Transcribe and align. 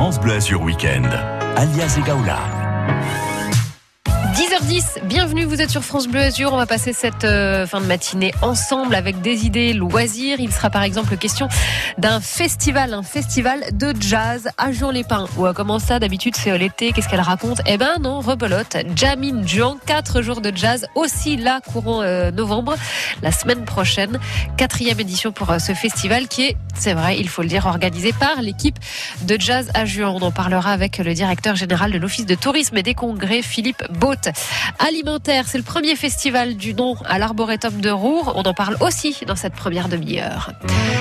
France 0.00 0.18
Bleu 0.18 0.32
Azur 0.32 0.62
Weekend, 0.62 1.12
alias 1.56 1.98
Egaula. 1.98 3.29
10h10, 4.40 5.04
bienvenue, 5.04 5.44
vous 5.44 5.60
êtes 5.60 5.68
sur 5.68 5.84
France 5.84 6.08
Bleu 6.08 6.22
Azur. 6.22 6.54
On 6.54 6.56
va 6.56 6.64
passer 6.64 6.94
cette 6.94 7.24
euh, 7.24 7.66
fin 7.66 7.78
de 7.78 7.84
matinée 7.84 8.32
ensemble 8.40 8.94
avec 8.94 9.20
des 9.20 9.44
idées 9.44 9.74
loisirs. 9.74 10.40
Il 10.40 10.50
sera 10.50 10.70
par 10.70 10.82
exemple 10.82 11.14
question 11.18 11.46
d'un 11.98 12.22
festival, 12.22 12.94
un 12.94 13.02
festival 13.02 13.62
de 13.74 13.92
jazz 14.00 14.48
à 14.56 14.72
Jean-les-Pins. 14.72 15.26
Ou 15.36 15.52
comment 15.54 15.78
ça, 15.78 15.98
d'habitude 15.98 16.36
c'est 16.36 16.56
l'été, 16.56 16.92
qu'est-ce 16.92 17.10
qu'elle 17.10 17.20
raconte? 17.20 17.60
Eh 17.66 17.76
ben 17.76 17.96
non, 18.00 18.20
rebelote. 18.20 18.78
Jamin 18.96 19.46
Juan, 19.46 19.76
4 19.84 20.22
jours 20.22 20.40
de 20.40 20.50
jazz, 20.56 20.86
aussi 20.94 21.36
là, 21.36 21.60
courant 21.60 22.00
euh, 22.00 22.30
novembre, 22.30 22.76
la 23.20 23.32
semaine 23.32 23.66
prochaine. 23.66 24.18
Quatrième 24.56 25.00
édition 25.00 25.32
pour 25.32 25.50
euh, 25.50 25.58
ce 25.58 25.74
festival 25.74 26.28
qui 26.28 26.46
est, 26.46 26.56
c'est 26.74 26.94
vrai, 26.94 27.18
il 27.18 27.28
faut 27.28 27.42
le 27.42 27.48
dire, 27.48 27.66
organisé 27.66 28.14
par 28.14 28.40
l'équipe 28.40 28.78
de 29.20 29.38
jazz 29.38 29.70
à 29.74 29.84
Juan. 29.84 30.16
On 30.18 30.22
en 30.22 30.32
parlera 30.32 30.72
avec 30.72 30.96
le 30.96 31.12
directeur 31.12 31.56
général 31.56 31.92
de 31.92 31.98
l'Office 31.98 32.24
de 32.24 32.34
tourisme 32.34 32.78
et 32.78 32.82
des 32.82 32.94
congrès, 32.94 33.42
Philippe 33.42 33.84
Alimentaire, 34.78 35.44
c'est 35.46 35.58
le 35.58 35.64
premier 35.64 35.96
festival 35.96 36.56
du 36.56 36.74
nom 36.74 36.96
à 37.06 37.18
l'Arboretum 37.18 37.80
de 37.80 37.90
Roure. 37.90 38.32
On 38.36 38.42
en 38.42 38.54
parle 38.54 38.76
aussi 38.80 39.16
dans 39.26 39.36
cette 39.36 39.54
première 39.54 39.88
demi-heure. 39.88 40.52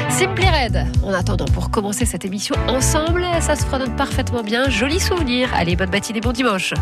Simply 0.09 0.47
Red, 0.47 0.85
en 1.03 1.13
attendant 1.13 1.45
pour 1.45 1.71
commencer 1.71 2.05
cette 2.05 2.25
émission 2.25 2.55
ensemble, 2.67 3.25
ça 3.41 3.55
se 3.55 3.65
fredonne 3.65 3.95
parfaitement 3.95 4.43
bien. 4.43 4.69
Joli 4.69 4.99
souvenir. 4.99 5.49
Allez, 5.53 5.75
bonne 5.75 5.91
matinée, 5.91 6.21
bon 6.21 6.31
dimanche. 6.31 6.73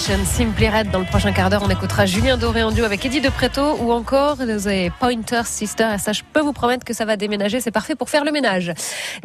Simply 0.00 0.66
Red. 0.70 0.90
Dans 0.90 0.98
le 0.98 1.04
prochain 1.04 1.30
quart 1.30 1.50
d'heure, 1.50 1.62
on 1.62 1.68
écoutera 1.68 2.06
Julien 2.06 2.38
Doré 2.38 2.62
en 2.62 2.70
duo 2.70 2.84
avec 2.84 3.04
Eddie 3.04 3.20
De 3.20 3.28
Preto 3.28 3.76
ou 3.82 3.92
encore 3.92 4.36
les 4.42 4.88
Pointer 4.98 5.42
Sisters. 5.44 5.92
Et 5.92 5.98
ça, 5.98 6.12
je 6.12 6.22
peux 6.32 6.40
vous 6.40 6.54
promettre 6.54 6.86
que 6.86 6.94
ça 6.94 7.04
va 7.04 7.18
déménager. 7.18 7.60
C'est 7.60 7.70
parfait 7.70 7.94
pour 7.94 8.08
faire 8.08 8.24
le 8.24 8.32
ménage. 8.32 8.72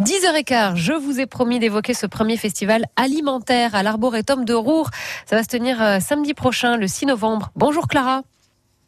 10h15, 0.01 0.75
je 0.75 0.91
vous 0.91 1.21
ai 1.21 1.27
promis 1.27 1.59
d'évoquer 1.59 1.93
ce 1.93 2.05
premier 2.05 2.35
festival 2.35 2.85
alimentaire 2.97 3.73
à 3.73 3.83
l'Arboretum 3.83 4.43
de 4.43 4.53
Roure. 4.53 4.89
Ça 5.25 5.37
va 5.37 5.43
se 5.43 5.47
tenir 5.47 5.81
euh, 5.81 5.99
samedi 6.01 6.33
prochain, 6.33 6.75
le 6.75 6.87
6 6.87 7.05
novembre. 7.05 7.51
Bonjour 7.55 7.87
Clara. 7.87 8.23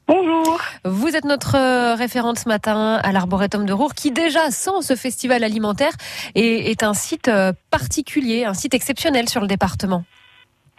Bonjour. 0.09 0.59
Vous 0.83 1.15
êtes 1.15 1.25
notre 1.25 1.55
euh, 1.55 1.95
référente 1.95 2.37
ce 2.37 2.49
matin 2.49 2.99
à 3.01 3.11
l'Arboretum 3.13 3.65
de 3.65 3.71
Roure, 3.71 3.93
qui 3.93 4.11
déjà, 4.11 4.51
sans 4.51 4.81
ce 4.81 4.97
festival 4.97 5.41
alimentaire, 5.41 5.93
est, 6.35 6.69
est 6.69 6.83
un 6.83 6.93
site 6.93 7.29
euh, 7.29 7.53
particulier, 7.71 8.43
un 8.43 8.53
site 8.53 8.73
exceptionnel 8.73 9.29
sur 9.29 9.39
le 9.39 9.47
département. 9.47 10.03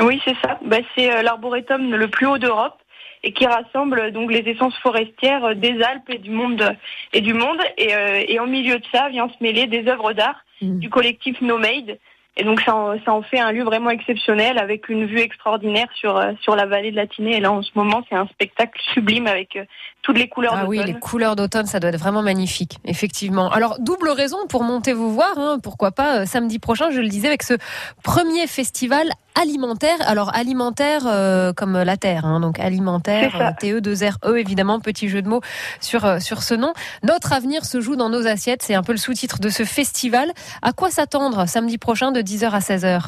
Oui, 0.01 0.21
c'est 0.25 0.37
ça. 0.43 0.59
Bah, 0.65 0.79
c'est 0.97 1.13
euh, 1.13 1.23
l'arboretum 1.23 1.95
le 1.95 2.09
plus 2.09 2.27
haut 2.27 2.39
d'Europe 2.39 2.79
et 3.25 3.33
qui 3.33 3.47
rassemble 3.47 3.99
euh, 3.99 4.11
donc 4.11 4.31
les 4.31 4.49
essences 4.49 4.77
forestières 4.79 5.45
euh, 5.45 5.55
des 5.55 5.83
Alpes 5.83 6.09
et 6.09 6.19
du 6.19 6.31
monde 6.31 6.77
et 7.13 7.21
du 7.21 7.35
monde. 7.35 7.61
Et, 7.77 7.95
euh, 7.95 8.23
et 8.27 8.39
en 8.39 8.47
milieu 8.47 8.79
de 8.79 8.85
ça 8.93 9.09
vient 9.09 9.29
se 9.29 9.43
mêler 9.43 9.67
des 9.67 9.89
œuvres 9.89 10.13
d'art 10.13 10.45
Mhm. 10.61 10.81
du 10.81 10.91
collectif 10.91 11.41
No 11.41 11.57
Made. 11.57 11.99
Et 12.37 12.43
donc 12.45 12.61
ça 12.63 12.75
en, 12.75 12.99
ça 13.05 13.13
en 13.13 13.23
fait 13.23 13.39
un 13.39 13.53
lieu 13.53 13.63
vraiment 13.63 13.91
exceptionnel 13.91 14.59
avec 14.59 14.89
une 14.89 15.07
vue 15.07 15.21
extraordinaire 15.21 15.87
sur 15.95 16.21
sur 16.41 16.57
la 16.57 16.67
vallée 16.67 16.91
de 16.91 16.97
la 16.97 17.07
Tinée. 17.07 17.37
Et 17.37 17.41
là 17.41 17.53
en 17.53 17.63
ce 17.63 17.71
moment 17.77 18.03
c'est 18.09 18.17
un 18.17 18.27
spectacle 18.27 18.81
sublime 18.93 19.29
avec 19.29 19.55
euh, 19.55 19.65
toutes 20.03 20.19
les 20.19 20.29
couleurs 20.29 20.55
Ah 20.57 20.65
oui, 20.67 20.81
les 20.85 20.95
couleurs 20.95 21.37
d'automne, 21.37 21.67
ça 21.67 21.81
doit 21.81 21.91
être 21.91 21.99
vraiment 21.99 22.23
magnifique, 22.23 22.79
effectivement. 22.85 23.51
Alors, 23.51 23.77
double 23.81 24.09
raison 24.09 24.39
pour 24.49 24.63
monter 24.63 24.93
vous 24.93 25.13
voir, 25.13 25.37
hein, 25.37 25.59
pourquoi 25.63 25.91
pas, 25.91 26.21
euh, 26.21 26.27
samedi 26.27 26.59
prochain, 26.59 26.91
je 26.91 27.01
le 27.01 27.09
disais, 27.09 27.29
avec 27.29 27.43
ce 27.43 27.55
premier 28.03 28.47
festival 28.47 29.09
alimentaire. 29.35 29.97
Alors, 30.07 30.35
alimentaire 30.35 31.03
euh, 31.07 31.53
comme 31.53 31.81
la 31.81 31.97
terre, 31.97 32.25
hein, 32.25 32.41
donc 32.41 32.59
alimentaire, 32.59 33.31
C'est 33.33 33.39
ça. 33.39 33.49
euh, 33.49 33.81
TE2RE, 33.81 34.37
évidemment, 34.37 34.81
petit 34.81 35.09
jeu 35.09 35.23
de 35.23 35.29
mots 35.29 35.41
sur, 35.81 36.05
euh, 36.05 36.19
sur 36.19 36.43
ce 36.43 36.55
nom. 36.55 36.73
Notre 37.03 37.33
avenir 37.33 37.65
se 37.65 37.81
joue 37.81 37.97
dans 37.97 38.09
nos 38.11 38.27
assiettes, 38.27 38.63
c'est 38.63 38.75
un 38.75 38.83
peu 38.83 38.93
le 38.93 38.99
sous-titre 38.99 39.39
de 39.41 39.49
ce 39.49 39.65
festival. 39.65 40.33
À 40.63 40.73
quoi 40.73 40.91
s'attendre 40.91 41.47
samedi 41.47 41.79
prochain 41.79 42.13
de 42.13 42.21
10h 42.21 42.51
à 42.51 42.59
16h 42.59 43.01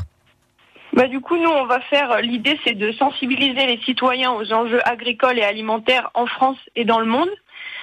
Bah 0.92 1.06
du 1.08 1.20
coup, 1.20 1.36
nous, 1.36 1.50
on 1.50 1.66
va 1.66 1.80
faire. 1.80 2.20
L'idée, 2.20 2.58
c'est 2.64 2.74
de 2.74 2.92
sensibiliser 2.92 3.66
les 3.66 3.80
citoyens 3.84 4.32
aux 4.32 4.52
enjeux 4.52 4.80
agricoles 4.88 5.38
et 5.38 5.44
alimentaires 5.44 6.10
en 6.14 6.26
France 6.26 6.58
et 6.76 6.84
dans 6.84 7.00
le 7.00 7.06
monde. 7.06 7.30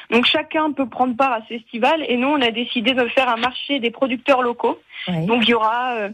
Donc 0.10 0.26
chacun 0.26 0.72
peut 0.72 0.88
prendre 0.88 1.18
part 1.18 1.34
à 1.34 1.40
ce 1.42 1.56
festival 1.56 2.02
et 2.08 2.16
nous, 2.16 2.30
on 2.30 2.42
a 2.42 2.52
décidé 2.52 2.94
de 2.94 3.06
faire 3.10 3.28
un 3.28 3.36
marché 3.36 3.80
des 3.80 3.92
producteurs 3.92 4.42
locaux. 4.42 4.80
Oui. 5.10 5.26
Donc 5.26 5.44
il 5.44 5.50
y 5.50 5.54
aura 5.54 5.96
euh, 5.96 6.10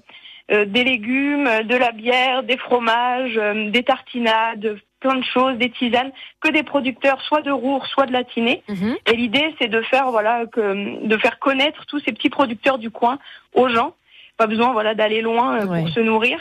des 0.50 0.84
légumes, 0.84 1.48
euh, 1.48 1.64
de 1.64 1.76
la 1.76 1.92
bière, 1.92 2.44
des 2.44 2.58
fromages, 2.58 3.38
euh, 3.38 3.70
des 3.70 3.84
tartinades, 3.84 4.78
plein 5.00 5.16
de 5.16 5.24
choses, 5.24 5.58
des 5.58 5.70
tisanes, 5.70 6.12
que 6.42 6.50
des 6.52 6.64
producteurs 6.64 7.22
soit 7.22 7.42
de 7.42 7.52
Roure, 7.52 7.86
soit 7.88 8.06
de 8.06 8.14
la 8.14 8.24
Tinée. 8.24 8.64
Mhm. 8.70 8.96
Et 9.12 9.16
l'idée, 9.16 9.56
c'est 9.60 9.68
de 9.68 9.82
faire 9.82 10.12
voilà 10.12 10.46
que 10.46 11.06
de 11.06 11.18
faire 11.18 11.40
connaître 11.40 11.86
tous 11.86 12.00
ces 12.00 12.12
petits 12.14 12.30
producteurs 12.30 12.78
du 12.78 12.90
coin 12.90 13.20
aux 13.54 13.70
gens. 13.70 13.94
Pas 14.38 14.48
besoin 14.48 14.72
voilà 14.74 14.96
d'aller 14.96 15.22
loin 15.22 15.62
euh, 15.62 15.66
Ouais. 15.68 15.80
pour 15.82 15.90
se 15.90 16.00
nourrir. 16.00 16.40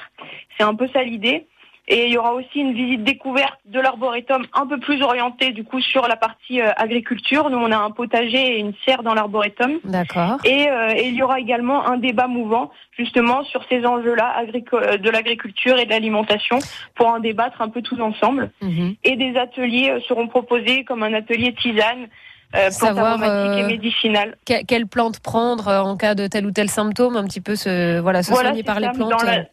C'est 0.57 0.65
un 0.65 0.75
peu 0.75 0.89
ça 0.93 1.03
l'idée. 1.03 1.47
Et 1.89 2.07
il 2.07 2.13
y 2.13 2.17
aura 2.17 2.33
aussi 2.35 2.61
une 2.61 2.75
visite 2.75 3.03
découverte 3.03 3.59
de 3.67 3.81
l'arboretum 3.81 4.47
un 4.55 4.67
peu 4.67 4.79
plus 4.79 5.03
orientée 5.03 5.51
du 5.51 5.65
coup 5.65 5.81
sur 5.81 6.07
la 6.07 6.15
partie 6.17 6.61
euh, 6.61 6.71
agriculture. 6.77 7.51
Nous, 7.51 7.59
on 7.59 7.73
a 7.73 7.77
un 7.77 7.91
potager 7.91 8.55
et 8.57 8.59
une 8.61 8.73
serre 8.85 9.03
dans 9.03 9.15
l'arboretum. 9.15 9.79
D'accord. 9.85 10.39
Et, 10.45 10.69
euh, 10.71 10.95
et 10.95 11.09
il 11.09 11.15
y 11.17 11.23
aura 11.25 11.41
également 11.41 11.85
un 11.87 11.97
débat 11.97 12.29
mouvant 12.29 12.71
justement 12.97 13.43
sur 13.45 13.65
ces 13.69 13.85
enjeux-là 13.85 14.45
euh, 14.75 14.97
de 14.97 15.11
l'agriculture 15.11 15.77
et 15.79 15.85
de 15.85 15.91
l'alimentation 15.91 16.59
pour 16.95 17.09
en 17.09 17.19
débattre 17.19 17.61
un 17.61 17.69
peu 17.69 17.83
tous 17.83 18.01
ensemble. 18.01 18.53
Mhm. 18.63 18.95
Et 19.03 19.17
des 19.17 19.37
ateliers 19.37 19.91
euh, 19.91 20.01
seront 20.07 20.29
proposés 20.29 20.85
comme 20.85 21.03
un 21.03 21.15
atelier 21.15 21.53
tisane, 21.55 22.07
euh, 22.55 22.71
Savoir, 22.71 23.19
euh, 23.23 23.57
et 23.57 23.63
médicinale. 23.65 24.37
Que- 24.47 24.63
Quelle 24.67 24.87
plante 24.87 25.21
prendre 25.21 25.69
euh, 25.69 25.81
en 25.81 25.97
cas 25.97 26.15
de 26.15 26.27
tel 26.27 26.45
ou 26.47 26.51
tel 26.53 26.69
symptôme, 26.69 27.17
un 27.17 27.25
petit 27.25 27.41
peu 27.41 27.57
se, 27.57 27.99
voilà, 27.99 28.23
se 28.23 28.31
Voilà, 28.31 28.51
soigner 28.51 28.63
par 28.63 28.79
les 28.79 28.91
plantes. 28.91 29.11
Dans 29.11 29.25
la, 29.27 29.45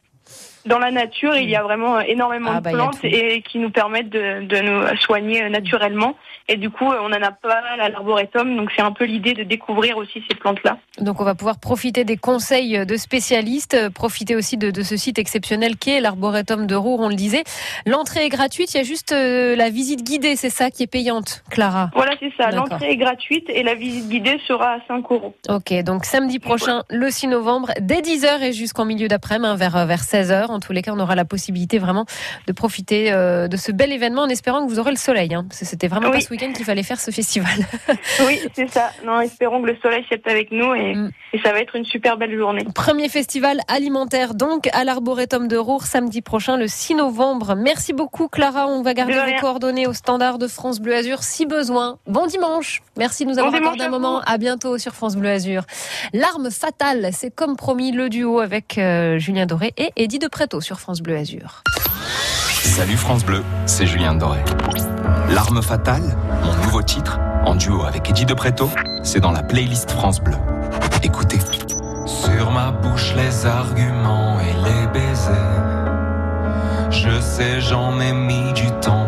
dans 0.69 0.79
la 0.79 0.91
nature, 0.91 1.35
il 1.35 1.49
y 1.49 1.55
a 1.55 1.63
vraiment 1.63 1.97
euh, 1.97 2.01
énormément 2.07 2.51
Ah, 2.53 2.59
de 2.59 2.63
bah, 2.63 2.71
plantes 2.71 3.03
et 3.03 3.41
qui 3.41 3.57
nous 3.57 3.71
permettent 3.71 4.11
de, 4.11 4.45
de 4.45 4.57
nous 4.61 4.97
soigner 4.97 5.43
euh, 5.43 5.49
naturellement. 5.49 6.15
Et 6.51 6.57
du 6.57 6.71
coup, 6.71 6.91
euh, 6.91 6.97
on 7.03 7.09
en 7.13 7.21
a 7.21 7.31
pas 7.31 7.61
mal 7.61 7.79
à 7.79 7.89
l'arboretum, 7.89 8.57
donc 8.57 8.71
c'est 8.75 8.81
un 8.81 8.91
peu 8.91 9.05
l'idée 9.05 9.33
de 9.33 9.43
découvrir 9.43 9.97
aussi 9.97 10.23
ces 10.27 10.35
plantes-là. 10.35 10.79
Donc 10.99 11.21
on 11.21 11.23
va 11.23 11.35
pouvoir 11.35 11.59
profiter 11.59 12.03
des 12.03 12.17
conseils 12.17 12.85
de 12.87 12.97
spécialistes, 12.97 13.75
euh, 13.75 13.91
profiter 13.91 14.35
aussi 14.35 14.57
de, 14.57 14.71
de 14.71 14.81
ce 14.81 14.97
site 14.97 15.19
exceptionnel 15.19 15.77
qu'est 15.77 16.01
l'arboretum 16.01 16.65
de 16.65 16.73
Roure, 16.73 17.01
on 17.01 17.09
le 17.09 17.15
disait. 17.15 17.43
L'entrée 17.85 18.25
est 18.25 18.29
gratuite, 18.29 18.73
il 18.73 18.77
y 18.77 18.79
a 18.79 18.83
juste 18.83 19.11
euh, 19.11 19.55
la 19.55 19.69
visite 19.69 20.03
guidée, 20.03 20.35
c'est 20.35 20.49
ça 20.49 20.71
qui 20.71 20.81
est 20.81 20.87
payante, 20.87 21.43
Clara? 21.51 21.91
Voilà, 21.93 22.13
c'est 22.19 22.33
ça. 22.35 22.49
L'entrée 22.49 22.93
est 22.93 22.97
gratuite 22.97 23.47
et 23.49 23.61
la 23.61 23.75
visite 23.75 24.09
guidée 24.09 24.39
sera 24.47 24.73
à 24.73 24.79
5 24.87 25.05
euros. 25.11 25.35
Ok, 25.49 25.71
donc 25.83 26.05
samedi 26.05 26.39
prochain, 26.39 26.81
le 26.89 27.11
6 27.11 27.27
novembre, 27.27 27.73
dès 27.79 28.01
10h 28.01 28.41
et 28.41 28.53
jusqu'en 28.53 28.85
milieu 28.85 29.07
d'après-midi, 29.07 29.29
hein, 29.51 29.55
vers, 29.55 29.85
vers 29.85 30.01
16h. 30.01 30.49
En 30.59 30.61
tous 30.61 30.73
les 30.73 30.81
cas, 30.81 30.91
on 30.93 30.99
aura 30.99 31.15
la 31.15 31.23
possibilité 31.23 31.79
vraiment 31.79 32.05
de 32.47 32.51
profiter 32.51 33.13
euh, 33.13 33.47
de 33.47 33.55
ce 33.55 33.71
bel 33.71 33.93
événement 33.93 34.23
en 34.23 34.27
espérant 34.29 34.65
que 34.65 34.69
vous 34.69 34.77
aurez 34.77 34.91
le 34.91 34.97
soleil. 34.97 35.33
Hein, 35.33 35.45
parce 35.47 35.61
que 35.61 35.65
c'était 35.65 35.87
vraiment 35.87 36.09
pas 36.11 36.17
Oui. 36.17 36.21
ce 36.21 36.29
week-end 36.31 36.51
qu'il 36.51 36.65
fallait 36.65 36.83
faire 36.83 36.99
ce 36.99 37.11
festival. 37.11 37.49
Oui, 38.27 38.39
c'est 38.53 38.69
ça. 38.69 38.91
Non, 39.05 39.21
espérons 39.21 39.61
que 39.61 39.67
le 39.67 39.77
soleil 39.81 40.03
soit 40.09 40.19
avec 40.29 40.51
nous 40.51 40.73
et, 40.75 40.95
Mm. 40.95 41.11
et 41.33 41.39
ça 41.39 41.53
va 41.53 41.59
être 41.61 41.75
une 41.77 41.85
super 41.85 42.17
belle 42.17 42.35
journée. 42.37 42.65
Premier 42.75 43.07
festival 43.07 43.61
alimentaire 43.69 44.33
donc 44.33 44.67
à 44.73 44.83
l'Arboretum 44.83 45.47
de 45.47 45.55
Roure 45.55 45.83
samedi 45.83 46.21
prochain 46.21 46.57
le 46.57 46.67
6 46.67 46.95
novembre. 46.95 47.55
Merci 47.55 47.93
beaucoup 47.93 48.27
Clara, 48.27 48.67
on 48.67 48.81
va 48.81 48.93
garder 48.93 49.13
vos 49.13 49.21
rien. 49.23 49.39
coordonnées 49.39 49.87
au 49.87 49.93
standard 49.93 50.37
de 50.39 50.47
France 50.47 50.79
Bleu 50.81 50.95
Azur 50.95 51.23
si 51.23 51.45
besoin. 51.45 51.97
Bon 52.07 52.25
dimanche. 52.27 52.81
Merci 52.97 53.23
de 53.25 53.29
nous 53.31 53.37
avoir 53.39 53.53
Bon 53.53 53.59
accordé 53.59 53.83
un 53.83 53.89
moment. 53.89 54.19
À 54.25 54.37
bientôt 54.37 54.77
sur 54.77 54.93
France 54.93 55.15
Bleu 55.15 55.29
Azur. 55.29 55.63
L'arme 56.13 56.49
fatale, 56.51 57.09
c'est 57.13 57.33
comme 57.33 57.55
promis 57.55 57.91
le 57.91 58.09
duo 58.09 58.39
avec 58.39 58.77
euh, 58.77 59.17
Julien 59.19 59.45
Doré 59.45 59.73
et 59.77 59.91
Eddie 59.95 60.19
de 60.39 60.61
sur 60.61 60.79
France 60.79 61.01
Bleu 61.01 61.17
Azur. 61.17 61.63
Salut 62.63 62.97
France 62.97 63.25
Bleu, 63.25 63.43
c'est 63.65 63.85
Julien 63.85 64.15
Doré. 64.15 64.39
L'arme 65.29 65.61
fatale, 65.61 66.15
mon 66.43 66.55
nouveau 66.63 66.81
titre, 66.81 67.19
en 67.45 67.55
duo 67.55 67.83
avec 67.83 68.09
Eddie 68.09 68.25
de 68.25 68.33
c'est 69.03 69.19
dans 69.19 69.31
la 69.31 69.43
playlist 69.43 69.91
France 69.91 70.21
Bleu. 70.21 70.35
Écoutez. 71.03 71.39
Sur 72.05 72.51
ma 72.51 72.71
bouche 72.71 73.13
les 73.15 73.45
arguments 73.45 74.39
et 74.39 74.53
les 74.53 74.87
baisers. 74.87 75.79
Je 76.89 77.19
sais, 77.19 77.61
j'en 77.61 77.99
ai 77.99 78.13
mis 78.13 78.53
du 78.53 78.71
temps 78.81 78.98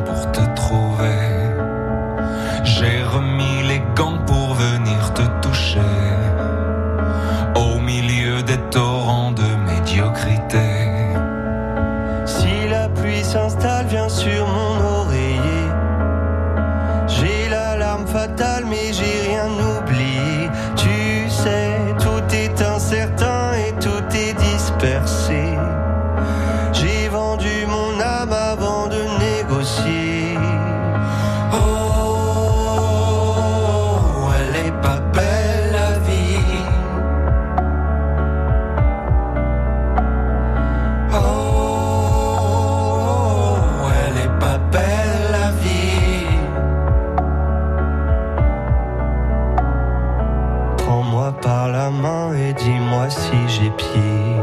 si 53.09 53.37
j'ai 53.47 53.69
pied. 53.71 54.35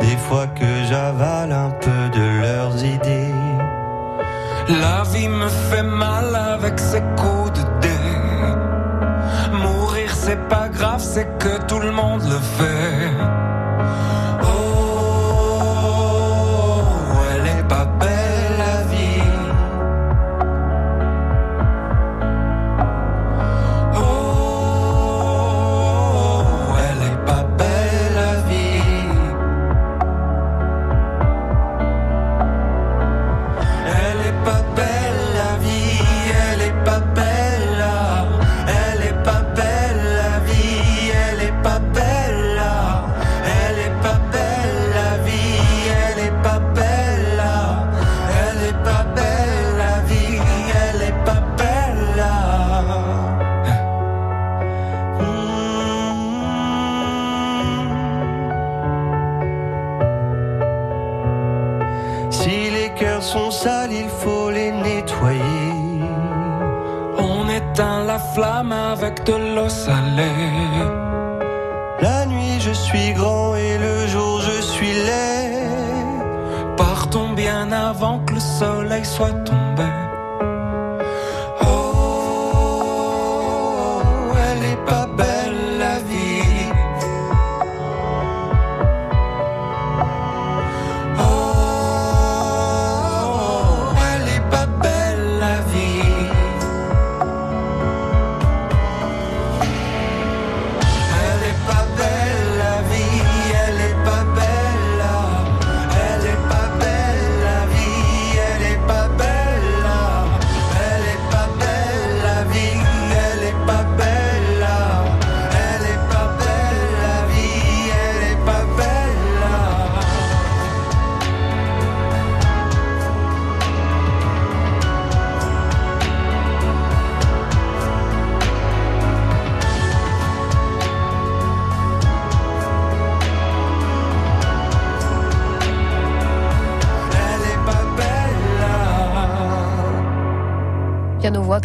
Des 0.00 0.16
fois 0.16 0.46
que 0.46 0.84
j'avale 0.88 1.52
un 1.52 1.70
peu 1.70 2.18
de 2.18 2.40
leurs 2.40 2.84
idées. 2.84 3.34
La 4.68 5.02
vie 5.12 5.28
me 5.28 5.48
fait 5.48 5.82
mal 5.82 6.34
avec 6.34 6.78
ses 6.78 7.02
coups 7.18 7.52
de 7.58 7.64
dé. 7.80 8.00
Mourir 9.52 10.10
c'est 10.14 10.48
pas 10.48 10.68
grave, 10.68 11.00
c'est 11.00 11.38
que 11.38 11.62
tout 11.66 11.80
le 11.80 11.92
monde 11.92 12.22
le 12.22 12.38
fait. 12.56 13.43
Flamme 68.34 68.72
avec 68.72 69.24
de 69.24 69.34
l'eau 69.54 69.68
salée. 69.68 70.50
La 72.00 72.26
nuit, 72.26 72.58
je 72.60 72.72
suis 72.72 73.12
grand 73.12 73.54
et 73.54 73.78
le 73.78 74.06
jour, 74.08 74.40
je 74.40 74.60
suis 74.60 74.92
laid. 74.92 76.76
Partons 76.76 77.32
bien 77.32 77.70
avant 77.70 78.18
que 78.26 78.34
le 78.34 78.40
soleil 78.40 79.04
soit 79.04 79.36
tombé. 79.44 79.63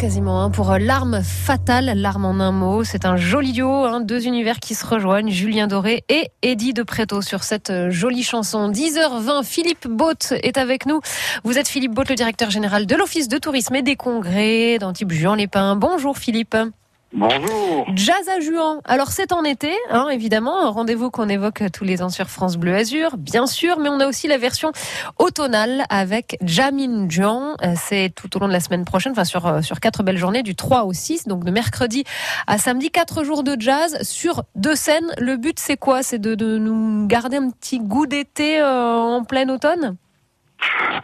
Quasiment 0.00 0.42
hein, 0.42 0.50
pour 0.50 0.72
euh, 0.72 0.78
L'arme 0.78 1.22
fatale, 1.22 1.92
l'arme 1.94 2.24
en 2.24 2.40
un 2.40 2.52
mot. 2.52 2.84
C'est 2.84 3.04
un 3.04 3.16
joli 3.16 3.52
duo, 3.52 3.84
hein, 3.84 4.00
deux 4.00 4.26
univers 4.26 4.58
qui 4.58 4.74
se 4.74 4.86
rejoignent, 4.86 5.30
Julien 5.30 5.66
Doré 5.66 6.04
et 6.08 6.30
Eddie 6.40 6.72
de 6.72 6.82
Préto 6.82 7.20
sur 7.20 7.42
cette 7.42 7.68
euh, 7.68 7.90
jolie 7.90 8.22
chanson. 8.22 8.70
10h20, 8.70 9.44
Philippe 9.44 9.88
Baute 9.88 10.32
est 10.42 10.56
avec 10.56 10.86
nous. 10.86 11.00
Vous 11.44 11.58
êtes 11.58 11.68
Philippe 11.68 11.92
Baute, 11.92 12.08
le 12.08 12.14
directeur 12.14 12.48
général 12.48 12.86
de 12.86 12.96
l'Office 12.96 13.28
de 13.28 13.36
tourisme 13.36 13.74
et 13.74 13.82
des 13.82 13.96
congrès 13.96 14.78
d'Antibes 14.78 15.12
Juan 15.12 15.36
les 15.36 15.46
Pins. 15.46 15.76
Bonjour 15.76 16.16
Philippe. 16.16 16.56
Bonjour. 17.12 17.86
Jazz 17.96 18.28
à 18.28 18.38
Juan. 18.38 18.80
Alors 18.84 19.08
c'est 19.08 19.32
en 19.32 19.42
été, 19.42 19.72
hein, 19.90 20.08
évidemment, 20.10 20.60
un 20.64 20.68
rendez-vous 20.70 21.10
qu'on 21.10 21.28
évoque 21.28 21.64
tous 21.72 21.82
les 21.82 22.02
ans 22.02 22.08
sur 22.08 22.28
France 22.30 22.56
Bleu 22.56 22.72
Azur, 22.72 23.16
bien 23.16 23.48
sûr, 23.48 23.80
mais 23.80 23.88
on 23.88 23.98
a 23.98 24.06
aussi 24.06 24.28
la 24.28 24.38
version 24.38 24.70
automnale 25.18 25.84
avec 25.90 26.38
Jamin 26.40 27.08
Juan. 27.08 27.56
Euh, 27.64 27.74
C'est 27.76 28.12
tout 28.14 28.36
au 28.36 28.40
long 28.40 28.46
de 28.46 28.52
la 28.52 28.60
semaine 28.60 28.84
prochaine, 28.84 29.10
enfin 29.10 29.24
sur 29.24 29.44
euh, 29.46 29.60
sur 29.60 29.80
quatre 29.80 30.04
belles 30.04 30.18
journées 30.18 30.44
du 30.44 30.54
3 30.54 30.84
au 30.84 30.92
6, 30.92 31.26
donc 31.26 31.42
de 31.44 31.50
mercredi 31.50 32.04
à 32.46 32.58
samedi, 32.58 32.90
quatre 32.92 33.24
jours 33.24 33.42
de 33.42 33.56
jazz 33.58 34.00
sur 34.02 34.44
deux 34.54 34.76
scènes. 34.76 35.12
Le 35.18 35.36
but 35.36 35.58
c'est 35.58 35.76
quoi? 35.76 36.04
C'est 36.04 36.20
de, 36.20 36.36
de 36.36 36.58
nous 36.58 37.08
garder 37.08 37.38
un 37.38 37.50
petit 37.50 37.80
goût 37.80 38.06
d'été 38.06 38.60
euh, 38.60 38.94
en 38.94 39.24
plein 39.24 39.48
automne? 39.48 39.96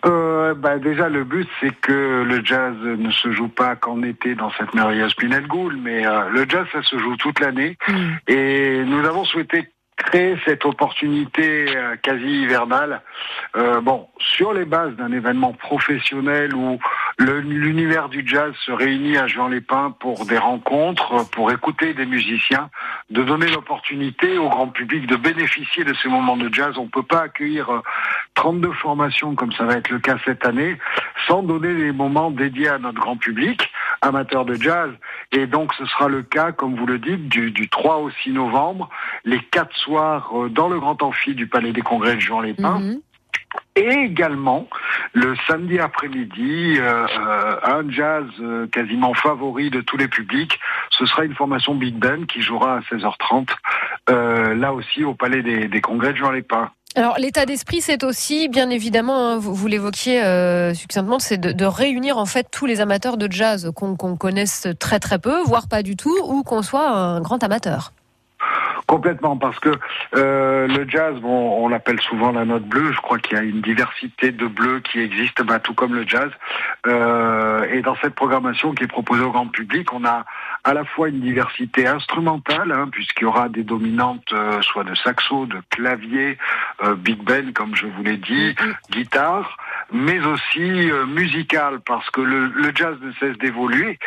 Euh, 0.04 0.54
bah, 0.54 0.78
déjà, 0.78 1.08
le 1.08 1.24
but, 1.24 1.48
c'est 1.60 1.74
que 1.80 2.22
le 2.22 2.44
jazz 2.44 2.76
ne 2.82 3.10
se 3.10 3.32
joue 3.32 3.48
pas 3.48 3.76
qu'en 3.76 4.02
été 4.02 4.34
dans 4.34 4.50
cette 4.52 4.74
merveilleuse 4.74 5.14
Pinette 5.14 5.46
Gould, 5.46 5.76
mais 5.82 6.06
euh, 6.06 6.28
le 6.30 6.46
jazz, 6.48 6.66
ça 6.72 6.82
se 6.82 6.98
joue 6.98 7.16
toute 7.16 7.40
l'année. 7.40 7.76
Et 8.28 8.82
nous 8.84 9.04
avons 9.04 9.24
souhaité 9.24 9.68
créer 9.96 10.36
cette 10.44 10.64
opportunité 10.64 11.74
euh, 11.74 11.96
quasi 11.96 12.42
hivernale, 12.42 13.00
euh, 13.56 13.80
bon, 13.80 14.08
sur 14.18 14.52
les 14.52 14.66
bases 14.66 14.94
d'un 14.96 15.10
événement 15.10 15.52
professionnel 15.54 16.54
où 16.54 16.78
l'univers 17.18 18.10
du 18.10 18.22
jazz 18.26 18.52
se 18.64 18.72
réunit 18.72 19.16
à 19.16 19.26
Jean-les-Pins 19.26 19.96
pour 19.98 20.26
des 20.26 20.36
rencontres, 20.36 21.28
pour 21.30 21.50
écouter 21.50 21.94
des 21.94 22.04
musiciens, 22.04 22.68
de 23.08 23.22
donner 23.22 23.48
l'opportunité 23.48 24.36
au 24.36 24.50
grand 24.50 24.68
public 24.68 25.06
de 25.06 25.16
bénéficier 25.16 25.84
de 25.84 25.94
ces 25.94 26.08
moments 26.08 26.36
de 26.36 26.52
jazz. 26.52 26.74
On 26.76 26.84
ne 26.84 26.88
peut 26.88 27.02
pas 27.02 27.22
accueillir 27.22 27.70
euh, 27.70 27.80
32 28.34 28.72
formations 28.72 29.34
comme 29.34 29.52
ça 29.52 29.64
va 29.64 29.74
être 29.74 29.88
le 29.88 29.98
cas 29.98 30.18
cette 30.26 30.44
année 30.44 30.76
sans 31.26 31.42
donner 31.42 31.74
des 31.74 31.92
moments 31.92 32.30
dédiés 32.30 32.68
à 32.68 32.78
notre 32.78 33.00
grand 33.00 33.16
public 33.16 33.70
amateur 34.02 34.44
de 34.44 34.54
jazz. 34.54 34.90
Et 35.32 35.46
donc 35.46 35.72
ce 35.74 35.86
sera 35.86 36.08
le 36.08 36.22
cas, 36.22 36.52
comme 36.52 36.76
vous 36.76 36.86
le 36.86 36.98
dites, 36.98 37.28
du, 37.28 37.50
du 37.50 37.68
3 37.68 37.98
au 37.98 38.10
6 38.10 38.32
novembre, 38.32 38.90
les 39.24 39.40
quatre 39.40 39.74
soirs 39.86 40.30
euh, 40.34 40.48
dans 40.48 40.68
le 40.68 40.78
grand 40.80 41.02
amphi 41.02 41.34
du 41.34 41.46
Palais 41.46 41.72
des 41.72 41.80
Congrès 41.80 42.16
de 42.16 42.20
Jean-les-Pins. 42.20 42.80
Mhm. 42.80 43.00
Et 43.76 43.88
également, 43.88 44.66
le 45.12 45.34
samedi 45.46 45.78
après-midi, 45.78 46.76
euh, 46.78 47.06
un 47.62 47.88
jazz 47.90 48.24
euh, 48.40 48.66
quasiment 48.66 49.14
favori 49.14 49.70
de 49.70 49.82
tous 49.82 49.96
les 49.96 50.08
publics. 50.08 50.58
Ce 50.90 51.04
sera 51.06 51.24
une 51.24 51.34
formation 51.34 51.74
Big 51.74 51.94
Band 51.94 52.24
qui 52.26 52.40
jouera 52.40 52.78
à 52.78 52.80
16h30, 52.80 53.48
euh, 54.10 54.54
là 54.54 54.72
aussi 54.72 55.04
au 55.04 55.14
Palais 55.14 55.42
des, 55.42 55.68
des 55.68 55.80
Congrès 55.80 56.12
de 56.12 56.18
Jean-les-Pins. 56.18 56.70
Alors 56.96 57.18
l'état 57.18 57.44
d'esprit, 57.44 57.82
c'est 57.82 58.02
aussi, 58.04 58.48
bien 58.48 58.70
évidemment, 58.70 59.32
hein, 59.32 59.36
vous, 59.36 59.54
vous 59.54 59.66
l'évoquiez 59.66 60.24
euh, 60.24 60.72
succinctement, 60.72 61.18
c'est 61.18 61.36
de, 61.36 61.52
de 61.52 61.64
réunir 61.66 62.16
en 62.16 62.24
fait 62.24 62.46
tous 62.50 62.64
les 62.64 62.80
amateurs 62.80 63.18
de 63.18 63.30
jazz 63.30 63.70
qu'on 63.76 63.96
qu'on 63.96 64.16
connaisse 64.16 64.66
très 64.80 64.98
très 64.98 65.18
peu, 65.18 65.42
voire 65.42 65.68
pas 65.68 65.82
du 65.82 65.96
tout, 65.96 66.16
ou 66.26 66.42
qu'on 66.42 66.62
soit 66.62 66.88
un 66.88 67.20
grand 67.20 67.44
amateur. 67.44 67.92
Complètement, 68.86 69.36
parce 69.36 69.58
que 69.58 69.70
euh, 70.14 70.68
le 70.68 70.88
jazz, 70.88 71.18
bon, 71.20 71.64
on 71.64 71.68
l'appelle 71.68 72.00
souvent 72.00 72.30
la 72.30 72.44
note 72.44 72.62
bleue. 72.62 72.92
Je 72.92 73.00
crois 73.00 73.18
qu'il 73.18 73.36
y 73.36 73.40
a 73.40 73.42
une 73.42 73.60
diversité 73.60 74.30
de 74.30 74.46
bleus 74.46 74.80
qui 74.80 75.00
existe, 75.00 75.42
bah, 75.42 75.58
tout 75.58 75.74
comme 75.74 75.94
le 75.94 76.06
jazz. 76.06 76.30
Euh, 76.86 77.66
et 77.72 77.82
dans 77.82 77.96
cette 77.96 78.14
programmation 78.14 78.72
qui 78.74 78.84
est 78.84 78.88
proposée 78.88 79.24
au 79.24 79.32
grand 79.32 79.48
public, 79.48 79.92
on 79.92 80.04
a 80.04 80.24
à 80.62 80.72
la 80.72 80.84
fois 80.84 81.08
une 81.08 81.20
diversité 81.20 81.88
instrumentale, 81.88 82.70
hein, 82.70 82.88
puisqu'il 82.90 83.24
y 83.24 83.26
aura 83.26 83.48
des 83.48 83.64
dominantes, 83.64 84.32
euh, 84.32 84.62
soit 84.62 84.84
de 84.84 84.94
saxo, 84.94 85.46
de 85.46 85.60
clavier, 85.70 86.38
euh, 86.84 86.94
big 86.94 87.18
band, 87.22 87.52
comme 87.54 87.74
je 87.74 87.86
vous 87.86 88.04
l'ai 88.04 88.18
dit, 88.18 88.54
guitare, 88.90 89.56
mais 89.92 90.18
aussi 90.24 90.90
euh, 90.90 91.06
musicale, 91.06 91.80
parce 91.86 92.08
que 92.10 92.20
le, 92.20 92.52
jazz 92.74 92.96
ne 93.00 93.12
cesse 93.12 93.38
d'évoluer. 93.38 93.98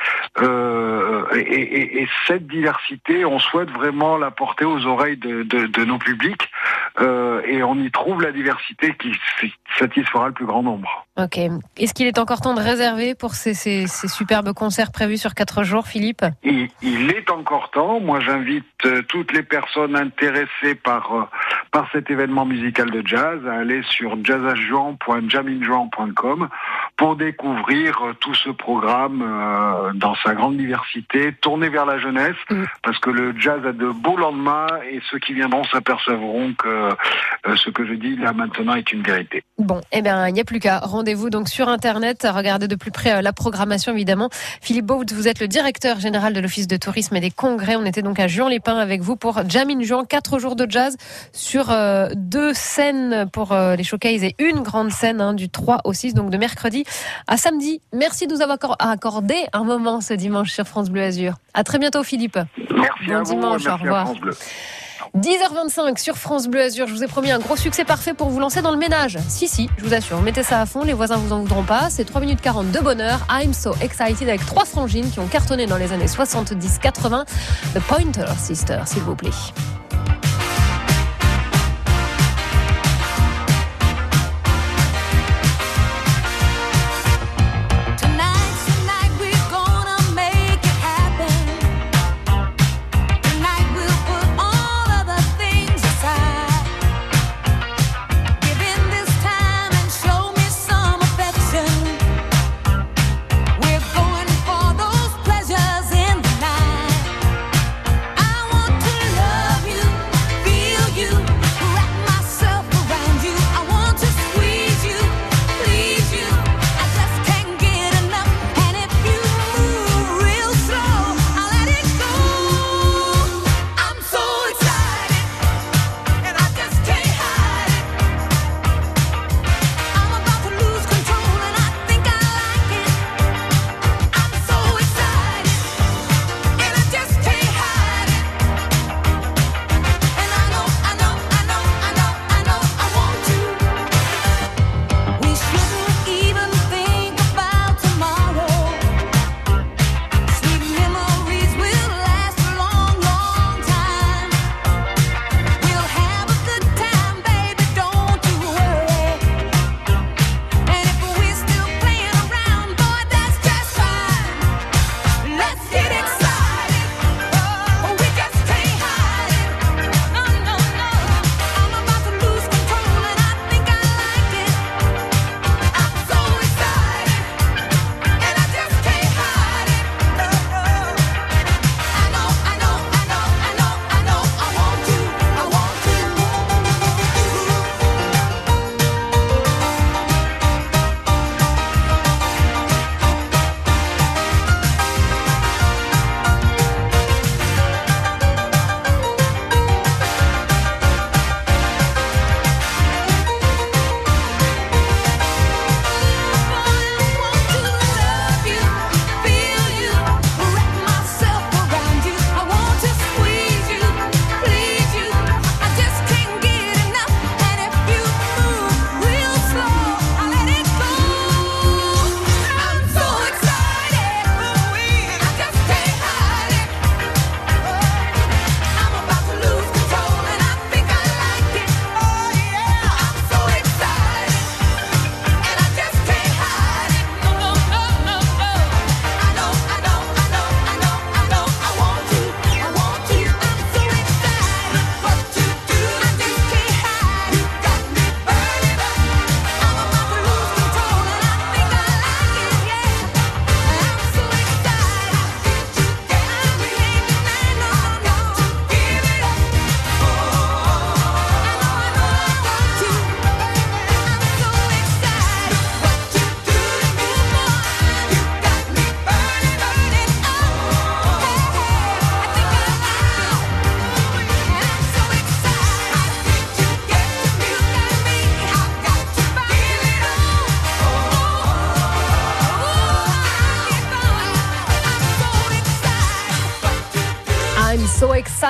Euh, 0.41 1.25
et, 1.35 1.39
et- 1.39 2.01
et 2.03 2.07
cette 2.27 2.47
diversité, 2.47 3.25
on 3.25 3.39
souhaite 3.39 3.71
vraiment 3.71 4.17
la 4.17 4.31
porter 4.31 4.65
aux 4.65 4.85
oreilles 4.85 5.17
de, 5.17 5.83
nos 5.85 5.97
publics, 5.97 6.49
euh, 6.99 7.41
et 7.45 7.63
on 7.63 7.75
y 7.75 7.89
trouve 7.91 8.21
la 8.21 8.31
diversité 8.31 8.93
qui 8.95 9.13
satisfera 9.77 10.27
le 10.27 10.33
plus 10.33 10.45
grand 10.45 10.63
nombre. 10.63 10.98
Ok. 11.17 11.37
Est-ce 11.77 11.93
qu'il 11.93 12.07
est 12.07 12.17
encore 12.17 12.39
temps 12.39 12.53
de 12.53 12.61
réserver 12.61 13.13
pour 13.13 13.33
ces, 13.35 13.53
ces- 13.53 13.87
ces 13.87 14.07
superbes 14.07 14.53
concerts 14.53 14.91
prévus 14.91 15.17
sur 15.17 15.33
quatre 15.33 15.63
jours, 15.63 15.85
Philippe? 15.85 16.23
Il, 16.43 16.69
il 16.81 17.11
est 17.11 17.29
encore 17.29 17.71
temps. 17.71 17.99
Moi, 17.99 18.21
j'invite 18.21 18.63
euh, 18.85 19.01
toutes 19.01 19.33
les 19.33 19.43
personnes 19.43 19.97
intéressées 19.97 20.75
par 20.81 21.13
euh, 21.13 21.23
par 21.71 21.87
cet 21.91 22.09
événement 22.09 22.45
musical 22.45 22.89
de 22.89 23.05
jazz 23.05 23.39
à 23.47 23.55
aller 23.59 23.81
sur 23.83 24.17
jazzajuan.jaminjuan.com 24.23 26.47
pour 26.97 27.15
découvrir 27.15 28.01
euh, 28.01 28.13
tout 28.19 28.33
ce 28.33 28.49
programme 28.49 29.21
euh, 29.21 29.91
dans 29.95 30.15
sa 30.23 30.33
grande 30.35 30.57
diversité, 30.57 31.31
tourné 31.33 31.69
vers 31.69 31.85
la 31.85 31.99
jeunesse, 31.99 32.35
Mm. 32.49 32.63
parce 32.83 32.97
que 32.99 33.09
le 33.11 33.33
jazz 33.37 33.63
a 33.65 33.71
de 33.73 33.87
beaux 33.89 34.15
lendemains 34.17 34.67
et 34.89 34.99
ceux 35.11 35.19
qui 35.19 35.33
viendront 35.33 35.63
s'apercevront 35.65 36.53
que 36.53 36.67
euh, 36.67 36.91
ce 37.55 37.69
que 37.69 37.85
je 37.85 37.93
dis 37.93 38.15
là 38.15 38.33
maintenant 38.33 38.73
est 38.75 38.91
une 38.91 39.03
vérité. 39.03 39.43
Bon, 39.57 39.81
eh 39.91 40.01
bien, 40.01 40.27
il 40.27 40.33
n'y 40.33 40.41
a 40.41 40.45
plus 40.45 40.59
qu'à. 40.59 40.79
Rendez-vous 40.99 41.29
donc 41.29 41.47
sur 41.47 41.69
Internet, 41.69 42.27
regardez 42.29 42.67
de 42.67 42.75
plus 42.75 42.91
près 42.91 43.13
euh, 43.13 43.21
la 43.21 43.31
programmation, 43.31 43.93
évidemment. 43.93 44.27
Philippe 44.59 44.85
Baud, 44.87 45.09
vous 45.13 45.29
êtes 45.29 45.39
le 45.39 45.47
directeur 45.47 45.97
général 46.01 46.33
de 46.33 46.41
l'Office 46.41 46.67
de 46.67 46.75
tourisme 46.75 47.15
et 47.15 47.21
des 47.21 47.31
congrès. 47.31 47.77
On 47.77 47.85
était 47.85 48.01
donc 48.01 48.19
à 48.19 48.27
Juan-les-Pins 48.27 48.75
avec 48.77 48.99
vous 48.99 49.15
pour 49.15 49.39
Jamin 49.47 49.81
Juan, 49.81 50.05
quatre 50.05 50.39
jours 50.39 50.57
de 50.57 50.69
jazz 50.69 50.97
sur 51.31 51.71
euh, 51.71 52.09
deux 52.17 52.53
scènes 52.53 53.29
pour 53.31 53.53
euh, 53.53 53.77
les 53.77 53.85
showcases 53.85 54.25
et 54.25 54.35
une 54.39 54.59
grande 54.59 54.91
scène 54.91 55.21
hein, 55.21 55.33
du 55.33 55.47
3 55.47 55.77
au 55.85 55.93
6, 55.93 56.15
donc 56.15 56.31
de 56.31 56.37
mercredi 56.37 56.83
à 57.27 57.37
samedi. 57.37 57.79
Merci 57.93 58.27
de 58.27 58.33
nous 58.35 58.41
avoir 58.41 58.57
accor- 58.57 58.75
accordé 58.79 59.35
un 59.53 59.63
moment 59.63 60.01
ce 60.01 60.13
dimanche 60.13 60.51
sur 60.51 60.65
France 60.65 60.89
Bleu 60.89 61.03
Azur. 61.03 61.35
À 61.53 61.63
très 61.63 61.79
bientôt, 61.79 62.03
Philippe. 62.03 62.37
Merci 62.57 63.05
Bon 63.07 63.15
à 63.15 63.23
vous, 63.23 63.33
dimanche, 63.35 63.65
au 63.67 63.77
revoir. 63.77 64.01
à 64.01 64.05
France 64.07 64.19
Bleu. 64.19 64.33
10h25 65.17 65.97
sur 65.97 66.17
France 66.17 66.47
Bleu 66.47 66.61
Azur. 66.61 66.87
Je 66.87 66.93
vous 66.93 67.03
ai 67.03 67.07
promis 67.07 67.31
un 67.31 67.39
gros 67.39 67.55
succès 67.55 67.83
parfait 67.83 68.13
pour 68.13 68.29
vous 68.29 68.39
lancer 68.39 68.61
dans 68.61 68.71
le 68.71 68.77
ménage. 68.77 69.17
Si, 69.27 69.47
si, 69.47 69.69
je 69.77 69.85
vous 69.85 69.93
assure. 69.93 70.21
Mettez 70.21 70.43
ça 70.43 70.61
à 70.61 70.65
fond, 70.65 70.83
les 70.83 70.93
voisins 70.93 71.17
vous 71.17 71.33
en 71.33 71.39
voudront 71.39 71.63
pas. 71.63 71.89
C'est 71.89 72.05
3 72.05 72.21
minutes 72.21 72.41
40 72.41 72.71
de 72.71 72.79
bonheur. 72.79 73.25
I'm 73.29 73.53
so 73.53 73.73
excited 73.81 74.29
avec 74.29 74.45
trois 74.45 74.65
frangines 74.65 75.09
qui 75.09 75.19
ont 75.19 75.27
cartonné 75.27 75.65
dans 75.65 75.77
les 75.77 75.91
années 75.91 76.05
70-80. 76.05 77.25
The 77.73 77.79
Pointer 77.79 78.25
Sister, 78.37 78.79
s'il 78.85 79.01
vous 79.01 79.15
plaît. 79.15 79.29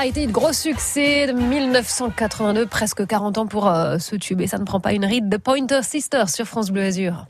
Excited, 0.09 0.31
gros 0.31 0.53
succès 0.53 1.27
de 1.27 1.33
1982, 1.33 2.65
presque 2.65 3.05
40 3.05 3.37
ans 3.37 3.45
pour 3.45 3.67
euh, 3.67 3.99
ce 3.99 4.15
tube 4.15 4.41
et 4.41 4.47
ça 4.47 4.57
ne 4.57 4.63
prend 4.63 4.79
pas 4.79 4.93
une 4.93 5.05
ride 5.05 5.29
de 5.29 5.37
Pointer 5.37 5.83
Sisters 5.83 6.29
sur 6.29 6.47
France 6.47 6.71
Bleu 6.71 6.81
Azur. 6.81 7.27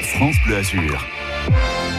France 0.00 0.36
Bleu 0.46 0.56
Azur. 0.56 1.15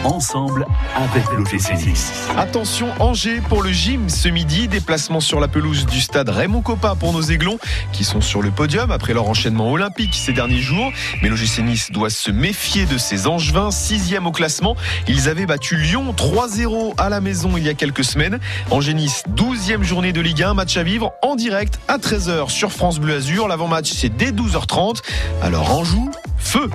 Ensemble 0.04 0.64
avec 0.94 1.24
l'OGC 1.32 1.74
Nice. 1.86 2.28
Attention, 2.36 2.88
Angers 3.00 3.40
pour 3.48 3.62
le 3.62 3.70
gym 3.70 4.08
ce 4.08 4.28
midi. 4.28 4.68
Déplacement 4.68 5.20
sur 5.20 5.40
la 5.40 5.48
pelouse 5.48 5.86
du 5.86 6.00
stade 6.00 6.28
Raymond 6.28 6.62
Coppa 6.62 6.94
pour 6.94 7.12
nos 7.12 7.22
aiglons 7.22 7.58
qui 7.92 8.04
sont 8.04 8.20
sur 8.20 8.40
le 8.40 8.50
podium 8.50 8.90
après 8.90 9.12
leur 9.12 9.28
enchaînement 9.28 9.70
olympique 9.70 10.14
ces 10.14 10.32
derniers 10.32 10.60
jours. 10.60 10.92
Mais 11.22 11.28
l'OGC 11.28 11.58
Nice 11.60 11.90
doit 11.90 12.10
se 12.10 12.30
méfier 12.30 12.86
de 12.86 12.96
ces 12.96 13.26
Angevins, 13.26 13.70
sixième 13.70 14.26
au 14.26 14.32
classement. 14.32 14.76
Ils 15.08 15.28
avaient 15.28 15.46
battu 15.46 15.76
Lyon 15.76 16.14
3-0 16.16 16.94
à 16.96 17.08
la 17.08 17.20
maison 17.20 17.56
il 17.56 17.64
y 17.64 17.68
a 17.68 17.74
quelques 17.74 18.04
semaines. 18.04 18.38
Angers-Nice, 18.70 19.24
12e 19.34 19.82
journée 19.82 20.12
de 20.12 20.20
Ligue 20.20 20.42
1, 20.42 20.54
match 20.54 20.76
à 20.76 20.82
vivre 20.82 21.12
en 21.22 21.34
direct 21.34 21.80
à 21.88 21.98
13h 21.98 22.50
sur 22.50 22.72
France 22.72 23.00
Bleu 23.00 23.16
Azur. 23.16 23.48
L'avant-match 23.48 23.90
c'est 23.92 24.10
dès 24.10 24.30
12h30. 24.30 25.02
Alors 25.42 25.72
Anjou, 25.72 26.10
feu 26.38 26.70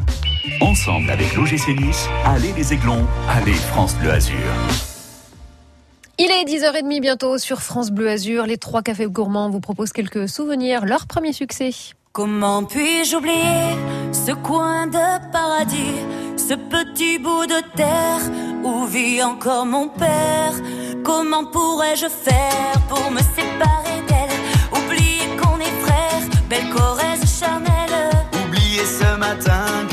Ensemble 0.60 1.10
avec 1.10 1.36
l'OGC 1.36 1.70
Nice, 1.80 2.10
allez 2.26 2.52
les 2.52 2.74
aiglons, 2.74 3.08
allez 3.30 3.54
France 3.54 3.96
Bleu 3.96 4.12
Azur. 4.12 4.36
Il 6.18 6.30
est 6.30 6.44
10h30 6.44 7.00
bientôt 7.00 7.38
sur 7.38 7.62
France 7.62 7.92
Bleu 7.92 8.10
Azur. 8.10 8.46
Les 8.46 8.58
trois 8.58 8.82
cafés 8.82 9.06
gourmands 9.06 9.50
vous 9.50 9.62
proposent 9.62 9.94
quelques 9.94 10.28
souvenirs, 10.28 10.86
leur 10.86 11.08
premier 11.08 11.32
succès. 11.32 11.72
Comment 12.12 12.66
puis-je 12.66 13.16
oublier 13.16 13.78
ce 14.12 14.34
coin 14.34 14.88
de 14.88 15.32
paradis, 15.32 15.96
ce 16.36 16.56
petit 16.56 17.20
bout 17.20 17.46
de 17.46 17.62
terre 17.78 18.20
où 18.66 18.86
vit 18.86 19.24
encore 19.24 19.66
mon 19.66 19.88
père? 19.88 20.54
Comment 21.06 21.46
pourrais-je 21.46 22.08
faire 22.08 22.82
pour 22.90 23.12
me 23.12 23.20
séparer 23.20 24.02
d'elle? 24.10 24.78
Oublier 24.78 25.38
qu'on 25.42 25.58
est 25.60 25.82
frères, 25.82 26.30
belle 26.50 26.70
Corrèze 26.70 27.40
charnelle. 27.40 28.12
Oublier 28.46 28.84
ce 28.86 29.18
matin 29.18 29.66
que 29.90 29.93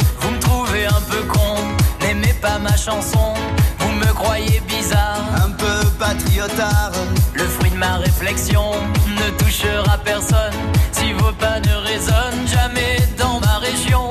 Pas 2.41 2.57
ma 2.57 2.75
chanson, 2.75 3.33
vous 3.79 3.91
me 3.91 4.13
croyez 4.13 4.61
bizarre. 4.67 5.21
Un 5.45 5.51
peu 5.51 5.87
patriotard, 5.99 6.91
Le 7.33 7.43
fruit 7.43 7.69
de 7.69 7.77
ma 7.77 7.97
réflexion 7.97 8.71
ne 9.07 9.29
touchera 9.37 9.97
personne 9.99 10.53
si 10.91 11.13
vos 11.13 11.31
pas 11.33 11.59
ne 11.59 11.75
résonnent 11.87 12.47
jamais 12.47 12.97
dans 13.17 13.39
ma 13.39 13.57
région. 13.59 14.10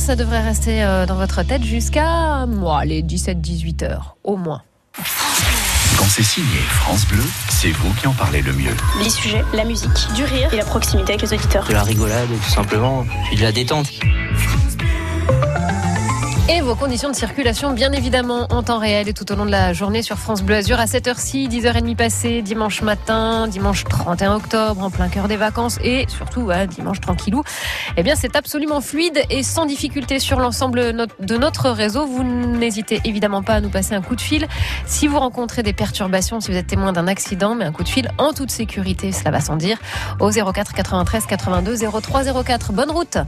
Ça 0.00 0.16
devrait 0.16 0.40
rester 0.40 0.82
euh, 0.82 1.04
dans 1.04 1.14
votre 1.14 1.42
tête 1.42 1.62
jusqu'à 1.62 2.46
moi, 2.46 2.84
les 2.84 3.02
17-18 3.02 3.84
heures, 3.84 4.16
au 4.24 4.36
moins. 4.36 4.62
Quand 5.98 6.06
c'est 6.08 6.22
signé 6.22 6.58
France 6.68 7.06
Bleu, 7.06 7.22
c'est 7.50 7.70
vous 7.70 7.92
qui 7.94 8.06
en 8.06 8.14
parlez 8.14 8.40
le 8.40 8.52
mieux. 8.52 8.74
Les 9.02 9.10
sujets, 9.10 9.44
la 9.52 9.64
musique, 9.64 9.90
du 10.14 10.24
rire 10.24 10.52
et 10.52 10.56
la 10.56 10.64
proximité 10.64 11.12
avec 11.12 11.22
les 11.22 11.34
auditeurs. 11.34 11.66
De 11.66 11.74
la 11.74 11.82
rigolade, 11.82 12.28
tout 12.28 12.50
simplement. 12.50 13.04
Puis 13.26 13.36
de 13.36 13.42
la 13.42 13.52
détente. 13.52 13.90
Et 16.48 16.62
vos 16.62 16.74
conditions 16.74 17.10
de 17.10 17.14
circulation, 17.14 17.72
bien 17.72 17.92
évidemment, 17.92 18.46
en 18.50 18.62
temps 18.62 18.78
réel 18.78 19.08
et 19.08 19.12
tout 19.12 19.30
au 19.30 19.36
long 19.36 19.46
de 19.46 19.50
la 19.50 19.72
journée 19.72 20.02
sur 20.02 20.18
France 20.18 20.42
Bleu 20.42 20.56
Azur 20.56 20.80
à 20.80 20.86
7h6, 20.86 21.48
10h30 21.48 21.94
passé, 21.94 22.42
dimanche 22.42 22.82
matin, 22.82 23.46
dimanche 23.46 23.84
31 23.84 24.34
octobre, 24.34 24.82
en 24.82 24.90
plein 24.90 25.08
cœur 25.08 25.28
des 25.28 25.36
vacances 25.36 25.78
et 25.84 26.06
surtout 26.08 26.40
ouais, 26.42 26.66
dimanche 26.66 27.00
tranquillou. 27.00 27.44
Eh 27.96 28.02
bien, 28.02 28.16
c'est 28.16 28.34
absolument 28.34 28.80
fluide 28.80 29.22
et 29.30 29.42
sans 29.42 29.64
difficulté 29.64 30.18
sur 30.18 30.40
l'ensemble 30.40 31.06
de 31.20 31.36
notre 31.36 31.70
réseau. 31.70 32.06
Vous 32.06 32.24
n'hésitez 32.24 33.00
évidemment 33.04 33.42
pas 33.42 33.54
à 33.54 33.60
nous 33.60 33.70
passer 33.70 33.94
un 33.94 34.02
coup 34.02 34.16
de 34.16 34.20
fil 34.20 34.48
si 34.86 35.06
vous 35.06 35.18
rencontrez 35.20 35.62
des 35.62 35.72
perturbations, 35.72 36.40
si 36.40 36.50
vous 36.50 36.56
êtes 36.56 36.66
témoin 36.66 36.92
d'un 36.92 37.06
accident, 37.06 37.54
mais 37.54 37.64
un 37.64 37.72
coup 37.72 37.84
de 37.84 37.88
fil 37.88 38.10
en 38.18 38.32
toute 38.32 38.50
sécurité, 38.50 39.12
cela 39.12 39.30
va 39.30 39.40
sans 39.40 39.56
dire, 39.56 39.78
au 40.18 40.30
04 40.30 40.72
93 40.72 41.26
82 41.26 41.76
03 42.00 42.42
04. 42.44 42.72
Bonne 42.72 42.90
route 42.90 43.18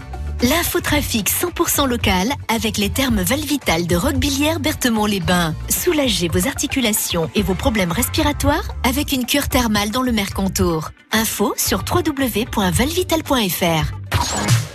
L'infotrafic 0.43 1.31
100% 1.31 1.89
local 1.89 2.29
avec 2.49 2.77
les 2.77 2.91
thermes 2.91 3.23
Valvital 3.23 3.87
de 3.87 3.95
Roquebillière 3.95 4.59
Berthemont-les-Bains. 4.59 5.55
Soulagez 5.69 6.27
vos 6.27 6.49
articulations 6.49 7.31
et 7.37 7.43
vos 7.43 7.55
problèmes 7.55 7.93
respiratoires 7.93 8.65
avec 8.83 9.13
une 9.13 9.25
cure 9.25 9.49
thermale 9.49 9.91
dans 9.91 10.03
le 10.03 10.11
Mercantour. 10.11 10.91
Info 11.13 11.55
sur 11.57 11.85
www.valvital.fr. 11.89 14.72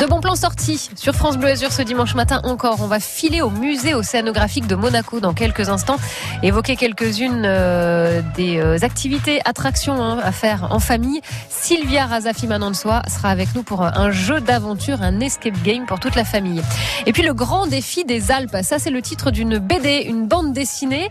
De 0.00 0.06
bons 0.06 0.20
plans 0.20 0.34
sortis 0.34 0.88
sur 0.96 1.14
France 1.14 1.36
Bleu 1.36 1.50
Azur 1.50 1.72
ce 1.72 1.82
dimanche 1.82 2.14
matin 2.14 2.40
encore. 2.44 2.78
On 2.80 2.86
va 2.86 3.00
filer 3.00 3.42
au 3.42 3.50
musée 3.50 3.92
océanographique 3.92 4.66
de 4.66 4.74
Monaco 4.74 5.20
dans 5.20 5.34
quelques 5.34 5.68
instants. 5.68 5.98
Évoquer 6.42 6.76
quelques-unes 6.76 7.42
euh, 7.44 8.22
des 8.34 8.56
euh, 8.56 8.78
activités, 8.80 9.40
attractions 9.44 10.02
hein, 10.02 10.18
à 10.22 10.32
faire 10.32 10.68
en 10.70 10.78
famille. 10.78 11.20
Sylvia 11.50 12.06
Razafi 12.06 12.46
Manansoa 12.46 13.02
sera 13.10 13.28
avec 13.28 13.54
nous 13.54 13.62
pour 13.62 13.82
un 13.82 14.10
jeu 14.10 14.40
d'aventure, 14.40 15.02
un 15.02 15.20
escape 15.20 15.60
game 15.62 15.84
pour 15.84 16.00
toute 16.00 16.14
la 16.14 16.24
famille. 16.24 16.62
Et 17.04 17.12
puis 17.12 17.22
le 17.22 17.34
grand 17.34 17.66
défi 17.66 18.04
des 18.04 18.30
Alpes. 18.30 18.56
Ça, 18.62 18.78
c'est 18.78 18.88
le 18.88 19.02
titre 19.02 19.30
d'une 19.30 19.58
BD, 19.58 20.06
une 20.08 20.26
bande 20.26 20.54
dessinée 20.54 21.10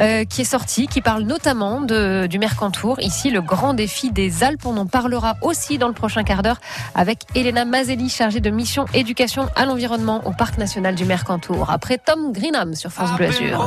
euh, 0.00 0.24
qui 0.24 0.40
est 0.40 0.44
sortie, 0.44 0.86
qui 0.86 1.02
parle 1.02 1.24
notamment 1.24 1.82
du 1.82 2.38
Mercantour. 2.38 3.00
Ici, 3.00 3.28
le 3.28 3.42
grand 3.42 3.74
défi 3.74 4.10
des 4.10 4.44
Alpes. 4.44 4.64
On 4.64 4.78
en 4.78 4.86
parlera 4.86 5.36
aussi 5.42 5.76
dans 5.76 5.88
le 5.88 5.94
prochain 5.94 6.22
quart 6.22 6.42
d'heure 6.42 6.60
avec 6.94 7.18
Elena 7.34 7.66
Mazelli, 7.66 8.08
de 8.38 8.50
mission 8.50 8.84
éducation 8.94 9.48
à 9.56 9.66
l'environnement 9.66 10.24
au 10.26 10.30
Parc 10.30 10.58
national 10.58 10.94
du 10.94 11.04
Mercantour. 11.04 11.68
Après 11.70 11.98
Tom 11.98 12.32
Greenham 12.32 12.76
sur 12.76 12.92
France 12.92 13.16
Bleu 13.16 13.26
Azur. 13.26 13.58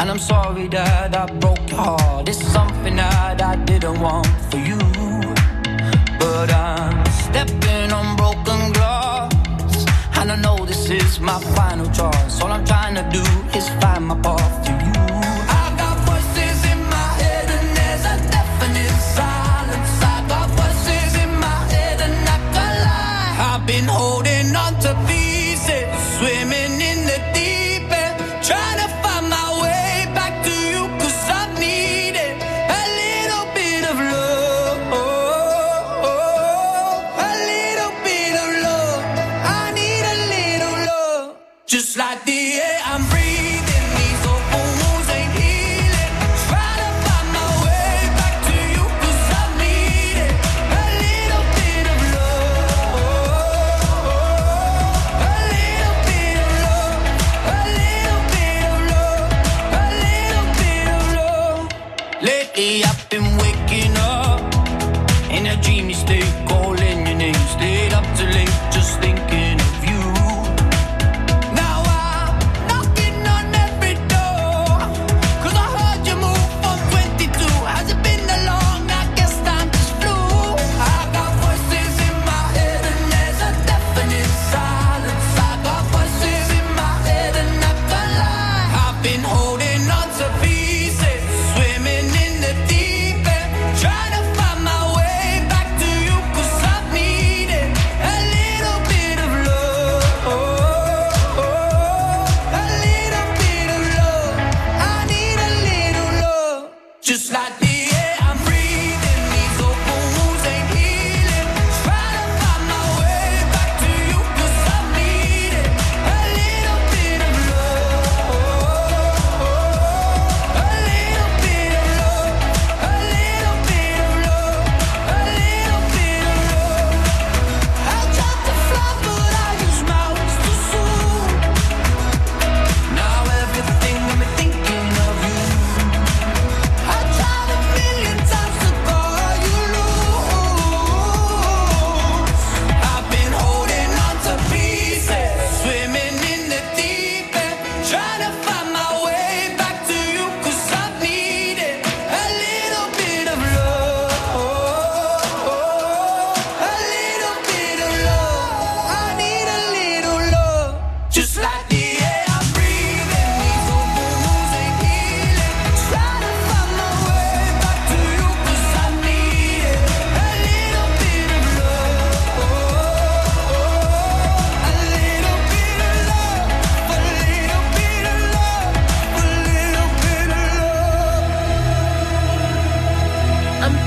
And 0.00 0.10
I'm 0.10 0.18
sorry 0.18 0.66
that 0.68 1.14
I 1.14 1.26
broke 1.26 1.68
your 1.68 1.78
heart. 1.78 2.26
It's 2.28 2.42
something 2.42 2.96
that 2.96 3.42
I 3.42 3.56
didn't 3.56 4.00
want 4.00 4.26
for 4.50 4.56
you. 4.56 4.78
But 6.18 6.50
I'm 6.50 7.04
stepping 7.24 7.92
on 7.92 8.16
broken 8.16 8.72
glass. 8.72 9.84
And 10.16 10.32
I 10.32 10.36
know 10.36 10.64
this 10.64 10.88
is 10.88 11.20
my 11.20 11.38
final 11.54 11.86
choice. 11.90 12.40
All 12.40 12.50
I'm 12.50 12.64
trying 12.64 12.94
to 12.94 13.04
do 13.12 13.24
is 13.58 13.68
find 13.80 14.06
my 14.06 14.16
path 14.22 14.64
to 14.66 14.72
you. 14.86 14.99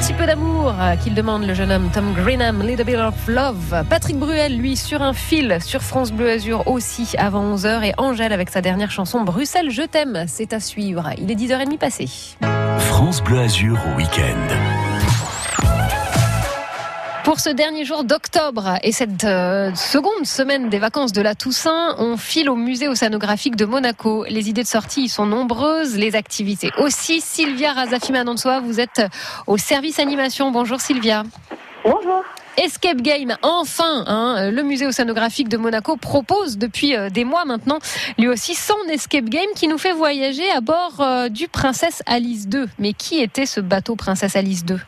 Petit 0.03 0.13
peu 0.13 0.25
d'amour 0.25 0.73
euh, 0.81 0.97
qu'il 0.97 1.13
demande 1.13 1.45
le 1.45 1.53
jeune 1.53 1.71
homme 1.71 1.89
Tom 1.93 2.13
Greenham, 2.13 2.61
Little 2.61 2.83
Bit 2.83 2.95
of 2.95 3.25
Love. 3.25 3.85
Patrick 3.89 4.17
Bruel, 4.17 4.57
lui, 4.57 4.75
sur 4.75 5.01
un 5.01 5.13
fil 5.13 5.59
sur 5.61 5.81
France 5.81 6.11
Bleu 6.11 6.29
Azur 6.29 6.67
aussi 6.67 7.15
avant 7.17 7.55
11h. 7.55 7.85
Et 7.85 7.93
Angèle 7.97 8.33
avec 8.33 8.49
sa 8.49 8.59
dernière 8.59 8.91
chanson 8.91 9.21
Bruxelles, 9.21 9.69
je 9.69 9.83
t'aime. 9.83 10.25
C'est 10.27 10.51
à 10.51 10.59
suivre. 10.59 11.11
Il 11.19 11.31
est 11.31 11.35
10h30 11.35 11.77
passé. 11.77 12.09
France 12.79 13.23
Bleu 13.23 13.39
Azur 13.39 13.79
au 13.93 13.97
week-end. 13.97 14.92
Pour 17.33 17.39
ce 17.39 17.49
dernier 17.49 17.83
jour 17.83 18.03
d'octobre 18.03 18.77
et 18.83 18.91
cette 18.91 19.23
euh, 19.23 19.73
seconde 19.73 20.27
semaine 20.27 20.69
des 20.69 20.77
vacances 20.77 21.13
de 21.13 21.21
la 21.23 21.33
Toussaint, 21.33 21.95
on 21.97 22.15
file 22.15 22.47
au 22.47 22.55
musée 22.55 22.87
océanographique 22.87 23.55
de 23.55 23.65
Monaco. 23.65 24.23
Les 24.29 24.49
idées 24.49 24.61
de 24.61 24.67
sortie 24.67 25.05
y 25.05 25.09
sont 25.09 25.25
nombreuses, 25.25 25.97
les 25.97 26.15
activités 26.15 26.69
aussi. 26.77 27.21
Sylvia 27.21 27.73
Razafi-Manonsoa, 27.73 28.59
vous 28.59 28.79
êtes 28.79 29.01
au 29.47 29.57
service 29.57 29.97
animation. 29.97 30.51
Bonjour 30.51 30.79
Sylvia. 30.79 31.23
Bonjour. 31.83 32.23
Escape 32.57 33.01
Game, 33.01 33.35
enfin, 33.41 34.03
hein, 34.05 34.51
le 34.51 34.61
musée 34.61 34.85
océanographique 34.85 35.49
de 35.49 35.57
Monaco 35.57 35.97
propose 35.97 36.59
depuis 36.59 36.95
euh, 36.95 37.09
des 37.09 37.23
mois 37.23 37.45
maintenant, 37.45 37.79
lui 38.19 38.27
aussi 38.27 38.53
son 38.53 38.77
Escape 38.91 39.25
Game 39.25 39.49
qui 39.55 39.67
nous 39.67 39.79
fait 39.79 39.93
voyager 39.93 40.47
à 40.51 40.61
bord 40.61 40.97
euh, 40.99 41.29
du 41.29 41.47
Princesse 41.47 42.03
Alice 42.05 42.47
2. 42.47 42.69
Mais 42.77 42.93
qui 42.93 43.23
était 43.23 43.47
ce 43.47 43.59
bateau 43.59 43.95
Princesse 43.95 44.35
Alice 44.35 44.65
2 44.65 44.79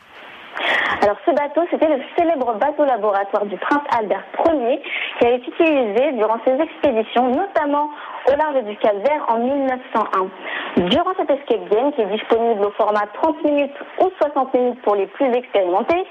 Alors 1.02 1.16
ce 1.24 1.30
bateau, 1.30 1.62
c'était 1.70 1.88
le 1.88 2.02
célèbre 2.16 2.54
bateau 2.54 2.84
laboratoire 2.84 3.44
du 3.46 3.56
prince 3.56 3.82
Albert 3.96 4.24
Ier 4.46 4.82
qui 5.18 5.26
a 5.26 5.30
été 5.30 5.48
utilisé 5.48 6.12
durant 6.12 6.38
ses 6.44 6.60
expéditions, 6.60 7.28
notamment 7.28 7.90
au 8.26 8.36
large 8.36 8.64
du 8.64 8.76
Cap 8.76 8.96
Vert 8.96 9.24
en 9.28 9.38
1901. 9.38 10.86
Durant 10.88 11.12
cet 11.16 11.30
escape 11.30 11.68
game, 11.70 11.92
qui 11.92 12.02
est 12.02 12.06
disponible 12.06 12.64
au 12.64 12.70
format 12.72 13.06
30 13.22 13.44
minutes 13.44 13.74
ou 14.00 14.10
60 14.20 14.54
minutes 14.54 14.82
pour 14.82 14.94
les 14.94 15.06
plus 15.06 15.32
expérimentés, 15.32 16.04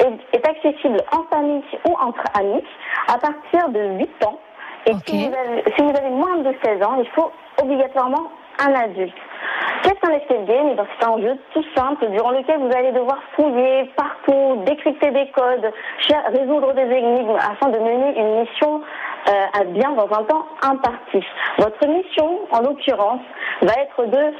est, 0.00 0.36
est 0.36 0.48
accessible 0.48 1.02
en 1.12 1.24
famille 1.34 1.62
ou 1.86 1.92
entre 2.00 2.24
amis 2.38 2.64
à 3.08 3.18
partir 3.18 3.68
de 3.68 3.98
8 3.98 4.24
ans. 4.26 4.38
Et 4.86 4.92
si, 5.06 5.28
vous 5.28 5.34
avez, 5.34 5.64
si 5.76 5.82
vous 5.82 5.96
avez 5.96 6.10
moins 6.10 6.36
de 6.38 6.54
16 6.64 6.82
ans, 6.82 6.96
il 6.98 7.08
faut 7.10 7.30
obligatoirement 7.62 8.30
un 8.60 8.74
adulte. 8.74 9.14
Qu'est-ce 9.82 10.00
qu'un 10.00 10.14
escape 10.14 10.46
game 10.46 10.76
C'est 10.76 11.06
un 11.06 11.18
jeu 11.20 11.38
tout 11.54 11.64
simple 11.76 12.08
durant 12.10 12.30
lequel 12.30 12.58
vous 12.60 12.76
allez 12.76 12.92
devoir 12.92 13.18
fouiller 13.36 13.90
partout, 13.96 14.62
décrypter 14.66 15.10
des 15.10 15.30
codes, 15.30 15.72
résoudre 16.32 16.74
des 16.74 16.82
énigmes 16.82 17.36
afin 17.36 17.70
de 17.70 17.78
mener 17.78 18.18
une 18.18 18.40
mission 18.40 18.82
euh, 19.28 19.60
à 19.60 19.64
bien 19.64 19.92
dans 19.92 20.08
un 20.16 20.24
temps 20.24 20.46
imparti. 20.62 21.24
Votre 21.58 21.86
mission, 21.86 22.40
en 22.50 22.60
l'occurrence, 22.60 23.20
va 23.62 23.72
être 23.82 24.06
de 24.06 24.32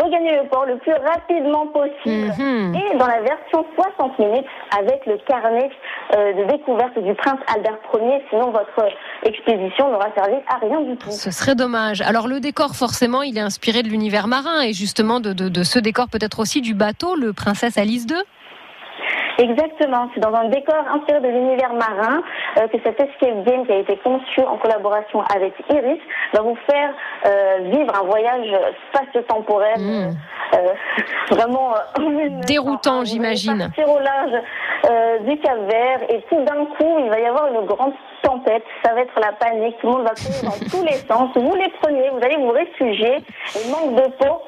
regagner 0.00 0.36
le 0.36 0.48
port 0.48 0.66
le 0.66 0.76
plus 0.78 0.92
rapidement 0.92 1.66
possible 1.66 2.32
et 2.38 2.96
dans 2.96 3.06
la 3.06 3.20
version 3.20 3.64
60 3.74 4.18
minutes 4.18 4.46
avec 4.78 5.04
le 5.06 5.18
carnet 5.26 5.70
euh, 6.14 6.32
de 6.34 6.44
découverte 6.52 6.98
du 6.98 7.14
prince 7.14 7.38
Albert 7.54 7.78
Ier. 7.94 8.22
Sinon, 8.30 8.50
votre 8.50 8.88
expédition 9.24 9.90
n'aura 9.90 10.08
servi 10.14 10.36
à 10.48 10.58
rien 10.60 10.80
du 10.82 10.96
tout. 10.96 11.10
Ce 11.10 11.30
serait 11.30 11.54
dommage. 11.54 12.00
Alors 12.02 12.28
le 12.28 12.40
décor, 12.40 12.74
forcément, 12.74 13.22
il 13.22 13.36
est 13.38 13.42
inspiré 13.42 13.82
de 13.82 13.88
l'univers 13.88 14.21
marin 14.26 14.62
et 14.62 14.72
justement 14.72 15.20
de, 15.20 15.62
ce 15.62 15.78
décor 15.78 16.08
peut-être 16.08 16.38
aussi 16.40 16.60
du 16.60 16.74
bateau, 16.74 17.16
le 17.16 17.32
Princesse 17.32 17.78
Alice 17.78 18.06
2. 18.06 18.14
Exactement, 19.38 20.08
c'est 20.14 20.20
dans 20.20 20.34
un 20.34 20.48
décor 20.48 20.84
inspiré 20.92 21.20
de 21.20 21.28
l'univers 21.28 21.72
marin 21.72 22.22
euh, 22.58 22.68
que 22.68 22.76
cet 22.84 23.00
escape 23.00 23.44
game 23.44 23.66
qui 23.66 23.72
a 23.72 23.78
été 23.78 23.96
conçu 23.98 24.40
en 24.42 24.56
collaboration 24.58 25.22
avec 25.34 25.54
Iris 25.70 26.00
va 26.34 26.42
vous 26.42 26.56
faire 26.70 26.90
euh, 27.26 27.58
vivre 27.70 27.92
un 27.94 28.04
voyage 28.06 28.54
spatio-temporel 28.88 29.74
euh, 29.78 30.10
euh, 30.54 30.72
vraiment 31.34 31.74
euh, 31.98 32.28
Déroutant, 32.46 33.04
j'imagine. 33.04 33.58
partir 33.58 33.88
au 33.88 33.98
large 34.00 34.42
euh, 34.90 35.18
du 35.20 35.38
Cap 35.38 35.58
Vert. 35.68 36.00
Et 36.10 36.22
tout 36.28 36.42
d'un 36.44 36.66
coup 36.76 36.98
il 36.98 37.08
va 37.08 37.18
y 37.20 37.24
avoir 37.26 37.46
une 37.52 37.66
grande 37.66 37.92
tempête, 38.22 38.64
ça 38.84 38.94
va 38.94 39.00
être 39.00 39.18
la 39.20 39.32
panique, 39.32 39.76
tout 39.80 39.86
le 39.88 39.92
monde 39.94 40.02
va 40.02 40.14
courir 40.14 40.42
dans 40.44 40.66
tous 40.70 40.84
les 40.84 40.98
sens, 41.08 41.30
vous 41.34 41.54
les 41.56 41.72
prenez, 41.82 42.08
vous 42.10 42.20
allez 42.22 42.36
vous 42.36 42.50
réfugier, 42.50 43.16
et 43.16 43.70
manque 43.70 43.96
de 43.96 44.08
peau, 44.12 44.40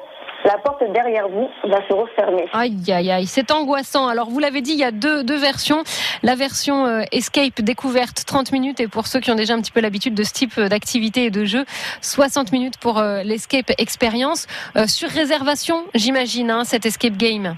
la 0.43 0.57
porte 0.57 0.83
derrière 0.91 1.27
vous 1.27 1.49
va 1.63 1.77
se 1.87 1.93
refermer. 1.93 2.47
Aïe, 2.53 2.77
aïe, 2.91 3.11
aïe, 3.11 3.25
c'est 3.25 3.51
angoissant. 3.51 4.07
Alors, 4.07 4.29
vous 4.29 4.39
l'avez 4.39 4.61
dit, 4.61 4.73
il 4.73 4.79
y 4.79 4.83
a 4.83 4.91
deux, 4.91 5.23
deux 5.23 5.37
versions. 5.37 5.83
La 6.23 6.35
version 6.35 6.85
euh, 6.85 7.01
Escape 7.11 7.61
découverte, 7.61 8.23
30 8.25 8.51
minutes, 8.51 8.79
et 8.79 8.87
pour 8.87 9.07
ceux 9.07 9.19
qui 9.19 9.31
ont 9.31 9.35
déjà 9.35 9.53
un 9.53 9.61
petit 9.61 9.71
peu 9.71 9.81
l'habitude 9.81 10.13
de 10.13 10.23
ce 10.23 10.33
type 10.33 10.57
euh, 10.57 10.67
d'activité 10.67 11.25
et 11.25 11.31
de 11.31 11.45
jeu, 11.45 11.65
60 12.01 12.51
minutes 12.51 12.77
pour 12.77 12.99
euh, 12.99 13.23
l'Escape 13.23 13.71
Experience. 13.77 14.47
Sur 14.87 15.09
réservation, 15.09 15.83
j'imagine, 15.93 16.51
hein, 16.51 16.63
cet 16.63 16.85
Escape 16.85 17.17
Game. 17.17 17.55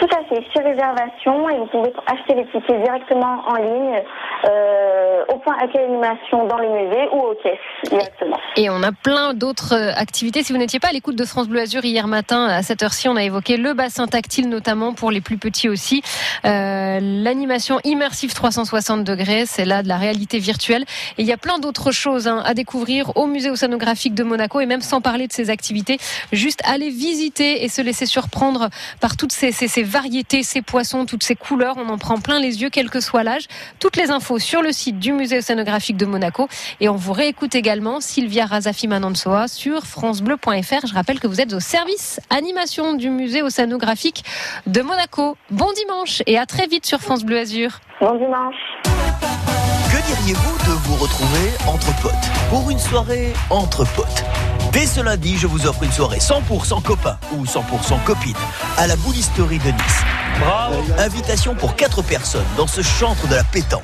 Tout 0.00 0.08
à 0.16 0.24
fait, 0.24 0.42
sur 0.52 0.64
réservation 0.64 1.50
et 1.50 1.58
vous 1.58 1.66
pouvez 1.66 1.92
acheter 2.06 2.34
les 2.34 2.46
tickets 2.46 2.82
directement 2.82 3.42
en 3.46 3.56
ligne 3.56 4.02
euh, 4.44 5.24
au 5.28 5.36
point 5.36 5.54
accueil 5.60 5.84
animation 5.84 6.46
dans 6.46 6.56
les 6.56 6.68
musées 6.68 7.06
ou 7.12 7.18
aux 7.18 7.34
caisses 7.34 7.90
directement. 7.90 8.38
Et 8.56 8.70
on 8.70 8.82
a 8.82 8.92
plein 8.92 9.34
d'autres 9.34 9.74
euh, 9.74 9.92
activités. 9.94 10.42
Si 10.42 10.54
vous 10.54 10.58
n'étiez 10.58 10.80
pas 10.80 10.88
à 10.88 10.92
l'écoute 10.92 11.16
de 11.16 11.24
France 11.26 11.48
Bleu 11.48 11.60
Azur 11.60 11.84
hier 11.84 12.06
matin, 12.06 12.46
à 12.46 12.62
cette 12.62 12.82
heure-ci, 12.82 13.10
on 13.10 13.16
a 13.16 13.22
évoqué 13.22 13.58
le 13.58 13.74
bassin 13.74 14.06
tactile, 14.06 14.48
notamment 14.48 14.94
pour 14.94 15.10
les 15.10 15.20
plus 15.20 15.36
petits 15.36 15.68
aussi. 15.68 16.02
Euh, 16.46 16.98
L'animation 17.00 17.78
immersive 17.84 18.32
360 18.32 19.04
degrés, 19.04 19.44
c'est 19.44 19.66
là 19.66 19.82
de 19.82 19.88
la 19.88 19.98
réalité 19.98 20.38
virtuelle. 20.38 20.84
Et 21.18 21.22
il 21.22 21.26
y 21.26 21.32
a 21.32 21.36
plein 21.36 21.58
d'autres 21.58 21.92
choses 21.92 22.26
hein, 22.26 22.42
à 22.46 22.54
découvrir 22.54 23.14
au 23.16 23.26
musée 23.26 23.50
océanographique 23.50 24.14
de 24.14 24.24
Monaco. 24.24 24.60
Et 24.60 24.66
même 24.66 24.80
sans 24.80 25.02
parler 25.02 25.26
de 25.26 25.32
ces 25.32 25.50
activités, 25.50 25.98
juste 26.32 26.62
aller 26.66 26.88
visiter 26.88 27.64
et 27.64 27.68
se 27.68 27.82
laisser 27.82 28.06
surprendre 28.06 28.70
par 29.00 29.18
toutes 29.18 29.32
ces, 29.32 29.52
ces, 29.52 29.68
ces 29.68 29.89
variétés, 29.90 30.42
ces 30.42 30.62
poissons, 30.62 31.04
toutes 31.04 31.24
ces 31.24 31.34
couleurs. 31.34 31.74
On 31.76 31.88
en 31.88 31.98
prend 31.98 32.20
plein 32.20 32.40
les 32.40 32.62
yeux, 32.62 32.70
quel 32.70 32.88
que 32.88 33.00
soit 33.00 33.24
l'âge. 33.24 33.46
Toutes 33.78 33.96
les 33.96 34.10
infos 34.10 34.38
sur 34.38 34.62
le 34.62 34.72
site 34.72 34.98
du 34.98 35.12
musée 35.12 35.38
océanographique 35.38 35.96
de 35.96 36.06
Monaco. 36.06 36.48
Et 36.80 36.88
on 36.88 36.96
vous 36.96 37.12
réécoute 37.12 37.54
également 37.54 38.00
Sylvia 38.00 38.46
Razafi 38.46 38.88
Manansoa 38.88 39.48
sur 39.48 39.86
francebleu.fr. 39.86 40.86
Je 40.86 40.94
rappelle 40.94 41.20
que 41.20 41.26
vous 41.26 41.40
êtes 41.40 41.52
au 41.52 41.60
service 41.60 42.20
animation 42.30 42.94
du 42.94 43.10
musée 43.10 43.42
océanographique 43.42 44.24
de 44.66 44.80
Monaco. 44.80 45.36
Bon 45.50 45.70
dimanche 45.72 46.22
et 46.26 46.38
à 46.38 46.46
très 46.46 46.66
vite 46.66 46.86
sur 46.86 47.00
France 47.00 47.24
Bleu 47.24 47.38
Azur. 47.38 47.80
Bon 48.00 48.16
dimanche. 48.16 48.54
Que 48.84 50.06
diriez-vous 50.06 50.70
de 50.70 50.78
vous 50.84 50.96
retrouver 50.96 51.50
entre 51.66 51.94
potes? 52.00 52.14
Pour 52.48 52.70
une 52.70 52.78
soirée 52.78 53.32
entre 53.50 53.84
potes? 53.96 54.24
Dès 54.72 54.86
ce 54.86 55.00
lundi, 55.00 55.36
je 55.36 55.48
vous 55.48 55.66
offre 55.66 55.82
une 55.82 55.90
soirée 55.90 56.18
100% 56.18 56.82
copain 56.82 57.18
ou 57.32 57.44
100% 57.44 58.02
copine 58.04 58.36
à 58.78 58.86
la 58.86 58.94
boulisterie 58.96 59.58
de 59.58 59.70
Nice. 59.70 60.04
Bravo 60.38 60.76
Invitation 60.98 61.56
pour 61.56 61.74
4 61.74 62.02
personnes 62.02 62.46
dans 62.56 62.68
ce 62.68 62.80
chantre 62.80 63.26
de 63.26 63.34
la 63.34 63.42
pétanque. 63.42 63.82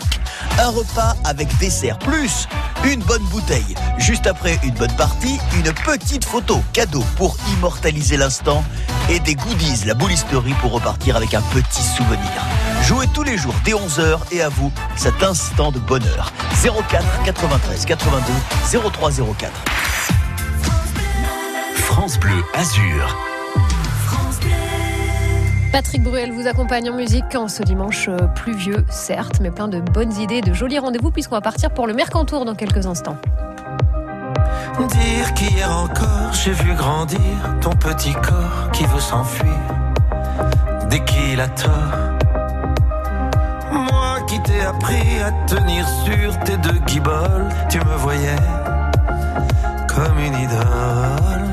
Un 0.60 0.70
repas 0.70 1.16
avec 1.24 1.48
dessert 1.58 1.98
plus 1.98 2.46
une 2.84 3.00
bonne 3.00 3.24
bouteille. 3.24 3.74
Juste 3.98 4.28
après 4.28 4.60
une 4.62 4.74
bonne 4.74 4.94
partie, 4.94 5.40
une 5.56 5.72
petite 5.72 6.24
photo 6.24 6.62
cadeau 6.72 7.04
pour 7.16 7.36
immortaliser 7.56 8.16
l'instant 8.16 8.64
et 9.10 9.18
des 9.18 9.34
goodies, 9.34 9.84
la 9.86 9.94
boulisterie 9.94 10.54
pour 10.60 10.70
repartir 10.70 11.16
avec 11.16 11.34
un 11.34 11.42
petit 11.42 11.82
souvenir. 11.82 12.30
Jouez 12.82 13.08
tous 13.08 13.24
les 13.24 13.36
jours 13.36 13.54
dès 13.64 13.72
11h 13.72 14.18
et 14.30 14.40
à 14.40 14.48
vous 14.48 14.72
cet 14.94 15.22
instant 15.24 15.72
de 15.72 15.80
bonheur. 15.80 16.32
04 16.62 17.04
93 17.24 17.86
82 17.86 18.32
0304. 18.92 19.50
France 21.96 22.20
Bleu 22.20 22.44
Azur. 22.52 23.16
Patrick 25.72 26.02
Bruel 26.02 26.30
vous 26.30 26.46
accompagne 26.46 26.90
en 26.90 26.94
musique 26.94 27.34
en 27.34 27.48
ce 27.48 27.62
dimanche 27.62 28.10
euh, 28.10 28.18
pluvieux, 28.34 28.84
certes, 28.90 29.40
mais 29.40 29.50
plein 29.50 29.66
de 29.66 29.80
bonnes 29.80 30.12
idées, 30.20 30.42
de 30.42 30.52
jolis 30.52 30.78
rendez-vous 30.78 31.10
puisqu'on 31.10 31.36
va 31.36 31.40
partir 31.40 31.70
pour 31.70 31.86
le 31.86 31.94
Mercantour 31.94 32.44
dans 32.44 32.54
quelques 32.54 32.84
instants. 32.84 33.16
Dire 34.78 35.32
qu'hier 35.32 35.70
encore 35.74 36.34
j'ai 36.34 36.52
vu 36.52 36.74
grandir 36.74 37.18
ton 37.62 37.70
petit 37.70 38.12
corps 38.12 38.70
qui 38.74 38.84
veut 38.84 39.00
s'enfuir 39.00 39.56
dès 40.90 41.02
qu'il 41.02 41.40
a 41.40 41.48
tort. 41.48 41.72
Moi 43.72 44.20
qui 44.28 44.38
t'ai 44.42 44.60
appris 44.60 45.22
à 45.24 45.32
tenir 45.46 45.88
sur 46.04 46.38
tes 46.40 46.58
deux 46.58 46.78
guiboles, 46.86 47.48
tu 47.70 47.78
me 47.78 47.96
voyais 47.96 48.36
comme 49.88 50.18
une 50.18 50.34
idole. 50.34 51.45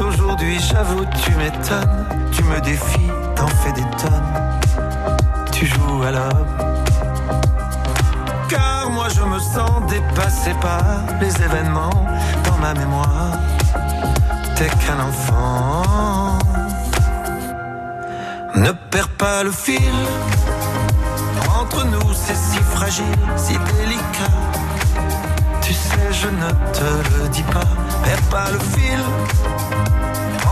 Aujourd'hui 0.00 0.60
j'avoue 0.60 1.04
tu 1.24 1.32
m'étonnes, 1.32 2.06
tu 2.30 2.42
me 2.44 2.60
défies, 2.60 3.10
t'en 3.34 3.48
fais 3.48 3.72
des 3.72 3.86
tonnes, 3.96 4.32
tu 5.50 5.66
joues 5.66 6.02
à 6.04 6.10
l'homme. 6.12 6.46
Car 8.48 8.90
moi 8.90 9.08
je 9.08 9.22
me 9.22 9.38
sens 9.38 9.70
dépassé 9.88 10.52
par 10.60 10.82
les 11.20 11.34
événements 11.42 12.06
dans 12.44 12.58
ma 12.58 12.74
mémoire. 12.74 13.32
T'es 14.54 14.68
qu'un 14.68 15.00
enfant. 15.00 16.38
Ne 18.54 18.70
perds 18.90 19.10
pas 19.10 19.42
le 19.42 19.50
fil. 19.50 19.80
Entre 21.60 21.84
nous 21.86 22.12
c'est 22.14 22.36
si 22.36 22.58
fragile, 22.58 23.04
si 23.36 23.52
délicat. 23.52 24.32
Tu 25.60 25.72
sais, 25.74 26.12
je 26.12 26.28
ne 26.28 26.50
te 26.72 27.22
le 27.22 27.28
dis 27.28 27.42
pas. 27.42 27.87
Perds 28.08 28.28
pas 28.30 28.50
le 28.50 28.58
fil. 28.58 29.00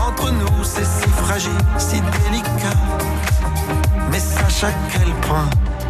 Entre 0.07 0.29
nous 0.29 0.63
c'est 0.63 0.85
si 0.85 1.09
fragile, 1.09 1.57
si 1.79 1.99
délicat. 2.01 2.77
Mais 4.11 4.19
sache 4.19 4.65
à 4.65 4.71
quel 4.91 5.11
point 5.27 5.49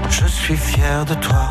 je 0.10 0.26
suis 0.28 0.56
fier 0.56 1.04
de 1.04 1.14
toi. 1.16 1.50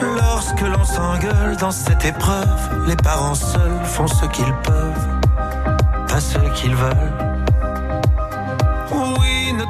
Lorsque 0.00 0.60
l'on 0.60 0.84
s'engueule 0.84 1.56
dans 1.56 1.72
cette 1.72 2.04
épreuve, 2.04 2.86
les 2.86 2.94
parents 2.94 3.34
seuls 3.34 3.84
font 3.84 4.06
ce 4.06 4.26
qu'ils 4.26 4.54
peuvent, 4.62 5.08
pas 6.06 6.20
ce 6.20 6.38
qu'ils 6.54 6.76
veulent. 6.76 7.27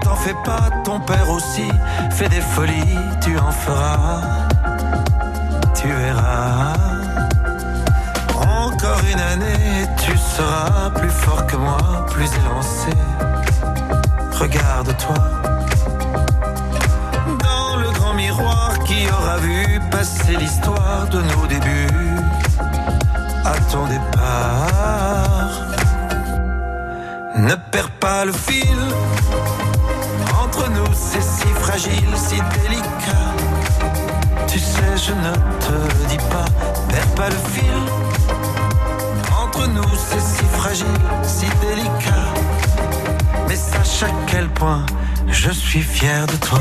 T'en 0.02 0.16
fais 0.16 0.34
pas, 0.44 0.70
ton 0.84 1.00
père 1.00 1.28
aussi 1.30 1.68
fait 2.10 2.28
des 2.28 2.40
folies, 2.40 2.98
tu 3.20 3.38
en 3.38 3.50
feras, 3.50 4.20
tu 5.74 5.88
verras. 5.88 6.74
Encore 8.36 9.00
une 9.12 9.20
année, 9.20 9.86
tu 10.04 10.16
seras 10.16 10.90
plus 10.90 11.10
fort 11.10 11.46
que 11.46 11.56
moi, 11.56 12.06
plus 12.10 12.30
élancé. 12.40 12.92
Regarde-toi 14.38 15.14
dans 17.44 17.76
le 17.76 17.90
grand 17.90 18.14
miroir 18.14 18.78
qui 18.84 19.08
aura 19.10 19.38
vu 19.38 19.80
passer 19.90 20.36
l'histoire 20.36 21.06
de 21.10 21.20
nos 21.22 21.46
débuts. 21.46 21.88
ton 23.70 23.86
départ. 23.86 25.50
Ne 27.36 27.54
perds 27.70 27.90
pas 28.00 28.24
le 28.24 28.32
fil. 28.32 28.78
Si 31.38 31.48
fragile, 31.60 32.14
si 32.16 32.36
délicat. 32.36 33.28
Tu 34.46 34.58
sais, 34.58 34.96
je 34.96 35.12
ne 35.12 35.32
te 35.64 36.06
dis 36.08 36.22
pas. 36.32 36.44
Perds 36.88 37.14
pas 37.14 37.28
le 37.28 37.40
fil. 37.52 37.78
Entre 39.42 39.66
nous, 39.68 39.94
c'est 40.08 40.20
si 40.20 40.44
fragile, 40.58 40.86
si 41.22 41.46
délicat. 41.60 42.28
Mais 43.48 43.56
sache 43.56 44.02
à 44.02 44.12
quel 44.26 44.48
point 44.48 44.84
je 45.28 45.50
suis 45.50 45.82
fier 45.82 46.26
de 46.26 46.36
toi. 46.36 46.60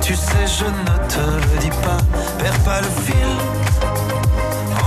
Tu 0.00 0.14
sais, 0.14 0.46
je 0.58 0.64
ne 0.64 1.08
te 1.08 1.46
le 1.46 1.58
dis 1.60 1.76
pas, 1.82 1.98
perds 2.38 2.58
pas 2.60 2.80
le 2.80 2.88
fil. 3.04 3.32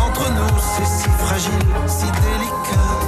Entre 0.05 0.31
nous, 0.31 0.57
c'est 0.71 0.85
si 0.85 1.09
fragile, 1.25 1.67
si 1.87 2.05
délicat. 2.05 2.98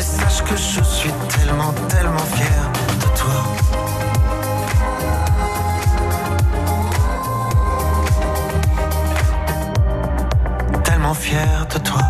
Mais 0.00 0.06
sache 0.06 0.42
que 0.44 0.56
je 0.56 0.82
suis 0.82 1.12
tellement, 1.28 1.74
tellement 1.90 2.16
fier 2.16 2.72
de 3.00 3.08
toi. 3.18 3.34
Tellement 10.82 11.12
fier 11.12 11.66
de 11.74 11.78
toi. 11.80 12.00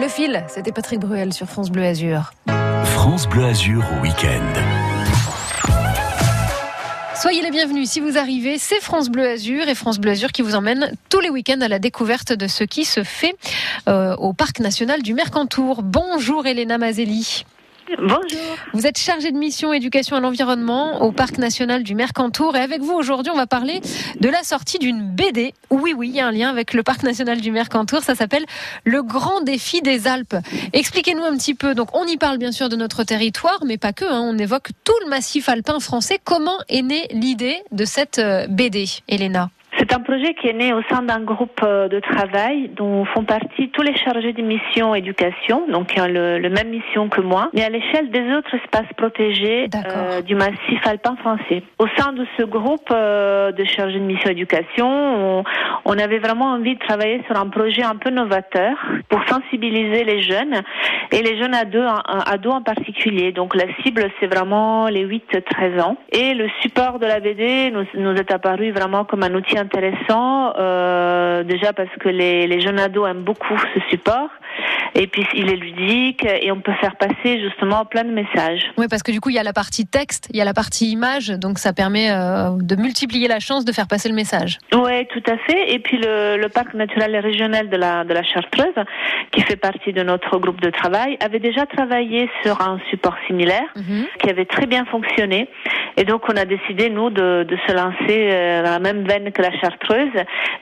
Le 0.00 0.08
fil, 0.08 0.44
c'était 0.48 0.72
Patrick 0.72 0.98
Bruel 0.98 1.32
sur 1.32 1.46
France 1.46 1.70
Bleu 1.70 1.84
Azur. 1.84 2.32
France 2.86 3.28
Bleu 3.28 3.44
Azur 3.44 3.84
au 3.96 4.02
week-end. 4.02 4.99
Soyez 7.20 7.42
les 7.42 7.50
bienvenus 7.50 7.90
si 7.90 8.00
vous 8.00 8.16
arrivez, 8.16 8.56
c'est 8.56 8.80
France 8.80 9.10
Bleu 9.10 9.28
Azur 9.28 9.68
et 9.68 9.74
France 9.74 9.98
Bleu 9.98 10.12
Azur 10.12 10.32
qui 10.32 10.40
vous 10.40 10.54
emmène 10.54 10.90
tous 11.10 11.20
les 11.20 11.28
week-ends 11.28 11.60
à 11.60 11.68
la 11.68 11.78
découverte 11.78 12.32
de 12.32 12.46
ce 12.46 12.64
qui 12.64 12.86
se 12.86 13.04
fait 13.04 13.36
euh, 13.90 14.16
au 14.16 14.32
Parc 14.32 14.58
National 14.58 15.02
du 15.02 15.12
Mercantour. 15.12 15.82
Bonjour 15.82 16.46
Elena 16.46 16.78
Mazelli. 16.78 17.44
Bonjour. 17.98 18.56
Vous 18.72 18.86
êtes 18.86 18.98
chargée 18.98 19.32
de 19.32 19.36
mission 19.36 19.72
éducation 19.72 20.14
à 20.14 20.20
l'environnement 20.20 21.02
au 21.02 21.10
Parc 21.10 21.38
National 21.38 21.82
du 21.82 21.96
Mercantour 21.96 22.54
et 22.56 22.60
avec 22.60 22.82
vous 22.82 22.92
aujourd'hui 22.92 23.32
on 23.32 23.36
va 23.36 23.48
parler 23.48 23.80
de 24.20 24.28
la 24.28 24.44
sortie 24.44 24.78
d'une 24.78 25.02
BD. 25.02 25.54
Oui 25.70 25.92
oui, 25.96 26.08
il 26.10 26.14
y 26.14 26.20
a 26.20 26.26
un 26.28 26.30
lien 26.30 26.50
avec 26.50 26.72
le 26.72 26.84
Parc 26.84 27.02
National 27.02 27.40
du 27.40 27.50
Mercantour, 27.50 28.02
ça 28.02 28.14
s'appelle 28.14 28.44
Le 28.84 29.02
Grand 29.02 29.40
Défi 29.40 29.82
des 29.82 30.06
Alpes. 30.06 30.36
Expliquez-nous 30.72 31.24
un 31.24 31.36
petit 31.36 31.54
peu, 31.54 31.74
donc 31.74 31.96
on 31.96 32.04
y 32.04 32.16
parle 32.16 32.38
bien 32.38 32.52
sûr 32.52 32.68
de 32.68 32.76
notre 32.76 33.02
territoire 33.02 33.58
mais 33.66 33.76
pas 33.76 33.92
que, 33.92 34.04
hein. 34.04 34.20
on 34.22 34.38
évoque 34.38 34.68
tout 34.84 34.94
le 35.04 35.10
massif 35.10 35.48
alpin 35.48 35.80
français. 35.80 36.20
Comment 36.22 36.58
est 36.68 36.82
née 36.82 37.08
l'idée 37.10 37.56
de 37.72 37.84
cette 37.84 38.20
euh, 38.20 38.46
BD, 38.46 38.86
Elena? 39.08 39.50
C'est 39.80 39.94
un 39.94 40.00
projet 40.00 40.34
qui 40.34 40.46
est 40.46 40.52
né 40.52 40.74
au 40.74 40.82
sein 40.90 41.00
d'un 41.00 41.20
groupe 41.20 41.58
euh, 41.62 41.88
de 41.88 42.00
travail 42.00 42.68
dont 42.76 43.06
font 43.06 43.24
partie 43.24 43.70
tous 43.70 43.80
les 43.80 43.96
chargés 43.96 44.34
de 44.34 44.42
mission 44.42 44.94
éducation, 44.94 45.66
donc 45.68 45.86
qui 45.86 46.00
ont 46.02 46.06
le, 46.06 46.38
le 46.38 46.50
même 46.50 46.68
mission 46.68 47.08
que 47.08 47.22
moi, 47.22 47.48
mais 47.54 47.64
à 47.64 47.70
l'échelle 47.70 48.10
des 48.10 48.30
autres 48.34 48.54
espaces 48.54 48.92
protégés 48.98 49.68
euh, 49.74 50.20
du 50.20 50.34
massif 50.34 50.86
alpin 50.86 51.16
français. 51.16 51.62
Au 51.78 51.86
sein 51.96 52.12
de 52.12 52.26
ce 52.36 52.42
groupe 52.42 52.90
euh, 52.92 53.52
de 53.52 53.64
chargés 53.64 53.98
de 53.98 54.04
mission 54.04 54.28
éducation, 54.28 54.86
on, 54.86 55.44
on 55.86 55.98
avait 55.98 56.18
vraiment 56.18 56.52
envie 56.52 56.74
de 56.74 56.80
travailler 56.80 57.22
sur 57.26 57.40
un 57.40 57.48
projet 57.48 57.82
un 57.82 57.96
peu 57.96 58.10
novateur 58.10 58.76
pour 59.08 59.26
sensibiliser 59.28 60.04
les 60.04 60.20
jeunes 60.20 60.60
et 61.10 61.22
les 61.22 61.38
jeunes 61.38 61.54
ados, 61.54 61.90
ados 62.26 62.52
en 62.52 62.62
particulier. 62.62 63.32
Donc 63.32 63.54
la 63.54 63.64
cible, 63.82 64.10
c'est 64.20 64.26
vraiment 64.26 64.88
les 64.88 65.06
8-13 65.06 65.80
ans. 65.80 65.96
Et 66.12 66.34
le 66.34 66.48
support 66.60 66.98
de 66.98 67.06
la 67.06 67.20
BD 67.20 67.70
nous, 67.70 67.86
nous 67.94 68.14
est 68.14 68.30
apparu 68.30 68.72
vraiment 68.72 69.06
comme 69.06 69.22
un 69.22 69.34
outil 69.34 69.56
intéressant, 69.70 70.52
euh, 70.58 71.42
déjà 71.44 71.72
parce 71.72 71.94
que 72.00 72.08
les, 72.08 72.46
les 72.46 72.60
jeunes 72.60 72.80
ados 72.80 73.08
aiment 73.08 73.22
beaucoup 73.22 73.56
ce 73.74 73.80
support. 73.90 74.28
Et 74.96 75.06
puis 75.06 75.24
il 75.34 75.48
est 75.48 75.56
ludique 75.56 76.24
et 76.24 76.50
on 76.50 76.60
peut 76.60 76.72
faire 76.80 76.96
passer 76.96 77.40
justement 77.40 77.84
plein 77.84 78.02
de 78.02 78.10
messages. 78.10 78.72
Oui, 78.76 78.86
parce 78.90 79.04
que 79.04 79.12
du 79.12 79.20
coup 79.20 79.30
il 79.30 79.36
y 79.36 79.38
a 79.38 79.44
la 79.44 79.52
partie 79.52 79.86
texte, 79.86 80.28
il 80.30 80.36
y 80.36 80.40
a 80.40 80.44
la 80.44 80.52
partie 80.52 80.90
image, 80.90 81.28
donc 81.28 81.58
ça 81.58 81.72
permet 81.72 82.10
euh, 82.10 82.50
de 82.58 82.74
multiplier 82.74 83.28
la 83.28 83.38
chance 83.38 83.64
de 83.64 83.72
faire 83.72 83.86
passer 83.86 84.08
le 84.08 84.16
message. 84.16 84.58
Oui, 84.72 85.06
tout 85.06 85.22
à 85.30 85.36
fait. 85.46 85.72
Et 85.72 85.78
puis 85.78 85.98
le, 85.98 86.36
le 86.36 86.48
parc 86.48 86.74
naturel 86.74 87.14
et 87.14 87.20
régional 87.20 87.70
de 87.70 87.76
la, 87.76 88.02
de 88.02 88.12
la 88.12 88.24
Chartreuse, 88.24 88.74
qui 89.30 89.42
fait 89.42 89.56
partie 89.56 89.92
de 89.92 90.02
notre 90.02 90.38
groupe 90.38 90.60
de 90.60 90.70
travail, 90.70 91.16
avait 91.20 91.38
déjà 91.38 91.66
travaillé 91.66 92.28
sur 92.42 92.60
un 92.60 92.80
support 92.90 93.16
similaire 93.28 93.68
qui 94.20 94.28
avait 94.28 94.44
très 94.44 94.66
bien 94.66 94.84
fonctionné. 94.86 95.48
Et 95.96 96.04
donc 96.04 96.22
on 96.28 96.36
a 96.36 96.44
décidé, 96.44 96.90
nous, 96.90 97.10
de, 97.10 97.44
de 97.44 97.56
se 97.66 97.72
lancer 97.72 98.28
euh, 98.32 98.64
dans 98.64 98.70
la 98.72 98.80
même 98.80 99.04
veine 99.06 99.30
que 99.30 99.42
la 99.42 99.49
Chartreuse, 99.60 100.10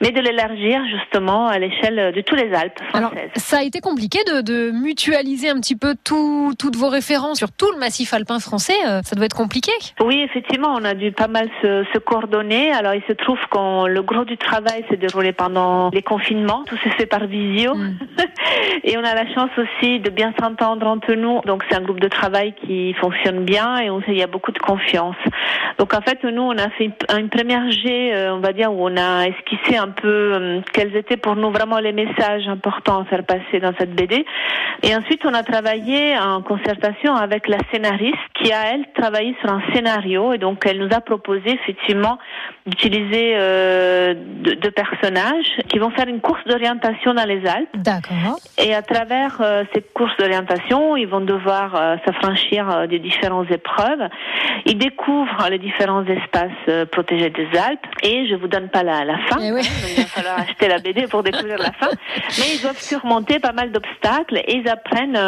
mais 0.00 0.10
de 0.10 0.20
l'élargir 0.20 0.80
justement 0.90 1.46
à 1.48 1.58
l'échelle 1.58 2.12
de 2.14 2.20
tous 2.20 2.34
les 2.34 2.52
Alpes 2.54 2.78
Alors, 2.92 3.10
françaises. 3.10 3.30
ça 3.36 3.58
a 3.58 3.62
été 3.62 3.80
compliqué 3.80 4.18
de, 4.26 4.40
de 4.40 4.70
mutualiser 4.70 5.50
un 5.50 5.56
petit 5.60 5.76
peu 5.76 5.94
tout, 6.04 6.52
toutes 6.58 6.76
vos 6.76 6.88
références 6.88 7.38
sur 7.38 7.50
tout 7.52 7.70
le 7.72 7.78
massif 7.78 8.12
alpin 8.14 8.38
français. 8.40 8.74
euh, 8.86 9.00
Ça 9.04 9.16
doit 9.16 9.26
être 9.26 9.36
compliqué. 9.36 9.72
Oui, 10.00 10.20
effectivement, 10.22 10.74
on 10.78 10.84
a 10.84 10.94
dû 10.94 11.12
pas 11.12 11.28
mal 11.28 11.48
se, 11.62 11.84
se 11.92 11.98
coordonner. 11.98 12.70
Alors, 12.72 12.94
il 12.94 13.02
se 13.08 13.12
trouve 13.12 13.38
que 13.50 13.86
le 13.88 14.02
gros 14.02 14.24
du 14.24 14.36
travail 14.36 14.84
s'est 14.90 14.96
déroulé 14.96 15.32
pendant 15.32 15.90
les 15.90 16.02
confinements. 16.02 16.64
Tout 16.66 16.76
s'est 16.84 16.90
fait 16.90 17.06
par 17.06 17.26
visio. 17.26 17.74
et 18.84 18.96
on 18.96 19.04
a 19.04 19.14
la 19.14 19.26
chance 19.34 19.50
aussi 19.58 20.00
de 20.00 20.10
bien 20.10 20.32
s'entendre 20.40 20.86
entre 20.86 21.12
nous. 21.14 21.40
Donc, 21.46 21.64
c'est 21.68 21.76
un 21.76 21.82
groupe 21.82 22.00
de 22.00 22.08
travail 22.08 22.54
qui 22.66 22.94
fonctionne 22.94 23.44
bien 23.44 23.78
et 23.78 23.90
on, 23.90 24.00
il 24.08 24.16
y 24.16 24.22
a 24.22 24.26
beaucoup 24.26 24.52
de 24.52 24.58
confiance. 24.58 25.16
Donc, 25.78 25.94
en 25.94 26.00
fait, 26.00 26.22
nous, 26.24 26.42
on 26.42 26.56
a 26.58 26.68
fait 26.70 26.84
une, 26.84 26.94
une 27.18 27.28
première 27.28 27.70
G, 27.70 28.12
euh, 28.14 28.34
on 28.34 28.40
va 28.40 28.52
dire, 28.52 28.72
où 28.78 28.88
on 28.88 28.96
a 28.96 29.26
esquissé 29.26 29.76
un 29.76 29.88
peu 29.88 30.32
euh, 30.34 30.60
quels 30.72 30.94
étaient 30.96 31.16
pour 31.16 31.34
nous 31.34 31.50
vraiment 31.50 31.78
les 31.78 31.92
messages 31.92 32.46
importants 32.46 33.00
à 33.00 33.04
faire 33.06 33.24
passer 33.24 33.58
dans 33.60 33.72
cette 33.78 33.94
BD. 33.94 34.24
Et 34.84 34.94
ensuite, 34.94 35.24
on 35.24 35.34
a 35.34 35.42
travaillé 35.42 36.16
en 36.16 36.42
concertation 36.42 37.14
avec 37.16 37.48
la 37.48 37.58
scénariste 37.72 38.16
qui 38.34 38.52
a, 38.52 38.74
elle, 38.74 38.84
travaillé 38.94 39.34
sur 39.40 39.50
un 39.50 39.62
scénario. 39.74 40.32
Et 40.32 40.38
donc, 40.38 40.64
elle 40.64 40.78
nous 40.78 40.94
a 40.94 41.00
proposé 41.00 41.50
effectivement 41.50 42.18
d'utiliser 42.68 43.34
euh, 43.36 44.14
deux, 44.14 44.70
personnages 44.70 45.56
qui 45.68 45.78
vont 45.78 45.90
faire 45.90 46.06
une 46.06 46.20
course 46.20 46.42
d'orientation 46.46 47.14
dans 47.14 47.24
les 47.24 47.44
Alpes. 47.46 47.68
D'accord. 47.74 48.38
Et 48.58 48.74
à 48.74 48.82
travers 48.82 49.38
euh, 49.40 49.64
cette 49.74 49.92
course 49.92 50.16
d'orientation, 50.18 50.96
ils 50.96 51.08
vont 51.08 51.20
devoir 51.20 51.74
euh, 51.74 51.96
s'affranchir 52.04 52.68
euh, 52.70 52.86
des 52.86 52.98
différentes 52.98 53.50
épreuves. 53.50 54.08
Ils 54.66 54.78
découvrent 54.78 55.48
les 55.50 55.58
différents 55.58 56.04
espaces 56.04 56.88
protégés 56.92 57.30
des 57.30 57.48
Alpes. 57.58 57.86
Et 58.02 58.26
je 58.28 58.34
vous 58.34 58.48
donne 58.48 58.68
pas 58.68 58.82
la, 58.82 59.04
la 59.04 59.18
fin. 59.28 59.40
hein, 59.40 59.80
donc 59.80 59.90
il 59.96 60.02
va 60.02 60.08
falloir 60.08 60.38
acheter 60.40 60.68
la 60.68 60.78
BD 60.78 61.06
pour 61.06 61.22
découvrir 61.22 61.58
la 61.58 61.72
fin. 61.72 61.90
Mais 62.38 62.54
ils 62.54 62.62
doivent 62.62 62.80
surmonter 62.80 63.38
pas 63.38 63.52
mal 63.52 63.72
d'obstacles 63.72 64.38
et 64.46 64.56
ils 64.56 64.68
apprennent, 64.68 65.18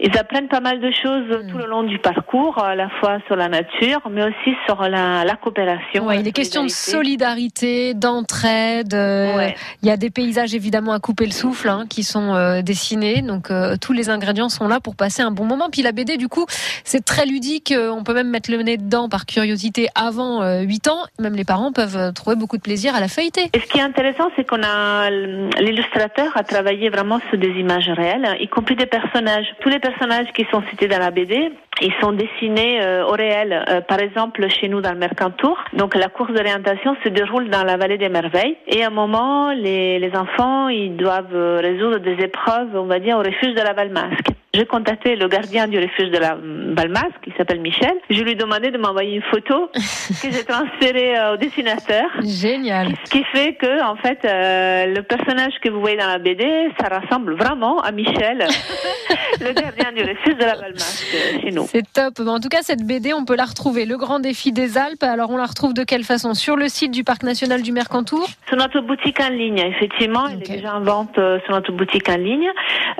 ils 0.00 0.18
apprennent 0.18 0.48
pas 0.48 0.60
mal 0.60 0.80
de 0.80 0.90
choses 0.90 1.46
tout 1.50 1.58
le 1.58 1.66
long 1.66 1.82
du 1.84 1.98
parcours, 1.98 2.58
à 2.58 2.74
la 2.74 2.88
fois 2.88 3.18
sur 3.26 3.36
la 3.36 3.48
nature, 3.48 4.00
mais 4.10 4.22
aussi 4.24 4.56
sur 4.66 4.82
la, 4.82 5.24
la 5.24 5.36
coopération. 5.36 6.06
Ouais, 6.06 6.22
la 6.36 6.40
il 6.40 6.40
est 6.40 6.44
question 6.44 6.64
de 6.64 6.68
solidarité. 6.68 7.94
d'entraide. 7.94 8.94
euh, 8.94 9.36
Ouais. 9.36 9.54
Il 9.82 9.88
y 9.88 9.90
a 9.90 9.96
des 9.96 10.10
paysages 10.10 10.54
évidemment 10.54 10.92
à 10.92 11.00
couper 11.00 11.26
le 11.26 11.32
souffle 11.32 11.68
hein, 11.68 11.84
qui 11.88 12.02
sont 12.02 12.34
euh, 12.34 12.62
dessinés. 12.62 13.22
Donc 13.22 13.50
euh, 13.50 13.76
tous 13.80 13.92
les 13.92 14.10
ingrédients 14.10 14.48
sont 14.48 14.68
là 14.68 14.80
pour 14.80 14.96
passer 14.96 15.22
un 15.22 15.30
bon 15.30 15.44
moment. 15.44 15.68
Puis 15.70 15.82
la 15.82 15.92
BD, 15.92 16.16
du 16.16 16.28
coup, 16.28 16.46
c'est 16.84 17.04
très 17.04 17.26
ludique. 17.26 17.72
On 17.76 18.02
peut 18.04 18.14
même 18.14 18.28
mettre 18.28 18.50
le 18.50 18.62
nez 18.62 18.76
dedans 18.76 19.08
par 19.08 19.26
curiosité 19.26 19.88
avant 19.94 20.42
euh, 20.42 20.60
8 20.62 20.88
ans. 20.88 20.98
Même 21.18 21.34
les 21.34 21.44
parents 21.44 21.72
peuvent 21.72 22.12
trouver 22.14 22.36
beaucoup 22.36 22.56
de 22.56 22.62
plaisir 22.62 22.94
à 22.94 23.00
la 23.00 23.08
feuilleter. 23.08 23.50
Et 23.52 23.60
ce 23.60 23.66
qui 23.66 23.78
est 23.78 23.82
intéressant, 23.82 24.28
c'est 24.36 24.46
qu'on 24.46 24.62
a 24.62 25.10
l'illustrateur 25.10 26.36
a 26.36 26.42
travaillé 26.44 26.88
vraiment 26.90 27.20
sur 27.28 27.38
des 27.38 27.48
images 27.48 27.88
réelles, 27.88 28.36
y 28.40 28.48
compris 28.48 28.76
des 28.76 28.86
personnages. 28.86 29.46
Tous 29.60 29.68
les 29.68 29.78
personnages 29.78 30.26
qui 30.34 30.46
sont 30.50 30.62
cités 30.70 30.88
dans 30.88 30.98
la 30.98 31.10
BD, 31.10 31.52
ils 31.82 31.94
sont 32.00 32.12
dessinés 32.12 32.82
euh, 32.82 33.04
au 33.04 33.12
réel. 33.12 33.64
Euh, 33.68 33.80
par 33.80 34.00
exemple, 34.00 34.48
chez 34.48 34.68
nous 34.68 34.80
dans 34.80 34.92
le 34.92 34.98
Mercantour, 34.98 35.58
donc 35.72 35.94
la 35.94 36.08
course 36.08 36.32
d'orientation 36.32 36.96
se 37.02 37.08
déroule 37.08 37.50
dans 37.50 37.64
la 37.64 37.76
vallée 37.76 37.98
des 37.98 38.08
merveilles. 38.08 38.56
Et 38.66 38.84
à 38.84 38.88
un 38.88 38.90
moment, 38.90 39.52
les, 39.52 39.98
les 39.98 40.16
enfants, 40.16 40.68
ils 40.68 40.96
doivent 40.96 41.34
euh, 41.34 41.60
résoudre 41.60 41.98
des 41.98 42.22
épreuves, 42.22 42.70
on 42.74 42.84
va 42.84 42.98
dire, 42.98 43.16
au 43.16 43.22
refuge 43.22 43.54
de 43.54 43.62
la 43.62 43.72
Valmasque. 43.72 44.28
J'ai 44.54 44.66
contacté 44.66 45.16
le 45.16 45.28
gardien 45.28 45.66
du 45.66 45.78
refuge 45.78 46.10
de 46.10 46.18
la 46.18 46.36
Valmasque, 46.36 47.22
qui 47.24 47.32
s'appelle 47.38 47.60
Michel. 47.60 47.94
Je 48.10 48.20
lui 48.22 48.32
ai 48.32 48.34
demandé 48.34 48.70
de 48.70 48.76
m'envoyer 48.76 49.16
une 49.16 49.22
photo 49.22 49.70
que 49.74 50.30
j'ai 50.30 50.44
transférée 50.44 51.16
euh, 51.16 51.32
au 51.32 51.36
dessinateur. 51.38 52.04
Génial. 52.22 52.88
Ce 53.04 53.10
qui 53.10 53.24
fait 53.32 53.54
que, 53.54 53.82
en 53.82 53.96
fait, 53.96 54.18
euh, 54.26 54.94
le 54.94 55.02
personnage 55.04 55.54
que 55.62 55.70
vous 55.70 55.80
voyez 55.80 55.96
dans 55.96 56.06
la 56.06 56.18
BD, 56.18 56.70
ça 56.78 57.00
ressemble 57.00 57.34
vraiment 57.34 57.80
à 57.80 57.92
Michel, 57.92 58.46
le 59.40 59.52
gardien 59.54 59.90
du 59.92 60.02
refuge 60.02 60.36
de 60.36 60.44
la 60.44 60.56
Balmasque 60.56 61.14
euh, 61.14 61.40
chez 61.40 61.50
nous. 61.50 61.66
C'est 61.68 61.90
top. 61.90 62.20
En 62.20 62.38
tout 62.38 62.50
cas, 62.50 62.60
cette 62.60 62.86
BD, 62.86 63.14
on 63.14 63.24
peut 63.24 63.36
la 63.36 63.46
retrouver. 63.46 63.86
Le 63.86 63.96
grand 63.96 64.20
défi 64.20 64.52
des 64.52 64.76
Alpes. 64.76 65.02
Alors, 65.02 65.30
on 65.30 65.38
la 65.38 65.46
retrouve 65.46 65.72
de 65.72 65.82
quelle 65.82 66.04
façon? 66.04 66.34
Sur 66.34 66.56
le 66.56 66.68
site 66.68 66.92
du 66.92 67.04
Parc 67.04 67.22
national 67.22 67.62
du 67.62 67.72
Mercantour? 67.72 68.28
Sur 68.48 68.58
notre 68.58 68.82
boutique 68.82 69.18
en 69.18 69.30
ligne, 69.30 69.60
effectivement, 69.60 70.26
elle 70.28 70.42
est 70.42 70.56
déjà 70.56 70.76
en 70.76 70.82
vente 70.82 71.16
euh, 71.16 71.38
sur 71.46 71.54
notre 71.54 71.72
boutique 71.72 72.10
en 72.10 72.18
ligne. 72.18 72.50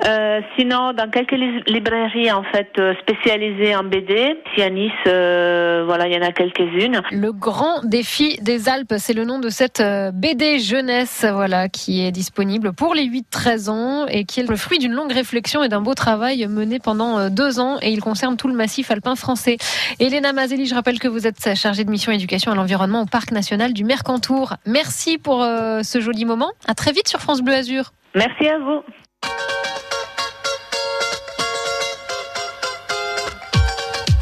Euh, 0.07 0.41
sinon, 0.57 0.93
dans 0.93 1.11
quelques 1.11 1.42
librairies 1.67 2.31
en 2.31 2.43
fait 2.43 2.71
euh, 2.77 2.93
spécialisées 3.01 3.75
en 3.75 3.83
BD, 3.83 4.35
ici 4.51 4.61
à 4.61 4.69
Nice, 4.69 4.91
euh, 5.07 5.83
voilà, 5.85 6.07
il 6.07 6.13
y 6.13 6.17
en 6.17 6.21
a 6.21 6.31
quelques-unes. 6.31 7.01
Le 7.11 7.31
grand 7.31 7.83
défi 7.83 8.37
des 8.41 8.69
Alpes, 8.69 8.95
c'est 8.97 9.13
le 9.13 9.25
nom 9.25 9.39
de 9.39 9.49
cette 9.49 9.79
euh, 9.79 10.11
BD 10.11 10.59
jeunesse, 10.59 11.25
voilà, 11.31 11.69
qui 11.69 12.05
est 12.05 12.11
disponible 12.11 12.73
pour 12.73 12.93
les 12.93 13.05
8-13 13.05 13.69
ans 13.69 14.05
et 14.07 14.25
qui 14.25 14.39
est 14.39 14.49
le 14.49 14.55
fruit 14.55 14.79
d'une 14.79 14.93
longue 14.93 15.11
réflexion 15.11 15.63
et 15.63 15.69
d'un 15.69 15.81
beau 15.81 15.93
travail 15.93 16.45
mené 16.47 16.79
pendant 16.79 17.29
deux 17.29 17.59
ans 17.59 17.77
et 17.81 17.91
il 17.91 18.01
concerne 18.01 18.37
tout 18.37 18.47
le 18.47 18.55
massif 18.55 18.91
alpin 18.91 19.15
français. 19.15 19.57
Elena 19.99 20.33
Mazeli, 20.33 20.65
je 20.65 20.75
rappelle 20.75 20.99
que 20.99 21.07
vous 21.07 21.27
êtes 21.27 21.55
chargée 21.55 21.83
de 21.83 21.89
mission 21.89 22.11
éducation 22.11 22.51
à 22.51 22.55
l'environnement 22.55 23.01
au 23.01 23.05
Parc 23.05 23.31
national 23.31 23.73
du 23.73 23.83
Mercantour. 23.83 24.53
Merci 24.65 25.17
pour 25.17 25.43
euh, 25.43 25.83
ce 25.83 25.99
joli 25.99 26.25
moment. 26.25 26.51
À 26.67 26.73
très 26.73 26.91
vite 26.91 27.07
sur 27.07 27.19
France 27.19 27.41
Bleu 27.41 27.53
Azur. 27.53 27.91
Merci 28.15 28.47
à 28.47 28.59
vous. 28.59 28.83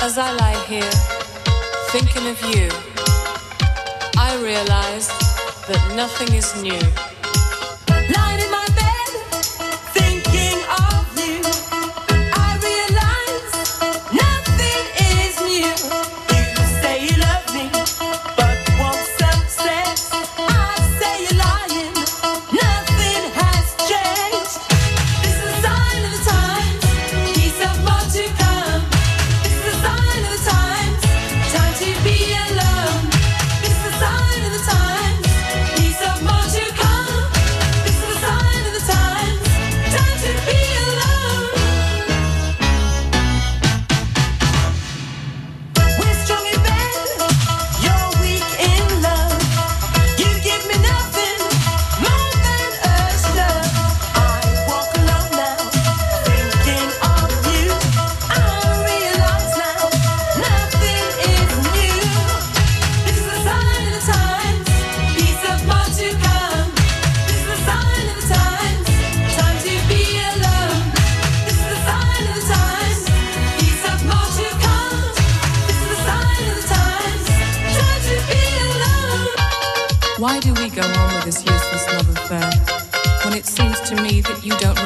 As 0.03 0.17
I 0.17 0.31
lie 0.33 0.65
here, 0.67 0.89
thinking 1.91 2.25
of 2.27 2.41
you, 2.41 2.69
I 4.17 4.35
realize 4.41 5.09
that 5.67 5.93
nothing 5.95 6.33
is 6.33 6.59
new. 6.63 7.10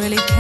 de. 0.10 0.35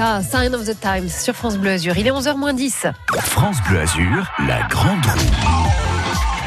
Sign 0.00 0.54
of 0.54 0.64
the 0.64 0.80
Times 0.80 1.10
sur 1.10 1.34
France 1.34 1.58
Bleu 1.58 1.72
Azur. 1.72 1.98
Il 1.98 2.06
est 2.06 2.10
11h10. 2.10 2.90
France 3.18 3.58
Bleu 3.68 3.80
Azur, 3.80 4.32
la 4.48 4.62
grande 4.62 5.04
roue. 5.04 5.68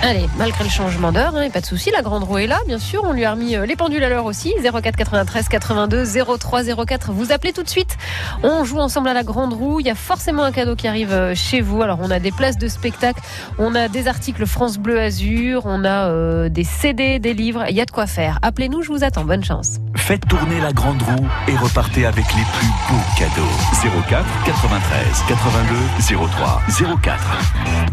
Allez, 0.02 0.28
malgré 0.38 0.64
le 0.64 0.72
changement 0.72 1.12
d'heure, 1.12 1.36
hein, 1.36 1.50
pas 1.52 1.62
de 1.62 1.66
souci, 1.68 1.92
la 1.92 2.02
grande 2.02 2.24
roue 2.24 2.40
est 2.40 2.48
là, 2.48 2.58
bien 2.66 2.80
sûr. 2.80 3.04
On 3.06 3.14
lui 3.14 3.26
a 3.26 3.32
remis 3.32 3.56
euh, 3.56 3.68
les 3.68 3.76
pendules 3.76 4.04
à 4.04 4.10
l'heure 4.10 4.26
aussi. 4.26 4.56
04 4.62 4.96
93 4.98 5.50
82 5.50 6.04
03 6.40 6.64
04. 6.86 7.12
Vous 7.12 7.32
appelez 7.32 7.54
tout 7.54 7.62
de 7.62 7.70
suite. 7.70 7.93
On 8.42 8.64
joue 8.64 8.80
ensemble 8.80 9.10
à 9.10 9.14
la 9.14 9.24
grande 9.24 9.54
roue. 9.54 9.80
Il 9.80 9.86
y 9.86 9.90
a 9.90 9.96
forcément 9.96 10.44
un 10.44 10.52
cadeau 10.52 10.76
qui 10.76 10.88
arrive 10.88 11.12
euh, 11.12 11.36
chez 11.36 11.62
vous. 11.62 11.82
Alors, 11.82 12.00
on 12.02 12.10
a 12.10 12.20
des 12.20 12.32
places 12.32 12.58
de 12.58 12.68
spectacle, 12.68 13.22
on 13.60 13.76
a 13.76 13.88
des 13.88 14.08
articles 14.08 14.46
France 14.46 14.78
Bleu 14.78 15.00
Azur, 15.00 15.64
on 15.66 15.84
a 15.86 16.10
euh, 16.10 16.50
des 16.50 16.64
CD, 16.64 17.20
des 17.20 17.34
livres. 17.34 17.66
Il 17.70 17.76
y 17.76 17.82
a 17.82 17.86
de 17.86 17.92
quoi 17.92 18.08
faire. 18.08 18.40
Appelez-nous, 18.42 18.82
je 18.82 18.92
vous 18.92 19.04
attends. 19.04 19.26
Bonne 19.26 19.44
chance. 19.44 19.80
Faites 19.96 20.28
tourner 20.28 20.60
la 20.60 20.74
grande 20.74 21.02
roue 21.02 21.28
et 21.48 21.56
repartez 21.56 22.06
avec 22.06 22.26
les 22.34 22.44
plus 22.58 22.68
beaux 22.90 23.04
cadeaux. 23.18 24.02
04 24.10 24.26
93 24.46 25.24
82 25.28 26.28
03 26.28 26.62
04. 27.02 27.20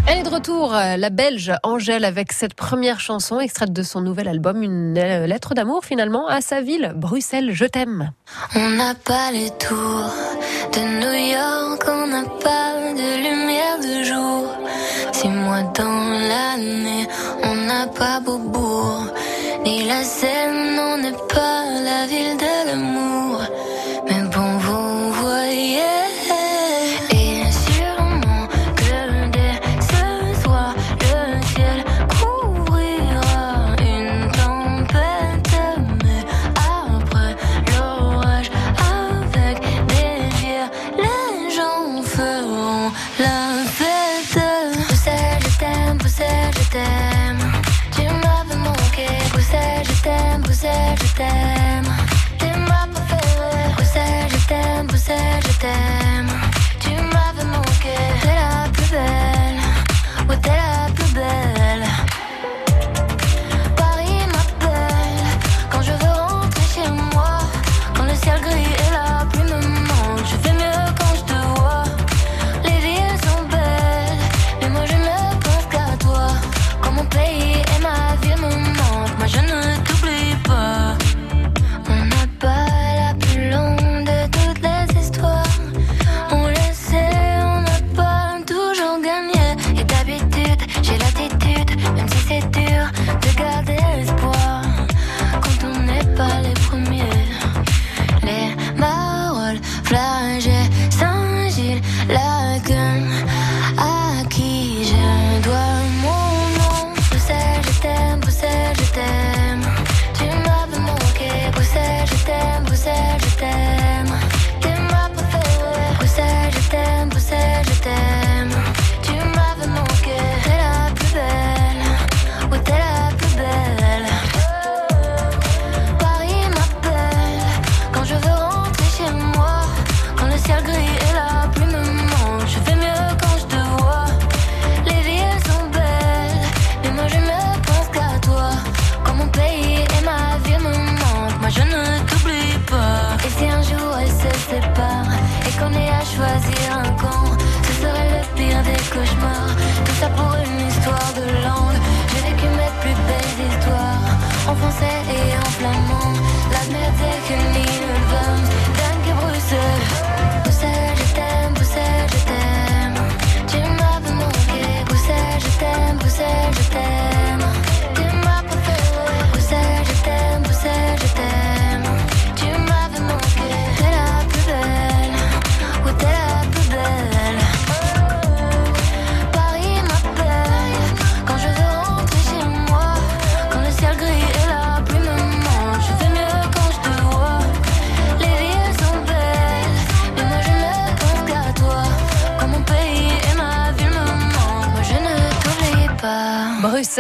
Elle 0.07 0.19
est 0.19 0.23
de 0.23 0.29
retour, 0.29 0.75
euh, 0.75 0.97
la 0.97 1.11
Belge 1.11 1.53
Angèle, 1.63 2.05
avec 2.05 2.33
cette 2.33 2.55
première 2.55 3.01
chanson 3.01 3.39
extraite 3.39 3.73
de 3.73 3.83
son 3.83 4.01
nouvel 4.01 4.29
album, 4.29 4.63
une 4.63 4.97
euh, 4.99 5.27
lettre 5.27 5.55
d'amour 5.55 5.85
finalement 5.85 6.27
à 6.27 6.41
sa 6.41 6.61
ville, 6.61 6.93
Bruxelles, 6.97 7.51
je 7.53 7.65
t'aime. 7.65 8.13
On 8.55 8.71
n'a 8.71 8.95
pas 8.95 9.31
les 9.33 9.51
tours 9.51 10.11
de 10.75 10.81
New 11.01 11.17
York, 11.37 11.83
on 11.89 12.07
n'a 12.07 12.25
pas 12.47 12.73
de 13.01 13.09
lumière 13.27 13.79
de 13.79 14.05
jour. 14.05 14.45
Six 15.13 15.29
mois 15.29 15.63
dans 15.75 16.03
l'année, 16.31 17.09
on 17.43 17.55
n'a 17.55 17.87
pas 17.87 18.21
Beaubourg, 18.21 19.07
ni 19.65 19.85
la 19.85 20.03
Seine, 20.03 20.79
on 20.79 20.99
n'est 20.99 21.23
pas 21.35 21.65
la 21.89 22.07
ville 22.07 22.37
de 22.37 22.69
l'amour. 22.69 23.41
t'aime. 51.21 51.93
T'es 52.39 52.57
ma 52.69 52.89
préférée. 52.95 53.73
Bruxelles, 53.75 54.31
je 54.31 54.49
t'aime. 54.49 54.87
Bruxelles, 54.87 55.43
je 55.49 55.59
t'aime. 55.59 56.00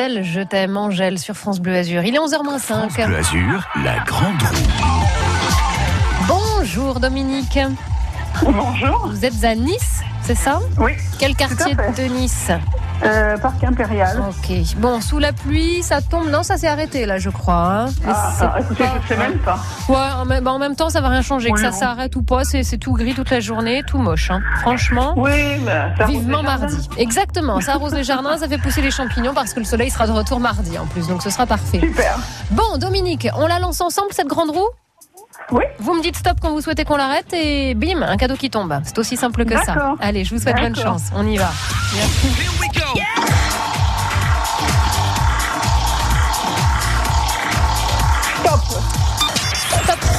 Bruxelles, 0.00 0.24
je 0.24 0.40
t'aime, 0.40 0.78
Angèle, 0.78 1.18
sur 1.18 1.34
France 1.36 1.60
Bleu 1.60 1.76
Azur. 1.76 2.02
Il 2.04 2.14
est 2.14 2.18
11h05. 2.18 3.06
Bleu 3.06 3.16
Azur, 3.18 3.68
la 3.84 3.98
grande 4.04 4.40
roue. 4.40 6.26
Bonjour 6.26 7.00
Dominique. 7.00 7.58
Bonjour. 8.42 9.08
Vous 9.08 9.24
êtes 9.26 9.44
à 9.44 9.54
Nice, 9.54 10.00
c'est 10.22 10.34
ça? 10.34 10.60
Oui. 10.78 10.92
Quel 11.18 11.34
tout 11.34 11.44
à 11.44 11.48
quartier 11.48 11.74
fait. 11.74 12.02
de 12.02 12.14
Nice? 12.14 12.50
Euh, 13.02 13.38
Parc 13.38 13.64
Impérial. 13.64 14.20
Ok. 14.28 14.56
Bon, 14.76 15.00
sous 15.00 15.18
la 15.18 15.32
pluie, 15.32 15.82
ça 15.82 16.02
tombe. 16.02 16.28
Non, 16.28 16.42
ça 16.42 16.56
s'est 16.58 16.68
arrêté 16.68 17.06
là, 17.06 17.18
je 17.18 17.30
crois. 17.30 17.54
hein. 17.54 17.86
Ah, 18.06 18.32
c'est 18.38 18.44
ah, 18.44 18.60
écoutez, 18.60 18.84
je 19.02 19.08
sais 19.08 19.16
même 19.16 19.38
pas. 19.38 19.58
Ouais, 19.88 19.96
en 20.18 20.24
même, 20.26 20.44
bah, 20.44 20.52
en 20.52 20.58
même 20.58 20.76
temps, 20.76 20.90
ça 20.90 21.00
va 21.00 21.08
rien 21.08 21.22
changer. 21.22 21.48
Oui, 21.48 21.54
que 21.54 21.60
ça 21.60 21.72
s'arrête 21.72 22.14
ou 22.16 22.22
pas, 22.22 22.44
c'est 22.44 22.62
tout 22.78 22.92
gris 22.92 23.14
toute 23.14 23.30
la 23.30 23.40
journée, 23.40 23.82
tout 23.86 23.98
moche. 23.98 24.30
hein. 24.30 24.40
Franchement. 24.60 25.14
Oui, 25.16 25.56
bah, 25.64 25.88
ça 25.96 26.04
Vivement 26.06 26.42
mardi. 26.42 26.88
Exactement. 26.98 27.60
Ça 27.60 27.72
arrose 27.72 27.94
les 27.94 28.04
jardins, 28.04 28.36
ça 28.36 28.48
fait 28.48 28.58
pousser 28.58 28.82
les 28.82 28.90
champignons 28.90 29.32
parce 29.34 29.54
que 29.54 29.60
le 29.60 29.66
soleil 29.66 29.90
sera 29.90 30.06
de 30.06 30.12
retour 30.12 30.38
mardi 30.40 30.76
en 30.78 30.86
plus. 30.86 31.06
Donc 31.08 31.22
ce 31.22 31.30
sera 31.30 31.46
parfait. 31.46 31.80
Super. 31.80 32.18
Bon, 32.50 32.76
Dominique, 32.78 33.28
on 33.36 33.46
la 33.46 33.58
lance 33.58 33.80
ensemble 33.80 34.08
cette 34.12 34.28
grande 34.28 34.50
roue? 34.50 34.68
Oui. 35.52 35.64
Vous 35.80 35.94
me 35.94 36.02
dites 36.02 36.16
stop 36.16 36.36
quand 36.40 36.50
vous 36.50 36.60
souhaitez 36.60 36.84
qu'on 36.84 36.96
l'arrête 36.96 37.32
et 37.32 37.74
bim, 37.74 38.02
un 38.02 38.16
cadeau 38.16 38.36
qui 38.36 38.50
tombe. 38.50 38.78
C'est 38.84 38.98
aussi 38.98 39.16
simple 39.16 39.44
que 39.44 39.56
ça. 39.56 39.72
D'accord. 39.74 39.96
Allez, 40.00 40.24
je 40.24 40.34
vous 40.34 40.40
souhaite 40.40 40.60
bonne 40.60 40.76
chance. 40.76 41.04
On 41.16 41.26
y 41.26 41.38
va. 41.38 41.48
Stop. 41.50 42.59
Stop, 48.38 48.60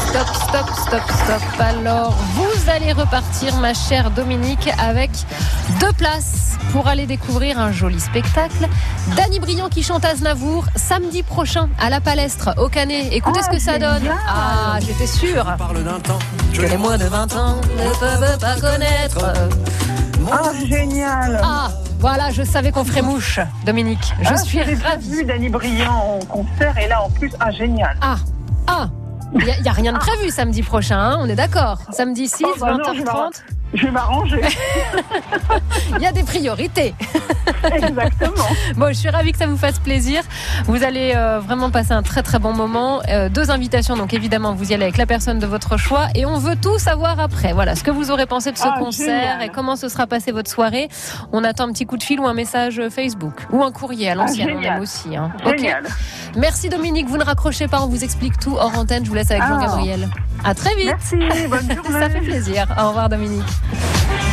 stop, 0.09 0.27
stop, 0.35 0.69
stop, 0.75 1.01
stop. 1.23 1.41
Alors, 1.59 2.13
vous 2.35 2.69
allez 2.69 2.91
repartir, 2.91 3.55
ma 3.57 3.73
chère 3.73 4.11
Dominique, 4.11 4.69
avec 4.77 5.09
deux 5.79 5.91
places 5.93 6.57
pour 6.71 6.87
aller 6.87 7.05
découvrir 7.05 7.59
un 7.59 7.71
joli 7.71 7.99
spectacle. 7.99 8.67
Danny 9.15 9.39
Briand 9.39 9.69
qui 9.69 9.83
chante 9.83 10.05
Aznavour 10.05 10.65
samedi 10.75 11.23
prochain 11.23 11.69
à 11.79 11.89
la 11.89 12.01
Palestre 12.01 12.53
au 12.57 12.67
Canet. 12.69 13.07
Écoutez 13.11 13.39
Ah, 13.43 13.45
ce 13.45 13.55
que 13.55 13.61
ça 13.61 13.79
donne. 13.79 14.09
Ah, 14.27 14.77
j'étais 14.85 15.07
sûre 15.07 15.45
parle 15.57 15.83
d'un 15.83 15.99
temps 15.99 16.19
que 16.53 16.61
les 16.61 16.77
moins 16.77 16.97
de 16.97 17.05
20 17.05 17.35
ans 17.35 17.55
ne 17.77 17.99
peuvent 17.99 18.37
pas 18.39 18.55
connaître. 18.59 19.33
Ah, 20.31 20.51
génial. 20.67 21.41
Ah, 21.43 21.69
voilà, 22.01 22.31
je 22.31 22.41
savais 22.43 22.71
qu'on 22.71 22.83
ferait 22.83 23.01
mouche, 23.03 23.39
Dominique. 23.65 24.13
Je 24.21 24.29
Ah, 24.31 24.37
suis 24.37 24.57
déjà 24.65 24.89
ravie. 24.89 25.09
vu 25.09 25.23
Danny 25.23 25.49
Briand 25.49 26.19
en 26.19 26.25
concert 26.25 26.75
et 26.77 26.87
là 26.87 27.03
en 27.03 27.09
plus, 27.11 27.31
ah 27.39 27.51
génial. 27.51 27.95
Ah, 28.01 28.17
ah. 28.67 28.89
Il 29.33 29.45
n'y 29.63 29.69
a, 29.69 29.71
rien 29.71 29.93
de 29.93 29.97
prévu 29.97 30.29
samedi 30.29 30.61
prochain, 30.61 30.99
hein, 30.99 31.17
on 31.21 31.29
est 31.29 31.35
d'accord. 31.35 31.77
Samedi 31.91 32.27
6, 32.27 32.43
Oh, 32.43 32.53
bah 32.59 32.73
non, 32.73 32.79
je 32.93 32.99
vais 32.99 33.05
20h30. 33.05 33.43
Je 33.73 33.85
vais 33.85 33.91
m'arranger. 33.91 34.41
Il 35.95 36.01
y 36.01 36.05
a 36.05 36.11
des 36.11 36.23
priorités. 36.23 36.93
Exactement. 37.73 38.45
Bon, 38.75 38.87
je 38.87 38.93
suis 38.93 39.09
ravie 39.09 39.31
que 39.31 39.37
ça 39.37 39.47
vous 39.47 39.57
fasse 39.57 39.79
plaisir. 39.79 40.21
Vous 40.65 40.83
allez 40.83 41.13
euh, 41.15 41.39
vraiment 41.39 41.69
passer 41.71 41.91
un 41.93 42.03
très 42.03 42.23
très 42.23 42.39
bon 42.39 42.53
moment. 42.53 43.01
Euh, 43.09 43.29
deux 43.29 43.49
invitations, 43.51 43.95
donc 43.95 44.13
évidemment, 44.13 44.53
vous 44.53 44.71
y 44.71 44.73
allez 44.73 44.83
avec 44.83 44.97
la 44.97 45.05
personne 45.05 45.39
de 45.39 45.45
votre 45.45 45.77
choix. 45.77 46.07
Et 46.15 46.25
on 46.25 46.37
veut 46.37 46.55
tout 46.55 46.77
savoir 46.79 47.19
après. 47.19 47.53
Voilà, 47.53 47.75
ce 47.75 47.83
que 47.83 47.91
vous 47.91 48.11
aurez 48.11 48.25
pensé 48.25 48.51
de 48.51 48.57
ce 48.57 48.63
Ah, 48.65 48.75
concert 48.79 49.05
génial. 49.07 49.43
et 49.43 49.49
comment 49.49 49.75
se 49.75 49.89
sera 49.89 50.07
passée 50.07 50.31
votre 50.31 50.49
soirée. 50.49 50.89
On 51.31 51.43
attend 51.43 51.65
un 51.67 51.71
petit 51.71 51.85
coup 51.85 51.97
de 51.97 52.03
fil 52.03 52.19
ou 52.19 52.27
un 52.27 52.33
message 52.33 52.81
Facebook 52.89 53.45
ou 53.51 53.63
un 53.63 53.71
courrier 53.71 54.09
à 54.09 54.15
l'ancienne, 54.15 54.47
Ah, 54.49 54.53
on 54.53 54.61
génial. 54.61 54.75
aime 54.77 54.81
aussi. 54.83 55.15
hein. 55.15 55.31
Génial. 55.45 55.83
Merci 56.37 56.69
Dominique, 56.69 57.07
vous 57.07 57.17
ne 57.17 57.23
raccrochez 57.23 57.67
pas, 57.67 57.81
on 57.81 57.87
vous 57.87 58.03
explique 58.03 58.37
tout 58.39 58.55
hors 58.57 58.77
antenne. 58.77 59.03
Je 59.05 59.09
vous 59.09 59.15
laisse 59.15 59.31
avec 59.31 59.43
Ah. 59.45 59.49
Jean-Gabriel. 59.49 60.09
À 60.43 60.55
très 60.55 60.73
vite. 60.75 60.87
Merci, 60.87 61.47
bonne 61.47 61.75
journée. 61.75 61.99
Ça 61.99 62.09
fait 62.09 62.21
plaisir. 62.21 62.65
Au 62.81 62.87
revoir 62.89 63.09
Dominique. 63.09 63.43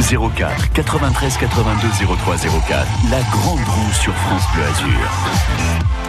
04 0.01 0.73
93 0.73 1.37
82 1.37 1.89
03 2.25 2.37
04. 2.37 2.87
La 3.11 3.21
grande 3.31 3.59
roue 3.59 3.93
sur 3.93 4.15
France 4.15 4.43
Bleu 4.55 4.65
Azur. 4.65 5.11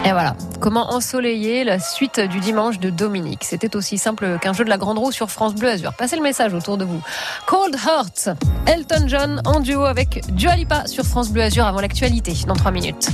Et 0.06 0.12
voilà, 0.12 0.34
comment 0.60 0.94
ensoleiller 0.94 1.64
la 1.64 1.78
suite 1.78 2.20
du 2.20 2.40
dimanche 2.40 2.78
de 2.78 2.88
Dominique? 2.88 3.44
C'était 3.44 3.76
aussi 3.76 3.98
simple 3.98 4.38
qu'un 4.40 4.54
jeu 4.54 4.64
de 4.64 4.70
la 4.70 4.78
grande 4.78 4.98
roue 4.98 5.12
sur 5.12 5.30
France 5.30 5.54
Bleu 5.54 5.68
Azur. 5.68 5.92
Passez 5.92 6.16
le 6.16 6.22
message 6.22 6.54
autour 6.54 6.78
de 6.78 6.84
vous. 6.84 7.02
Cold 7.46 7.76
Heart, 7.76 8.30
Elton 8.66 9.04
John 9.06 9.42
en 9.44 9.60
duo 9.60 9.84
avec 9.84 10.24
Dua 10.32 10.56
Lipa 10.56 10.86
sur 10.86 11.04
France 11.04 11.30
Bleu 11.30 11.42
Azur 11.42 11.66
avant 11.66 11.80
l'actualité 11.80 12.34
dans 12.46 12.54
3 12.54 12.70
minutes. 12.70 13.10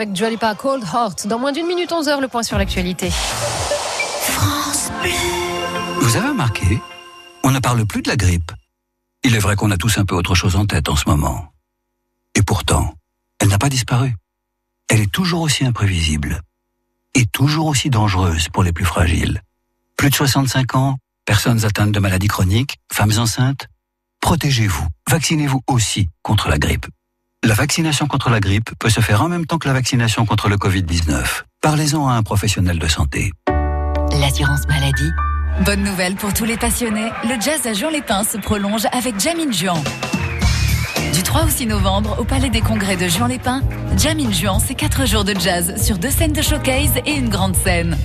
Avec 0.00 0.14
Dua 0.14 0.30
Lipa, 0.30 0.54
Cold 0.54 0.82
Heart. 0.82 1.26
Dans 1.26 1.38
moins 1.38 1.52
d'une 1.52 1.66
minute 1.66 1.92
11 1.92 2.08
heures, 2.08 2.22
le 2.22 2.28
point 2.28 2.42
sur 2.42 2.56
l'actualité. 2.56 3.10
Vous 6.00 6.16
avez 6.16 6.28
remarqué 6.28 6.80
On 7.44 7.50
ne 7.50 7.58
parle 7.58 7.84
plus 7.84 8.00
de 8.00 8.08
la 8.08 8.16
grippe. 8.16 8.50
Il 9.24 9.34
est 9.34 9.38
vrai 9.38 9.56
qu'on 9.56 9.70
a 9.70 9.76
tous 9.76 9.98
un 9.98 10.06
peu 10.06 10.14
autre 10.14 10.34
chose 10.34 10.56
en 10.56 10.64
tête 10.64 10.88
en 10.88 10.96
ce 10.96 11.06
moment. 11.06 11.52
Et 12.34 12.40
pourtant, 12.40 12.94
elle 13.40 13.48
n'a 13.48 13.58
pas 13.58 13.68
disparu. 13.68 14.14
Elle 14.88 15.00
est 15.00 15.12
toujours 15.12 15.42
aussi 15.42 15.66
imprévisible. 15.66 16.40
Et 17.14 17.26
toujours 17.26 17.66
aussi 17.66 17.90
dangereuse 17.90 18.48
pour 18.48 18.62
les 18.62 18.72
plus 18.72 18.86
fragiles. 18.86 19.42
Plus 19.98 20.08
de 20.08 20.14
65 20.14 20.76
ans, 20.76 20.96
personnes 21.26 21.66
atteintes 21.66 21.92
de 21.92 22.00
maladies 22.00 22.28
chroniques, 22.28 22.78
femmes 22.90 23.18
enceintes. 23.18 23.66
Protégez-vous. 24.20 24.86
Vaccinez-vous 25.10 25.60
aussi 25.66 26.08
contre 26.22 26.48
la 26.48 26.56
grippe. 26.56 26.86
La 27.42 27.54
vaccination 27.54 28.06
contre 28.06 28.28
la 28.28 28.38
grippe 28.38 28.68
peut 28.78 28.90
se 28.90 29.00
faire 29.00 29.22
en 29.22 29.28
même 29.30 29.46
temps 29.46 29.56
que 29.56 29.66
la 29.66 29.72
vaccination 29.72 30.26
contre 30.26 30.50
le 30.50 30.56
Covid-19. 30.56 31.44
Parlez-en 31.62 32.06
à 32.06 32.12
un 32.12 32.22
professionnel 32.22 32.78
de 32.78 32.86
santé. 32.86 33.32
L'assurance 34.12 34.68
maladie. 34.68 35.10
Bonne 35.64 35.82
nouvelle 35.82 36.16
pour 36.16 36.34
tous 36.34 36.44
les 36.44 36.58
passionnés, 36.58 37.10
le 37.24 37.40
jazz 37.40 37.66
à 37.66 37.72
Juan-les-Pins 37.72 38.24
se 38.24 38.36
prolonge 38.36 38.82
avec 38.92 39.18
Jamin 39.18 39.50
Juan. 39.52 39.82
Du 41.12 41.22
3 41.22 41.44
au 41.44 41.48
6 41.48 41.66
novembre, 41.66 42.16
au 42.20 42.24
Palais 42.24 42.50
des 42.50 42.60
Congrès 42.60 42.96
de 42.96 43.08
Juan-les-Pins, 43.08 43.62
Jamin 43.96 44.30
Juan, 44.30 44.58
c'est 44.64 44.74
4 44.74 45.06
jours 45.06 45.24
de 45.24 45.34
jazz 45.38 45.74
sur 45.82 45.98
deux 45.98 46.10
scènes 46.10 46.32
de 46.32 46.42
showcase 46.42 46.92
et 47.04 47.12
une 47.12 47.28
grande 47.28 47.56
scène. 47.56 47.96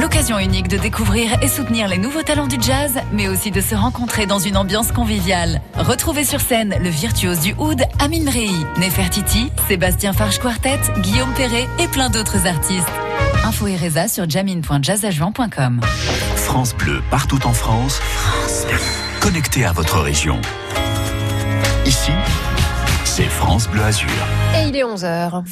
L'occasion 0.00 0.38
unique 0.38 0.68
de 0.68 0.76
découvrir 0.76 1.42
et 1.42 1.48
soutenir 1.48 1.88
les 1.88 1.98
nouveaux 1.98 2.22
talents 2.22 2.46
du 2.46 2.56
jazz, 2.60 2.94
mais 3.12 3.28
aussi 3.28 3.50
de 3.50 3.60
se 3.60 3.74
rencontrer 3.74 4.26
dans 4.26 4.38
une 4.38 4.56
ambiance 4.56 4.92
conviviale. 4.92 5.60
Retrouvez 5.74 6.24
sur 6.24 6.40
scène 6.40 6.74
le 6.80 6.88
virtuose 6.88 7.40
du 7.40 7.54
oud 7.58 7.82
Amin 7.98 8.30
Rei, 8.30 8.50
Nefertiti, 8.78 9.50
Sébastien 9.68 10.12
Farge 10.12 10.38
Quartet, 10.38 10.80
Guillaume 11.00 11.32
Perret 11.34 11.66
et 11.78 11.88
plein 11.88 12.10
d'autres 12.10 12.46
artistes. 12.46 12.88
Info 13.44 13.66
et 13.66 13.76
résa 13.76 14.08
sur 14.08 14.28
jamin.jazzajuan.com. 14.28 15.80
France 16.36 16.74
Bleu, 16.74 17.02
partout 17.10 17.46
en 17.46 17.52
France. 17.52 18.00
Connecté 19.20 19.64
à 19.64 19.72
votre 19.72 20.00
région. 20.00 20.40
Ici, 21.86 22.10
c'est 23.16 23.30
France 23.30 23.66
Bleu 23.66 23.82
Azur. 23.82 24.10
Et 24.54 24.68
il 24.68 24.76
est 24.76 24.82
11h. 24.82 25.42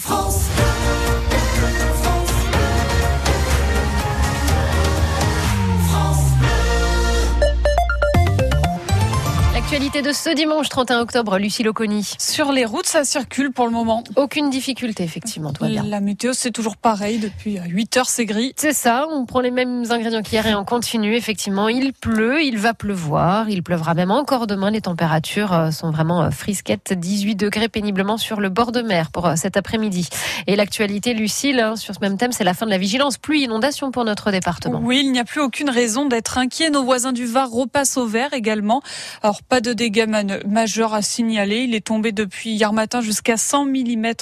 L'actualité 9.94 10.08
de 10.08 10.30
ce 10.30 10.34
dimanche 10.34 10.68
31 10.70 11.00
octobre, 11.02 11.38
Lucie 11.38 11.62
Loconi. 11.62 12.14
Sur 12.18 12.50
les 12.50 12.64
routes, 12.64 12.86
ça 12.86 13.04
circule 13.04 13.52
pour 13.52 13.66
le 13.66 13.70
moment. 13.70 14.02
Aucune 14.16 14.50
difficulté, 14.50 15.04
effectivement, 15.04 15.52
bien. 15.60 15.84
La 15.84 16.00
météo, 16.00 16.32
c'est 16.32 16.50
toujours 16.50 16.76
pareil. 16.76 17.18
Depuis 17.18 17.60
8 17.64 17.96
heures, 17.98 18.08
c'est 18.08 18.24
gris. 18.24 18.54
C'est 18.56 18.72
ça, 18.72 19.06
on 19.12 19.24
prend 19.24 19.40
les 19.40 19.52
mêmes 19.52 19.84
ingrédients 19.90 20.22
qu'hier 20.22 20.48
et 20.48 20.54
on 20.56 20.64
continue. 20.64 21.14
Effectivement, 21.14 21.68
il 21.68 21.92
pleut, 21.92 22.42
il 22.42 22.58
va 22.58 22.74
pleuvoir, 22.74 23.48
il 23.48 23.62
pleuvra 23.62 23.94
même 23.94 24.10
encore 24.10 24.48
demain. 24.48 24.72
Les 24.72 24.80
températures 24.80 25.52
euh, 25.52 25.70
sont 25.70 25.92
vraiment 25.92 26.22
euh, 26.22 26.30
frisquettes, 26.30 26.92
18 26.92 27.36
degrés 27.36 27.68
péniblement 27.68 28.16
sur 28.16 28.40
le 28.40 28.48
bord 28.48 28.72
de 28.72 28.82
mer 28.82 29.12
pour 29.12 29.26
euh, 29.26 29.36
cet 29.36 29.56
après-midi. 29.56 30.08
Et 30.48 30.56
l'actualité, 30.56 31.14
Lucille, 31.14 31.72
sur 31.76 31.94
ce 31.94 32.00
même 32.00 32.16
thème, 32.16 32.32
c'est 32.32 32.44
la 32.44 32.54
fin 32.54 32.66
de 32.66 32.70
la 32.72 32.78
vigilance 32.78 33.16
pluie 33.16 33.42
inondation 33.42 33.92
pour 33.92 34.04
notre 34.04 34.32
département. 34.32 34.80
Oui, 34.82 35.02
il 35.04 35.12
n'y 35.12 35.20
a 35.20 35.24
plus 35.24 35.40
aucune 35.40 35.70
raison 35.70 36.06
d'être 36.06 36.36
inquiet. 36.38 36.70
Nos 36.70 36.82
voisins 36.82 37.12
du 37.12 37.26
Var 37.26 37.48
repassent 37.48 37.96
au 37.96 38.06
vert 38.06 38.32
également. 38.32 38.82
Alors, 39.22 39.42
pas 39.42 39.60
de 39.60 39.83
dégâts 39.84 40.08
majeurs 40.46 40.94
à 40.94 41.02
signaler. 41.02 41.64
Il 41.64 41.74
est 41.74 41.84
tombé 41.84 42.12
depuis 42.12 42.52
hier 42.52 42.72
matin 42.72 43.02
jusqu'à 43.02 43.36
100 43.36 43.66
mm 43.66 44.14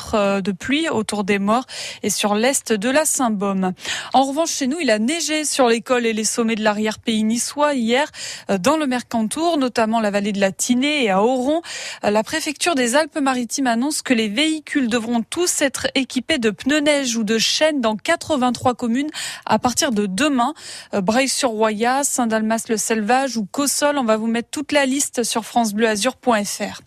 de 0.42 0.50
pluie 0.50 0.88
autour 0.88 1.22
des 1.22 1.38
morts 1.38 1.66
et 2.02 2.10
sur 2.10 2.34
l'est 2.34 2.72
de 2.72 2.90
la 2.90 3.04
Saint-Baume. 3.04 3.72
En 4.12 4.24
revanche, 4.24 4.50
chez 4.50 4.66
nous, 4.66 4.80
il 4.80 4.90
a 4.90 4.98
neigé 4.98 5.44
sur 5.44 5.68
l'école 5.68 6.04
et 6.04 6.12
les 6.12 6.24
sommets 6.24 6.56
de 6.56 6.64
l'arrière-pays 6.64 7.22
niçois 7.22 7.74
hier 7.74 8.10
euh, 8.50 8.58
dans 8.58 8.76
le 8.76 8.88
Mercantour, 8.88 9.56
notamment 9.56 10.00
la 10.00 10.10
vallée 10.10 10.32
de 10.32 10.40
la 10.40 10.50
Tinée 10.50 11.04
et 11.04 11.10
à 11.10 11.22
Oron. 11.22 11.62
Euh, 12.04 12.10
La 12.10 12.24
préfecture 12.24 12.74
des 12.74 12.96
Alpes-Maritimes 12.96 13.68
annonce 13.68 14.02
que 14.02 14.14
les 14.14 14.28
véhicules 14.28 14.88
devront 14.88 15.22
tous 15.22 15.62
être 15.62 15.86
équipés 15.94 16.38
de 16.38 16.50
pneus 16.50 16.80
neige 16.80 17.16
ou 17.16 17.22
de 17.22 17.38
chaînes 17.38 17.80
dans 17.80 17.96
83 17.96 18.74
communes 18.74 19.10
à 19.46 19.60
partir 19.60 19.92
de 19.92 20.06
demain. 20.06 20.54
Euh, 20.92 21.00
Breil-sur-Roya, 21.00 22.02
Saint-Dalmas-le-Selvage 22.02 23.36
ou 23.36 23.44
Cossol. 23.44 23.96
On 23.96 24.04
va 24.04 24.16
vous 24.16 24.26
mettre 24.26 24.50
toute 24.50 24.72
la 24.72 24.86
liste 24.86 25.22
sur 25.22 25.44
francebleuazur.fr. 25.52 26.80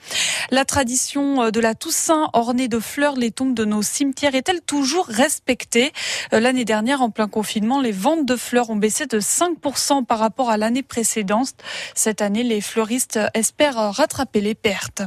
La 0.49 0.65
tradition 0.65 1.43
euh, 1.43 1.51
de 1.51 1.59
la 1.59 1.75
Toussaint 1.75 2.29
ornée 2.33 2.67
de 2.67 2.79
fleurs 2.79 3.15
les 3.15 3.29
tombes 3.29 3.53
de 3.53 3.63
nos 3.63 3.83
cimetières 3.83 4.33
est-elle 4.33 4.61
toujours 4.61 5.05
respectée? 5.05 5.93
Euh, 6.33 6.39
L'année 6.39 6.65
dernière, 6.65 7.03
en 7.03 7.11
plein 7.11 7.27
confinement, 7.27 7.79
les 7.79 7.91
ventes 7.91 8.25
de 8.25 8.35
fleurs 8.35 8.71
ont 8.71 8.75
baissé 8.75 9.05
de 9.05 9.19
5% 9.19 10.03
par 10.05 10.17
rapport 10.17 10.49
à 10.49 10.57
l'année 10.57 10.81
précédente. 10.81 11.53
Cette 11.93 12.23
année, 12.23 12.41
les 12.41 12.59
fleuristes 12.59 13.19
espèrent 13.35 13.93
rattraper 13.93 14.41
les 14.41 14.55
pertes. 14.55 15.03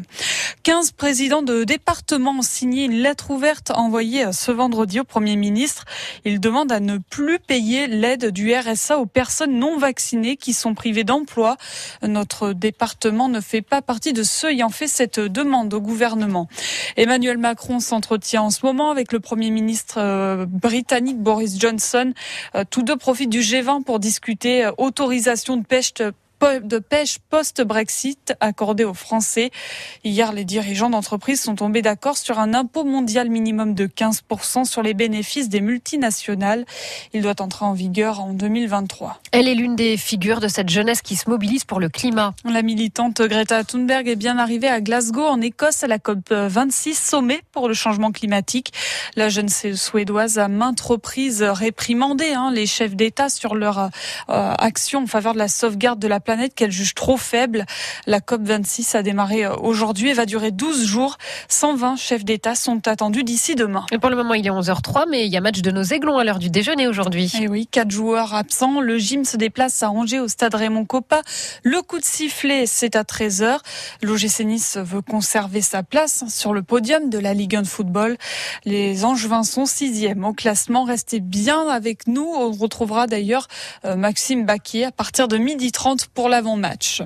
15 0.62 0.92
présidents 0.92 1.42
de 1.42 1.64
départements 1.64 2.38
ont 2.38 2.42
signé 2.42 2.84
une 2.84 3.00
lettre 3.00 3.30
ouverte 3.30 3.72
envoyée 3.72 4.32
ce 4.32 4.52
vendredi 4.52 5.00
au 5.00 5.04
Premier 5.04 5.34
ministre. 5.34 5.84
Ils 6.24 6.38
demandent 6.38 6.72
à 6.72 6.78
ne 6.78 6.98
plus 6.98 7.40
payer 7.40 7.88
l'aide 7.88 8.26
du 8.26 8.54
RSA 8.54 8.98
aux 8.98 9.06
personnes 9.06 9.58
non 9.58 9.78
vaccinées 9.78 10.36
qui 10.36 10.52
sont 10.52 10.74
privées 10.74 11.04
d'emploi. 11.04 11.56
Notre 12.02 12.52
département 12.52 13.28
ne 13.28 13.40
fait 13.48 13.62
pas 13.62 13.80
partie 13.80 14.12
de 14.12 14.22
ceux 14.22 14.50
ayant 14.50 14.68
fait 14.68 14.86
cette 14.86 15.18
demande 15.18 15.72
au 15.72 15.80
gouvernement. 15.80 16.48
Emmanuel 16.96 17.38
Macron 17.38 17.80
s'entretient 17.80 18.42
en 18.42 18.50
ce 18.50 18.64
moment 18.64 18.90
avec 18.90 19.10
le 19.10 19.20
Premier 19.20 19.50
ministre 19.50 19.96
euh, 19.98 20.44
britannique 20.46 21.18
Boris 21.18 21.58
Johnson. 21.58 22.12
Euh, 22.54 22.64
Tous 22.68 22.82
deux 22.82 22.96
profitent 22.96 23.30
du 23.30 23.40
G20 23.40 23.84
pour 23.84 24.00
discuter 24.00 24.66
euh, 24.66 24.72
autorisation 24.76 25.56
de 25.56 25.64
pêche 25.64 25.94
de 26.40 26.78
pêche 26.78 27.18
post-Brexit 27.30 28.32
accordée 28.40 28.84
aux 28.84 28.94
Français. 28.94 29.50
Hier, 30.04 30.32
les 30.32 30.44
dirigeants 30.44 30.90
d'entreprises 30.90 31.42
sont 31.42 31.56
tombés 31.56 31.82
d'accord 31.82 32.16
sur 32.16 32.38
un 32.38 32.54
impôt 32.54 32.84
mondial 32.84 33.28
minimum 33.28 33.74
de 33.74 33.86
15% 33.86 34.64
sur 34.64 34.82
les 34.82 34.94
bénéfices 34.94 35.48
des 35.48 35.60
multinationales. 35.60 36.64
Il 37.12 37.22
doit 37.22 37.40
entrer 37.40 37.64
en 37.64 37.72
vigueur 37.72 38.20
en 38.20 38.32
2023. 38.32 39.20
Elle 39.32 39.48
est 39.48 39.54
l'une 39.54 39.74
des 39.74 39.96
figures 39.96 40.40
de 40.40 40.48
cette 40.48 40.68
jeunesse 40.68 41.02
qui 41.02 41.16
se 41.16 41.28
mobilise 41.28 41.64
pour 41.64 41.80
le 41.80 41.88
climat. 41.88 42.34
La 42.44 42.62
militante 42.62 43.20
Greta 43.20 43.64
Thunberg 43.64 44.06
est 44.08 44.16
bien 44.16 44.38
arrivée 44.38 44.68
à 44.68 44.80
Glasgow, 44.80 45.24
en 45.24 45.40
Écosse, 45.40 45.82
à 45.82 45.86
la 45.88 45.98
COP 45.98 46.30
26, 46.30 46.94
sommet 46.94 47.40
pour 47.52 47.68
le 47.68 47.74
changement 47.74 48.12
climatique. 48.12 48.72
La 49.16 49.28
jeune 49.28 49.48
Suédoise 49.48 50.38
a 50.38 50.48
maintes 50.48 50.80
reprises 50.80 51.42
réprimandé 51.42 52.32
hein, 52.32 52.50
les 52.52 52.66
chefs 52.66 52.94
d'État 52.94 53.28
sur 53.28 53.54
leur 53.54 53.78
euh, 53.78 53.88
action 54.28 55.02
en 55.02 55.06
faveur 55.06 55.34
de 55.34 55.38
la 55.38 55.48
sauvegarde 55.48 55.98
de 55.98 56.08
la 56.08 56.20
planète 56.28 56.54
qu'elle 56.54 56.70
juge 56.70 56.94
trop 56.94 57.16
faible. 57.16 57.64
La 58.06 58.20
COP 58.20 58.42
26 58.42 58.96
a 58.96 59.02
démarré 59.02 59.46
euh, 59.46 59.56
aujourd'hui 59.62 60.10
et 60.10 60.12
va 60.12 60.26
durer 60.26 60.50
12 60.50 60.84
jours. 60.84 61.16
120 61.48 61.96
chefs 61.96 62.22
d'État 62.22 62.54
sont 62.54 62.86
attendus 62.86 63.24
d'ici 63.24 63.54
demain. 63.54 63.86
Et 63.92 63.98
pour 63.98 64.10
le 64.10 64.16
moment, 64.16 64.34
il 64.34 64.46
est 64.46 64.50
11h03, 64.50 65.06
mais 65.08 65.24
il 65.24 65.32
y 65.32 65.38
a 65.38 65.40
match 65.40 65.62
de 65.62 65.70
nos 65.70 65.84
aiglons 65.84 66.18
à 66.18 66.24
l'heure 66.24 66.38
du 66.38 66.50
déjeuner 66.50 66.86
aujourd'hui. 66.86 67.32
Et 67.40 67.48
oui, 67.48 67.66
quatre 67.66 67.90
joueurs 67.90 68.34
absents. 68.34 68.82
Le 68.82 68.98
gym 68.98 69.24
se 69.24 69.38
déplace 69.38 69.82
à 69.82 69.90
Angers 69.90 70.20
au 70.20 70.28
stade 70.28 70.54
Raymond 70.54 70.84
Coppa. 70.84 71.22
Le 71.62 71.80
coup 71.80 71.98
de 71.98 72.04
sifflet, 72.04 72.66
c'est 72.66 72.94
à 72.94 73.04
13h. 73.04 73.60
L'OGC 74.02 74.40
Nice 74.40 74.76
veut 74.76 75.00
conserver 75.00 75.62
sa 75.62 75.82
place 75.82 76.24
sur 76.28 76.52
le 76.52 76.62
podium 76.62 77.08
de 77.08 77.18
la 77.18 77.32
Ligue 77.32 77.56
1 77.56 77.62
de 77.62 77.66
football. 77.66 78.18
Les 78.66 79.06
Angevins 79.06 79.44
sont 79.44 79.64
sixième 79.64 80.26
au 80.26 80.34
classement. 80.34 80.84
Restez 80.84 81.20
bien 81.20 81.68
avec 81.68 82.06
nous. 82.06 82.30
On 82.36 82.52
retrouvera 82.52 83.06
d'ailleurs 83.06 83.48
euh, 83.86 83.96
Maxime 83.96 84.44
Baquier 84.44 84.84
à 84.84 84.92
partir 84.92 85.26
de 85.26 85.38
12h30 85.38 86.08
pour 86.12 86.17
l'avant-match. 86.26 87.02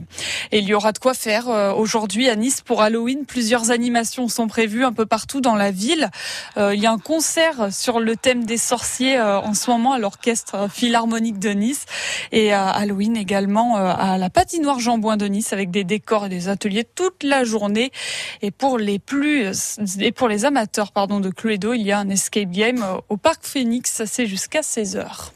Et 0.53 0.61
il 0.61 0.65
y 0.65 0.73
aura 0.73 0.93
de 0.93 0.99
quoi 0.99 1.13
faire 1.13 1.51
euh, 1.51 1.73
aujourd'hui 1.75 2.31
à 2.31 2.37
Nice 2.37 2.63
pour 2.63 2.81
Halloween. 2.81 3.27
Plusieurs 3.27 3.71
animations 3.71 4.29
sont 4.29 4.47
prévues 4.47 4.85
un 4.85 4.93
peu 4.95 5.05
partout 5.05 5.43
dans 5.43 5.55
la 5.55 5.71
ville. 5.71 6.09
Euh, 6.57 6.75
il 6.75 6.81
y 6.81 6.87
a 6.87 6.93
un 6.93 6.99
concert 6.99 7.71
sur 7.71 8.01
le 8.01 8.17
thème 8.17 8.45
des 8.45 8.57
sorciers 8.57 9.19
euh, 9.19 9.41
en 9.41 9.53
ce 9.53 9.71
moment 9.71 9.93
à 9.93 9.99
l'orchestre 9.99 10.71
philharmonique 10.71 11.39
de 11.39 11.51
Nice 11.51 11.85
et 12.31 12.53
à 12.55 12.71
Halloween 12.71 13.17
également 13.17 13.77
à 13.77 14.17
la 14.17 14.31
patinoire 14.31 14.79
Jean 14.81 14.97
Bouin 14.97 15.19
de 15.19 15.27
Nice 15.27 15.53
avec 15.53 15.71
des 15.71 15.85
décors 15.85 16.27
et 16.27 16.29
des 16.31 16.49
ateliers 16.49 16.85
toute 16.85 17.23
la 17.23 17.45
journée. 17.45 17.91
Et 18.41 18.51
pour 18.51 18.79
les 18.79 18.99
plus 18.99 19.79
et 19.99 20.13
pour 20.13 20.29
les 20.29 20.45
amateurs 20.45 20.93
pardon 20.93 21.21
de 21.21 21.31
Cluedo, 21.31 21.75
il 21.75 21.83
y 21.83 21.93
a 21.93 21.99
un 21.99 22.09
escape 22.09 22.51
game 22.51 22.85
au 23.09 23.17
parc 23.17 23.45
Phoenix. 23.45 23.91
Ça 23.91 24.07
c'est 24.07 24.27
jusqu'à 24.27 24.63
16 24.63 24.97
heures. 24.97 25.33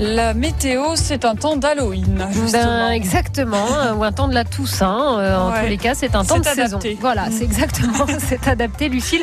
La 0.00 0.34
météo, 0.34 0.96
c'est 0.96 1.24
un 1.24 1.36
temps 1.36 1.56
d'Halloween. 1.56 2.26
Ben, 2.52 2.90
exactement, 2.90 3.64
euh, 3.78 3.94
ou 3.94 4.02
un 4.02 4.10
temps 4.10 4.26
de 4.26 4.34
la 4.34 4.44
Toussaint. 4.44 5.18
euh, 5.20 5.36
en 5.38 5.52
Ouais. 5.52 5.62
tous 5.62 5.68
les 5.68 5.76
cas, 5.76 5.94
c'est 5.94 6.16
un 6.16 6.24
temps 6.24 6.38
de 6.40 6.44
C'est 6.44 6.54
saison. 6.54 6.78
adapté. 6.78 6.98
Voilà, 7.00 7.28
Mm. 7.28 7.32
c'est 7.32 7.44
exactement, 7.44 8.06
c'est 8.18 8.48
adapté, 8.48 8.88
Lucille. 8.88 9.22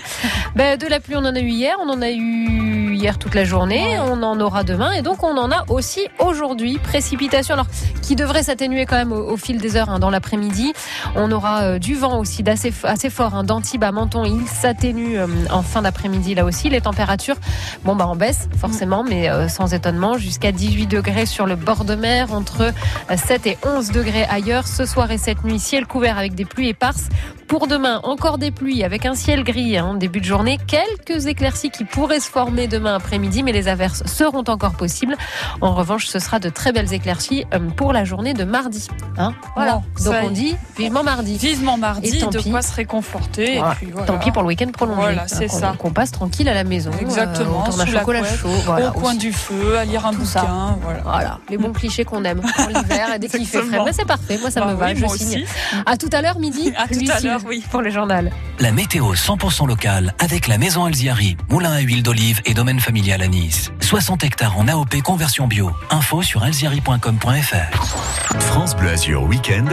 Ben, 0.55 0.77
de 0.79 0.87
la 0.87 0.99
pluie, 1.01 1.15
on 1.17 1.25
en 1.25 1.35
a 1.35 1.39
eu 1.39 1.49
hier, 1.49 1.75
on 1.83 1.89
en 1.89 2.01
a 2.01 2.09
eu 2.09 2.80
hier 3.01 3.17
toute 3.17 3.33
la 3.33 3.43
journée, 3.43 3.97
on 3.99 4.21
en 4.21 4.39
aura 4.39 4.63
demain, 4.63 4.91
et 4.91 5.01
donc 5.01 5.23
on 5.23 5.35
en 5.35 5.51
a 5.51 5.65
aussi 5.69 6.01
aujourd'hui. 6.19 6.77
Précipitation, 6.77 7.55
alors 7.55 7.65
qui 8.03 8.15
devrait 8.15 8.43
s'atténuer 8.43 8.85
quand 8.85 8.95
même 8.95 9.11
au, 9.11 9.31
au 9.31 9.37
fil 9.37 9.57
des 9.57 9.75
heures 9.75 9.89
hein, 9.89 9.97
dans 9.97 10.11
l'après-midi. 10.11 10.73
On 11.15 11.31
aura 11.31 11.63
euh, 11.63 11.79
du 11.79 11.95
vent 11.95 12.19
aussi 12.19 12.43
d'assez 12.43 12.71
assez 12.83 13.09
fort, 13.09 13.33
hein, 13.33 13.43
d'Antibes 13.43 13.83
à 13.83 13.91
Menton. 13.91 14.23
Il 14.23 14.47
s'atténue 14.47 15.17
euh, 15.17 15.25
en 15.49 15.63
fin 15.63 15.81
d'après-midi 15.81 16.35
là 16.35 16.45
aussi. 16.45 16.69
Les 16.69 16.81
températures, 16.81 17.37
bon 17.83 17.95
bah 17.95 18.05
en 18.05 18.15
baisse 18.15 18.49
forcément, 18.59 19.03
mais 19.03 19.29
euh, 19.29 19.47
sans 19.47 19.73
étonnement, 19.73 20.19
jusqu'à 20.19 20.51
18 20.51 20.85
degrés 20.85 21.25
sur 21.25 21.47
le 21.47 21.55
bord 21.55 21.85
de 21.85 21.95
mer, 21.95 22.31
entre 22.33 22.61
euh, 23.09 23.17
7 23.17 23.47
et 23.47 23.57
11 23.65 23.91
degrés 23.91 24.25
ailleurs. 24.25 24.67
Ce 24.67 24.85
soir 24.85 25.09
et 25.09 25.17
cette 25.17 25.43
nuit, 25.43 25.59
ciel 25.59 25.87
couvert 25.87 26.19
avec 26.19 26.35
des 26.35 26.45
pluies 26.45 26.69
éparses 26.69 27.09
Pour 27.51 27.67
demain, 27.67 27.99
encore 28.03 28.37
des 28.37 28.49
pluies 28.49 28.81
avec 28.85 29.05
un 29.05 29.13
ciel 29.13 29.43
gris 29.43 29.77
en 29.77 29.93
début 29.93 30.21
de 30.21 30.25
journée. 30.25 30.57
Quelques 30.67 31.25
éclaircies 31.27 31.69
qui 31.69 31.83
pourraient 31.83 32.21
se 32.21 32.29
former 32.29 32.69
demain 32.69 32.95
après-midi, 32.95 33.43
mais 33.43 33.51
les 33.51 33.67
averses 33.67 34.03
seront 34.05 34.45
encore 34.47 34.71
possibles. 34.71 35.17
En 35.59 35.73
revanche, 35.75 36.05
ce 36.07 36.17
sera 36.19 36.39
de 36.39 36.47
très 36.47 36.71
belles 36.71 36.93
éclaircies 36.93 37.43
euh, 37.53 37.59
pour 37.75 37.91
la 37.91 38.05
journée 38.05 38.33
de 38.33 38.45
mardi. 38.45 38.87
Hein 39.17 39.33
voilà. 39.57 39.81
Bon, 39.97 40.05
Donc 40.05 40.15
on 40.23 40.29
dit 40.29 40.55
vivement 40.77 41.03
mardi. 41.03 41.35
Vivement 41.37 41.77
mardi, 41.77 42.15
Et 42.15 42.19
tant 42.21 42.29
de 42.29 42.37
pis. 42.39 42.51
quoi 42.51 42.61
se 42.61 42.73
réconforter. 42.73 43.55
et 43.55 43.59
Voilà. 43.59 43.75
puis 43.75 43.87
voilà. 43.91 44.07
Tant 44.07 44.17
pis 44.17 44.31
pour 44.31 44.43
le 44.43 44.47
week-end 44.47 44.71
prolongé. 44.71 45.01
Voilà, 45.01 45.23
Hein, 45.23 45.27
c'est 45.27 45.49
ça. 45.49 45.75
Qu'on 45.77 45.91
passe 45.91 46.11
tranquille 46.11 46.47
à 46.47 46.53
la 46.53 46.63
maison. 46.63 46.91
Exactement, 47.01 47.63
euh, 47.63 47.65
d'un 47.65 47.71
sous 47.71 47.79
la 47.79 47.85
chocolat 47.85 48.19
couette, 48.21 48.39
chaud. 48.39 48.47
Voilà, 48.65 48.89
au 48.91 48.93
coin 48.93 49.09
aussi. 49.09 49.17
du 49.17 49.33
feu, 49.33 49.77
à 49.77 49.83
lire 49.83 50.05
un 50.05 50.11
Tout 50.13 50.19
bouquin. 50.21 50.77
Voilà. 50.81 51.01
Voilà, 51.03 51.39
les 51.49 51.57
bons 51.57 51.73
clichés 51.73 52.05
qu'on 52.05 52.23
aime 52.23 52.39
pour 52.39 52.67
l'hiver 52.69 53.07
et 53.15 53.19
dès 53.19 53.27
qu'il 53.27 53.45
fait 53.45 53.57
frais. 53.57 53.65
Exactement. 53.65 53.83
Mais 53.85 53.91
c'est 53.91 54.05
parfait, 54.07 54.37
moi 54.39 54.49
ça 54.49 54.61
Bah 54.61 54.67
me 54.67 54.75
va, 54.75 54.93
je 54.95 55.05
signe. 55.07 55.11
aussi. 55.43 55.45
À 55.85 55.97
tout 55.97 56.09
à 56.13 56.21
l'heure 56.21 56.39
midi. 56.39 56.71
À 56.77 56.87
tout 56.87 56.99
à 57.13 57.19
l'heure, 57.19 57.40
oui. 57.47 57.63
Pour 57.71 57.81
le 57.81 57.89
journal. 57.89 58.31
La 58.59 58.71
météo 58.71 59.13
100% 59.13 59.67
locale 59.67 60.13
avec 60.19 60.47
la 60.47 60.57
maison 60.57 60.85
Alziari, 60.85 61.37
moulin 61.49 61.71
à 61.71 61.79
huile 61.79 62.03
d'olive 62.03 62.41
et 62.45 62.53
domaine 62.53 62.79
familial 62.79 63.21
à 63.21 63.27
Nice. 63.27 63.71
60 63.81 64.23
hectares 64.23 64.57
en 64.57 64.67
AOP 64.67 65.01
conversion 65.03 65.47
bio. 65.47 65.71
Info 65.89 66.21
sur 66.21 66.43
alziari.com.fr. 66.43 68.39
France 68.39 68.75
Bleu 68.75 68.89
Azur 68.89 69.23
Week-end, 69.23 69.65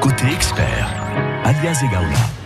côté 0.00 0.26
expert, 0.32 0.88
alias 1.44 1.82
Egaula. 1.84 2.45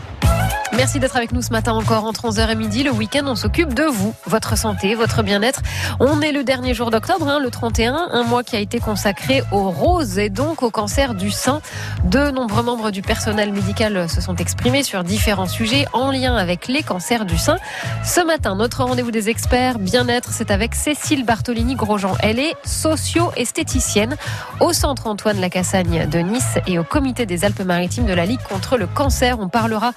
Merci 0.80 0.98
d'être 0.98 1.16
avec 1.18 1.32
nous 1.32 1.42
ce 1.42 1.50
matin 1.50 1.74
encore 1.74 2.06
entre 2.06 2.26
11h 2.26 2.52
et 2.52 2.54
midi. 2.54 2.82
Le 2.82 2.90
week-end, 2.90 3.24
on 3.26 3.34
s'occupe 3.34 3.74
de 3.74 3.82
vous, 3.82 4.14
votre 4.24 4.56
santé, 4.56 4.94
votre 4.94 5.22
bien-être. 5.22 5.60
On 6.00 6.22
est 6.22 6.32
le 6.32 6.42
dernier 6.42 6.72
jour 6.72 6.90
d'octobre, 6.90 7.28
hein, 7.28 7.38
le 7.38 7.50
31, 7.50 8.08
un 8.12 8.22
mois 8.22 8.42
qui 8.42 8.56
a 8.56 8.60
été 8.60 8.80
consacré 8.80 9.42
aux 9.52 9.68
roses 9.68 10.18
et 10.18 10.30
donc 10.30 10.62
au 10.62 10.70
cancer 10.70 11.12
du 11.12 11.30
sein. 11.30 11.60
De 12.04 12.30
nombreux 12.30 12.62
membres 12.62 12.90
du 12.90 13.02
personnel 13.02 13.52
médical 13.52 14.08
se 14.08 14.22
sont 14.22 14.36
exprimés 14.36 14.82
sur 14.82 15.04
différents 15.04 15.48
sujets 15.48 15.84
en 15.92 16.10
lien 16.10 16.34
avec 16.34 16.66
les 16.66 16.82
cancers 16.82 17.26
du 17.26 17.36
sein. 17.36 17.58
Ce 18.02 18.24
matin, 18.24 18.54
notre 18.54 18.82
rendez-vous 18.82 19.10
des 19.10 19.28
experts 19.28 19.78
bien-être, 19.78 20.30
c'est 20.32 20.50
avec 20.50 20.74
Cécile 20.74 21.26
Bartolini-Grosjean. 21.26 22.16
Elle 22.20 22.38
est 22.38 22.54
socio-esthéticienne 22.64 24.16
au 24.60 24.72
centre 24.72 25.08
Antoine 25.08 25.42
Lacassagne 25.42 26.08
de 26.08 26.20
Nice 26.20 26.56
et 26.66 26.78
au 26.78 26.84
comité 26.84 27.26
des 27.26 27.44
Alpes-Maritimes 27.44 28.06
de 28.06 28.14
la 28.14 28.24
Ligue 28.24 28.42
contre 28.48 28.78
le 28.78 28.86
cancer. 28.86 29.38
On 29.40 29.50
parlera 29.50 29.92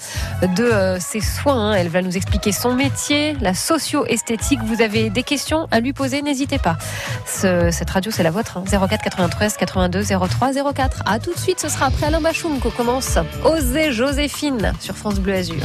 de 0.58 0.73
euh, 0.74 0.98
ses 1.00 1.22
soins. 1.22 1.72
hein. 1.72 1.74
Elle 1.74 1.90
va 1.90 2.02
nous 2.02 2.18
expliquer 2.18 2.52
son 2.52 2.74
métier, 2.74 3.36
la 3.42 3.54
socio-esthétique. 3.54 4.60
Vous 4.66 4.82
avez 4.82 5.10
des 5.10 5.24
questions 5.24 5.68
à 5.72 5.80
lui 5.80 5.94
poser, 5.94 6.22
n'hésitez 6.22 6.58
pas. 6.58 6.78
Ce- 7.26 7.70
cette 7.72 7.90
radio, 7.90 8.12
c'est 8.12 8.24
la 8.24 8.32
vôtre. 8.32 8.58
hein. 8.58 8.64
04 8.66 9.02
93 9.04 9.56
82 9.58 10.04
03 10.04 10.52
04. 10.74 11.04
À 11.06 11.20
tout 11.20 11.34
de 11.34 11.40
suite, 11.40 11.60
ce 11.60 11.70
sera 11.70 11.86
après 11.88 12.08
Alain 12.08 12.22
Bachoum 12.22 12.60
qu'on 12.60 12.72
commence. 12.72 13.18
Osez 13.46 13.92
Joséphine 13.92 14.74
sur 14.80 14.96
France 14.96 15.20
Bleu 15.20 15.34
Azur. 15.36 15.56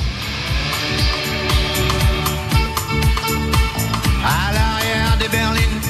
À 4.24 4.52
l'arrière 4.52 5.16
des 5.18 5.28
berlines, 5.28 5.80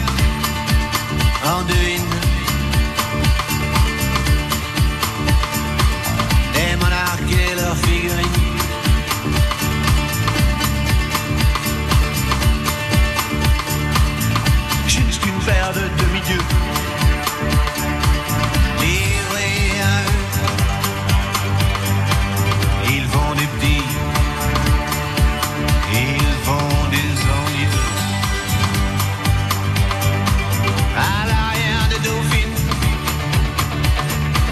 monarques 6.80 7.32
et 7.32 7.54
leurs 7.54 7.76
figurines. 7.76 8.27
De 15.68 15.74
demi-dieux. 15.74 16.44
Livrés 18.80 19.80
à 19.82 20.00
eux. 20.08 20.22
Ils 22.90 23.06
vont 23.06 23.34
des 23.34 23.46
petits, 23.46 23.84
ils 25.92 26.34
vont 26.46 26.88
des 26.90 27.12
ennuyeux. 27.36 27.90
À 30.96 31.26
l'arrière 31.26 31.86
des 31.90 32.00
dauphines, 32.08 32.58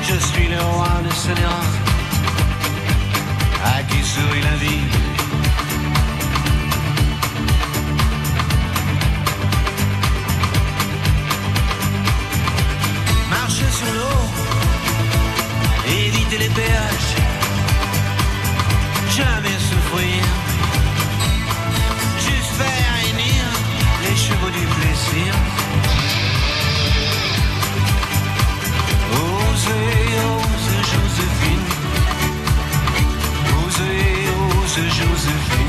je 0.02 0.16
suis 0.18 0.48
le 0.48 0.60
roi 0.60 1.00
de 1.02 1.12
Sénéra, 1.14 1.62
à 3.64 3.82
qui 3.84 4.02
sourit 4.04 4.42
la 4.42 4.56
vie. 4.56 4.95
Éviter 16.26 16.38
les 16.38 16.54
péages, 16.54 17.16
jamais 19.16 19.58
souffrir, 19.58 20.24
juste 22.18 22.52
faire 22.58 22.94
réunir 22.94 23.44
les 24.02 24.16
chevaux 24.16 24.50
du 24.50 24.66
plaisir. 24.66 25.34
Osez, 29.12 30.16
osez 30.32 30.82
Joséphine, 30.92 31.66
osez, 33.66 34.28
osez 34.62 34.88
Joséphine. 34.88 35.65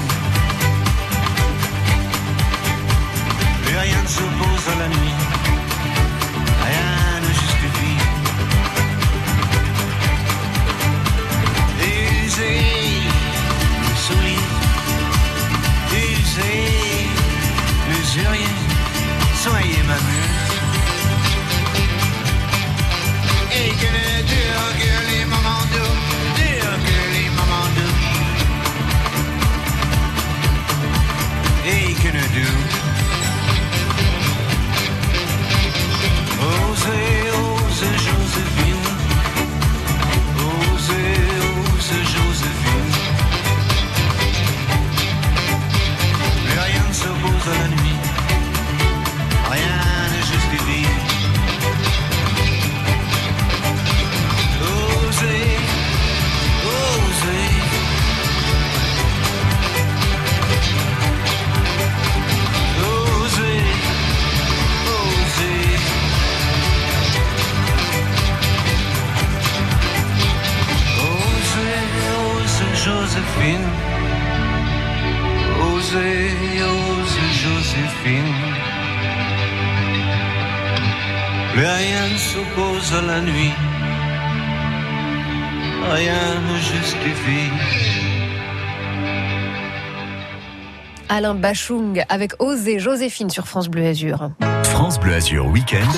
Bachung 91.36 92.04
avec 92.10 92.34
Osez 92.42 92.80
Joséphine 92.80 93.30
sur 93.30 93.48
France 93.48 93.70
Bleu 93.70 93.86
Azur. 93.86 94.30
France 94.64 95.00
Bleu 95.00 95.14
Azur 95.14 95.48
Week-end, 95.48 95.92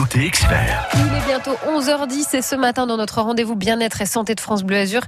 côté 0.00 0.24
expert. 0.24 0.88
Il 0.94 1.14
est 1.14 1.26
bientôt 1.26 1.50
11h10 1.68 2.34
et 2.34 2.40
ce 2.40 2.56
matin 2.56 2.86
dans 2.86 2.96
notre 2.96 3.20
rendez-vous 3.20 3.54
bien-être 3.54 4.00
et 4.00 4.06
santé 4.06 4.34
de 4.34 4.40
France 4.40 4.62
Bleu 4.62 4.78
Azur, 4.78 5.02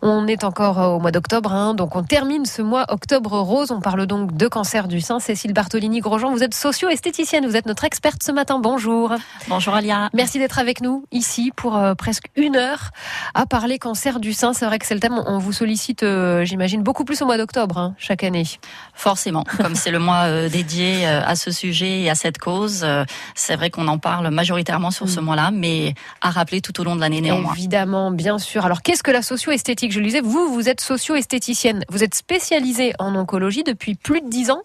on 0.00 0.26
est 0.26 0.44
encore 0.44 0.80
euh, 0.80 0.86
au 0.86 0.98
mois 0.98 1.10
d'octobre, 1.10 1.52
hein, 1.52 1.74
donc 1.74 1.94
on 1.94 2.02
termine 2.02 2.46
ce 2.46 2.62
mois 2.62 2.86
octobre 2.88 3.38
rose. 3.38 3.70
On 3.70 3.80
parle 3.80 4.06
donc 4.06 4.34
de 4.34 4.48
cancer 4.48 4.88
du 4.88 5.02
sein. 5.02 5.20
Cécile 5.20 5.52
Bartolini-Grosjean, 5.52 6.32
vous 6.32 6.42
êtes 6.42 6.54
socio-esthéticienne, 6.54 7.46
vous 7.46 7.54
êtes 7.54 7.66
notre 7.66 7.84
experte 7.84 8.22
ce 8.22 8.32
matin. 8.32 8.58
Bonjour. 8.60 9.12
Bonjour 9.48 9.74
Alia. 9.74 10.08
Merci 10.14 10.38
d'être 10.38 10.58
avec 10.58 10.80
nous 10.80 11.04
ici 11.12 11.52
pour 11.54 11.76
euh, 11.76 11.94
presque 11.94 12.28
une 12.34 12.56
heure 12.56 12.92
à 13.34 13.44
parler 13.44 13.78
cancer 13.78 14.20
du 14.20 14.32
sein. 14.32 14.54
C'est 14.54 14.64
vrai 14.64 14.78
que 14.78 14.86
c'est 14.86 14.94
le 14.94 15.00
thème, 15.00 15.20
on 15.26 15.36
vous 15.36 15.52
sollicite, 15.52 16.02
euh, 16.02 16.46
j'imagine, 16.46 16.82
beaucoup 16.82 17.04
plus 17.04 17.20
au 17.20 17.26
mois 17.26 17.36
d'octobre 17.36 17.76
hein, 17.76 17.94
chaque 17.98 18.24
année. 18.24 18.46
Forcément, 18.94 19.44
comme 19.58 19.74
c'est 19.74 19.90
le 19.90 19.98
mois 19.98 20.24
euh, 20.28 20.48
dédié 20.48 21.06
euh, 21.06 21.20
à 21.24 21.36
ce 21.36 21.50
sujet 21.50 22.00
et 22.02 22.10
à 22.10 22.14
cette 22.14 22.38
cause. 22.38 22.80
cause. 22.80 22.84
Euh, 22.84 23.04
C'est 23.34 23.56
vrai 23.56 23.68
qu'on 23.70 23.86
en 23.86 23.98
parle 23.98 24.29
majoritairement 24.30 24.90
sur 24.90 25.08
ce 25.08 25.20
mois-là, 25.20 25.50
mais 25.52 25.94
à 26.20 26.30
rappeler 26.30 26.60
tout 26.60 26.78
au 26.80 26.84
long 26.84 26.96
de 26.96 27.00
l'année 27.00 27.20
néanmoins. 27.20 27.52
Évidemment, 27.54 28.10
bien 28.10 28.38
sûr. 28.38 28.64
Alors, 28.64 28.82
qu'est-ce 28.82 29.02
que 29.02 29.10
la 29.10 29.22
socio-esthétique? 29.22 29.92
Je 29.92 30.00
le 30.00 30.06
disais, 30.06 30.20
vous, 30.20 30.52
vous 30.52 30.68
êtes 30.68 30.80
socio-esthéticienne. 30.80 31.84
Vous 31.88 32.02
êtes 32.04 32.14
spécialisée 32.14 32.92
en 32.98 33.14
oncologie 33.14 33.62
depuis 33.64 33.94
plus 33.94 34.20
de 34.20 34.28
dix 34.28 34.50
ans 34.50 34.62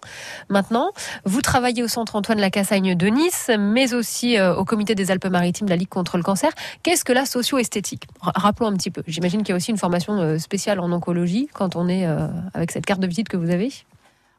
maintenant. 0.48 0.90
Vous 1.24 1.42
travaillez 1.42 1.82
au 1.82 1.88
centre 1.88 2.16
Antoine 2.16 2.40
Lacassagne 2.40 2.94
de 2.94 3.06
Nice, 3.08 3.50
mais 3.58 3.94
aussi 3.94 4.38
euh, 4.38 4.54
au 4.54 4.64
comité 4.64 4.94
des 4.94 5.10
Alpes-Maritimes 5.10 5.66
de 5.66 5.70
la 5.70 5.76
Ligue 5.76 5.88
contre 5.88 6.16
le 6.16 6.22
cancer. 6.22 6.50
Qu'est-ce 6.82 7.04
que 7.04 7.12
la 7.12 7.26
socio-esthétique? 7.26 8.04
Ra- 8.20 8.32
Rappelons 8.34 8.68
un 8.68 8.74
petit 8.74 8.90
peu. 8.90 9.02
J'imagine 9.06 9.40
qu'il 9.42 9.50
y 9.50 9.52
a 9.52 9.56
aussi 9.56 9.70
une 9.70 9.78
formation 9.78 10.18
euh, 10.20 10.38
spéciale 10.38 10.80
en 10.80 10.90
oncologie 10.92 11.48
quand 11.52 11.76
on 11.76 11.88
est 11.88 12.06
euh, 12.06 12.28
avec 12.54 12.70
cette 12.70 12.86
carte 12.86 13.00
de 13.00 13.06
visite 13.06 13.28
que 13.28 13.36
vous 13.36 13.50
avez. 13.50 13.72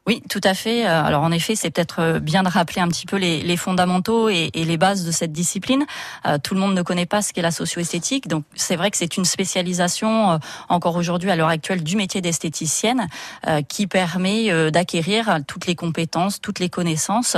Oui, 0.08 0.22
tout 0.30 0.40
à 0.42 0.54
fait. 0.54 0.86
Euh, 0.86 1.04
Alors 1.04 1.22
en 1.22 1.30
effet, 1.30 1.54
c'est 1.54 1.70
peut-être 1.70 2.00
euh, 2.00 2.18
bien 2.18 2.42
de 2.42 2.48
rappeler 2.48 2.80
un 2.80 2.88
petit 2.88 3.04
peu 3.04 3.16
les, 3.16 3.42
les 3.42 3.58
fondamentaux 3.58 4.30
et, 4.30 4.50
et 4.54 4.64
les 4.64 4.78
bases 4.78 5.04
de 5.04 5.10
cette 5.10 5.32
discipline. 5.32 5.84
Euh, 6.24 6.38
tout 6.42 6.54
le 6.54 6.60
monde 6.60 6.74
ne 6.74 6.80
connaît 6.80 7.04
pas 7.04 7.20
ce 7.20 7.34
qu'est 7.34 7.42
la 7.42 7.50
socio-esthétique, 7.50 8.26
donc 8.26 8.44
c'est 8.54 8.76
vrai 8.76 8.90
que 8.90 8.96
c'est 8.96 9.18
une 9.18 9.26
spécialisation 9.26 10.32
euh, 10.32 10.38
encore 10.70 10.96
aujourd'hui 10.96 11.30
à 11.30 11.36
l'heure 11.36 11.50
actuelle 11.50 11.84
du 11.84 11.94
métier 11.94 12.22
d'esthéticienne 12.22 13.06
euh, 13.46 13.60
qui 13.60 13.86
permet 13.86 14.70
d'acquérir 14.70 15.40
toutes 15.46 15.66
les 15.66 15.74
compétences, 15.74 16.40
toutes 16.40 16.58
les 16.58 16.70
connaissances 16.70 17.36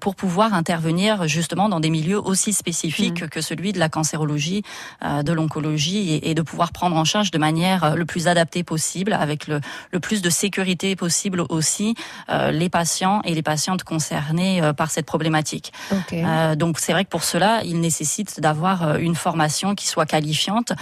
pour 0.00 0.14
pouvoir 0.14 0.54
intervenir 0.54 1.26
justement 1.26 1.68
dans 1.68 1.80
des 1.80 1.90
milieux 1.90 2.20
aussi 2.20 2.52
spécifiques 2.52 3.28
que 3.28 3.40
celui 3.40 3.72
de 3.72 3.80
la 3.80 3.88
cancérologie, 3.88 4.62
de 5.02 5.32
l'oncologie 5.32 6.12
et, 6.14 6.30
et 6.30 6.34
de 6.34 6.42
pouvoir 6.42 6.70
prendre 6.70 6.96
en 6.96 7.04
charge 7.04 7.30
de 7.32 7.38
manière 7.38 7.96
le 7.96 8.04
plus 8.04 8.28
adaptée 8.28 8.62
possible, 8.62 9.12
avec 9.12 9.48
le, 9.48 9.60
le 9.90 10.00
plus 10.00 10.22
de 10.22 10.30
sécurité 10.30 10.94
possible 10.94 11.42
aussi 11.48 11.87
euh, 12.30 12.50
les 12.50 12.68
patients 12.68 13.20
et 13.24 13.34
les 13.34 13.42
patientes 13.42 13.84
concernées 13.84 14.62
euh, 14.62 14.72
par 14.72 14.90
cette 14.90 15.06
problématique. 15.06 15.72
Euh, 16.12 16.56
donc 16.56 16.78
c'est 16.78 16.92
vrai 16.92 17.04
que 17.04 17.10
pour 17.10 17.24
cela, 17.24 17.62
il 17.64 17.80
nécessite 17.80 18.40
d'avoir 18.40 18.98
une 18.98 19.14
formation 19.14 19.74
qui 19.74 19.86
soit 19.86 20.06
qualifiante, 20.06 20.72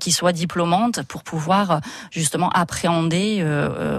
qui 0.00 0.12
soit 0.12 0.32
diplômante 0.32 1.02
pour 1.02 1.22
pouvoir 1.22 1.80
justement 2.10 2.50
appréhender 2.50 3.44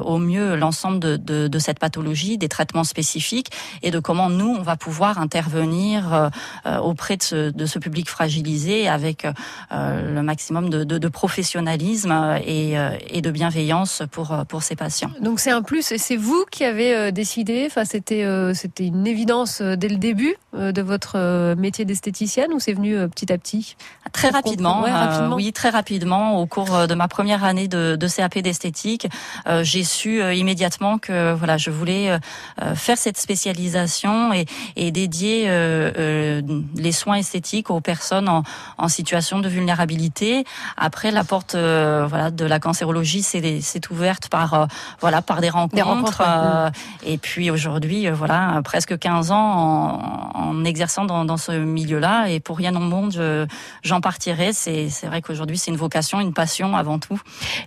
au 0.01 0.17
mieux 0.17 0.55
l'ensemble 0.55 0.99
de, 0.99 1.15
de, 1.17 1.47
de 1.47 1.59
cette 1.59 1.79
pathologie, 1.79 2.37
des 2.37 2.49
traitements 2.49 2.83
spécifiques 2.83 3.51
et 3.81 3.91
de 3.91 3.99
comment 3.99 4.29
nous 4.29 4.55
on 4.59 4.61
va 4.61 4.75
pouvoir 4.75 5.19
intervenir 5.19 6.31
auprès 6.65 7.17
de 7.17 7.23
ce, 7.23 7.49
de 7.51 7.65
ce 7.65 7.79
public 7.79 8.09
fragilisé 8.09 8.87
avec 8.87 9.27
le 9.71 10.21
maximum 10.21 10.69
de, 10.69 11.07
professionnalisme 11.07 12.39
et, 12.45 12.75
et 13.09 13.21
de 13.21 13.31
bienveillance 13.31 14.03
pour 14.11 14.35
pour 14.47 14.63
ces 14.63 14.75
patients. 14.75 15.11
Donc 15.21 15.39
c'est 15.39 15.51
un 15.51 15.61
plus 15.61 15.91
et 15.91 15.97
c'est 15.97 16.15
vous 16.15 16.45
qui 16.55 16.63
avez 16.63 16.95
euh, 16.95 17.11
décidé, 17.11 17.65
enfin 17.67 17.83
c'était 17.83 18.23
euh, 18.23 18.53
c'était 18.53 18.87
une 18.87 19.05
évidence 19.05 19.59
euh, 19.59 19.75
dès 19.75 19.89
le 19.89 19.97
début 19.97 20.35
de 20.71 20.81
votre 20.81 21.13
euh, 21.15 21.55
métier 21.55 21.85
d'esthéticienne 21.85 22.53
ou 22.53 22.59
c'est 22.59 22.73
venu 22.73 22.95
euh, 22.95 23.07
petit 23.07 23.31
à 23.31 23.37
petit? 23.37 23.75
Très 24.13 24.29
Pour 24.29 24.35
rapidement, 24.37 24.81
ouais, 24.83 24.89
euh, 24.89 24.93
rapidement. 24.93 25.35
oui, 25.35 25.51
très 25.53 25.69
rapidement. 25.69 26.39
Au 26.39 26.45
cours 26.45 26.73
euh, 26.73 26.87
de 26.87 26.95
ma 26.95 27.07
première 27.07 27.43
année 27.43 27.67
de, 27.67 27.95
de 27.95 28.07
CAP 28.07 28.39
d'esthétique, 28.39 29.07
euh, 29.47 29.63
j'ai 29.63 29.83
su 29.83 30.21
euh, 30.21 30.33
immédiatement 30.33 30.97
que 30.97 31.33
voilà, 31.33 31.57
je 31.57 31.69
voulais 31.71 32.09
euh, 32.09 32.17
euh, 32.61 32.75
faire 32.75 32.97
cette 32.97 33.17
spécialisation 33.17 34.33
et, 34.33 34.45
et 34.75 34.91
dédier 34.91 35.45
euh, 35.49 35.91
euh, 35.97 36.41
les 36.75 36.91
soins 36.91 37.15
esthétiques 37.15 37.69
aux 37.69 37.81
personnes 37.81 38.29
en, 38.29 38.43
en 38.77 38.87
situation 38.87 39.39
de 39.39 39.49
vulnérabilité. 39.49 40.45
Après, 40.77 41.11
la 41.11 41.23
porte 41.23 41.55
euh, 41.55 42.05
voilà 42.07 42.31
de 42.31 42.45
la 42.45 42.59
cancérologie 42.59 43.23
s'est 43.23 43.81
ouverte 43.91 44.29
par 44.29 44.53
euh, 44.53 44.65
voilà 45.01 45.21
par 45.21 45.41
des 45.41 45.49
rencontres. 45.49 45.83
rencontres, 45.85 46.19
ouais. 46.21 46.25
euh, 46.27 46.69
et 47.03 47.17
puis 47.17 47.49
aujourd'hui, 47.51 48.07
euh, 48.07 48.13
voilà, 48.13 48.61
presque 48.63 48.97
15 48.97 49.31
ans 49.31 49.35
en, 49.35 50.31
en 50.33 50.44
exerçant 50.65 51.05
dans, 51.05 51.37
ce 51.37 51.51
milieu-là. 51.51 52.29
Et 52.29 52.39
pour 52.39 52.57
rien 52.57 52.75
au 52.75 52.79
monde, 52.79 53.11
je- 53.13 53.45
j'en 53.83 54.01
partirai. 54.01 54.53
C'est 54.53 54.89
vrai 55.05 55.21
qu'aujourd'hui, 55.21 55.57
c'est 55.57 55.71
une 55.71 55.77
vocation, 55.77 56.19
une 56.19 56.33
passion 56.33 56.75
avant 56.75 56.99
tout. 56.99 57.19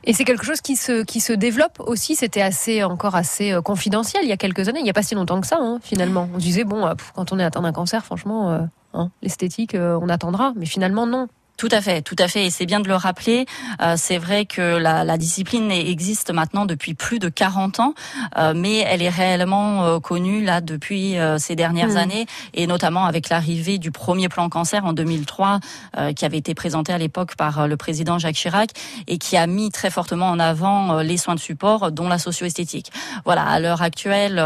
Et 0.04 0.12
c'est 0.12 0.24
quelque 0.24 0.44
chose 0.44 0.60
qui 0.60 0.76
se 0.76 1.02
qui 1.04 1.20
se 1.20 1.32
développe 1.32 1.80
aussi. 1.80 2.14
C'était 2.14 2.42
assez 2.42 2.82
encore 2.84 3.14
assez 3.14 3.52
euh, 3.52 3.62
confidentiel 3.62 4.22
il 4.24 4.28
y 4.28 4.32
a 4.32 4.36
quelques 4.36 4.68
années. 4.68 4.80
Il 4.80 4.84
n'y 4.84 4.90
a 4.90 4.94
pas 4.94 5.02
si 5.02 5.14
longtemps 5.14 5.40
que 5.40 5.46
ça 5.46 5.58
hein, 5.60 5.78
finalement. 5.82 6.28
On 6.34 6.38
disait 6.38 6.64
bon, 6.64 6.86
euh, 6.86 6.94
quand 7.14 7.32
on 7.32 7.38
est 7.38 7.44
atteint 7.44 7.62
d'un 7.62 7.72
cancer, 7.72 8.04
franchement, 8.04 8.50
euh, 8.50 8.60
hein, 8.94 9.10
l'esthétique, 9.22 9.74
on 9.74 10.08
attendra. 10.08 10.52
Mais 10.56 10.66
finalement 10.66 11.06
non. 11.06 11.28
Tout 11.59 11.68
à 11.72 11.80
fait, 11.80 12.02
tout 12.02 12.14
à 12.20 12.28
fait, 12.28 12.46
et 12.46 12.50
c'est 12.50 12.66
bien 12.66 12.78
de 12.78 12.86
le 12.86 12.94
rappeler. 12.94 13.44
Euh, 13.82 13.94
c'est 13.96 14.18
vrai 14.18 14.46
que 14.46 14.76
la, 14.76 15.02
la 15.02 15.18
discipline 15.18 15.72
existe 15.72 16.32
maintenant 16.32 16.66
depuis 16.66 16.94
plus 16.94 17.18
de 17.18 17.28
40 17.28 17.80
ans, 17.80 17.94
euh, 18.38 18.52
mais 18.54 18.76
elle 18.78 19.02
est 19.02 19.09
réellement 19.09 19.84
euh, 19.84 19.98
connue 19.98 20.44
là 20.44 20.61
depuis 20.61 21.18
euh, 21.18 21.36
ces 21.38 21.56
dernières 21.56 21.96
années, 21.96 22.26
et 22.54 22.68
notamment 22.68 23.06
avec 23.06 23.28
l'arrivée 23.28 23.78
du 23.78 23.90
premier 23.90 24.28
plan 24.28 24.48
cancer 24.48 24.84
en 24.84 24.92
2003, 24.92 25.59
euh, 25.96 26.12
qui 26.12 26.24
avait 26.24 26.38
été 26.38 26.54
présenté 26.54 26.92
à 26.92 26.98
l'époque 26.98 27.34
par 27.34 27.59
euh, 27.59 27.66
le 27.66 27.76
président 27.76 28.20
Jacques 28.20 28.36
Chirac, 28.36 28.70
et 29.09 29.18
qui 29.18 29.36
a 29.36 29.48
mis 29.48 29.70
très 29.70 29.90
fortement 29.90 30.30
en 30.30 30.38
avant 30.38 31.00
les 31.00 31.16
soins 31.16 31.34
de 31.34 31.40
support, 31.40 31.90
dont 31.90 32.09
la 32.09 32.18
socio-esthétique. 32.18 32.92
Voilà, 33.24 33.42
à 33.42 33.59
l'heure 33.59 33.82
actuelle, 33.82 34.40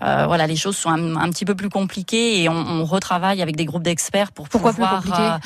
voilà, 0.00 0.48
les 0.48 0.56
choses 0.56 0.76
sont 0.76 0.90
un, 0.90 1.14
un 1.14 1.30
petit 1.30 1.44
peu 1.44 1.54
plus 1.54 1.68
compliquées, 1.68 2.42
et 2.42 2.48
on, 2.48 2.56
on 2.56 2.84
retravaille 2.84 3.42
avec 3.42 3.54
des 3.54 3.64
groupes 3.64 3.84
d'experts 3.84 4.32
pour 4.32 4.48
Pourquoi 4.48 4.72
plus 4.72 4.82
pouvoir 4.82 5.38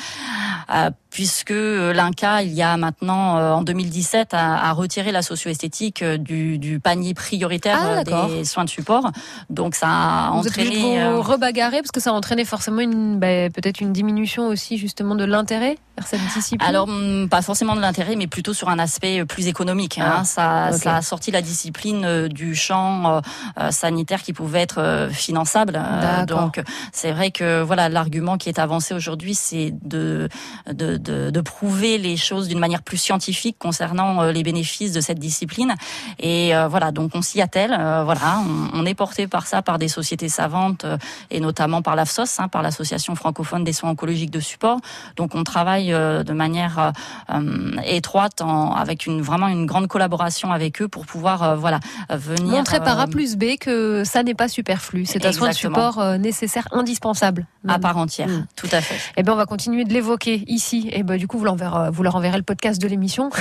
euh, 0.73 0.89
puisque 1.13 1.51
euh, 1.51 1.93
l'INCA, 1.93 2.41
il 2.41 2.53
y 2.53 2.63
a 2.63 2.75
maintenant, 2.75 3.37
euh, 3.37 3.51
en 3.51 3.61
2017, 3.61 4.33
a, 4.33 4.67
a 4.67 4.71
retiré 4.73 5.11
la 5.11 5.21
socio-esthétique 5.21 6.01
euh, 6.01 6.17
du, 6.17 6.57
du 6.57 6.79
panier 6.79 7.13
prioritaire 7.13 7.77
Ah, 7.79 8.03
des 8.03 8.43
soins 8.45 8.65
de 8.65 8.69
support. 8.69 9.11
Donc 9.51 9.75
ça 9.75 9.87
a 9.87 10.31
Vous 10.31 10.47
êtes 10.47 10.53
entraîné... 10.53 10.81
vous 10.81 10.97
euh, 10.97 11.21
rebagarrer 11.21 11.77
parce 11.77 11.91
que 11.91 11.99
ça 11.99 12.09
a 12.09 12.13
entraîné 12.13 12.45
forcément 12.45 12.79
une 12.81 13.19
bah, 13.19 13.49
peut-être 13.53 13.79
une 13.79 13.93
diminution 13.93 14.47
aussi 14.47 14.79
justement 14.79 15.13
de 15.13 15.23
l'intérêt 15.23 15.77
vers 15.97 16.07
cette 16.07 16.21
discipline? 16.33 16.67
Alors, 16.67 16.89
hum, 16.89 17.27
pas 17.29 17.43
forcément 17.43 17.75
de 17.75 17.81
l'intérêt, 17.81 18.15
mais 18.15 18.25
plutôt 18.25 18.55
sur 18.55 18.69
un 18.69 18.79
aspect 18.79 19.23
plus 19.25 19.45
économique. 19.47 19.99
hein. 19.99 20.21
Ah, 20.21 20.23
ça, 20.23 20.71
ça 20.71 20.95
a 20.95 21.01
sorti 21.03 21.29
la 21.29 21.43
discipline 21.43 22.27
du 22.27 22.55
champ 22.55 23.21
euh, 23.59 23.69
sanitaire 23.69 24.23
qui 24.23 24.33
pouvait 24.33 24.61
être 24.61 25.09
finançable. 25.11 25.79
Donc, 26.27 26.59
c'est 26.91 27.11
vrai 27.11 27.29
que 27.29 27.61
voilà, 27.61 27.87
l'argument 27.89 28.37
qui 28.39 28.49
est 28.49 28.57
avancé 28.57 28.95
aujourd'hui, 28.95 29.35
c'est 29.35 29.71
de, 29.83 30.27
de, 30.71 30.97
de, 31.03 31.29
de 31.29 31.41
prouver 31.41 31.97
les 31.97 32.17
choses 32.17 32.47
d'une 32.47 32.59
manière 32.59 32.81
plus 32.81 32.97
scientifique 32.97 33.57
concernant 33.59 34.21
euh, 34.21 34.31
les 34.31 34.43
bénéfices 34.43 34.91
de 34.93 35.01
cette 35.01 35.19
discipline. 35.19 35.75
Et 36.19 36.55
euh, 36.55 36.67
voilà, 36.67 36.91
donc 36.91 37.11
on 37.13 37.21
s'y 37.21 37.41
attelle. 37.41 37.75
euh, 37.77 38.03
voilà, 38.03 38.39
on, 38.73 38.79
on 38.81 38.85
est 38.85 38.93
porté 38.95 39.27
par 39.27 39.45
ça, 39.47 39.61
par 39.61 39.77
des 39.77 39.87
sociétés 39.87 40.29
savantes 40.29 40.85
euh, 40.85 40.97
et 41.29 41.39
notamment 41.39 41.81
par 41.81 41.95
l'AFSOS, 41.95 42.39
hein, 42.39 42.47
par 42.47 42.61
l'Association 42.61 43.15
francophone 43.15 43.63
des 43.63 43.73
soins 43.73 43.91
oncologiques 43.91 44.31
de 44.31 44.39
support. 44.39 44.79
Donc 45.17 45.35
on 45.35 45.43
travaille 45.43 45.93
euh, 45.93 46.23
de 46.23 46.33
manière 46.33 46.93
euh, 47.29 47.71
étroite, 47.85 48.41
en, 48.41 48.73
avec 48.73 49.05
une 49.05 49.21
vraiment 49.21 49.47
une 49.47 49.65
grande 49.65 49.87
collaboration 49.87 50.51
avec 50.51 50.81
eux 50.81 50.87
pour 50.87 51.05
pouvoir 51.05 51.43
euh, 51.43 51.55
voilà 51.55 51.79
venir 52.09 52.53
Montrer 52.53 52.79
par 52.79 52.99
A 52.99 53.07
plus 53.07 53.35
B 53.35 53.57
que 53.59 54.03
ça 54.05 54.23
n'est 54.23 54.33
pas 54.35 54.47
superflu. 54.47 55.05
C'est 55.05 55.25
un 55.25 55.31
soin 55.33 55.49
de 55.49 55.53
support 55.53 55.99
euh, 55.99 56.17
nécessaire, 56.17 56.67
indispensable. 56.71 57.45
à 57.67 57.79
part 57.79 57.97
entière. 57.97 58.29
Tout 58.55 58.67
à 58.71 58.81
fait. 58.81 58.95
Eh 59.17 59.23
ben, 59.23 59.33
on 59.33 59.35
va 59.35 59.45
continuer 59.45 59.83
de 59.85 59.93
l'évoquer 59.93 60.43
ici. 60.47 60.89
Et 60.93 61.03
ben, 61.03 61.17
du 61.17 61.27
coup, 61.27 61.37
vous, 61.37 61.45
l'enverrez- 61.45 61.89
vous 61.91 62.03
leur 62.03 62.15
enverrez 62.15 62.37
le 62.37 62.43
podcast 62.43 62.81
de 62.81 62.87
l'émission. 62.87 63.29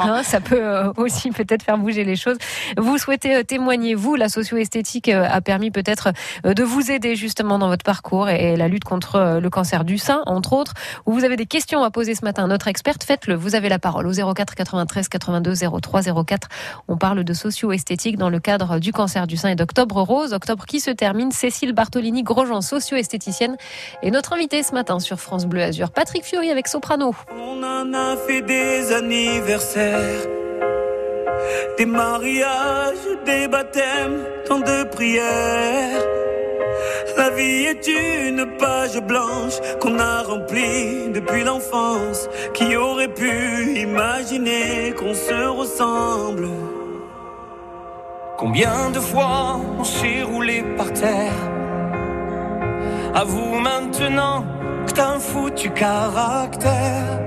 Hein, 0.00 0.22
ça 0.22 0.40
peut 0.40 0.58
euh, 0.62 0.92
aussi 0.96 1.30
peut-être 1.30 1.62
faire 1.62 1.78
bouger 1.78 2.04
les 2.04 2.16
choses. 2.16 2.36
Vous 2.76 2.98
souhaitez 2.98 3.36
euh, 3.36 3.42
témoigner, 3.42 3.94
vous, 3.94 4.14
la 4.16 4.28
socio-esthétique 4.28 5.08
euh, 5.08 5.26
a 5.28 5.40
permis 5.40 5.70
peut-être 5.70 6.12
euh, 6.46 6.54
de 6.54 6.62
vous 6.62 6.90
aider 6.90 7.16
justement 7.16 7.58
dans 7.58 7.68
votre 7.68 7.84
parcours 7.84 8.28
et, 8.28 8.52
et 8.52 8.56
la 8.56 8.68
lutte 8.68 8.84
contre 8.84 9.16
euh, 9.16 9.40
le 9.40 9.50
cancer 9.50 9.84
du 9.84 9.98
sein, 9.98 10.22
entre 10.26 10.52
autres. 10.52 10.74
Ou 11.06 11.12
vous 11.12 11.24
avez 11.24 11.36
des 11.36 11.46
questions 11.46 11.82
à 11.84 11.90
poser 11.90 12.14
ce 12.14 12.24
matin 12.24 12.44
à 12.44 12.46
notre 12.46 12.68
experte, 12.68 13.04
faites-le. 13.04 13.34
Vous 13.34 13.54
avez 13.54 13.68
la 13.68 13.78
parole 13.78 14.06
au 14.06 14.12
04 14.34 14.54
93 14.54 15.08
82 15.08 15.54
03 15.80 16.02
04. 16.24 16.48
On 16.88 16.96
parle 16.96 17.24
de 17.24 17.32
socio-esthétique 17.32 18.16
dans 18.16 18.30
le 18.30 18.40
cadre 18.40 18.78
du 18.78 18.92
cancer 18.92 19.26
du 19.26 19.36
sein 19.36 19.50
et 19.50 19.56
d'Octobre 19.56 20.00
Rose. 20.02 20.32
Octobre 20.32 20.64
qui 20.66 20.80
se 20.80 20.90
termine. 20.90 21.30
Cécile 21.32 21.72
Bartolini-Grosjean, 21.72 22.60
socio-esthéticienne, 22.60 23.56
est 24.02 24.10
notre 24.10 24.32
invitée 24.32 24.62
ce 24.62 24.72
matin 24.74 24.98
sur 24.98 25.20
France 25.20 25.46
Bleu 25.46 25.62
Azur. 25.62 25.90
Patrick 25.90 26.24
Fiori 26.24 26.41
avec 26.50 26.68
Soprano. 26.68 27.14
On 27.30 27.62
en 27.62 27.92
a 27.94 28.16
fait 28.16 28.42
des 28.42 28.92
anniversaires, 28.92 30.26
des 31.78 31.86
mariages, 31.86 33.06
des 33.24 33.48
baptêmes, 33.48 34.24
tant 34.46 34.58
de 34.58 34.84
prières. 34.84 36.02
La 37.16 37.30
vie 37.30 37.66
est 37.66 37.86
une 37.86 38.46
page 38.58 38.98
blanche 39.02 39.54
qu'on 39.80 39.98
a 39.98 40.22
remplie 40.22 41.10
depuis 41.12 41.44
l'enfance. 41.44 42.28
Qui 42.54 42.76
aurait 42.76 43.12
pu 43.12 43.78
imaginer 43.78 44.92
qu'on 44.98 45.14
se 45.14 45.46
ressemble 45.46 46.48
Combien 48.38 48.90
de 48.90 48.98
fois 48.98 49.60
on 49.78 49.84
s'est 49.84 50.22
roulé 50.22 50.64
par 50.76 50.92
terre? 50.92 51.32
Avoue 53.14 53.58
maintenant 53.60 54.44
t'as 54.94 55.14
un 55.14 55.18
foutu 55.18 55.70
caractère. 55.70 57.20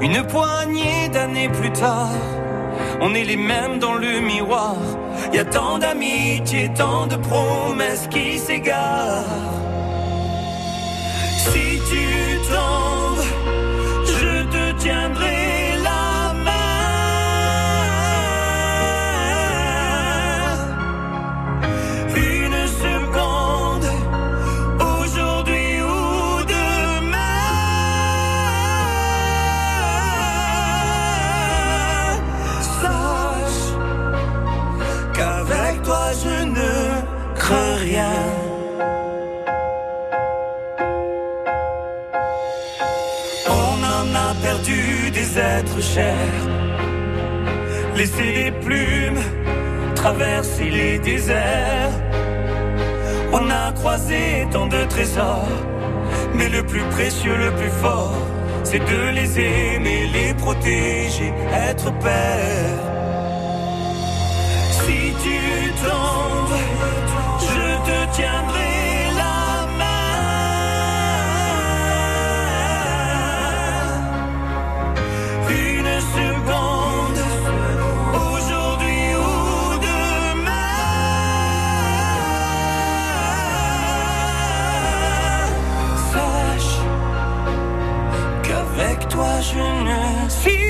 Une 0.00 0.22
poignée 0.26 1.08
d'années 1.12 1.48
plus 1.48 1.70
tard, 1.70 2.10
On 3.00 3.14
est 3.14 3.24
les 3.24 3.36
mêmes 3.36 3.78
dans 3.78 3.94
le 3.94 4.20
miroir. 4.20 4.76
Y 5.32 5.38
a 5.38 5.44
tant 5.44 5.78
d'amitié, 5.78 6.70
tant 6.74 7.06
de 7.06 7.16
promesses 7.16 8.06
qui 8.08 8.38
s'égarent. 8.38 9.24
Si 11.38 11.80
tu 11.90 12.04
tombes, 12.52 13.26
je 14.06 14.32
te 14.54 14.82
tiendrai 14.82 15.43
chers. 45.80 46.42
Laisser 47.96 48.32
les 48.44 48.50
plumes 48.50 49.22
traverser 49.94 50.70
les 50.70 50.98
déserts. 50.98 51.94
On 53.32 53.48
a 53.50 53.72
croisé 53.72 54.46
tant 54.52 54.66
de 54.66 54.84
trésors, 54.84 55.48
mais 56.34 56.48
le 56.48 56.62
plus 56.62 56.84
précieux, 56.96 57.36
le 57.36 57.50
plus 57.52 57.70
fort, 57.82 58.14
c'est 58.64 58.80
de 58.80 59.02
les 59.14 59.40
aimer, 59.40 60.10
les 60.12 60.34
protéger, 60.34 61.32
être 61.68 61.90
père. 61.98 62.80
Si 64.70 65.00
tu 65.24 65.38
tombes, 65.84 66.60
je 67.48 67.64
te 67.88 68.16
tiendrai 68.16 68.53
toi 89.14 89.40
je 89.40 89.58
ne. 89.86 90.28
Si 90.28 90.63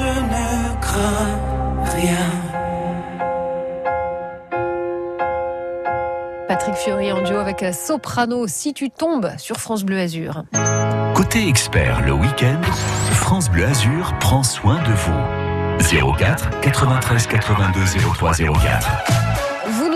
je 0.00 0.20
ne 0.20 0.80
crains 0.80 1.38
rien. 1.96 2.30
Patrick 6.48 6.74
Fiori 6.74 7.12
en 7.12 7.22
duo 7.22 7.36
avec 7.38 7.64
Soprano, 7.72 8.46
Si 8.46 8.74
tu 8.74 8.90
tombes 8.90 9.30
sur 9.38 9.56
France 9.56 9.84
Bleu 9.84 9.98
Azur. 9.98 10.44
Côté 11.14 11.48
expert 11.48 12.04
le 12.04 12.12
week-end, 12.12 12.60
France 13.12 13.50
Bleu 13.50 13.64
Azur 13.66 14.14
prend 14.18 14.42
soin 14.42 14.78
de 14.82 14.92
vous. 14.92 16.16
04 16.16 16.60
93 16.60 17.26
82 17.26 17.80
03 18.14 18.32
04. 18.34 19.19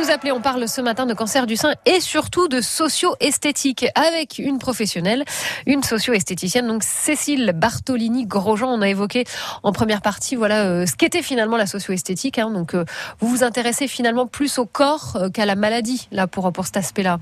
Nous 0.04 0.10
appelez, 0.10 0.32
on 0.32 0.42
parle 0.42 0.68
ce 0.68 0.82
matin 0.82 1.06
de 1.06 1.14
cancer 1.14 1.46
du 1.46 1.56
sein 1.56 1.72
et 1.86 1.98
surtout 1.98 2.46
de 2.46 2.60
socio-esthétique 2.60 3.86
avec 3.94 4.38
une 4.38 4.58
professionnelle, 4.58 5.24
une 5.64 5.82
socio-esthéticienne, 5.82 6.66
donc 6.66 6.82
Cécile 6.82 7.52
Bartolini-Grosjean. 7.54 8.68
On 8.68 8.82
a 8.82 8.88
évoqué 8.90 9.24
en 9.62 9.72
première 9.72 10.02
partie 10.02 10.36
voilà 10.36 10.64
euh, 10.64 10.84
ce 10.84 10.94
qu'était 10.94 11.22
finalement 11.22 11.56
la 11.56 11.66
socio-esthétique. 11.66 12.38
hein. 12.38 12.50
donc 12.50 12.74
euh, 12.74 12.84
vous 13.20 13.28
vous 13.28 13.44
intéressez 13.44 13.88
finalement 13.88 14.26
plus 14.26 14.58
au 14.58 14.66
corps 14.66 15.16
euh, 15.16 15.30
qu'à 15.30 15.46
la 15.46 15.54
maladie 15.54 16.06
là 16.12 16.26
pour, 16.26 16.52
pour 16.52 16.66
cet 16.66 16.76
aspect-là. 16.76 17.18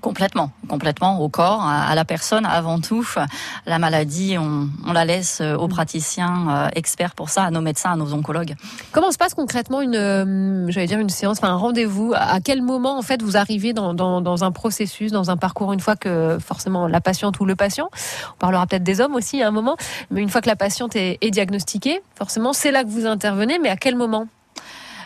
Complètement, 0.00 0.52
complètement 0.68 1.20
au 1.20 1.28
corps, 1.28 1.66
à 1.66 1.92
la 1.96 2.04
personne 2.04 2.46
avant 2.46 2.80
tout. 2.80 3.04
La 3.66 3.80
maladie, 3.80 4.36
on, 4.38 4.68
on 4.86 4.92
la 4.92 5.04
laisse 5.04 5.40
aux 5.40 5.66
praticiens 5.66 6.46
euh, 6.48 6.68
experts 6.76 7.16
pour 7.16 7.30
ça, 7.30 7.42
à 7.42 7.50
nos 7.50 7.60
médecins, 7.60 7.90
à 7.90 7.96
nos 7.96 8.14
oncologues. 8.14 8.54
Comment 8.92 9.10
se 9.10 9.18
passe 9.18 9.34
concrètement 9.34 9.80
une, 9.80 9.96
euh, 9.96 10.70
j'allais 10.70 10.86
dire 10.86 11.00
une 11.00 11.08
séance, 11.08 11.38
enfin 11.38 11.52
un 11.52 11.56
rendez-vous? 11.56 12.12
À 12.14 12.38
quel 12.40 12.62
moment 12.62 12.96
en 12.96 13.02
fait 13.02 13.22
vous 13.22 13.36
arrivez 13.36 13.72
dans, 13.72 13.92
dans, 13.92 14.20
dans 14.20 14.44
un 14.44 14.52
processus, 14.52 15.10
dans 15.10 15.32
un 15.32 15.36
parcours 15.36 15.72
une 15.72 15.80
fois 15.80 15.96
que 15.96 16.38
forcément 16.38 16.86
la 16.86 17.00
patiente 17.00 17.40
ou 17.40 17.44
le 17.44 17.56
patient, 17.56 17.90
on 18.34 18.38
parlera 18.38 18.66
peut-être 18.68 18.84
des 18.84 19.00
hommes 19.00 19.16
aussi 19.16 19.42
à 19.42 19.48
un 19.48 19.52
moment, 19.52 19.76
mais 20.12 20.20
une 20.20 20.28
fois 20.28 20.40
que 20.40 20.48
la 20.48 20.56
patiente 20.56 20.94
est, 20.94 21.18
est 21.20 21.30
diagnostiquée, 21.32 22.00
forcément 22.14 22.52
c'est 22.52 22.70
là 22.70 22.84
que 22.84 22.88
vous 22.88 23.06
intervenez, 23.06 23.58
mais 23.58 23.68
à 23.68 23.76
quel 23.76 23.96
moment? 23.96 24.28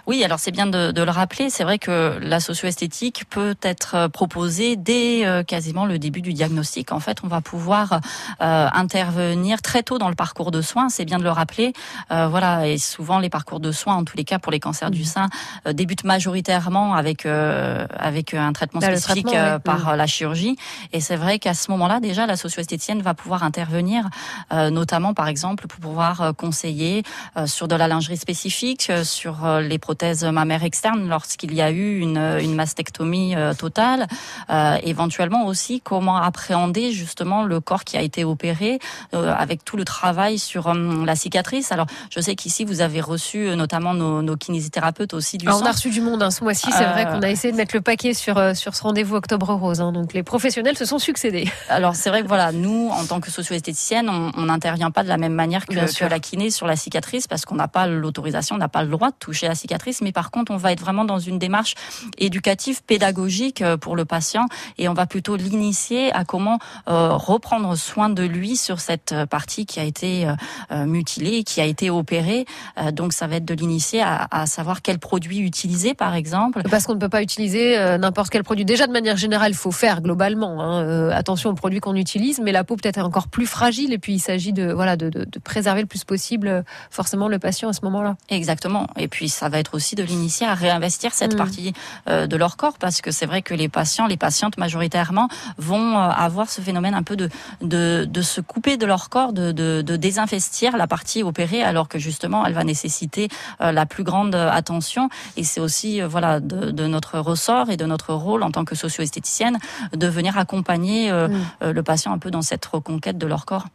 Oui, 0.06 0.24
alors 0.24 0.40
c'est 0.40 0.50
bien 0.50 0.66
de, 0.66 0.90
de 0.90 1.02
le 1.02 1.10
rappeler. 1.12 1.48
C'est 1.48 1.62
vrai 1.62 1.78
que 1.78 2.18
la 2.20 2.40
socio-esthétique 2.40 3.24
peut 3.30 3.54
être 3.62 4.08
proposée 4.08 4.74
dès 4.76 5.24
euh, 5.24 5.44
quasiment 5.44 5.86
le 5.86 5.98
début 6.00 6.22
du 6.22 6.32
diagnostic. 6.32 6.90
En 6.90 6.98
fait, 6.98 7.18
on 7.22 7.28
va 7.28 7.40
pouvoir 7.40 8.00
euh, 8.40 8.68
intervenir 8.72 9.62
très 9.62 9.84
tôt 9.84 9.98
dans 9.98 10.08
le 10.08 10.16
parcours 10.16 10.50
de 10.50 10.60
soins. 10.60 10.88
C'est 10.88 11.04
bien 11.04 11.18
de 11.18 11.22
le 11.22 11.30
rappeler. 11.30 11.72
Euh, 12.10 12.26
voilà, 12.26 12.66
et 12.66 12.78
souvent 12.78 13.20
les 13.20 13.30
parcours 13.30 13.60
de 13.60 13.70
soins, 13.70 13.94
en 13.94 14.04
tous 14.04 14.16
les 14.16 14.24
cas 14.24 14.40
pour 14.40 14.50
les 14.50 14.58
cancers 14.58 14.90
du 14.90 15.04
sein, 15.04 15.28
euh, 15.68 15.72
débutent 15.72 16.04
majoritairement 16.04 16.94
avec 16.94 17.24
euh, 17.24 17.86
avec 17.96 18.34
un 18.34 18.52
traitement 18.52 18.80
Là, 18.80 18.90
le 18.90 18.96
spécifique 18.96 19.26
traitement, 19.28 19.46
euh, 19.48 19.56
oui. 19.56 19.62
par 19.64 19.86
Mm. 19.86 19.88
euh, 19.90 19.96
la 19.96 20.06
chirurgie. 20.08 20.56
Et 20.92 21.00
c'est 21.00 21.16
vrai 21.16 21.38
qu'à 21.38 21.54
ce 21.54 21.70
moment-là, 21.70 22.00
déjà, 22.00 22.26
la 22.26 22.36
socio-esthéticienne 22.36 23.02
va 23.02 23.14
pouvoir 23.14 23.44
intervenir, 23.44 24.08
euh, 24.52 24.70
notamment 24.70 25.14
par 25.14 25.28
exemple 25.28 25.68
pour 25.68 25.80
pouvoir 25.80 26.20
euh, 26.22 26.32
conseiller 26.32 27.04
euh, 27.36 27.46
sur 27.46 27.68
de 27.68 27.76
la 27.76 27.86
lingerie 27.86 28.16
spécifique, 28.16 28.88
euh, 28.90 29.04
sur 29.04 29.44
euh, 29.44 29.60
les 29.60 29.78
prothèses 29.92 30.24
mammaires 30.24 30.64
externes 30.64 31.06
lorsqu'il 31.06 31.52
y 31.52 31.60
a 31.60 31.70
eu 31.70 31.98
une, 31.98 32.16
une 32.16 32.54
mastectomie 32.54 33.36
euh, 33.36 33.52
totale, 33.52 34.06
euh, 34.48 34.78
éventuellement 34.82 35.44
aussi 35.44 35.82
comment 35.82 36.16
appréhender 36.16 36.92
justement 36.92 37.42
le 37.44 37.60
corps 37.60 37.84
qui 37.84 37.98
a 37.98 38.00
été 38.00 38.24
opéré 38.24 38.78
euh, 39.12 39.34
avec 39.36 39.66
tout 39.66 39.76
le 39.76 39.84
travail 39.84 40.38
sur 40.38 40.72
la 40.72 41.14
cicatrice. 41.14 41.72
Alors 41.72 41.86
je 42.08 42.20
sais 42.22 42.36
qu'ici 42.36 42.64
vous 42.64 42.80
avez 42.80 43.02
reçu 43.02 43.54
notamment 43.54 43.92
nos, 43.92 44.22
nos 44.22 44.36
kinésithérapeutes 44.36 45.12
aussi 45.12 45.36
du 45.36 45.46
Alors, 45.46 45.58
on 45.58 45.64
sang. 45.64 45.68
a 45.68 45.72
reçu 45.72 45.90
du 45.90 46.00
monde 46.00 46.22
hein, 46.22 46.30
ce 46.30 46.42
mois-ci, 46.42 46.72
c'est 46.72 46.84
vrai 46.86 47.04
qu'on 47.04 47.20
a 47.20 47.28
essayé 47.28 47.52
de 47.52 47.58
mettre 47.58 47.76
le 47.76 47.82
paquet 47.82 48.14
sur, 48.14 48.40
sur 48.56 48.74
ce 48.74 48.82
rendez-vous 48.82 49.16
Octobre 49.16 49.52
Rose. 49.52 49.82
hein. 49.82 49.92
donc 49.92 50.14
les 50.14 50.22
professionnels 50.22 50.78
se 50.78 50.86
sont 50.86 50.98
succédés. 50.98 51.50
Alors 51.68 51.96
c'est 51.96 52.08
vrai 52.08 52.22
que 52.22 52.28
voilà, 52.28 52.50
nous 52.52 52.88
en 52.90 53.04
tant 53.04 53.20
que 53.20 53.30
socio-esthéticienne, 53.30 54.08
on 54.08 54.22
on 54.38 54.46
n'intervient 54.46 54.90
pas 54.90 55.02
de 55.02 55.08
la 55.08 55.18
même 55.18 55.34
manière 55.34 55.66
que, 55.66 55.86
sûr. 55.86 56.08
la 56.08 56.18
kiné 56.18 56.50
sur 56.50 56.66
la 56.66 56.76
cicatrice 56.76 57.26
parce 57.26 57.44
qu'on 57.44 57.56
n'a 57.56 57.68
pas 57.68 57.86
l'autorisation, 57.86 58.56
on 58.56 58.58
n'a 58.58 58.68
pas 58.68 58.82
le 58.82 58.88
droit 58.88 59.10
de 59.10 59.16
toucher 59.18 59.48
la 59.48 59.54
cicatrice. 59.54 59.81
Mais 60.02 60.12
par 60.12 60.30
contre, 60.30 60.52
on 60.52 60.56
va 60.56 60.72
être 60.72 60.80
vraiment 60.80 61.04
dans 61.04 61.18
une 61.18 61.38
démarche 61.38 61.74
éducative, 62.18 62.82
pédagogique 62.84 63.62
euh, 63.62 63.76
pour 63.76 63.96
le 63.96 64.04
patient 64.04 64.46
et 64.78 64.88
on 64.88 64.94
va 64.94 65.06
plutôt 65.06 65.36
l'initier 65.36 66.12
à 66.12 66.24
comment 66.24 66.58
euh, 66.88 67.12
reprendre 67.14 67.74
soin 67.76 68.08
de 68.08 68.22
lui 68.22 68.56
sur 68.56 68.80
cette 68.80 69.12
euh, 69.12 69.26
partie 69.26 69.66
qui 69.66 69.80
a 69.80 69.84
été 69.84 70.26
euh, 70.70 70.86
mutilée, 70.86 71.44
qui 71.44 71.60
a 71.60 71.64
été 71.64 71.90
opérée. 71.90 72.46
Euh, 72.78 72.90
donc 72.90 73.12
ça 73.12 73.26
va 73.26 73.36
être 73.36 73.44
de 73.44 73.54
l'initier 73.54 74.02
à, 74.02 74.28
à 74.30 74.46
savoir 74.46 74.82
quel 74.82 74.98
produit 74.98 75.40
utiliser 75.40 75.94
par 75.94 76.14
exemple. 76.14 76.62
Parce 76.70 76.86
qu'on 76.86 76.94
ne 76.94 77.00
peut 77.00 77.08
pas 77.08 77.22
utiliser 77.22 77.76
n'importe 77.98 78.30
quel 78.30 78.44
produit. 78.44 78.64
Déjà, 78.64 78.86
de 78.86 78.92
manière 78.92 79.16
générale, 79.16 79.52
il 79.52 79.56
faut 79.56 79.70
faire 79.72 80.00
globalement 80.00 80.60
hein, 80.62 81.10
attention 81.10 81.50
aux 81.50 81.54
produits 81.54 81.80
qu'on 81.80 81.96
utilise, 81.96 82.40
mais 82.40 82.52
la 82.52 82.64
peau 82.64 82.76
peut-être 82.76 82.98
est 82.98 83.02
encore 83.02 83.28
plus 83.28 83.46
fragile 83.46 83.92
et 83.92 83.98
puis 83.98 84.14
il 84.14 84.20
s'agit 84.20 84.52
de 84.52 84.72
voilà 84.72 84.96
de, 84.96 85.08
de, 85.10 85.24
de 85.24 85.38
préserver 85.38 85.80
le 85.80 85.86
plus 85.86 86.04
possible 86.04 86.64
forcément 86.90 87.28
le 87.28 87.38
patient 87.38 87.68
à 87.68 87.72
ce 87.72 87.80
moment-là. 87.84 88.16
Exactement. 88.28 88.86
Et 88.96 89.08
puis 89.08 89.28
ça 89.28 89.48
va 89.48 89.58
être 89.58 89.71
permettre 89.72 89.74
aussi 89.74 89.94
de 89.96 90.02
l'initier 90.02 90.46
à 90.46 90.54
réinvestir 90.54 91.12
cette 91.14 91.34
Mm. 91.34 91.36
partie 91.36 91.72
euh, 92.08 92.26
de 92.26 92.36
leur 92.36 92.56
corps 92.56 92.76
parce 92.78 93.00
que 93.00 93.10
c'est 93.10 93.26
vrai 93.26 93.42
que 93.42 93.54
les 93.54 93.68
patients, 93.68 94.06
les 94.08 94.16
patientes 94.18 94.58
majoritairement 94.58 95.28
vont 95.58 95.96
euh, 95.96 96.08
avoir 96.10 96.48
ce 96.50 96.60
phénomène 96.60 96.94
un 96.94 97.02
peu 97.02 97.16
de, 97.16 97.28
de, 97.62 98.04
de 98.08 98.22
se 98.22 98.40
couper 98.42 98.76
de 98.76 98.86
leur 98.86 99.08
corps, 99.08 99.32
de, 99.32 99.52
de, 99.52 99.82
de 99.82 99.96
désinvestir 99.96 100.76
la 100.76 100.86
partie 100.86 101.22
opérée 101.22 101.62
alors 101.62 101.88
que 101.88 101.98
justement 101.98 102.44
elle 102.46 102.54
va 102.54 102.64
nécessiter 102.64 103.28
euh, 103.60 103.72
la 103.72 103.86
plus 103.86 104.04
grande 104.04 104.34
attention 104.34 105.08
et 105.36 105.44
c'est 105.44 105.60
aussi 105.60 106.00
euh, 106.02 106.08
voilà 106.08 106.40
de, 106.40 106.70
de 106.70 106.86
notre 106.86 107.18
ressort 107.18 107.70
et 107.70 107.76
de 107.76 107.86
notre 107.86 108.12
rôle 108.14 108.42
en 108.42 108.50
tant 108.50 108.64
que 108.64 108.74
socio-esthéticienne 108.74 109.58
de 109.94 110.06
venir 110.08 110.36
accompagner 110.38 111.10
euh, 111.10 111.20
Mm. 111.22 111.34
euh, 111.62 111.72
le 111.72 111.82
patient 111.82 112.12
un 112.12 112.18
peu 112.18 112.30
dans 112.30 112.42
cette 112.42 112.64
reconquête 112.66 113.16
de 113.16 113.26
leur 113.28 113.44
corps. 113.46 113.66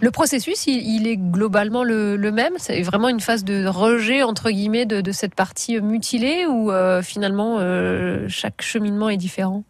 Le 0.00 0.10
processus, 0.10 0.66
il, 0.66 0.82
il 0.86 1.06
est 1.06 1.16
globalement 1.16 1.84
le, 1.84 2.16
le 2.16 2.32
même? 2.32 2.54
C'est 2.58 2.82
vraiment 2.82 3.08
une 3.08 3.20
phase 3.20 3.44
de 3.44 3.66
rejet, 3.66 4.22
entre 4.22 4.50
guillemets, 4.50 4.86
de, 4.86 5.00
de 5.00 5.12
cette 5.12 5.34
partie 5.34 5.80
mutilée 5.80 6.46
ou 6.46 6.70
euh, 6.70 7.02
finalement 7.02 7.58
euh, 7.60 8.26
chaque 8.28 8.62
cheminement 8.62 9.08
est 9.08 9.16
différent? 9.16 9.64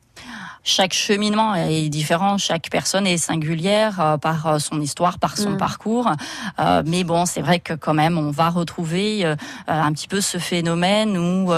Chaque 0.65 0.95
cheminement 0.95 1.55
est 1.55 1.89
différent, 1.91 2.39
chaque 2.39 2.71
personne 2.71 3.07
est 3.07 3.19
singulière 3.19 4.01
euh, 4.01 4.17
par 4.17 4.47
euh, 4.47 4.59
son 4.59 4.81
histoire, 4.81 5.19
par 5.19 5.37
son 5.37 5.51
Mm. 5.51 5.57
parcours. 5.59 6.11
Euh, 6.59 6.83
mais 6.87 7.05
bon, 7.05 7.27
c'est 7.27 7.43
vrai 7.43 7.61
que 7.61 7.75
quand 7.75 7.95
même, 7.95 8.17
on 8.19 8.31
va 8.31 8.49
retrouver 8.49 9.27
euh, 9.27 9.37
un 9.69 9.93
petit 9.93 10.09
peu 10.09 10.21
ce 10.23 10.39
phénomène 10.39 11.19
où 11.19 11.53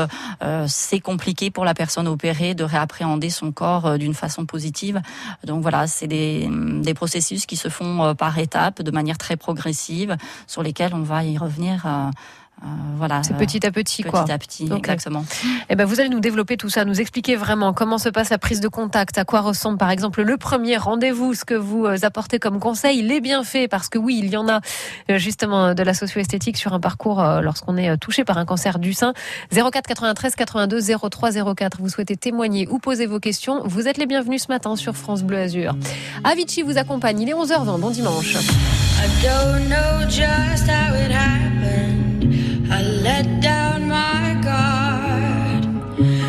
c'est 0.67 1.01
compliqué 1.01 1.51
pour 1.51 1.65
la 1.65 1.75
personne 1.75 2.09
opérée 2.09 2.55
de 2.55 2.65
réappréhender 2.65 3.31
son 3.31 3.53
corps 3.53 3.99
d'une 3.99 4.15
façon 4.15 4.45
positive. 4.45 5.01
Donc 5.45 5.63
voilà, 5.63 5.87
c'est 5.87 6.09
des, 6.09 6.49
des 6.51 6.95
processus 6.95 7.47
qui 7.47 7.57
se 7.57 7.69
font 7.69 8.15
par 8.15 8.39
étapes, 8.39 8.83
de 8.83 8.91
manière 8.91 9.19
très 9.19 9.37
progressive, 9.37 10.17
sur 10.47 10.63
lesquels 10.63 10.95
on 10.95 11.03
va 11.03 11.25
y 11.25 11.39
revenir. 11.39 11.87
Euh, 12.63 12.67
voilà, 12.97 13.23
C'est 13.23 13.35
euh, 13.35 13.37
petit 13.37 13.67
à 13.67 13.71
petit, 13.71 14.03
petit 14.03 14.11
quoi. 14.11 14.25
à 14.31 14.39
petit, 14.39 14.71
exactement. 14.75 15.27
Eh 15.69 15.77
ben, 15.77 15.85
vous 15.85 16.01
allez 16.01 16.09
nous 16.09 16.21
développer 16.21 16.57
tout 16.57 16.71
ça, 16.71 16.87
nous 16.87 17.01
expliquer 17.03 17.37
vraiment 17.37 17.75
comment 17.75 17.99
se 17.99 18.09
passe 18.09 18.31
la 18.31 18.39
prise 18.39 18.61
de 18.61 18.69
contact, 18.69 19.19
à 19.19 19.25
quoi 19.25 19.43
ressemble 19.43 19.77
par 19.77 19.91
exemple 19.91 20.23
le 20.23 20.37
premier 20.39 20.79
rendez-vous, 20.79 21.35
ce 21.35 21.45
que 21.45 21.55
vous 21.55 21.85
euh, 21.85 21.99
apportez 22.03 22.39
comme 22.39 22.59
conseil, 22.59 23.03
les 23.03 23.21
bienfaits, 23.21 23.69
parce 23.69 23.91
que 23.91 23.99
oui, 23.99 24.21
il 24.23 24.31
y 24.31 24.39
en 24.39 24.49
a 24.49 24.61
justement 25.19 25.75
de 25.75 25.83
la 25.83 25.93
socio-esthétique 25.93 26.57
sur 26.57 26.73
un 26.73 26.81
parcours 26.81 27.23
lorsqu'on 27.43 27.77
est 27.77 27.97
touché 27.99 28.25
par 28.25 28.39
un 28.39 28.47
cancer 28.47 28.79
du 28.79 28.95
sein. 28.95 29.13
04 29.53 29.87
93 29.87 30.35
82 30.35 30.81
03 31.11 31.55
04. 31.55 31.79
Vous 31.81 31.89
souhaitez 31.89 32.17
témoigner 32.17 32.67
ou 32.69 32.79
poser 32.79 33.07
vos 33.07 33.21
questions, 33.21 33.63
vous 33.65 33.87
êtes 33.87 33.99
les 33.99 34.07
bienvenus 34.07 34.45
ce 34.45 34.49
matin 34.49 34.77
sur 34.77 34.97
France 34.97 35.23
Bleu 35.23 35.39
Azur. 35.39 35.77
Avicii 36.25 36.63
vous 36.63 36.79
accompagne, 36.79 37.21
il 37.21 37.29
est 37.29 37.35
11h20, 37.35 37.81
bon 37.81 37.91
dimanche. 37.91 38.37
I 38.99 39.09
don't 39.23 39.69
know 39.69 40.09
just 40.09 40.69
how 40.69 40.95
it 40.95 41.13
happened. 41.13 42.06
I 42.71 42.83
let 42.83 43.41
down 43.41 43.89
my 43.89 44.35
guard. 44.43 45.65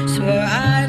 Swore 0.10 0.30
I'd 0.30 0.87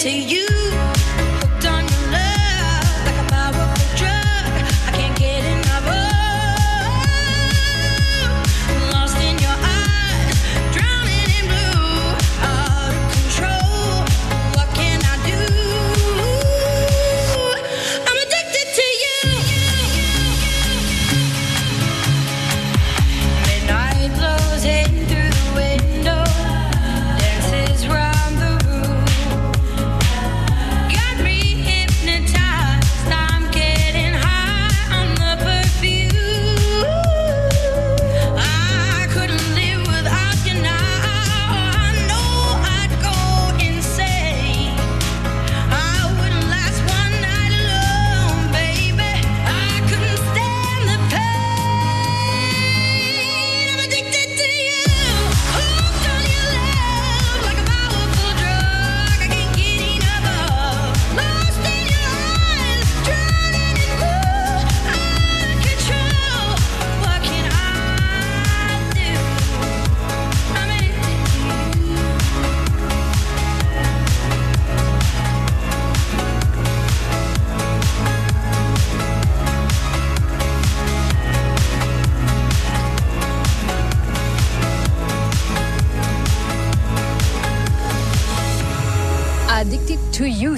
to 0.00 0.08
you. 0.08 0.59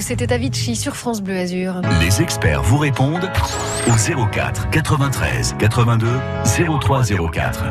C'était 0.03 0.33
Avicii 0.33 0.75
sur 0.75 0.97
France 0.97 1.21
Bleu 1.21 1.37
Azur. 1.37 1.81
Les 2.01 2.21
experts 2.21 2.61
vous 2.61 2.77
répondent 2.77 3.31
au 3.87 4.27
04 4.27 4.69
93 4.69 5.55
82 5.57 6.07
03 6.81 7.03
04. 7.31 7.63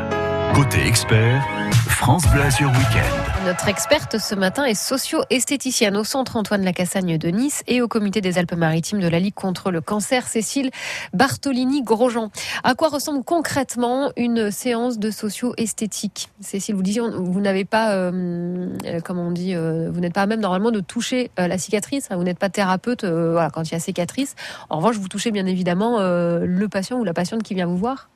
Côté 0.55 0.85
expert, 0.85 1.43
France 1.87 2.23
Bleu 2.31 2.41
Azur 2.41 2.69
Week-end. 2.71 3.22
Notre 3.45 3.67
experte 3.67 4.19
ce 4.19 4.35
matin 4.35 4.63
est 4.63 4.73
socio-esthéticienne 4.73 5.97
au 5.97 6.05
centre 6.05 6.37
Antoine 6.37 6.63
Lacassagne 6.63 7.17
de 7.17 7.27
Nice 7.27 7.61
et 7.67 7.81
au 7.81 7.89
comité 7.89 8.21
des 8.21 8.37
Alpes-Maritimes 8.37 9.01
de 9.01 9.07
la 9.09 9.19
Ligue 9.19 9.33
contre 9.33 9.69
le 9.69 9.81
cancer, 9.81 10.27
Cécile 10.27 10.71
Bartolini-Grosjean. 11.13 12.29
À 12.63 12.73
quoi 12.73 12.87
ressemble 12.87 13.25
concrètement 13.25 14.11
une 14.15 14.49
séance 14.49 14.97
de 14.97 15.11
socio-esthétique? 15.11 16.29
Cécile, 16.39 16.75
vous 16.75 16.83
disiez, 16.83 17.01
vous 17.01 17.41
n'avez 17.41 17.65
pas, 17.65 17.95
euh, 17.95 18.69
euh, 18.85 19.01
on 19.09 19.31
dit, 19.31 19.55
euh, 19.55 19.91
vous 19.91 19.99
n'êtes 19.99 20.13
pas 20.13 20.21
à 20.21 20.27
même 20.27 20.39
normalement 20.39 20.71
de 20.71 20.79
toucher 20.79 21.29
la 21.37 21.57
cicatrice, 21.57 22.07
hein, 22.11 22.15
vous 22.15 22.23
n'êtes 22.23 22.39
pas 22.39 22.49
thérapeute 22.49 23.01
quand 23.01 23.63
il 23.63 23.73
y 23.73 23.75
a 23.75 23.79
cicatrice. 23.79 24.35
En 24.69 24.77
revanche, 24.77 24.95
vous 24.95 25.09
touchez 25.09 25.31
bien 25.31 25.47
évidemment 25.47 25.99
le 25.99 26.67
patient 26.69 26.97
ou 26.97 27.03
la 27.03 27.13
patiente 27.13 27.43
qui 27.43 27.55
vient 27.55 27.67
vous 27.67 27.77
voir. 27.77 28.07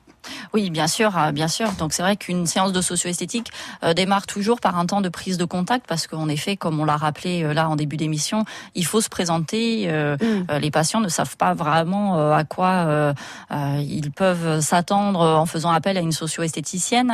Oui, 0.54 0.70
bien 0.70 0.86
sûr, 0.86 1.16
euh, 1.16 1.32
bien 1.32 1.48
sûr. 1.48 1.72
Donc 1.72 1.92
c'est 1.92 2.02
vrai 2.02 2.16
qu'une 2.16 2.46
séance 2.46 2.72
de 2.72 2.80
socio-esthétique 2.80 3.50
euh, 3.84 3.94
démarre 3.94 4.26
toujours 4.26 4.60
par 4.60 4.78
un 4.78 4.86
temps 4.86 5.00
de 5.00 5.08
prise 5.08 5.38
de 5.38 5.44
contact 5.44 5.86
parce 5.86 6.06
qu'en 6.06 6.28
effet, 6.28 6.56
comme 6.56 6.80
on 6.80 6.84
l'a 6.84 6.96
rappelé 6.96 7.42
euh, 7.44 7.52
là 7.52 7.68
en 7.68 7.76
début 7.76 7.96
d'émission, 7.96 8.44
il 8.74 8.84
faut 8.84 9.00
se 9.00 9.08
présenter. 9.08 9.86
euh, 9.88 10.16
les 10.60 10.70
patients 10.70 11.00
ne 11.00 11.08
savent 11.08 11.36
pas 11.36 11.54
vraiment 11.54 12.32
à 12.32 12.44
quoi 12.44 13.14
ils 13.50 14.10
peuvent 14.10 14.60
s'attendre 14.60 15.20
en 15.20 15.46
faisant 15.46 15.70
appel 15.70 15.96
à 15.96 16.00
une 16.00 16.12
socio-esthéticienne, 16.12 17.12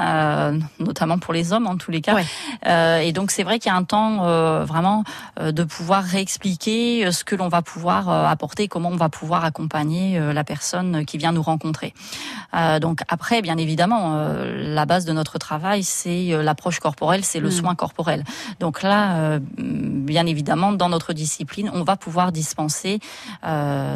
notamment 0.79 1.19
pour 1.19 1.35
les 1.35 1.53
hommes 1.53 1.67
en 1.67 1.77
tous 1.77 1.91
les 1.91 2.01
cas. 2.01 2.17
Et 3.01 3.13
donc 3.13 3.31
c'est 3.31 3.43
vrai 3.43 3.59
qu'il 3.59 3.71
y 3.71 3.75
a 3.75 3.79
un 3.79 3.85
temps 3.85 4.65
vraiment 4.65 5.05
de 5.41 5.65
pouvoir 5.65 6.05
réexpliquer 6.05 7.11
ce 7.13 7.25
que 7.25 7.35
l'on 7.35 7.49
va 7.49 7.63
pouvoir 7.63 8.09
apporter, 8.09 8.69
comment 8.69 8.91
on 8.91 8.97
va 8.97 9.09
pouvoir 9.09 9.45
accompagner 9.45 10.19
la 10.33 10.45
personne 10.45 11.05
qui 11.05 11.19
vient 11.19 11.33
nous 11.33 11.43
rencontrer. 11.43 11.95
Donc 12.81 13.01
après, 13.09 13.43
bien 13.43 13.57
évidemment, 13.57 14.15
euh, 14.17 14.75
la 14.75 14.87
base 14.87 15.05
de 15.05 15.13
notre 15.13 15.39
travail, 15.39 15.83
c'est 15.83 16.33
euh, 16.33 16.43
l'approche 16.43 16.81
corporelle, 16.81 17.25
c'est 17.25 17.41
le 17.41 17.49
Mm. 17.49 17.53
soin 17.53 17.75
corporel. 17.75 18.25
Donc 18.61 18.83
là, 18.83 19.17
euh, 19.17 19.41
bien 19.59 20.27
évidemment, 20.27 20.73
dans 20.73 20.89
notre 20.89 21.13
discipline, 21.13 21.71
on 21.73 21.83
va 21.85 21.97
pouvoir 21.97 22.33
dispenser 22.33 22.99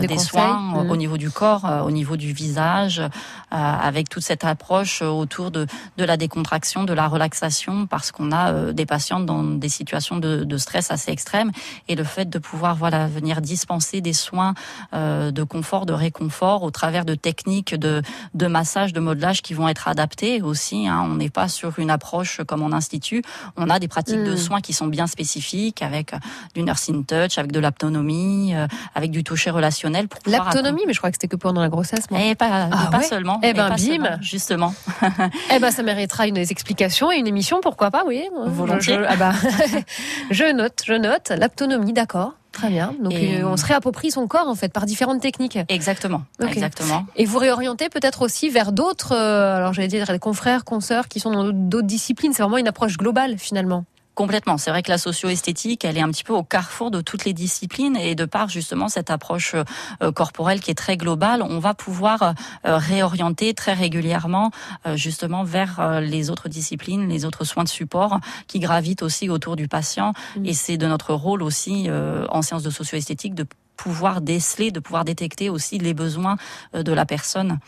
Des 0.01 0.19
soins 0.19 0.59
Mm. 0.85 0.91
au 0.91 0.97
niveau 0.97 1.17
du 1.17 1.31
corps, 1.31 1.65
au 1.85 1.91
niveau 1.91 2.17
du 2.17 2.33
visage, 2.33 3.03
avec 3.51 4.09
toute 4.09 4.23
cette 4.23 4.45
approche 4.45 5.03
autour 5.03 5.51
de, 5.51 5.67
de 5.97 6.05
la 6.05 6.17
décontraction, 6.17 6.85
de 6.85 6.93
la 6.93 7.07
relaxation, 7.09 7.87
parce 7.87 8.13
qu'on 8.13 8.33
a 8.33 8.73
des 8.73 8.87
patients 8.87 9.21
dans 9.21 9.43
des 9.43 9.69
situations 9.69 10.17
de, 10.19 10.45
de 10.45 10.57
stress 10.59 10.91
assez 10.91 11.11
extrêmes, 11.11 11.51
et 11.89 11.95
le 11.97 12.05
fait 12.05 12.29
de 12.29 12.39
pouvoir 12.39 12.77
voilà 12.77 13.07
venir 13.07 13.41
dispenser 13.41 14.01
des 14.01 14.13
soins 14.13 14.55
de 14.93 15.43
confort, 15.45 15.87
de 15.87 15.93
réconfort, 15.93 16.63
au 16.63 16.71
travers 16.71 17.05
de 17.05 17.15
techniques 17.15 17.75
de, 17.75 18.03
de 18.35 18.47
massage, 18.47 18.88
de 18.93 19.01
modelage 19.01 19.43
qui 19.43 19.55
vont 19.55 19.69
être 19.69 19.89
adaptées 19.89 20.43
aussi. 20.43 20.87
hein. 20.89 21.05
On 21.09 21.15
n'est 21.15 21.31
pas 21.31 21.49
sur 21.49 21.79
une 21.79 21.91
approche 21.91 22.41
comme 22.47 22.63
en 22.63 22.73
institut. 22.73 23.23
On 23.57 23.69
a 23.71 23.79
des 23.79 23.89
pratiques 23.89 24.23
de 24.25 24.33
Mm. 24.33 24.37
soins 24.37 24.61
qui 24.61 24.73
sont 24.73 24.87
bien 24.87 25.07
spécifiques, 25.07 25.83
avec 25.83 26.13
euh, 26.15 26.19
du 26.55 26.63
nursing 26.63 27.05
touch, 27.05 27.39
avec 27.39 27.53
de 27.53 27.61
l'autonomie, 27.61 28.55
euh, 28.55 28.67
avec 28.95 29.11
du 29.11 29.25
toucher 29.25 29.51
relationnel. 29.51 30.09
pour 30.09 30.21
L'aptonomie, 30.27 30.83
mais 30.87 30.93
je 30.93 30.99
crois 30.99 31.11
que 31.11 31.17
c'était 31.17 31.29
que 31.29 31.37
pendant 31.37 31.61
la 31.61 31.69
grossesse. 31.69 32.11
moi. 32.11 32.21
Et 32.21 32.35
pas, 32.35 32.69
Ah 32.71 32.85
et 32.87 32.91
pas 32.91 32.99
ouais 32.99 33.05
seulement. 33.05 33.41
Eh 33.43 33.49
et 33.49 33.53
ben, 33.55 33.69
bim. 33.71 33.77
seulement, 33.77 34.17
justement. 34.21 34.75
Eh 35.55 35.59
ben, 35.59 35.71
ça 35.71 35.83
méritera 35.83 36.27
une 36.27 36.37
explication 36.37 37.11
et 37.13 37.17
une 37.17 37.27
émission, 37.27 37.61
pourquoi 37.63 37.91
pas, 37.91 38.05
oui. 38.07 38.23
Volontiers. 38.47 38.95
Je, 38.95 39.01
je- 39.01 39.07
ah 39.09 39.17
bah, 39.17 39.33
je 40.31 40.53
note, 40.53 40.83
je 40.87 40.95
note. 40.95 41.31
L'aptonomie, 41.37 41.93
d'accord. 41.93 42.33
Très 42.53 42.71
bien. 42.71 42.95
Donc, 43.01 43.13
Et- 43.13 43.41
euh, 43.41 43.49
on 43.49 43.57
se 43.57 43.65
réapproprie 43.67 44.11
son 44.11 44.27
corps, 44.27 44.49
en 44.49 44.55
fait, 44.55 44.73
par 44.73 44.87
différentes 44.87 45.21
techniques. 45.21 45.59
Exactement. 45.69 46.23
Exactement. 46.43 47.07
Et 47.17 47.25
vous 47.25 47.39
réorientez 47.39 47.89
peut-être 47.89 48.23
aussi 48.23 48.49
vers 48.49 48.73
d'autres, 48.73 49.13
euh, 49.15 49.57
alors 49.57 49.73
j'allais 49.75 49.89
dire 49.89 50.07
des 50.07 50.19
confrères, 50.19 50.65
consoeurs 50.65 51.09
qui 51.09 51.21
sont 51.21 51.31
dans 51.31 51.51
d'autres 51.53 51.87
disciplines. 51.87 52.33
C'est 52.33 52.43
vraiment 52.43 52.59
une 52.59 52.69
approche 52.69 52.97
globale, 52.97 53.39
finalement. 53.39 53.85
Complètement. 54.19 54.59
C'est 54.59 54.73
vrai 54.73 54.83
que 54.83 54.91
la 54.91 54.99
socio-esthétique, 54.99 55.85
elle 55.85 55.97
est 55.97 56.01
un 56.01 56.11
petit 56.11 56.25
peu 56.25 56.33
au 56.33 56.43
carrefour 56.43 56.91
de 56.91 57.01
toutes 57.01 57.25
les 57.25 57.33
disciplines 57.33 57.97
et 57.97 58.17
de 58.17 58.25
par 58.25 58.49
justement 58.49 58.89
cette 58.89 59.13
approche 59.13 59.55
euh, 60.03 60.11
corporelle 60.11 60.61
qui 60.61 60.73
est 60.73 60.75
très 60.75 60.97
globale, 60.97 61.41
on 61.41 61.61
va 61.61 61.73
pouvoir 61.73 62.35
euh, 62.67 62.79
réorienter 62.79 63.55
très 63.55 63.75
régulièrement 63.75 64.51
euh, 64.87 64.97
justement 64.97 65.45
vers 65.45 66.01
les 66.01 66.31
autres 66.31 66.49
disciplines, 66.49 67.09
les 67.09 67.25
autres 67.27 67.45
soins 67.45 67.63
de 67.63 67.69
support 67.69 68.19
qui 68.49 68.59
gravitent 68.59 69.05
aussi 69.05 69.31
autour 69.31 69.55
du 69.55 69.69
patient. 69.69 70.15
Et 70.45 70.53
c'est 70.53 70.79
de 70.79 70.89
notre 70.89 71.15
rôle 71.15 71.41
aussi 71.41 71.89
en 72.29 72.43
sciences 72.43 72.65
de 72.65 72.71
socio-esthétique 72.71 73.37
de 73.37 73.47
pouvoir 73.79 74.21
déceler, 74.21 74.71
de 74.71 74.81
pouvoir 74.81 75.05
détecter 75.07 75.49
aussi 75.49 75.79
les 75.79 75.95
besoins 75.95 76.37
euh, 76.75 76.83
de 76.83 76.93
la 76.93 77.07
personne. 77.07 77.59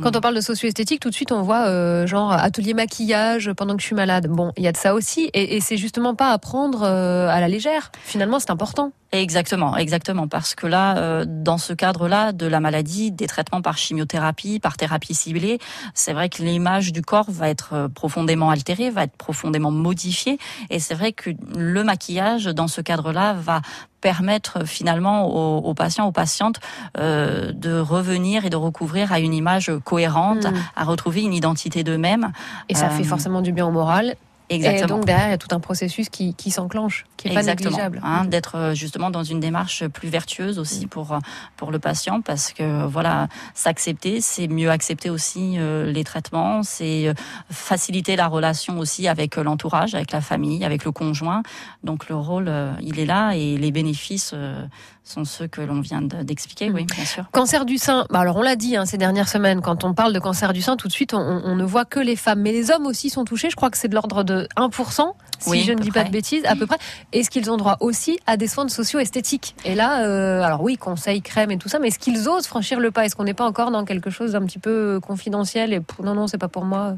Quand 0.00 0.14
on 0.14 0.20
parle 0.20 0.36
de 0.36 0.40
socio-esthétique, 0.40 1.00
tout 1.00 1.10
de 1.10 1.14
suite 1.14 1.32
on 1.32 1.42
voit 1.42 1.66
euh, 1.66 2.06
genre 2.06 2.30
atelier 2.30 2.74
maquillage 2.74 3.50
pendant 3.54 3.74
que 3.74 3.80
je 3.80 3.86
suis 3.86 3.96
malade. 3.96 4.28
Bon, 4.28 4.52
il 4.56 4.62
y 4.62 4.68
a 4.68 4.72
de 4.72 4.76
ça 4.76 4.94
aussi, 4.94 5.30
et, 5.32 5.56
et 5.56 5.60
c'est 5.60 5.76
justement 5.76 6.14
pas 6.14 6.30
à 6.30 6.38
prendre 6.38 6.82
euh, 6.82 7.28
à 7.28 7.40
la 7.40 7.48
légère. 7.48 7.90
Finalement, 8.04 8.38
c'est 8.38 8.50
important. 8.50 8.92
Exactement, 9.12 9.76
exactement, 9.76 10.26
parce 10.26 10.56
que 10.56 10.66
là, 10.66 10.98
euh, 10.98 11.24
dans 11.26 11.56
ce 11.56 11.72
cadre-là 11.72 12.32
de 12.32 12.46
la 12.46 12.58
maladie, 12.58 13.12
des 13.12 13.28
traitements 13.28 13.62
par 13.62 13.78
chimiothérapie, 13.78 14.58
par 14.58 14.76
thérapie 14.76 15.14
ciblée, 15.14 15.60
c'est 15.94 16.12
vrai 16.12 16.28
que 16.28 16.42
l'image 16.42 16.92
du 16.92 17.00
corps 17.00 17.30
va 17.30 17.48
être 17.48 17.88
profondément 17.94 18.50
altérée, 18.50 18.90
va 18.90 19.04
être 19.04 19.16
profondément 19.16 19.70
modifiée, 19.70 20.38
et 20.68 20.80
c'est 20.80 20.94
vrai 20.94 21.12
que 21.12 21.30
le 21.56 21.84
maquillage, 21.84 22.46
dans 22.46 22.68
ce 22.68 22.80
cadre-là, 22.80 23.34
va 23.34 23.62
permettre 24.08 24.54
finalement 24.76 25.18
aux, 25.36 25.58
aux 25.70 25.74
patients, 25.82 26.06
aux 26.06 26.12
patientes 26.22 26.58
euh, 26.98 27.52
de 27.66 27.74
revenir 27.94 28.44
et 28.44 28.50
de 28.50 28.60
recouvrir 28.68 29.12
à 29.12 29.18
une 29.26 29.32
image 29.42 29.72
cohérente, 29.90 30.44
Mm. 30.44 30.54
à 30.80 30.84
retrouver 30.92 31.22
une 31.28 31.32
identité 31.42 31.78
d'eux-mêmes. 31.88 32.26
Et 32.68 32.74
ça 32.74 32.86
Euh, 32.88 32.96
fait 32.98 33.08
forcément 33.14 33.40
du 33.40 33.52
bien 33.56 33.66
au 33.66 33.70
moral. 33.80 34.06
Exactement. 34.50 34.84
Et 34.84 34.88
donc 34.88 35.04
derrière, 35.06 35.28
il 35.28 35.30
y 35.30 35.34
a 35.34 35.38
tout 35.38 35.54
un 35.54 35.60
processus 35.60 36.08
qui, 36.10 36.34
qui 36.34 36.50
s'enclenche, 36.50 37.06
qui 37.16 37.28
est 37.28 37.34
pas 37.34 37.42
négligeable. 37.42 38.00
hein, 38.04 38.26
d'être 38.26 38.56
euh, 38.56 38.74
justement 38.74 39.10
dans 39.10 39.24
une 39.24 39.40
démarche 39.40 39.86
plus 39.88 40.08
vertueuse 40.08 40.58
Mm. 40.58 40.60
aussi 40.60 40.86
pour 40.86 41.12
euh, 41.12 41.18
pour 41.56 41.70
le 41.72 41.78
patient 41.78 42.20
parce 42.20 42.52
que 42.52 42.84
voilà 42.84 43.28
s'accepter 43.54 44.20
c'est 44.20 44.46
mieux 44.48 44.70
accepter 44.70 45.08
aussi 45.10 45.54
euh, 45.58 45.90
les 45.90 46.04
traitements 46.04 46.62
c'est 46.62 47.08
euh, 47.08 47.14
faciliter 47.50 48.16
la 48.16 48.26
relation 48.28 48.78
aussi 48.78 49.08
avec 49.08 49.36
l'entourage 49.36 49.94
avec 49.94 50.12
la 50.12 50.20
famille 50.20 50.64
avec 50.64 50.84
le 50.84 50.92
conjoint 50.92 51.42
donc 51.82 52.08
le 52.08 52.16
rôle 52.16 52.46
euh, 52.48 52.72
il 52.82 52.98
est 53.00 53.06
là 53.06 53.32
et 53.32 53.56
les 53.56 53.70
bénéfices 53.72 54.32
euh, 54.34 54.66
sont 55.04 55.24
ceux 55.24 55.46
que 55.46 55.60
l'on 55.60 55.80
vient 55.80 56.00
de- 56.02 56.22
d'expliquer 56.22 56.70
oui. 56.70 56.86
bien 56.86 57.04
sûr. 57.04 57.24
Cancer 57.30 57.66
du 57.66 57.76
sein, 57.78 58.06
bah 58.10 58.20
alors 58.20 58.36
on 58.36 58.42
l'a 58.42 58.56
dit 58.56 58.74
hein, 58.76 58.86
ces 58.86 58.96
dernières 58.96 59.28
semaines, 59.28 59.60
quand 59.60 59.84
on 59.84 59.92
parle 59.92 60.12
de 60.14 60.18
cancer 60.18 60.52
du 60.54 60.62
sein, 60.62 60.76
tout 60.76 60.88
de 60.88 60.92
suite 60.92 61.12
on, 61.12 61.18
on 61.18 61.56
ne 61.56 61.64
voit 61.64 61.84
que 61.84 62.00
les 62.00 62.16
femmes. 62.16 62.40
Mais 62.40 62.52
les 62.52 62.70
hommes 62.70 62.86
aussi 62.86 63.10
sont 63.10 63.24
touchés, 63.24 63.50
je 63.50 63.56
crois 63.56 63.68
que 63.70 63.76
c'est 63.76 63.88
de 63.88 63.94
l'ordre 63.94 64.22
de 64.24 64.48
1%, 64.56 65.12
si 65.40 65.50
Oui, 65.50 65.64
je 65.66 65.72
ne 65.72 65.78
dis 65.78 65.90
pas 65.90 66.04
de 66.04 66.10
bêtises, 66.10 66.44
à 66.46 66.56
peu 66.56 66.66
près. 66.66 66.78
Est-ce 67.12 67.30
qu'ils 67.30 67.50
ont 67.50 67.56
droit 67.56 67.76
aussi 67.80 68.18
à 68.26 68.36
des 68.36 68.46
soins 68.48 68.64
de 68.64 68.70
socio-esthétique 68.70 69.54
Et 69.64 69.74
là, 69.74 70.04
euh, 70.06 70.42
alors 70.42 70.62
oui, 70.62 70.76
conseils, 70.76 71.22
crème 71.22 71.50
et 71.50 71.58
tout 71.58 71.68
ça, 71.68 71.78
mais 71.78 71.88
est-ce 71.88 71.98
qu'ils 71.98 72.28
osent 72.28 72.46
franchir 72.46 72.80
le 72.80 72.90
pas? 72.90 73.04
Est-ce 73.04 73.16
qu'on 73.16 73.24
n'est 73.24 73.34
pas 73.34 73.46
encore 73.46 73.70
dans 73.70 73.84
quelque 73.84 74.10
chose 74.10 74.32
d'un 74.32 74.44
petit 74.44 74.58
peu 74.58 75.00
confidentiel 75.00 75.72
et 75.72 75.80
non, 76.02 76.14
non, 76.14 76.26
c'est 76.26 76.38
pas 76.38 76.48
pour 76.48 76.64
moi. 76.64 76.94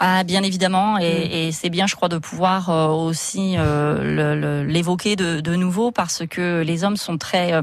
Ah, 0.00 0.24
bien 0.24 0.42
évidemment, 0.42 0.94
Mm. 0.94 1.02
et, 1.02 1.48
et 1.48 1.52
c'est 1.52 1.70
bien, 1.70 1.86
je 1.86 1.94
crois, 1.96 2.08
de 2.08 2.18
pouvoir 2.18 2.70
euh, 2.70 2.88
aussi 2.88 3.54
euh, 3.56 4.64
l'évoquer 4.64 5.16
de, 5.16 5.40
de 5.40 5.54
nouveau 5.54 5.90
parce 5.90 6.22
que 6.28 6.62
les 6.62 6.84
hommes 6.84 6.96
sont 6.96 7.18
très 7.18 7.52
euh, 7.52 7.62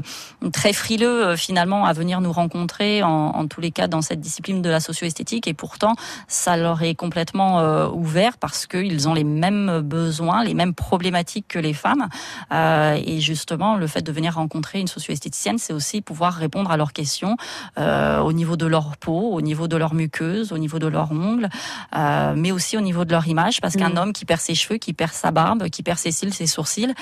très 0.52 0.72
frileux 0.72 1.26
euh, 1.26 1.36
finalement 1.36 1.84
à 1.84 1.92
venir 1.92 2.20
nous 2.20 2.32
rencontrer 2.32 3.02
en, 3.02 3.08
en 3.10 3.46
tous 3.46 3.60
les 3.60 3.70
cas 3.70 3.86
dans 3.88 4.02
cette 4.02 4.20
discipline 4.20 4.62
de 4.62 4.70
la 4.70 4.80
socio-esthétique. 4.80 5.46
Et 5.46 5.54
pourtant 5.54 5.94
ça 6.28 6.56
leur 6.56 6.82
est 6.82 6.94
complètement 6.94 7.60
euh, 7.60 7.88
ouvert 7.88 8.38
parce 8.38 8.66
qu'ils 8.66 9.08
ont 9.08 9.14
les 9.14 9.24
mêmes 9.24 9.80
besoins, 9.96 10.40
les 10.48 10.54
mêmes 10.60 10.74
problématiques 10.86 11.48
que 11.54 11.60
les 11.68 11.76
femmes 11.84 12.06
Euh, 12.52 13.12
et 13.12 13.18
justement 13.30 13.70
le 13.82 13.86
fait 13.92 14.04
de 14.08 14.12
venir 14.18 14.32
rencontrer 14.42 14.78
une 14.84 14.90
socio-esthéticienne, 14.96 15.58
c'est 15.64 15.74
aussi 15.78 15.96
pouvoir 16.10 16.32
répondre 16.46 16.70
à 16.74 16.76
leurs 16.82 16.92
questions 17.00 17.34
euh, 17.78 18.28
au 18.28 18.32
niveau 18.40 18.56
de 18.62 18.66
leur 18.74 18.88
peau, 19.04 19.22
au 19.38 19.40
niveau 19.50 19.66
de 19.72 19.76
leur 19.82 19.92
muqueuse, 20.00 20.46
au 20.56 20.58
niveau 20.64 20.78
de 20.84 20.88
leurs 20.96 21.10
ongles, 21.28 21.48
euh, 21.96 22.34
mais 22.42 22.52
aussi 22.56 22.74
au 22.80 22.84
niveau 22.88 23.04
de 23.08 23.12
leur 23.16 23.26
image, 23.34 23.56
parce 23.62 23.74
qu'un 23.78 23.92
Mm. 23.94 23.98
homme 24.00 24.12
qui 24.18 24.24
perd 24.30 24.40
ses 24.48 24.56
cheveux, 24.60 24.78
qui 24.84 24.92
perd 25.00 25.12
sa 25.24 25.30
barbe, 25.38 25.62
qui 25.74 25.82
perd 25.82 25.98
ses 26.04 26.12
cils, 26.18 26.34
ses 26.40 26.46
sourcils, 26.56 26.94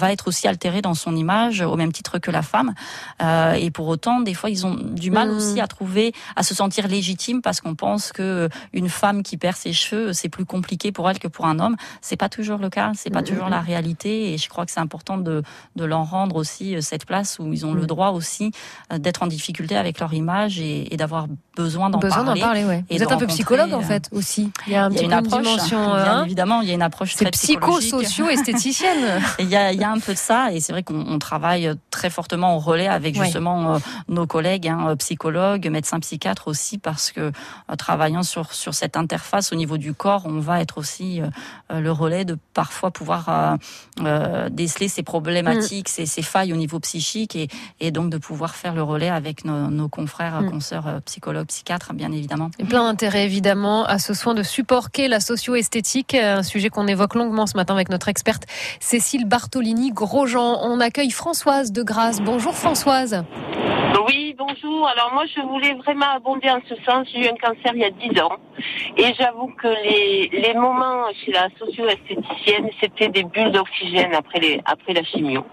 va 0.00 0.06
être 0.14 0.26
aussi 0.30 0.44
altéré 0.52 0.78
dans 0.88 0.94
son 1.04 1.14
image 1.24 1.56
au 1.72 1.76
même 1.82 1.92
titre 1.98 2.14
que 2.24 2.30
la 2.38 2.42
femme. 2.52 2.70
Et 3.64 3.70
pour 3.76 3.86
autant, 3.94 4.16
des 4.28 4.34
fois, 4.38 4.50
ils 4.54 4.62
ont 4.68 4.76
du 5.04 5.10
mal 5.18 5.28
Mm. 5.30 5.36
aussi 5.36 5.58
à 5.60 5.68
trouver, 5.76 6.06
à 6.36 6.42
se 6.48 6.54
sentir 6.60 6.82
légitime, 6.96 7.38
parce 7.46 7.58
qu'on 7.62 7.76
pense 7.86 8.04
que 8.12 8.48
une 8.80 8.88
femme 9.00 9.18
qui 9.22 9.36
perd 9.44 9.56
ses 9.64 9.72
cheveux, 9.82 10.12
c'est 10.18 10.28
plus 10.36 10.46
compliqué 10.54 10.86
pour 10.96 11.04
elle 11.10 11.18
que 11.24 11.28
pour 11.36 11.46
un 11.52 11.58
homme. 11.62 11.76
C'est 12.00 12.16
pas 12.16 12.28
toujours 12.28 12.58
le 12.58 12.70
cas, 12.70 12.92
c'est 12.94 13.10
pas 13.10 13.22
toujours 13.22 13.48
la 13.48 13.60
réalité. 13.60 14.32
Et 14.32 14.38
je 14.38 14.48
crois 14.48 14.64
que 14.66 14.72
c'est 14.72 14.80
important 14.80 15.18
de, 15.18 15.42
de 15.76 15.84
leur 15.84 16.08
rendre 16.10 16.36
aussi 16.36 16.76
euh, 16.76 16.80
cette 16.80 17.06
place 17.06 17.38
où 17.38 17.52
ils 17.52 17.64
ont 17.66 17.74
le 17.74 17.82
Mm. 17.82 17.86
droit 17.86 18.10
aussi 18.10 18.52
euh, 18.92 18.98
d'être 18.98 19.22
en 19.22 19.26
difficulté 19.26 19.76
avec 19.76 19.98
leur 20.00 20.12
image 20.14 20.60
et, 20.60 20.92
et 20.92 20.96
d'avoir 20.96 21.26
besoin 21.56 21.90
d'en 21.90 21.98
Besoin 21.98 22.18
d'en 22.20 22.24
parler. 22.26 22.40
parler, 22.40 22.64
ouais. 22.64 22.84
et 22.90 22.96
Vous 22.96 23.02
êtes 23.02 23.12
un 23.12 23.16
peu 23.18 23.26
psychologue 23.26 23.72
en 23.72 23.80
euh, 23.80 23.82
fait 23.82 24.08
aussi. 24.12 24.50
Il 24.66 24.72
y 24.72 24.76
a 24.76 24.84
un 24.86 24.90
il 24.90 24.94
y 24.94 24.96
a 24.96 25.00
petit 25.00 25.04
une 25.04 25.12
approche, 25.12 25.42
dimension. 25.42 25.84
bien 25.94 26.04
hein. 26.18 26.24
évidemment, 26.24 26.60
il 26.62 26.68
y 26.68 26.70
a 26.70 26.74
une 26.74 26.82
approche 26.82 27.14
C'est 27.14 27.24
très 27.24 27.30
psycho-socio-esthéticienne. 27.32 29.20
Il 29.38 29.48
y 29.48 29.56
a, 29.56 29.72
il 29.72 29.80
y 29.80 29.84
a 29.84 29.90
un 29.90 29.98
peu 29.98 30.12
de 30.12 30.18
ça, 30.18 30.52
et 30.52 30.60
c'est 30.60 30.72
vrai 30.72 30.82
qu'on 30.82 31.04
on 31.06 31.18
travaille 31.18 31.72
très 31.90 32.10
fortement 32.10 32.56
au 32.56 32.58
relais 32.58 32.88
avec 32.88 33.14
justement 33.20 33.74
euh, 33.74 33.78
nos 34.08 34.26
collègues, 34.26 34.68
hein, 34.68 34.88
euh, 34.88 34.96
psychologues, 34.96 35.68
médecins 35.68 36.00
psychiatres 36.00 36.48
aussi, 36.48 36.78
parce 36.78 37.10
que 37.12 37.20
euh, 37.20 37.76
travaillant 37.76 38.22
sur 38.22 38.52
sur 38.52 38.74
cette 38.74 38.96
interface 38.96 39.52
au 39.52 39.56
niveau 39.56 39.78
du 39.78 39.94
corps, 39.94 40.22
on 40.26 40.38
va 40.40 40.60
être 40.60 40.78
aussi 40.78 41.20
euh, 41.20 41.26
euh, 41.72 41.80
le 41.80 41.90
relais 41.92 42.24
de 42.24 42.36
parfois 42.54 42.90
pouvoir 42.90 43.28
euh, 43.28 43.56
euh, 44.00 44.48
déceler 44.50 44.88
ces 44.88 45.02
problématiques, 45.02 45.88
ces, 45.88 46.06
ces 46.06 46.22
failles 46.22 46.52
au 46.52 46.56
niveau 46.56 46.78
psychique, 46.80 47.36
et, 47.36 47.48
et 47.80 47.90
donc 47.90 48.10
de 48.10 48.18
pouvoir 48.18 48.54
faire 48.54 48.74
le 48.74 48.82
relais 48.82 49.10
avec 49.10 49.44
nos, 49.44 49.68
nos 49.68 49.88
confrères, 49.88 50.40
Mm. 50.42 50.50
consoeurs, 50.50 50.86
euh, 50.86 51.00
psychologues, 51.04 51.41
psychiatres, 51.44 51.92
bien 51.94 52.12
évidemment. 52.12 52.50
Et 52.58 52.64
plein 52.64 52.84
d'intérêt 52.84 53.24
évidemment 53.24 53.84
à 53.84 53.98
ce 53.98 54.14
soin 54.14 54.34
de 54.34 54.42
support 54.42 54.90
qu'est 54.90 55.08
la 55.08 55.20
socio-esthétique, 55.20 56.14
un 56.14 56.42
sujet 56.42 56.68
qu'on 56.68 56.86
évoque 56.86 57.14
longuement 57.14 57.46
ce 57.46 57.56
matin 57.56 57.74
avec 57.74 57.88
notre 57.88 58.08
experte 58.08 58.44
Cécile 58.80 59.26
Bartolini 59.26 59.90
Grosjean. 59.92 60.58
On 60.62 60.80
accueille 60.80 61.10
Françoise 61.10 61.72
de 61.72 61.82
Grasse. 61.82 62.20
Bonjour 62.20 62.54
Françoise. 62.54 63.24
Oui, 64.06 64.34
bonjour. 64.38 64.88
Alors 64.88 65.12
moi, 65.12 65.24
je 65.26 65.40
voulais 65.42 65.74
vraiment 65.74 66.10
abonder 66.14 66.48
en 66.50 66.60
ce 66.68 66.74
sens. 66.84 67.06
J'ai 67.12 67.26
eu 67.26 67.28
un 67.28 67.36
cancer 67.36 67.72
il 67.74 67.80
y 67.80 67.84
a 67.84 67.90
10 67.90 68.20
ans. 68.20 68.36
Et 68.96 69.14
j'avoue 69.18 69.48
que 69.60 69.68
les, 69.68 70.30
les 70.32 70.54
moments 70.54 71.04
chez 71.24 71.32
la 71.32 71.48
socio-esthéticienne, 71.58 72.68
c'était 72.80 73.08
des 73.08 73.24
bulles 73.24 73.52
d'oxygène 73.52 74.14
après, 74.14 74.40
les, 74.40 74.60
après 74.64 74.94
la 74.94 75.04
chimio. 75.04 75.44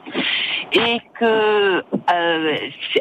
Et 0.74 1.00
que 1.20 1.84
euh, 2.14 2.58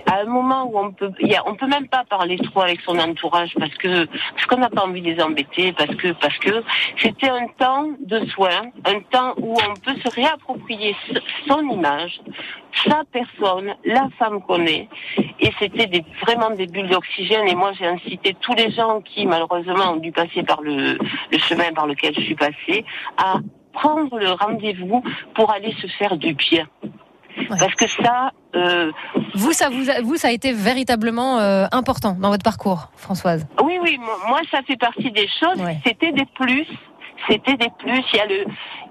à 0.06 0.20
un 0.20 0.24
moment 0.24 0.64
où 0.64 0.78
on 0.78 0.92
peut, 0.92 1.10
on 1.46 1.54
peut 1.54 1.66
même 1.66 1.88
pas 1.88 2.04
parler 2.04 2.36
trop 2.38 2.62
avec 2.62 2.80
son 2.82 2.98
entourage 2.98 3.54
parce 3.58 3.74
que 3.74 4.06
parce 4.06 4.46
qu'on 4.46 4.58
n'a 4.58 4.70
pas 4.70 4.84
envie 4.84 5.00
de 5.00 5.10
les 5.10 5.22
embêter, 5.22 5.72
parce 5.72 5.94
que 5.94 6.12
parce 6.12 6.36
que 6.38 6.62
c'était 6.98 7.28
un 7.28 7.46
temps 7.58 7.88
de 8.00 8.24
soin, 8.26 8.70
un 8.84 9.00
temps 9.10 9.34
où 9.38 9.54
on 9.54 9.74
peut 9.80 9.98
se 10.04 10.14
réapproprier 10.14 10.94
son 11.46 11.60
image, 11.68 12.20
sa 12.86 13.02
personne, 13.10 13.74
la 13.84 14.08
femme 14.18 14.42
qu'on 14.42 14.64
est, 14.66 14.88
et 15.40 15.52
c'était 15.58 16.04
vraiment 16.22 16.50
des 16.50 16.66
bulles 16.66 16.88
d'oxygène. 16.88 17.48
Et 17.48 17.54
moi, 17.54 17.72
j'ai 17.72 17.86
incité 17.86 18.36
tous 18.40 18.54
les 18.54 18.70
gens 18.70 19.00
qui 19.00 19.26
malheureusement 19.26 19.92
ont 19.92 19.96
dû 19.96 20.12
passer 20.12 20.42
par 20.42 20.60
le, 20.60 20.98
le 21.32 21.38
chemin 21.38 21.72
par 21.72 21.86
lequel 21.86 22.14
je 22.14 22.20
suis 22.20 22.36
passée 22.36 22.84
à 23.16 23.36
prendre 23.72 24.18
le 24.18 24.30
rendez-vous 24.30 25.02
pour 25.34 25.50
aller 25.50 25.74
se 25.80 25.86
faire 25.86 26.16
du 26.16 26.34
bien. 26.34 26.66
Parce 27.48 27.74
que 27.74 27.86
ça, 28.02 28.32
euh, 28.54 28.90
Vous, 29.34 29.52
ça 29.52 29.68
vous, 29.68 29.88
a- 29.90 30.00
vous, 30.02 30.16
ça 30.16 30.28
a 30.28 30.30
été 30.32 30.52
véritablement 30.52 31.38
euh, 31.38 31.66
important 31.72 32.16
dans 32.20 32.30
votre 32.30 32.42
parcours, 32.44 32.90
Françoise. 32.96 33.46
Oui, 33.62 33.78
oui, 33.82 33.98
moi, 34.00 34.16
moi, 34.28 34.40
ça 34.50 34.62
fait 34.62 34.76
partie 34.76 35.10
des 35.10 35.28
choses. 35.40 35.62
C'était 35.84 36.12
des 36.12 36.26
plus. 36.34 36.66
C'était 37.28 37.56
des 37.56 37.70
plus. 37.78 38.02
Il 38.12 38.16
y 38.16 38.20
a 38.20 38.26
le 38.26 38.44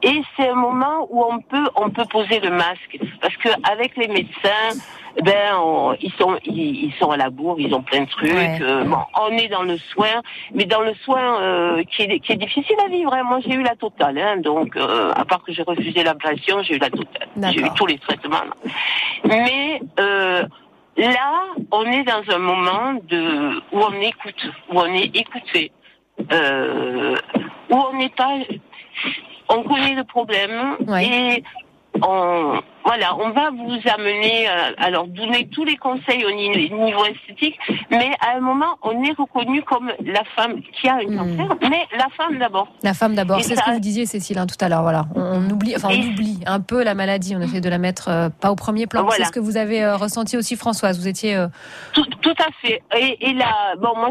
et 0.03 0.21
c'est 0.35 0.49
un 0.49 0.53
moment 0.55 1.07
où 1.09 1.23
on 1.23 1.39
peut 1.39 1.69
on 1.75 1.89
peut 1.89 2.05
poser 2.05 2.39
le 2.41 2.49
masque 2.51 2.97
parce 3.21 3.35
que 3.37 3.49
avec 3.71 3.95
les 3.97 4.07
médecins, 4.09 4.77
ben 5.23 5.55
on- 5.59 5.93
ils 6.01 6.11
sont 6.13 6.37
ils, 6.45 6.85
ils 6.85 6.93
sont 6.99 7.09
à 7.11 7.17
la 7.17 7.29
bourre, 7.29 7.55
ils 7.59 7.73
ont 7.73 7.81
plein 7.81 8.01
de 8.01 8.09
trucs. 8.09 8.31
Ouais. 8.31 8.59
euh, 8.61 8.83
bon, 8.83 8.97
on 9.19 9.29
est 9.37 9.47
dans 9.47 9.63
le 9.63 9.77
soin, 9.77 10.21
mais 10.53 10.65
dans 10.65 10.81
le 10.81 10.93
soin 11.05 11.41
euh, 11.41 11.83
qui 11.83 12.03
est 12.03 12.19
qui 12.19 12.33
est 12.33 12.37
difficile 12.37 12.75
à 12.85 12.89
vivre. 12.89 13.13
hein. 13.13 13.23
Moi, 13.23 13.39
j'ai 13.45 13.53
eu 13.55 13.63
la 13.63 13.75
totale, 13.75 14.17
hein, 14.19 14.37
donc 14.37 14.75
euh, 14.77 15.11
à 15.15 15.25
part 15.25 15.43
que 15.43 15.51
j'ai 15.53 15.63
refusé 15.63 16.03
l'ablation, 16.03 16.61
j'ai 16.63 16.75
eu 16.75 16.79
la 16.79 16.89
totale. 16.89 17.27
J'ai 17.51 17.61
eu 17.61 17.69
tous 17.75 17.85
les 17.87 17.97
traitements. 17.97 18.37
Mais 19.25 19.81
euh, 19.99 20.43
Là, 20.99 21.43
on 21.71 21.83
est 21.85 22.01
dans 22.05 22.23
un 22.35 22.39
moment 22.39 22.93
de 23.07 23.57
où 23.71 23.79
on 23.79 24.01
écoute, 24.01 24.49
où 24.71 24.79
on 24.79 24.85
est 24.95 25.15
écouté, 25.15 25.71
euh, 26.31 27.15
où 27.69 27.75
on 27.75 27.93
n'est 27.97 28.09
pas, 28.09 28.33
on 29.49 29.61
connaît 29.61 29.93
le 29.93 30.03
problème 30.05 30.75
et 30.99 31.43
on, 32.01 32.59
voilà, 32.87 33.15
on 33.17 33.29
va 33.31 33.49
vous 33.51 33.77
amener, 33.95 34.47
euh, 34.49 34.71
alors 34.77 35.07
donner 35.07 35.47
tous 35.49 35.65
les 35.65 35.75
conseils 35.77 36.23
au 36.25 36.31
ni- 36.31 36.69
niveau 36.71 37.03
esthétique, 37.05 37.57
mais 37.91 38.11
à 38.25 38.37
un 38.37 38.39
moment, 38.39 38.77
on 38.81 39.03
est 39.03 39.11
reconnu 39.17 39.61
comme 39.63 39.91
la 40.05 40.23
femme 40.35 40.61
qui 40.73 40.87
a 40.87 40.95
un 40.95 41.05
cancer, 41.17 41.57
mais 41.69 41.85
la 41.97 42.07
femme 42.15 42.37
d'abord. 42.39 42.67
La 42.83 42.93
femme 42.93 43.13
d'abord, 43.15 43.41
c'est 43.41 43.55
ce 43.55 43.63
que 43.63 43.71
vous 43.71 43.79
disiez, 43.79 44.05
Cécile, 44.05 44.37
hein, 44.39 44.47
tout 44.47 44.63
à 44.63 44.69
l'heure. 44.69 44.83
Voilà, 44.83 45.05
on, 45.15 45.21
on 45.21 45.49
oublie, 45.49 45.75
enfin, 45.75 45.89
on 45.91 45.99
oublie 46.13 46.39
un 46.45 46.61
peu 46.61 46.83
la 46.83 46.93
maladie. 46.95 47.35
On 47.35 47.41
essaie 47.41 47.61
de 47.61 47.69
la 47.69 47.77
mettre 47.77 48.07
euh, 48.09 48.29
pas 48.29 48.51
au 48.51 48.55
premier 48.55 48.87
plan. 48.87 49.03
Voilà. 49.03 49.17
C'est 49.17 49.23
ce 49.25 49.31
que 49.31 49.39
vous 49.39 49.57
avez 49.57 49.83
euh, 49.83 49.97
ressenti 49.97 50.37
aussi, 50.37 50.55
Françoise. 50.55 50.97
Vous 50.99 51.07
étiez. 51.07 51.35
Tout, 51.93 52.05
tout 52.21 52.35
à 52.39 52.49
fait. 52.61 52.81
Et, 52.97 53.29
et 53.29 53.33
là, 53.33 53.75
bon, 53.77 53.93
moi, 53.97 54.09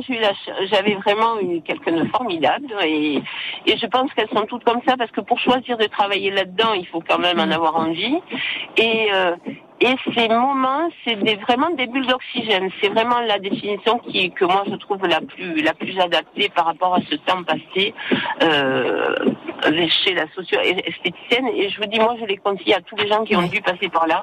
j'avais 0.71 0.95
vraiment 0.97 1.41
eu 1.41 1.63
quelqu'un 1.63 1.93
de 1.93 2.05
formidable 2.09 2.67
et, 2.85 3.23
et 3.67 3.77
je 3.79 3.87
pense 3.87 4.13
qu'elles 4.15 4.29
sont 4.35 4.45
toutes 4.47 4.65
comme 4.65 4.81
ça 4.87 4.97
parce 4.97 5.11
que 5.11 5.21
pour 5.23 5.39
choisir 5.39 5.79
de 5.79 5.87
travailler 5.87 6.31
là-dedans, 6.31 6.75
il 6.75 6.87
faut 6.87 7.03
quand 7.09 7.19
même 7.19 7.41
en 7.41 7.51
avoir 7.51 7.77
envie. 7.77 8.17
Et, 8.77 9.09
euh, 9.13 9.37
et 9.81 9.95
ces 10.15 10.29
moments, 10.29 10.89
c'est 11.05 11.17
des, 11.17 11.37
vraiment 11.37 11.71
des 11.71 11.87
bulles 11.87 12.07
d'oxygène. 12.07 12.71
C'est 12.81 12.89
vraiment 12.89 13.21
la 13.21 13.39
définition 13.39 13.99
qui, 13.99 14.31
que 14.31 14.45
moi, 14.45 14.65
je 14.71 14.77
trouve 14.77 15.07
la 15.07 15.21
plus, 15.21 15.63
la 15.63 15.75
plus 15.75 15.99
adaptée 15.99 16.49
par 16.49 16.67
rapport 16.67 16.95
à 16.95 17.01
ce 17.11 17.17
temps 17.17 17.43
passé 17.43 17.95
euh, 18.43 19.15
chez 20.05 20.15
la 20.15 20.27
socio-esthéticienne. 20.35 21.49
Et 21.55 21.69
je 21.69 21.81
vous 21.81 21.87
dis, 21.87 22.01
moi, 22.01 22.17
je 22.19 22.25
les 22.25 22.39
conseille 22.39 22.73
à 22.73 22.81
tous 22.81 22.97
les 22.97 23.09
gens 23.09 23.25
qui 23.25 23.37
ont 23.37 23.47
dû 23.47 23.61
passer 23.61 23.89
par 23.89 24.07
là. 24.07 24.23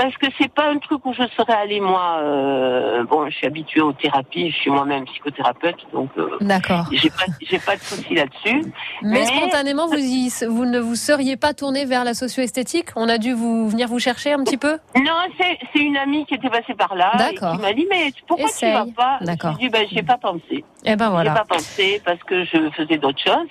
Parce 0.00 0.16
que 0.16 0.26
c'est 0.40 0.52
pas 0.52 0.68
un 0.70 0.78
truc 0.78 1.04
où 1.06 1.12
je 1.12 1.24
serais 1.36 1.54
allée 1.54 1.80
moi. 1.80 2.18
euh, 2.22 3.02
bon, 3.04 3.28
je 3.28 3.34
suis 3.36 3.46
habituée 3.48 3.80
aux 3.80 3.92
thérapies, 3.92 4.50
je 4.52 4.56
suis 4.56 4.70
moi-même 4.70 5.04
psychothérapeute, 5.06 5.76
donc 5.92 6.10
euh, 6.18 6.36
D'accord. 6.40 6.84
j'ai 6.92 7.10
pas 7.10 7.24
j'ai 7.50 7.58
pas 7.58 7.74
de 7.76 7.80
souci 7.82 8.14
là-dessus. 8.14 8.72
Mais, 9.02 9.24
spontanément, 9.24 9.86
vous, 9.88 9.96
y- 9.98 10.30
vous 10.48 10.66
ne 10.66 10.78
vous 10.78 10.94
seriez 10.94 11.36
pas 11.36 11.52
tourné 11.52 11.84
vers 11.84 12.04
la 12.04 12.14
socio-esthétique? 12.14 12.90
On 12.94 13.08
a 13.08 13.18
dû 13.18 13.32
vous 13.32 13.68
venir 13.68 13.88
vous 13.88 13.98
chercher 13.98 14.32
un 14.32 14.44
petit 14.44 14.56
peu? 14.56 14.78
Non, 14.96 15.18
c'est 15.40 15.58
c'est 15.72 15.80
une 15.80 15.96
amie 15.96 16.24
qui 16.26 16.34
était 16.34 16.50
passée 16.50 16.74
par 16.74 16.94
là 16.94 17.30
et 17.30 17.34
qui 17.34 17.58
m'a 17.60 17.72
dit 17.72 17.86
mais 17.90 18.12
pourquoi 18.28 18.46
Essaye. 18.48 18.70
tu 18.72 18.78
vas 18.78 19.18
pas? 19.18 19.24
D'accord. 19.24 19.56
J'ai 19.58 19.64
dit 19.66 19.68
ben 19.70 19.86
j'ai 19.90 20.02
pas 20.04 20.18
pensé. 20.18 20.64
Eh 20.84 20.94
ben 20.94 21.10
voilà. 21.10 21.30
J'ai 21.32 21.38
pas 21.40 21.44
pensé 21.56 22.02
parce 22.04 22.22
que 22.22 22.44
je 22.44 22.70
faisais 22.76 22.98
d'autres 22.98 23.20
choses. 23.22 23.48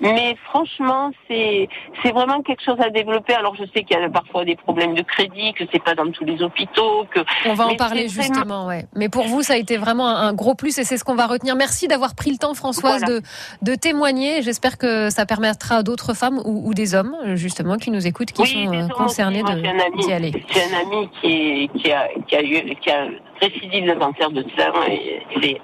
Mais 0.00 0.36
franchement, 0.44 1.10
c'est 1.26 1.68
c'est 2.02 2.12
vraiment 2.12 2.42
quelque 2.42 2.62
chose 2.62 2.78
à 2.80 2.90
développer. 2.90 3.32
Alors 3.34 3.54
je 3.56 3.64
sais 3.74 3.82
qu'il 3.82 3.98
y 3.98 4.02
a 4.02 4.08
parfois 4.10 4.44
des 4.44 4.56
problèmes 4.56 4.94
de 4.94 5.02
crédit, 5.02 5.54
que 5.54 5.64
c'est 5.72 5.82
pas 5.86 5.94
dans 5.94 6.10
tous 6.10 6.24
les 6.24 6.42
hôpitaux, 6.42 7.06
que 7.14 7.20
On 7.48 7.54
va 7.54 7.66
en 7.66 7.70
mais 7.70 7.76
parler 7.76 8.08
c'est 8.08 8.16
vraiment- 8.20 8.34
justement, 8.34 8.66
ouais. 8.66 8.86
Mais 8.96 9.08
pour 9.08 9.26
vous, 9.28 9.42
ça 9.42 9.52
a 9.52 9.56
été 9.56 9.76
vraiment 9.76 10.08
un, 10.08 10.32
gros 10.34 10.54
plus 10.56 10.76
et 10.78 10.84
c'est 10.84 10.96
ce 10.98 11.04
qu'on 11.04 11.14
va 11.14 11.26
retenir. 11.28 11.54
Merci 11.54 11.86
d'avoir 11.86 12.14
pris 12.16 12.32
le 12.32 12.38
temps, 12.38 12.54
Françoise, 12.54 13.02
Voilà. 13.06 13.20
de, 13.20 13.70
de 13.70 13.74
témoigner. 13.76 14.42
J'espère 14.42 14.78
que 14.78 15.10
ça 15.10 15.24
permettra 15.26 15.76
à 15.76 15.82
d'autres 15.84 16.12
femmes 16.12 16.40
ou, 16.44 16.68
ou 16.68 16.74
des 16.74 16.94
hommes, 16.96 17.14
justement, 17.34 17.76
qui 17.76 17.92
nous 17.92 18.04
écoutent, 18.06 18.32
qui 18.32 18.42
Oui, 18.42 18.64
sont 18.66 18.72
euh, 18.74 18.88
concernés 18.88 19.44
d'y 19.44 20.12
aller. 20.12 20.32
J'ai 20.52 20.62
un 20.64 20.80
ami 20.80 21.08
qui, 21.20 21.26
est- 21.32 21.68
qui, 21.78 21.92
a, 21.92 22.08
qui, 22.26 22.34
a 22.36 22.42
eu, 22.42 22.74
qui 22.82 22.90
a 22.90 23.06
récidive 23.40 23.86
de 23.88 23.94
cancer 23.98 24.30
de 24.30 24.42
sein 24.56 24.72
et 24.88 25.22
c'est- 25.40 25.60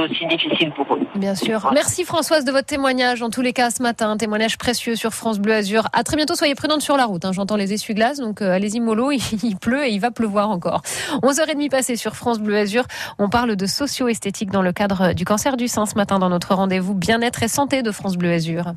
aussi 0.00 0.24
difficile 0.28 0.70
pour 0.72 0.86
eux. 0.94 1.00
Bien 1.16 1.34
sûr. 1.34 1.68
Merci 1.74 2.04
Françoise 2.04 2.44
de 2.44 2.52
votre 2.52 2.66
témoignage, 2.66 3.22
en 3.22 3.28
tous 3.30 3.40
les 3.42 3.52
cas 3.52 3.70
ce 3.70 3.82
matin, 3.82 4.10
un 4.10 4.16
témoignage 4.16 4.56
précieux 4.56 4.94
sur 4.94 5.12
France 5.12 5.40
Bleu 5.40 5.52
Azur. 5.52 5.88
À 5.92 6.04
très 6.04 6.16
bientôt, 6.16 6.34
soyez 6.36 6.54
prudentes 6.54 6.80
sur 6.80 6.96
la 6.96 7.06
route. 7.06 7.24
hein. 7.24 7.32
J'entends 7.32 7.56
les 7.56 7.72
essuie-glaces, 7.72 8.18
donc 8.20 8.40
euh, 8.40 8.52
allez-y 8.52 8.78
mollo, 8.80 9.10
il, 9.10 9.20
il 9.42 9.56
pleut 9.56 9.84
et 9.86 9.90
il 9.90 9.98
va 10.00 10.10
pleuvoir 10.12 10.48
encore. 10.50 10.82
11h30 11.22 11.68
passées 11.70 11.96
sur 11.96 12.14
France 12.14 12.38
Bleu 12.38 12.56
Azur. 12.56 12.84
On 13.18 13.28
parle 13.28 13.56
de 13.56 13.66
socio-esthétique 13.66 14.50
dans 14.50 14.62
le 14.62 14.72
cadre 14.72 15.12
du 15.12 15.24
cancer 15.24 15.56
du 15.56 15.66
sein 15.68 15.86
ce 15.86 15.96
matin 15.96 16.18
dans 16.20 16.28
notre 16.30 16.54
rendez-vous 16.54 16.94
bien-être 16.94 17.42
et 17.42 17.48
santé 17.48 17.82
de 17.82 17.90
France 17.90 18.16
Bleu 18.16 18.32
Azur. 18.32 18.72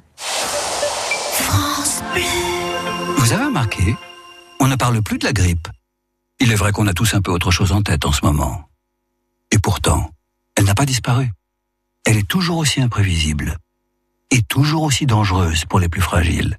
Vous 3.18 3.34
avez 3.34 3.45
remarqué 3.45 3.95
On 4.60 4.68
ne 4.68 4.76
parle 4.76 5.02
plus 5.02 5.18
de 5.20 5.26
la 5.26 5.34
grippe. 5.34 5.68
Il 6.44 6.52
est 6.52 6.56
vrai 6.56 6.74
qu'on 6.74 6.88
a 6.88 6.94
tous 6.94 7.14
un 7.14 7.22
peu 7.22 7.32
autre 7.32 7.52
chose 7.52 7.72
en 7.72 7.82
tête 7.82 8.06
en 8.06 8.11
ce 8.11 8.26
moment. 8.26 8.65
Et 9.52 9.60
pourtant, 9.60 10.10
elle 10.57 10.65
n'a 10.65 10.76
pas 10.76 10.86
disparu. 10.86 11.32
Elle 12.06 12.18
est 12.18 12.28
toujours 12.28 12.57
aussi 12.57 12.82
imprévisible. 12.82 13.57
Et 14.30 14.41
toujours 14.41 14.84
aussi 14.84 15.06
dangereuse 15.06 15.64
pour 15.64 15.80
les 15.80 15.88
plus 15.88 16.02
fragiles. 16.02 16.57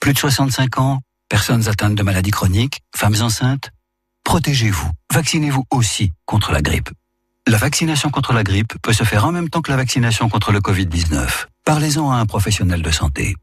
Plus 0.00 0.14
de 0.14 0.18
65 0.18 0.78
ans, 0.78 1.00
personnes 1.28 1.68
atteintes 1.68 1.94
de 1.94 2.02
maladies 2.02 2.32
chroniques, 2.32 2.80
femmes 2.96 3.22
enceintes. 3.22 3.70
Protégez-vous. 4.24 4.90
Vaccinez-vous 5.12 5.64
aussi 5.70 6.12
contre 6.26 6.50
la 6.50 6.60
grippe. 6.60 6.90
La 7.46 7.56
vaccination 7.56 8.10
contre 8.10 8.32
la 8.32 8.42
grippe 8.42 8.74
peut 8.82 8.92
se 8.92 9.04
faire 9.04 9.26
en 9.26 9.30
même 9.30 9.48
temps 9.48 9.62
que 9.62 9.70
la 9.70 9.76
vaccination 9.76 10.28
contre 10.28 10.50
le 10.50 10.58
Covid-19. 10.58 11.46
Parlez-en 11.64 12.10
à 12.10 12.16
un 12.16 12.26
professionnel 12.26 12.82
de 12.82 12.90
santé. 12.90 13.36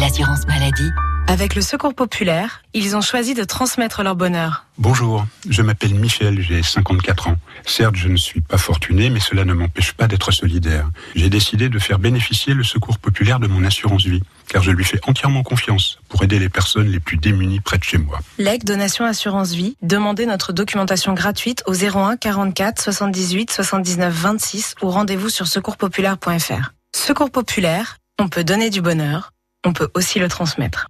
L'assurance 0.00 0.44
maladie. 0.48 0.90
Avec 1.28 1.56
le 1.56 1.60
Secours 1.60 1.92
populaire, 1.92 2.62
ils 2.72 2.94
ont 2.94 3.00
choisi 3.00 3.34
de 3.34 3.42
transmettre 3.42 4.04
leur 4.04 4.14
bonheur. 4.14 4.64
Bonjour, 4.78 5.26
je 5.48 5.60
m'appelle 5.60 5.94
Michel, 5.94 6.40
j'ai 6.40 6.62
54 6.62 7.28
ans. 7.28 7.36
Certes, 7.66 7.96
je 7.96 8.06
ne 8.06 8.16
suis 8.16 8.40
pas 8.40 8.58
fortuné, 8.58 9.10
mais 9.10 9.18
cela 9.18 9.44
ne 9.44 9.52
m'empêche 9.52 9.92
pas 9.92 10.06
d'être 10.06 10.30
solidaire. 10.30 10.88
J'ai 11.16 11.28
décidé 11.28 11.68
de 11.68 11.80
faire 11.80 11.98
bénéficier 11.98 12.54
le 12.54 12.62
secours 12.62 12.98
populaire 12.98 13.40
de 13.40 13.48
mon 13.48 13.64
assurance 13.64 14.04
vie, 14.04 14.22
car 14.48 14.62
je 14.62 14.70
lui 14.70 14.84
fais 14.84 15.00
entièrement 15.02 15.42
confiance 15.42 15.98
pour 16.08 16.22
aider 16.22 16.38
les 16.38 16.48
personnes 16.48 16.86
les 16.86 17.00
plus 17.00 17.16
démunies 17.16 17.58
près 17.60 17.78
de 17.78 17.84
chez 17.84 17.98
moi. 17.98 18.20
Leg 18.38 18.62
Donation 18.62 19.04
Assurance 19.04 19.50
Vie, 19.52 19.76
demandez 19.82 20.26
notre 20.26 20.52
documentation 20.52 21.12
gratuite 21.12 21.64
au 21.66 21.74
01 21.74 22.16
44 22.18 22.80
78 22.80 23.50
79 23.50 24.14
26 24.14 24.74
ou 24.80 24.90
rendez-vous 24.90 25.28
sur 25.28 25.48
secourspopulaire.fr. 25.48 26.72
Secours 26.94 27.32
populaire, 27.32 27.98
on 28.20 28.28
peut 28.28 28.44
donner 28.44 28.70
du 28.70 28.80
bonheur, 28.80 29.32
on 29.64 29.72
peut 29.72 29.88
aussi 29.94 30.20
le 30.20 30.28
transmettre. 30.28 30.86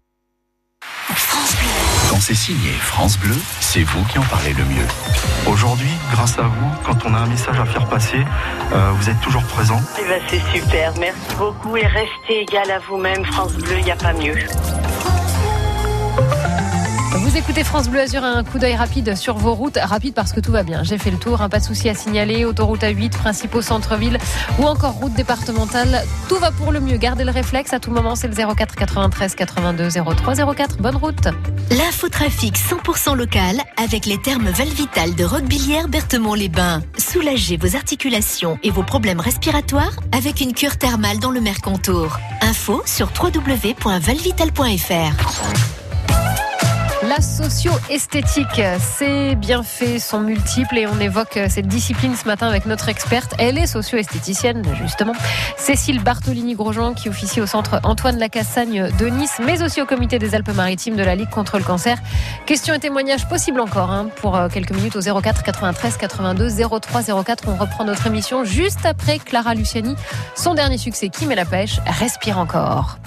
Quand 2.09 2.21
c'est 2.21 2.35
signé 2.35 2.71
France 2.73 3.19
Bleu, 3.19 3.37
c'est 3.61 3.83
vous 3.83 4.05
qui 4.05 4.19
en 4.19 4.23
parlez 4.23 4.53
le 4.53 4.65
mieux. 4.65 4.87
Aujourd'hui, 5.47 5.91
grâce 6.11 6.39
à 6.39 6.43
vous, 6.43 6.71
quand 6.85 7.05
on 7.05 7.15
a 7.15 7.19
un 7.19 7.27
message 7.27 7.59
à 7.59 7.65
faire 7.65 7.87
passer, 7.87 8.25
euh, 8.73 8.91
vous 8.95 9.09
êtes 9.09 9.21
toujours 9.21 9.45
présent. 9.45 9.81
Eh 10.01 10.05
ben, 10.09 10.21
c'est 10.29 10.43
super, 10.53 10.93
merci 10.99 11.35
beaucoup 11.39 11.77
et 11.77 11.87
restez 11.87 12.43
égal 12.43 12.71
à 12.71 12.79
vous-même, 12.79 13.25
France 13.25 13.55
Bleu, 13.55 13.79
il 13.79 13.85
n'y 13.85 13.91
a 13.91 13.97
pas 13.97 14.13
mieux. 14.13 14.37
Écoutez 17.37 17.65
France 17.65 17.91
Bleu 17.91 18.01
Azur, 18.01 18.25
un 18.25 18.43
coup 18.45 18.59
d'œil 18.59 18.77
rapide 18.77 19.15
sur 19.15 19.37
vos 19.37 19.53
routes. 19.53 19.77
Rapide 19.77 20.15
parce 20.15 20.33
que 20.33 20.41
tout 20.41 20.53
va 20.53 20.63
bien. 20.63 20.83
J'ai 20.85 20.97
fait 20.97 21.11
le 21.11 21.19
tour, 21.19 21.43
hein, 21.43 21.51
pas 21.51 21.59
de 21.59 21.65
souci 21.65 21.87
à 21.91 21.95
signaler. 21.95 22.47
Autoroute 22.47 22.81
A8, 22.81 23.11
principaux 23.11 23.61
centre-ville 23.61 24.17
ou 24.59 24.65
encore 24.65 24.95
route 24.95 25.13
départementale. 25.13 26.03
Tout 26.31 26.37
va 26.37 26.51
pour 26.51 26.73
le 26.73 26.81
mieux. 26.81 26.97
Gardez 26.97 27.25
le 27.25 27.31
réflexe 27.31 27.75
à 27.75 27.79
tout 27.79 27.91
moment. 27.91 28.15
C'est 28.15 28.29
le 28.29 28.35
04 28.35 28.75
93 28.75 29.35
82 29.35 29.91
03 29.91 30.55
04. 30.55 30.79
Bonne 30.79 30.97
route. 30.97 31.29
L'infotrafic 31.71 32.57
100% 32.57 33.15
local 33.15 33.61
avec 33.77 34.07
les 34.07 34.17
thermes 34.17 34.49
Valvital 34.49 35.15
de 35.15 35.25
Roquebillière 35.25 35.89
Berthemont-les-Bains. 35.89 36.81
Soulagez 36.97 37.59
vos 37.59 37.77
articulations 37.77 38.59
et 38.63 38.71
vos 38.71 38.83
problèmes 38.83 39.21
respiratoires 39.21 40.01
avec 40.11 40.41
une 40.41 40.55
cure 40.55 40.79
thermale 40.79 41.19
dans 41.19 41.33
le 41.33 41.43
Mercontour. 41.43 42.19
Info 42.41 42.83
sur 42.87 43.11
www.valvital.fr. 43.23 45.86
La 47.09 47.21
socio-esthétique, 47.21 48.61
ses 48.81 49.37
bienfaits 49.37 50.01
sont 50.01 50.19
multiples 50.19 50.77
et 50.77 50.87
on 50.89 50.99
évoque 50.99 51.39
cette 51.49 51.69
discipline 51.69 52.17
ce 52.17 52.25
matin 52.25 52.49
avec 52.49 52.67
notre 52.67 52.89
experte. 52.89 53.33
Elle 53.39 53.59
est 53.59 53.69
socio-esthéticienne, 53.69 54.65
justement. 54.75 55.13
Cécile 55.57 56.03
Bartolini-Grosjean, 56.03 56.95
qui 56.95 57.09
officie 57.09 57.41
au 57.41 57.47
centre 57.47 57.79
Antoine 57.85 58.19
Lacassagne 58.19 58.91
de 58.99 59.07
Nice, 59.07 59.39
mais 59.45 59.63
aussi 59.63 59.81
au 59.81 59.87
comité 59.87 60.19
des 60.19 60.35
Alpes-Maritimes 60.35 60.97
de 60.97 61.05
la 61.05 61.15
Ligue 61.15 61.31
contre 61.31 61.59
le 61.59 61.65
cancer. 61.65 61.99
Questions 62.45 62.75
et 62.75 62.81
témoignages 62.81 63.29
possibles 63.29 63.61
encore 63.61 63.93
hein, 63.93 64.09
pour 64.17 64.37
euh, 64.37 64.49
quelques 64.49 64.73
minutes 64.73 64.97
au 64.97 65.21
04 65.21 65.45
93 65.45 65.97
82 65.99 66.49
03 66.81 67.23
04. 67.25 67.45
On 67.47 67.55
reprend 67.55 67.85
notre 67.85 68.09
émission 68.09 68.45
juste 68.45 68.85
après 68.85 69.21
Clara 69.21 69.55
Luciani. 69.55 69.95
Son 70.35 70.55
dernier 70.55 70.79
succès, 70.79 71.09
Qui 71.09 71.27
met 71.27 71.37
la 71.37 71.45
pêche, 71.45 71.79
respire 71.87 72.39
encore. 72.39 72.99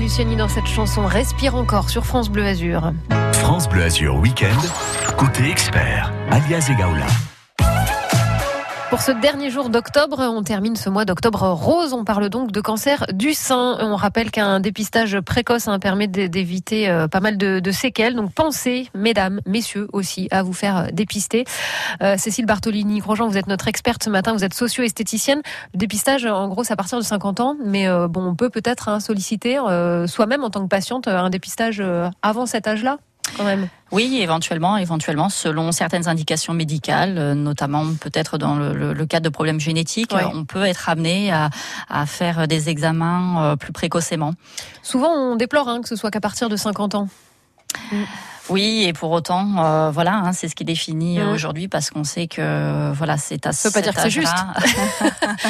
Luciani 0.00 0.34
dans 0.34 0.48
cette 0.48 0.66
chanson 0.66 1.04
Respire 1.04 1.54
encore 1.54 1.90
sur 1.90 2.06
France 2.06 2.30
Bleu 2.30 2.46
Azur. 2.46 2.92
France 3.34 3.68
Bleu 3.68 3.82
Azur 3.82 4.16
Week-end, 4.16 5.14
côté 5.16 5.50
expert, 5.50 6.10
alias 6.30 6.70
Egaula. 6.70 7.06
Pour 8.90 9.02
ce 9.02 9.12
dernier 9.12 9.50
jour 9.50 9.68
d'octobre, 9.70 10.18
on 10.18 10.42
termine 10.42 10.74
ce 10.74 10.90
mois 10.90 11.04
d'octobre 11.04 11.44
rose. 11.50 11.92
On 11.92 12.04
parle 12.04 12.28
donc 12.28 12.50
de 12.50 12.60
cancer 12.60 13.06
du 13.12 13.34
sein. 13.34 13.78
On 13.80 13.94
rappelle 13.94 14.32
qu'un 14.32 14.58
dépistage 14.58 15.20
précoce 15.20 15.68
hein, 15.68 15.78
permet 15.78 16.08
d'é- 16.08 16.28
d'éviter 16.28 16.88
euh, 16.88 17.06
pas 17.06 17.20
mal 17.20 17.38
de, 17.38 17.70
séquelles. 17.70 18.16
Donc 18.16 18.32
pensez, 18.32 18.90
mesdames, 18.92 19.40
messieurs 19.46 19.86
aussi, 19.92 20.26
à 20.32 20.42
vous 20.42 20.52
faire 20.52 20.76
euh, 20.76 20.86
dépister. 20.92 21.44
Euh, 22.02 22.16
Cécile 22.16 22.46
Bartolini-Grosjean, 22.46 23.28
vous 23.28 23.38
êtes 23.38 23.46
notre 23.46 23.68
experte 23.68 24.02
ce 24.02 24.10
matin. 24.10 24.32
Vous 24.32 24.42
êtes 24.44 24.54
socio-esthéticienne. 24.54 25.40
Dépistage, 25.72 26.26
en 26.26 26.48
gros, 26.48 26.64
c'est 26.64 26.72
à 26.72 26.76
partir 26.76 26.98
de 26.98 27.04
50 27.04 27.38
ans. 27.38 27.54
Mais 27.64 27.86
bon, 28.08 28.24
on 28.24 28.34
peut 28.34 28.50
peut-être 28.50 28.88
hein, 28.88 28.98
solliciter 28.98 29.58
soi-même 30.08 30.42
en 30.42 30.50
tant 30.50 30.62
que 30.62 30.68
patiente 30.68 31.06
un 31.06 31.30
dépistage 31.30 31.82
avant 32.22 32.46
cet 32.46 32.66
âge-là, 32.66 32.98
quand 33.40 33.46
même. 33.46 33.68
Oui, 33.92 34.18
éventuellement, 34.20 34.76
éventuellement, 34.76 35.28
selon 35.28 35.72
certaines 35.72 36.08
indications 36.08 36.52
médicales, 36.52 37.16
euh, 37.18 37.34
notamment 37.34 37.84
peut-être 38.00 38.38
dans 38.38 38.54
le, 38.54 38.72
le- 38.72 38.92
le 38.92 39.06
cadre 39.06 39.24
de 39.24 39.30
problèmes 39.30 39.60
génétiques, 39.60 40.12
Ouais. 40.14 40.22
euh, 40.24 40.28
on 40.34 40.44
peut 40.44 40.64
être 40.64 40.88
amené 40.88 41.32
à, 41.32 41.50
à 41.88 42.06
faire 42.06 42.46
des 42.46 42.68
examens 42.68 43.42
euh, 43.52 43.56
plus 43.56 43.72
précocement. 43.72 44.32
Souvent, 44.82 45.10
on 45.12 45.36
déplore 45.36 45.68
hein, 45.68 45.80
que 45.82 45.88
ce 45.88 45.96
soit 45.96 46.10
qu'à 46.10 46.20
partir 46.20 46.48
de 46.48 46.56
50 46.56 46.94
ans. 46.94 47.08
Oui, 48.50 48.84
et 48.86 48.92
pour 48.92 49.10
autant, 49.12 49.46
euh, 49.64 49.90
voilà, 49.90 50.14
hein, 50.16 50.32
c'est 50.32 50.48
ce 50.48 50.54
qui 50.54 50.64
définit 50.64 51.20
euh, 51.20 51.30
Mm. 51.30 51.34
aujourd'hui 51.34 51.68
parce 51.68 51.90
qu'on 51.90 52.04
sait 52.04 52.26
que 52.26 52.92
voilà, 52.92 53.16
c'est 53.16 53.46
à 53.46 53.50
veut 53.52 53.70
pas 53.70 53.80
dire 53.80 53.94
que 53.94 54.00
c'est 54.00 54.06
âge-là 54.18 54.54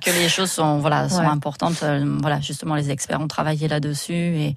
que 0.00 0.10
les 0.10 0.28
choses 0.28 0.50
sont 0.50 0.78
voilà 0.78 1.08
sont 1.08 1.20
Ouais. 1.20 1.26
importantes. 1.26 1.82
Euh, 1.82 2.04
Voilà, 2.20 2.40
justement, 2.40 2.74
les 2.74 2.90
experts 2.90 3.20
ont 3.20 3.28
travaillé 3.28 3.68
là-dessus. 3.68 4.12
Et 4.14 4.54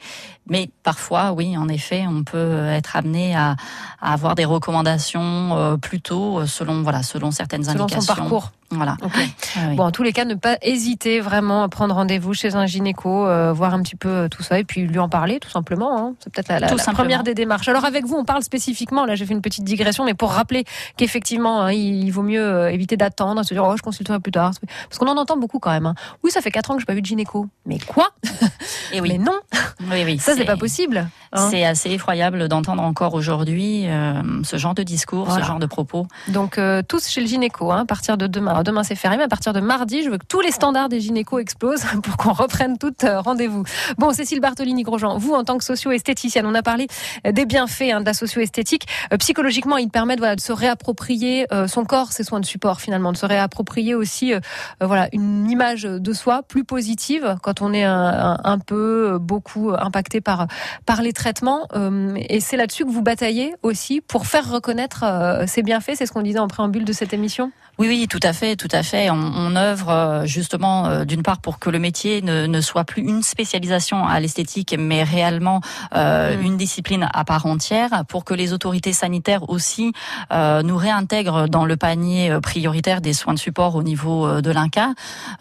mais 0.47 0.69
parfois, 0.84 1.31
oui, 1.34 1.57
en 1.57 1.68
effet, 1.69 2.05
on 2.07 2.23
peut 2.23 2.68
être 2.68 2.95
amené 2.95 3.35
à, 3.35 3.55
à 4.01 4.14
avoir 4.14 4.35
des 4.35 4.45
recommandations 4.45 5.57
euh, 5.57 5.77
plus 5.77 6.01
tôt 6.01 6.39
euh, 6.39 6.47
selon 6.47 6.81
voilà 6.84 7.03
selon 7.03 7.31
certaines 7.31 7.64
Selon 7.64 7.88
son 7.88 7.95
indications. 7.95 8.15
parcours. 8.15 8.51
Voilà. 8.72 8.98
Bon, 9.76 9.84
en 9.84 9.91
tous 9.91 10.02
les 10.03 10.14
cas, 10.14 10.26
ne 10.26 10.34
pas 10.34 10.57
hésiter 10.61 11.19
vraiment 11.19 11.64
à 11.64 11.69
prendre 11.69 11.94
rendez-vous 11.94 12.34
chez 12.34 12.56
un 12.56 12.65
gynéco, 12.65 13.27
euh, 13.27 13.53
voir 13.53 13.73
un 13.73 13.81
petit 13.84 13.95
peu 13.95 14.10
euh, 14.10 14.27
tout 14.27 14.41
ça 14.41 14.57
et 14.60 14.64
puis 14.64 14.81
lui 14.88 14.98
en 14.99 15.10
parler 15.10 15.40
tout 15.40 15.49
simplement. 15.49 15.98
hein. 15.98 16.14
C'est 16.19 16.34
peut-être 16.34 16.49
la, 16.60 16.94
première 16.94 17.23
des 17.23 17.35
démarches. 17.35 17.68
Alors 17.68 17.85
avec 17.85 18.06
vous, 18.06 18.15
on 18.15 18.26
parle 18.26 18.41
spécifiquement, 18.44 19.06
là 19.06 19.14
j'ai 19.15 19.26
fait 19.26 19.34
une 19.34 19.41
petite 19.41 19.64
digression, 19.64 20.06
mais 20.06 20.14
pour 20.15 20.31
rappeler 20.31 20.65
qu'effectivement, 20.98 21.61
hein, 21.64 21.72
il, 21.72 22.03
il 22.06 22.10
vaut 22.11 22.23
mieux 22.23 22.41
euh, 22.44 22.72
éviter 22.72 22.98
d'attendre, 22.98 23.44
se 23.44 23.53
dire 23.53 23.64
oh 23.64 23.76
je 23.77 23.84
consulterai 23.84 24.19
plus 24.19 24.31
tard. 24.31 24.52
Parce 24.90 24.98
qu'on 24.98 25.07
en 25.07 25.18
entend 25.18 25.38
beaucoup 25.38 25.60
quand 25.60 25.72
même. 25.72 25.85
hein. 25.85 25.95
Oui, 26.23 26.31
ça 26.31 26.41
fait 26.41 26.52
4 26.52 26.72
ans 26.72 26.73
que 26.76 26.80
j'ai 26.80 26.85
pas 26.85 26.94
vu 26.95 27.02
de 27.02 27.06
gynéco. 27.06 27.48
Mais 27.65 27.77
quoi? 27.80 28.10
Et 28.91 29.02
oui. 29.02 29.10
Mais 29.14 29.18
non 29.19 29.40
Oui, 29.91 30.03
oui. 30.06 30.18
Ça, 30.19 30.34
c'est 30.35 30.45
pas 30.45 30.57
possible. 30.57 31.07
C'est 31.35 31.64
assez 31.65 31.91
effroyable 31.91 32.48
d'entendre 32.48 32.81
encore 32.81 33.14
aujourd'hui 33.14 33.84
euh, 33.88 34.22
ce 34.44 34.57
genre 34.57 34.73
de 34.73 34.84
discours, 34.84 35.26
Voilà. 35.26 35.44
ce 35.44 35.48
genre 35.48 35.60
de 35.60 35.65
propos. 35.65 36.07
Donc 36.30 36.60
tous 36.88 37.07
chez 37.07 37.22
le 37.22 37.27
gynéco, 37.27 37.72
à 37.72 37.85
partir 37.85 38.18
de 38.18 38.26
demain. 38.27 38.52
Alors, 38.53 38.63
demain 38.63 38.84
c'est 38.84 38.93
férié, 38.93 39.17
mais 39.17 39.23
à 39.23 39.27
partir 39.27 39.51
de 39.51 39.59
mardi, 39.61 40.03
je 40.03 40.11
veux 40.11 40.19
que 40.19 40.27
tous 40.27 40.39
les 40.39 40.51
standards 40.51 40.88
des 40.88 41.01
gynécos 41.01 41.41
explosent 41.41 41.85
pour 42.03 42.17
qu'on 42.17 42.34
reprenne 42.34 42.77
tout 42.77 42.93
euh, 43.03 43.19
rendez-vous. 43.19 43.63
Bon, 43.97 44.13
Cécile 44.13 44.41
Bartolini-Grosjean, 44.41 45.17
vous 45.17 45.34
en 45.34 45.43
tant 45.43 45.57
que 45.57 45.63
socio-esthéticienne, 45.63 46.45
on 46.45 46.53
a 46.53 46.61
parlé 46.61 46.85
euh, 47.25 47.31
des 47.31 47.47
bienfaits 47.47 47.89
hein, 47.91 48.01
de 48.01 48.05
la 48.05 48.13
socio-esthétique. 48.13 48.85
Euh, 49.11 49.17
psychologiquement, 49.17 49.77
ils 49.77 49.89
permettent 49.89 50.19
voilà, 50.19 50.35
de 50.35 50.39
se 50.41 50.51
réapproprier 50.51 51.47
son 51.67 51.84
corps, 51.84 52.11
ses 52.11 52.23
soins 52.23 52.39
de 52.39 52.45
support 52.45 52.80
finalement, 52.80 53.11
de 53.11 53.17
se 53.17 53.25
réapproprier 53.25 53.95
aussi 53.95 54.34
voilà, 54.81 55.07
une 55.13 55.49
image 55.49 55.84
de 55.84 56.13
soi 56.13 56.43
plus 56.43 56.63
positive 56.63 57.38
quand 57.41 57.61
on 57.61 57.73
est 57.73 57.84
un, 57.84 58.59
peu, 58.65 59.17
beaucoup 59.19 59.71
impacté 59.71 60.21
par, 60.21 60.47
les 61.01 61.13
traitements. 61.13 61.67
Et 62.30 62.39
c'est 62.39 62.57
là-dessus 62.57 62.85
que 62.85 62.91
vous 62.91 63.01
bataillez 63.01 63.55
aussi 63.63 64.01
pour 64.01 64.27
faire 64.27 64.49
reconnaître 64.49 65.05
ces 65.47 65.63
bienfaits. 65.63 65.95
C'est 65.95 66.05
ce 66.05 66.11
qu'on 66.11 66.21
disait 66.21 66.39
en 66.39 66.47
préambule 66.47 66.85
de 66.85 66.93
cette 66.93 67.13
émission. 67.13 67.51
Oui, 67.79 67.87
oui, 67.87 68.07
tout 68.07 68.19
à 68.21 68.33
fait, 68.33 68.55
tout 68.55 68.67
à 68.71 68.83
fait. 68.83 69.09
On, 69.09 69.15
on 69.15 69.55
œuvre 69.55 69.89
euh, 69.89 70.25
justement 70.27 70.85
euh, 70.85 71.05
d'une 71.05 71.23
part 71.23 71.41
pour 71.41 71.57
que 71.57 71.71
le 71.71 71.79
métier 71.79 72.21
ne, 72.21 72.45
ne 72.45 72.61
soit 72.61 72.83
plus 72.83 73.01
une 73.01 73.23
spécialisation 73.23 74.05
à 74.07 74.19
l'esthétique, 74.19 74.75
mais 74.77 75.01
réellement 75.01 75.59
euh, 75.95 76.39
une 76.39 76.55
discipline 76.55 77.09
à 77.11 77.25
part 77.25 77.47
entière, 77.47 78.03
pour 78.07 78.25
que 78.25 78.35
les 78.35 78.53
autorités 78.53 78.93
sanitaires 78.93 79.49
aussi 79.49 79.91
euh, 80.31 80.61
nous 80.61 80.77
réintègrent 80.77 81.49
dans 81.49 81.65
le 81.65 81.75
panier 81.75 82.29
euh, 82.29 82.39
prioritaire 82.39 83.01
des 83.01 83.11
soins 83.13 83.33
de 83.33 83.39
support 83.39 83.73
au 83.73 83.81
niveau 83.81 84.39
de 84.39 84.51
l'INCA, 84.51 84.89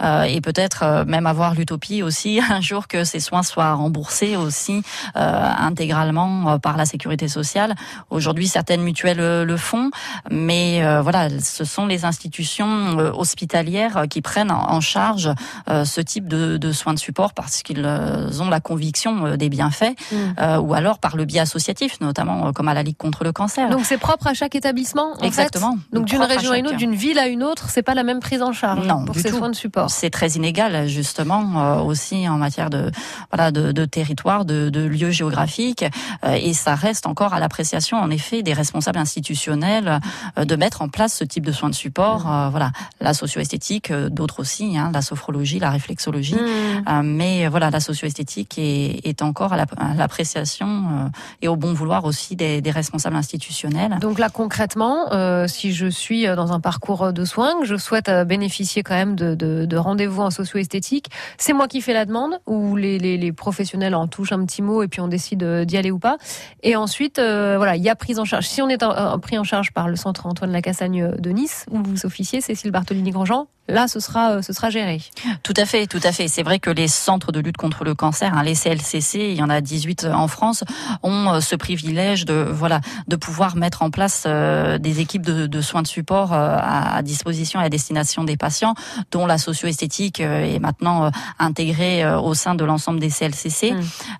euh, 0.01 0.23
et 0.23 0.41
peut-être 0.41 1.05
même 1.07 1.27
avoir 1.27 1.55
l'utopie 1.55 2.03
aussi 2.03 2.41
un 2.51 2.63
jour 2.63 2.89
que 2.89 3.05
ces 3.05 3.21
soins 3.21 3.43
soient 3.43 3.75
remboursés 3.75 4.37
aussi 4.37 4.83
euh, 5.17 5.51
intégralement 5.59 6.59
par 6.59 6.79
la 6.79 6.87
sécurité 6.87 7.29
sociale. 7.29 7.75
Aujourd'hui, 8.09 8.49
certaines 8.49 8.83
mutuelles 8.83 9.43
le 9.43 9.57
font, 9.59 9.91
mais 10.31 10.83
euh, 10.83 11.03
voilà, 11.03 11.29
ce 11.39 11.65
sont 11.65 11.87
les 11.87 12.07
institutions 12.07 12.23
euh, 12.41 13.13
hospitalières 13.15 13.97
euh, 13.97 14.07
qui 14.07 14.23
prennent 14.23 14.51
en 14.51 14.81
charge 14.81 15.31
euh, 15.69 15.85
ce 15.85 16.01
type 16.01 16.29
de, 16.29 16.57
de 16.57 16.73
soins 16.73 16.95
de 16.95 16.99
support 16.99 17.33
parce 17.35 17.63
qu'ils 17.63 17.85
ont 17.87 18.49
la 18.51 18.61
conviction 18.61 19.37
des 19.37 19.49
bienfaits, 19.49 19.95
Mm. 20.13 20.17
euh, 20.41 20.59
ou 20.59 20.75
alors 20.75 20.99
par 20.99 21.17
le 21.17 21.25
biais 21.25 21.41
associatif, 21.41 22.01
notamment 22.01 22.53
comme 22.53 22.69
à 22.69 22.75
la 22.75 22.83
Ligue 22.83 22.97
contre 22.97 23.25
le 23.25 23.33
cancer. 23.33 23.69
Donc 23.71 23.85
c'est 23.85 23.99
propre 23.99 24.27
à 24.27 24.35
chaque 24.35 24.55
établissement. 24.55 25.13
en 25.21 25.25
Exactement. 25.25 25.73
fait 25.77 25.97
Donc 25.97 26.07
d'une 26.07 26.19
Propre 26.19 26.33
à 26.33 26.37
région 26.37 26.53
à 26.53 26.59
une 26.59 26.67
autre, 26.67 26.77
d'une 26.77 26.95
ville 26.95 27.19
à 27.19 27.27
une 27.29 27.43
autre, 27.43 27.69
c'est 27.71 27.83
pas 27.83 27.95
la 27.95 28.03
même 28.03 28.21
prise 28.21 28.43
en 28.43 28.53
charge 28.53 28.87
Non, 28.87 29.05
pour 29.05 29.15
ces 29.15 29.31
tout. 29.31 29.37
soins 29.39 29.51
de 29.51 29.55
support. 29.55 29.91
C'est 29.91 30.11
très 30.11 30.31
inégal 30.31 30.87
justement 30.89 31.43
euh, 31.57 31.81
aussi 31.83 32.29
en 32.29 32.37
matière 32.39 32.71
de 32.71 32.91
voilà 33.31 33.51
de, 33.51 33.73
de 33.73 33.85
territoire, 33.85 34.45
de, 34.45 34.69
de 34.71 34.81
lieux 34.81 35.11
géographiques, 35.11 35.85
euh, 36.25 36.33
et 36.35 36.53
ça 36.55 36.75
reste 36.75 37.07
encore 37.07 37.33
à 37.35 37.41
l'appréciation 37.41 37.99
en 37.99 38.11
effet 38.11 38.43
des 38.43 38.53
responsables 38.53 38.99
institutionnels 38.99 40.01
euh, 40.39 40.45
de 40.45 40.57
mettre 40.57 40.83
en 40.83 40.89
place 40.89 41.15
ce 41.15 41.25
type 41.25 41.47
de 41.47 41.53
soins 41.53 41.71
de 41.71 41.75
support. 41.75 42.12
Euh, 42.27 42.49
voilà, 42.51 42.71
la 43.01 43.15
socio-esthétique, 43.15 43.91
euh, 43.91 44.09
d'autres 44.09 44.41
aussi, 44.41 44.77
hein, 44.79 44.91
la 44.93 45.03
sophrologie, 45.03 45.59
la 45.59 45.71
réflexologie, 45.71 46.35
Mm. 46.35 46.85
Euh, 46.89 47.03
mais 47.05 47.49
voilà, 47.49 47.71
la 47.71 47.81
socio-esthétique 47.81 48.59
est, 48.59 49.01
est 49.07 49.23
encore 49.23 49.53
à 49.53 49.57
la- 49.57 49.67
à 49.79 49.95
l'appréciation 49.95 51.11
et 51.43 51.49
au 51.49 51.57
bon 51.57 51.73
vouloir 51.73 52.05
aussi 52.05 52.37
des, 52.37 52.61
des 52.61 52.71
responsables 52.71 53.17
institutionnels. 53.17 53.99
Donc 54.01 54.19
là 54.19 54.29
concrètement, 54.31 55.07
si 55.47 55.73
je 55.73 55.87
suis 55.87 56.25
dans 56.27 56.53
un 56.53 56.61
parcours 56.61 57.13
de 57.13 57.25
soins, 57.25 57.61
que 57.61 57.67
je 57.67 57.77
souhaite 57.77 58.11
bénéficier 58.27 58.83
quand 58.83 58.95
même 58.95 59.15
de, 59.17 59.35
de, 59.35 59.65
de 59.67 59.77
rendez-vous 59.77 60.23
en 60.23 60.31
socio-esthétique, 60.31 61.07
c'est 61.39 61.53
moi 61.53 61.69
qui 61.69 61.81
fais 61.81 61.93
la 61.93 62.05
demande 62.05 62.39
ou 62.47 62.77
les, 62.77 62.99
les, 62.99 63.17
les 63.19 63.33
professionnels 63.33 63.95
en 63.95 64.07
touchent 64.07 64.33
un 64.33 64.45
petit 64.45 64.63
mot 64.63 64.83
et 64.83 64.89
puis 64.89 65.01
on 65.01 65.09
décide 65.09 65.45
d'y 65.65 65.77
aller 65.77 65.91
ou 65.91 65.99
pas. 65.99 66.17
Et 66.63 66.77
ensuite, 66.77 67.19
euh, 67.19 67.55
voilà, 67.57 67.77
il 67.77 67.83
y 67.83 67.89
a 67.89 67.97
prise 67.97 68.19
en 68.19 68.25
charge. 68.25 68.47
Si 68.47 68.63
on 68.63 68.69
est 68.69 68.83
en- 68.83 69.19
pris 69.19 69.39
en 69.39 69.45
charge 69.45 69.73
par 69.73 69.89
le 69.89 69.97
centre 69.97 70.27
Antoine 70.27 70.53
Lacassagne 70.53 71.13
de 71.19 71.31
Nice, 71.31 71.67
où 71.71 71.83
vous 71.83 72.02
officiez, 72.05 72.41
Cécile 72.41 72.71
Bartolini-Grandjean, 72.71 73.49
là 73.69 73.89
ce 73.89 74.01
sera, 74.01 74.33
euh, 74.33 74.43
ce 74.43 74.53
sera 74.53 74.71
géré. 74.71 75.01
Tout 75.43 75.55
à 75.57 75.65
fait, 75.65 75.87
tout 75.87 76.01
à 76.03 76.13
fait. 76.13 76.29
C'est 76.29 76.43
vrai 76.43 76.59
que 76.59 76.71
les 76.71 76.89
centres 76.89 77.33
de 77.33 77.41
lutte 77.41 77.57
contre 77.57 77.85
le 77.85 77.95
cancer, 77.95 78.33
hein, 78.37 78.43
les 78.43 78.55
CLCC, 78.55 79.31
il 79.31 79.37
y 79.37 79.43
en 79.43 79.51
a 79.51 79.61
18 79.61 80.07
en 80.13 80.29
France, 80.29 80.65
ont 81.03 81.35
euh, 81.35 81.41
ce 81.41 81.57
privilège 81.57 82.25
de 82.25 82.47
voilà 82.51 82.81
de 83.09 83.17
pouvoir 83.17 83.57
mettre 83.57 83.83
en 83.83 83.91
place 83.91 84.25
euh, 84.27 84.79
des 84.79 85.01
équipes 85.01 85.23
de, 85.27 85.47
de 85.47 85.61
soins 85.61 85.83
de 85.83 85.87
support 85.87 86.33
euh, 86.33 86.57
à, 86.59 86.97
à 86.97 87.03
disposition 87.03 87.61
et 87.61 87.65
à 87.65 87.69
destination 87.69 88.25
des 88.25 88.37
patients, 88.37 88.75
dont 89.11 89.27
la 89.27 89.39
socio-esthétique 89.39 90.21
euh, 90.21 90.45
est 90.45 90.59
maintenant 90.59 91.07
euh, 91.07 91.11
intégrée 91.39 92.05
euh, 92.05 92.19
au 92.21 92.35
sein 92.35 92.55
de 92.55 92.65
l'ensemble 92.65 93.01
des 93.01 93.11
CLCC. 93.11 93.75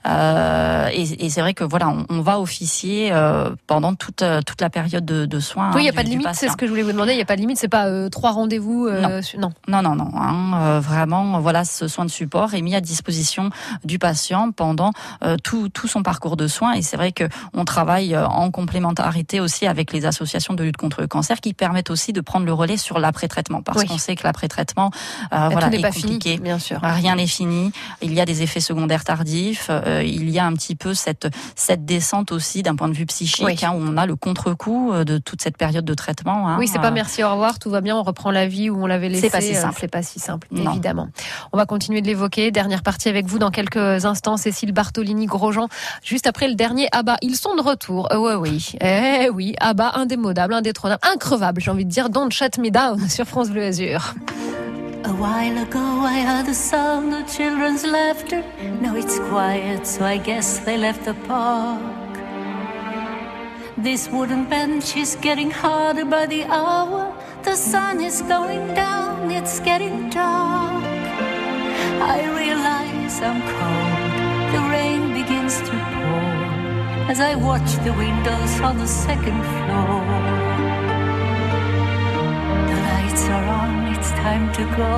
Euh, 0.07 0.89
et 0.93 1.03
et 1.27 1.31
c'est 1.31 1.41
vrai 1.41 1.55
que 1.55 1.65
voilà, 1.65 1.89
on, 1.89 2.07
on 2.09 2.21
va 2.21 2.41
officier 2.41 3.11
euh, 3.13 3.51
pendant 3.67 3.95
toute 3.95 4.23
euh, 4.23 4.41
toute 4.43 4.61
la 4.61 4.71
période 4.71 5.05
de, 5.05 5.27
de 5.27 5.41
soins. 5.41 5.71
oui, 5.75 5.81
il 5.81 5.85
n'y 5.85 5.89
a 5.89 5.93
hein, 5.93 5.95
pas 5.97 6.03
de 6.05 6.09
limite, 6.09 6.29
c'est 6.35 6.49
ce 6.49 6.57
que 6.57 6.67
je 6.67 6.71
voulais 6.71 6.83
vous 6.83 6.93
demander. 6.93 7.13
Il 7.13 7.17
n'y 7.17 7.23
a 7.23 7.27
pas 7.27 7.37
de 7.37 7.41
limite, 7.41 7.59
c'est 7.59 7.69
pas 7.69 7.87
euh, 7.87 8.09
trois 8.09 8.33
rendez-vous. 8.33 8.87
euh, 8.87 9.21
non. 9.39 9.51
Non, 9.69 9.83
non, 9.83 9.95
non. 9.95 10.11
hein, 10.17 10.53
euh, 10.55 10.81
vraiment, 10.81 11.41
voilà, 11.41 11.65
ce 11.65 11.89
soin 11.89 12.05
de 12.05 12.11
support 12.11 12.55
est 12.55 12.63
mis 12.63 12.75
à 12.75 12.81
disposition 12.81 13.51
du 13.85 13.99
patient 13.99 14.51
pendant 14.53 14.93
euh, 15.25 15.37
tout, 15.43 15.69
tout 15.69 15.89
son 15.89 16.03
parcours 16.03 16.37
de 16.37 16.47
soins. 16.47 16.73
Et 16.75 16.83
c'est 16.83 16.97
vrai 16.97 17.13
que 17.13 17.25
on 17.55 17.65
travaille 17.65 18.15
euh, 18.15 18.27
en 18.27 18.51
complémentarité 18.51 19.41
aussi 19.41 19.67
avec 19.67 19.93
les 19.93 20.07
associations 20.07 20.55
de 20.55 20.63
lutte 20.65 20.77
contre 20.77 21.01
le 21.01 21.07
cancer 21.07 21.41
qui 21.41 21.55
permettent 21.55 21.91
aussi 21.91 22.13
de 22.13 22.21
prendre 22.21 22.47
le 22.47 22.53
relais 22.53 22.77
sur 22.77 22.99
l'après-traitement. 22.99 23.63
Parce 23.63 23.79
Oui. 23.81 23.87
qu'on 23.87 23.99
sait 23.99 24.17
que 24.17 24.25
l'après-traitement, 24.25 24.91
euh, 25.33 25.49
voilà, 25.51 25.69
n'est 25.71 25.79
est 25.79 25.83
pas 25.83 25.93
fini, 25.93 26.15
compliqué. 26.15 26.39
bien 26.39 26.59
sûr. 26.59 26.81
Rien 26.83 27.17
n'est 27.17 27.27
fini. 27.27 27.73
Il 28.03 28.13
y 28.13 28.21
a 28.21 28.25
des 28.25 28.43
effets 28.43 28.61
secondaires 28.61 29.05
tardifs. 29.05 29.69
euh, 29.71 30.03
il 30.05 30.31
y 30.31 30.39
a 30.39 30.47
un 30.47 30.53
petit 30.55 30.75
peu 30.75 30.95
cette, 30.95 31.29
cette 31.57 31.85
descente 31.85 32.33
aussi 32.33 32.63
d'un 32.63 32.77
point 32.77 32.89
de 32.89 32.95
vue 32.95 33.07
psychique, 33.07 33.45
Oui. 33.47 33.57
hein, 33.63 33.73
où 33.75 33.81
on 33.81 33.97
a 33.97 34.07
le 34.07 34.17
contre-coup 34.17 34.93
de 35.05 35.19
toute 35.19 35.43
cette 35.43 35.57
période 35.57 35.85
de 35.85 35.95
traitement. 35.95 36.49
hein. 36.49 36.57
Oui, 36.59 36.69
c'est 36.69 36.79
pas 36.81 36.91
merci, 36.91 37.23
au 37.25 37.31
revoir, 37.31 37.59
tout 37.59 37.71
va 37.71 37.81
bien, 37.81 37.97
on 37.97 38.03
reprend 38.03 38.31
la 38.31 38.47
vie 38.47 38.71
où 38.71 38.83
on 38.83 38.87
l'avait 38.87 39.09
laissé. 39.09 39.22
C'est 39.23 39.31
pas 39.31 39.41
si 39.41 39.57
euh, 39.57 39.61
simple. 39.61 39.77
C'est 39.81 39.91
pas 39.91 40.03
si 40.03 40.19
simple, 40.19 40.49
Non. 40.51 40.71
évidemment. 40.73 41.09
On 41.53 41.57
va 41.57 41.67
continuer 41.67 42.01
de 42.03 42.07
l'évoquer. 42.07 42.51
Dernière 42.51 42.83
partie 42.83 43.09
avec 43.09 43.27
vous 43.27 43.39
dans 43.39 43.51
quelques 43.51 44.05
instants. 44.05 44.37
Cécile 44.37 44.73
Bartolini, 44.73 45.27
Grosjean. 45.27 45.69
Juste 46.05 46.27
après 46.27 46.49
le 46.49 46.55
dernier 46.55 46.89
Abba. 46.93 47.17
Ils 47.23 47.37
sont 47.37 47.55
de 47.55 47.63
retour. 47.63 48.09
Euh, 48.13 48.19
ouais, 48.19 48.35
oui. 48.35 48.73
Eh 48.81 49.29
oui. 49.31 49.55
Abba, 49.61 49.93
indémodable, 49.95 50.55
indétrônable, 50.55 51.01
increvable, 51.13 51.61
j'ai 51.61 51.71
envie 51.71 51.85
de 51.85 51.91
dire. 51.91 52.11
Don't 52.11 52.31
shut 52.31 52.59
me 52.59 52.71
down 52.71 52.99
sur 53.09 53.27
France 53.27 53.51
Bleu 53.51 53.63
Azur. 53.65 54.15
A 55.05 55.09
while 55.15 55.59
ago, 55.59 55.81
I 56.05 56.21
heard 56.25 56.47
the 56.47 56.55
sound 56.55 57.13
of 57.13 57.27
children's 57.27 57.85
laughter. 57.85 58.43
Now 58.81 58.95
it's 58.97 59.19
quiet, 59.31 59.85
so 59.85 60.05
I 60.05 60.19
guess 60.19 60.61
they 60.65 60.79
left 60.79 61.05
the 61.05 61.15
park. 61.27 61.81
This 63.83 64.09
wooden 64.13 64.45
bench 64.49 64.97
is 64.97 65.17
getting 65.21 65.51
harder 65.51 66.05
by 66.05 66.27
the 66.27 66.45
hour. 66.45 67.13
The 67.45 67.57
sun 67.57 68.01
is 68.01 68.23
going 68.23 68.73
down, 68.73 69.31
it's 69.33 69.59
getting 69.59 70.09
dark. 70.11 70.85
I 72.15 72.19
realize 72.39 73.21
I'm 73.21 73.43
cold. 73.43 74.53
The 74.55 74.63
rain 74.71 75.13
begins 75.13 75.59
to 75.59 75.71
pour 75.71 77.11
as 77.11 77.19
I 77.19 77.35
watch 77.35 77.71
the 77.85 77.93
windows 77.93 78.61
on 78.61 78.79
the 78.79 78.87
second 78.87 79.43
floor. 79.43 80.05
The 82.71 82.79
lights 82.89 83.25
are 83.29 83.47
on, 83.61 83.93
it's 83.95 84.11
time 84.13 84.53
to 84.59 84.65
go. 84.77 84.93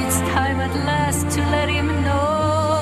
It's 0.00 0.18
time 0.32 0.60
at 0.60 0.74
last 0.86 1.28
to 1.36 1.40
let 1.50 1.68
him 1.68 1.88
know. 2.04 2.77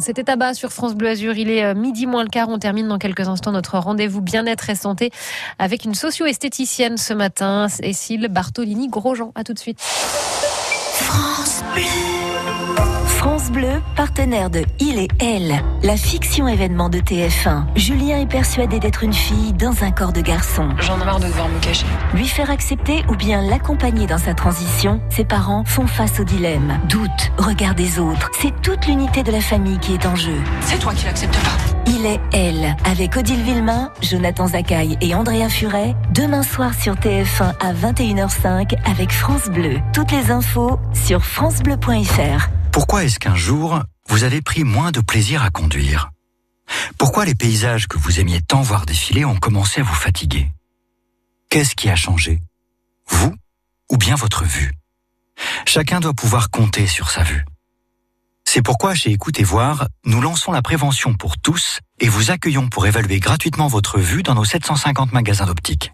C'était 0.00 0.24
tabac 0.24 0.54
sur 0.54 0.72
France 0.72 0.94
Bleu 0.94 1.08
Azur. 1.08 1.36
Il 1.36 1.50
est 1.50 1.64
euh, 1.64 1.74
midi 1.74 2.06
moins 2.06 2.22
le 2.22 2.28
quart. 2.28 2.48
On 2.48 2.58
termine 2.58 2.88
dans 2.88 2.98
quelques 2.98 3.28
instants 3.28 3.52
notre 3.52 3.78
rendez-vous 3.78 4.20
bien-être 4.20 4.70
et 4.70 4.74
santé 4.74 5.10
avec 5.58 5.84
une 5.84 5.94
socio-esthéticienne 5.94 6.96
ce 6.96 7.12
matin, 7.12 7.68
Cécile 7.68 8.28
Bartolini-Grosjean. 8.28 9.32
À 9.34 9.44
tout 9.44 9.52
de 9.52 9.58
suite. 9.58 9.80
France 9.80 11.62
Bleu. 11.74 12.25
France 13.26 13.50
Bleu, 13.50 13.82
partenaire 13.96 14.50
de 14.50 14.62
Il 14.78 15.00
et 15.00 15.08
Elle, 15.18 15.60
la 15.82 15.96
fiction 15.96 16.46
événement 16.46 16.88
de 16.88 16.98
TF1. 16.98 17.64
Julien 17.74 18.20
est 18.20 18.30
persuadé 18.30 18.78
d'être 18.78 19.02
une 19.02 19.12
fille 19.12 19.52
dans 19.52 19.82
un 19.82 19.90
corps 19.90 20.12
de 20.12 20.20
garçon. 20.20 20.68
J'en 20.78 21.00
ai 21.00 21.04
marre 21.04 21.18
de 21.18 21.26
devoir 21.26 21.48
me 21.48 21.58
cacher. 21.58 21.86
Lui 22.14 22.28
faire 22.28 22.52
accepter 22.52 23.02
ou 23.08 23.16
bien 23.16 23.42
l'accompagner 23.42 24.06
dans 24.06 24.16
sa 24.18 24.32
transition, 24.32 25.00
ses 25.10 25.24
parents 25.24 25.64
font 25.64 25.88
face 25.88 26.20
au 26.20 26.24
dilemme. 26.24 26.78
Doute, 26.88 27.32
regard 27.36 27.74
des 27.74 27.98
autres, 27.98 28.30
c'est 28.40 28.54
toute 28.62 28.86
l'unité 28.86 29.24
de 29.24 29.32
la 29.32 29.40
famille 29.40 29.80
qui 29.80 29.94
est 29.94 30.06
en 30.06 30.14
jeu. 30.14 30.36
C'est 30.60 30.78
toi 30.78 30.94
qui 30.94 31.04
l'acceptes 31.04 31.34
pas. 31.34 31.75
Il 31.88 32.04
est 32.04 32.20
Elle, 32.32 32.76
avec 32.84 33.16
Odile 33.16 33.42
Villemain, 33.42 33.92
Jonathan 34.02 34.48
Zakaï 34.48 34.96
et 35.00 35.14
Andrea 35.14 35.48
Furet, 35.48 35.94
demain 36.12 36.42
soir 36.42 36.74
sur 36.74 36.94
TF1 36.94 37.54
à 37.60 37.72
21h05 37.72 38.74
avec 38.84 39.12
France 39.12 39.48
Bleu. 39.48 39.78
Toutes 39.92 40.12
les 40.12 40.30
infos 40.30 40.78
sur 40.94 41.24
francebleu.fr. 41.24 42.48
Pourquoi 42.72 43.04
est-ce 43.04 43.18
qu'un 43.18 43.34
jour, 43.34 43.82
vous 44.08 44.24
avez 44.24 44.42
pris 44.42 44.64
moins 44.64 44.90
de 44.90 45.00
plaisir 45.00 45.42
à 45.42 45.50
conduire? 45.50 46.10
Pourquoi 46.98 47.24
les 47.24 47.34
paysages 47.34 47.86
que 47.86 47.98
vous 47.98 48.20
aimiez 48.20 48.40
tant 48.40 48.62
voir 48.62 48.86
défiler 48.86 49.24
ont 49.24 49.36
commencé 49.36 49.80
à 49.80 49.84
vous 49.84 49.94
fatiguer? 49.94 50.50
Qu'est-ce 51.48 51.76
qui 51.76 51.88
a 51.88 51.96
changé? 51.96 52.40
Vous 53.08 53.34
ou 53.90 53.96
bien 53.96 54.16
votre 54.16 54.44
vue? 54.44 54.72
Chacun 55.64 56.00
doit 56.00 56.14
pouvoir 56.14 56.50
compter 56.50 56.86
sur 56.86 57.10
sa 57.10 57.22
vue. 57.22 57.44
C'est 58.48 58.62
pourquoi 58.62 58.94
chez 58.94 59.10
Écoute 59.10 59.38
et 59.38 59.44
Voir, 59.44 59.88
nous 60.04 60.20
lançons 60.20 60.52
la 60.52 60.62
prévention 60.62 61.12
pour 61.12 61.36
tous 61.36 61.80
et 62.00 62.08
vous 62.08 62.30
accueillons 62.30 62.68
pour 62.68 62.86
évaluer 62.86 63.18
gratuitement 63.18 63.66
votre 63.66 63.98
vue 63.98 64.22
dans 64.22 64.34
nos 64.34 64.44
750 64.44 65.12
magasins 65.12 65.46
d'optique. 65.46 65.92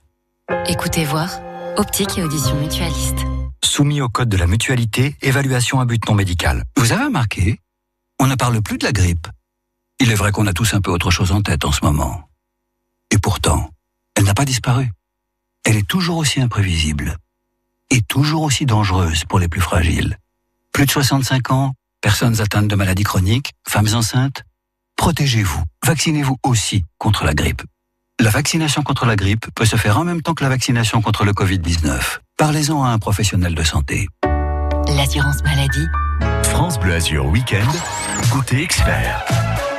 Écoutez 0.66 1.04
voir, 1.04 1.40
optique 1.76 2.18
et 2.18 2.22
audition 2.22 2.54
mutualiste. 2.54 3.18
Soumis 3.64 4.00
au 4.00 4.08
code 4.08 4.28
de 4.28 4.36
la 4.36 4.46
mutualité, 4.46 5.16
évaluation 5.22 5.80
à 5.80 5.86
but 5.86 6.06
non 6.08 6.14
médical. 6.14 6.64
Vous 6.76 6.92
avez 6.92 7.04
remarqué 7.04 7.58
On 8.20 8.26
ne 8.26 8.34
parle 8.34 8.60
plus 8.62 8.78
de 8.78 8.84
la 8.84 8.92
grippe. 8.92 9.26
Il 9.98 10.10
est 10.10 10.16
vrai 10.16 10.30
qu'on 10.30 10.46
a 10.46 10.52
tous 10.52 10.74
un 10.74 10.80
peu 10.80 10.90
autre 10.90 11.10
chose 11.10 11.32
en 11.32 11.42
tête 11.42 11.64
en 11.64 11.72
ce 11.72 11.84
moment. 11.84 12.28
Et 13.10 13.18
pourtant, 13.18 13.70
elle 14.14 14.24
n'a 14.24 14.34
pas 14.34 14.44
disparu. 14.44 14.90
Elle 15.64 15.76
est 15.76 15.88
toujours 15.88 16.18
aussi 16.18 16.40
imprévisible. 16.40 17.16
Et 17.90 18.02
toujours 18.02 18.42
aussi 18.42 18.66
dangereuse 18.66 19.24
pour 19.24 19.38
les 19.38 19.48
plus 19.48 19.60
fragiles. 19.60 20.18
Plus 20.72 20.86
de 20.86 20.90
65 20.90 21.50
ans, 21.50 21.72
personnes 22.02 22.40
atteintes 22.42 22.68
de 22.68 22.74
maladies 22.74 23.04
chroniques, 23.04 23.52
femmes 23.66 23.94
enceintes. 23.94 24.42
Protégez-vous. 24.96 25.62
Vaccinez-vous 25.86 26.36
aussi 26.42 26.84
contre 26.98 27.24
la 27.24 27.32
grippe. 27.32 27.62
La 28.20 28.28
vaccination 28.28 28.82
contre 28.82 29.06
la 29.06 29.16
grippe 29.16 29.46
peut 29.54 29.64
se 29.64 29.76
faire 29.76 29.98
en 29.98 30.04
même 30.04 30.20
temps 30.20 30.34
que 30.34 30.42
la 30.42 30.50
vaccination 30.50 31.00
contre 31.00 31.24
le 31.24 31.32
Covid-19. 31.32 32.18
Parlez-en 32.36 32.84
à 32.84 32.88
un 32.88 32.98
professionnel 32.98 33.54
de 33.54 33.62
santé. 33.62 34.08
L'assurance 34.88 35.42
maladie. 35.44 35.86
France 36.42 36.78
Bleu 36.78 36.94
Azur 36.94 37.26
Week-end, 37.26 37.70
côté 38.30 38.62
expert. 38.62 39.24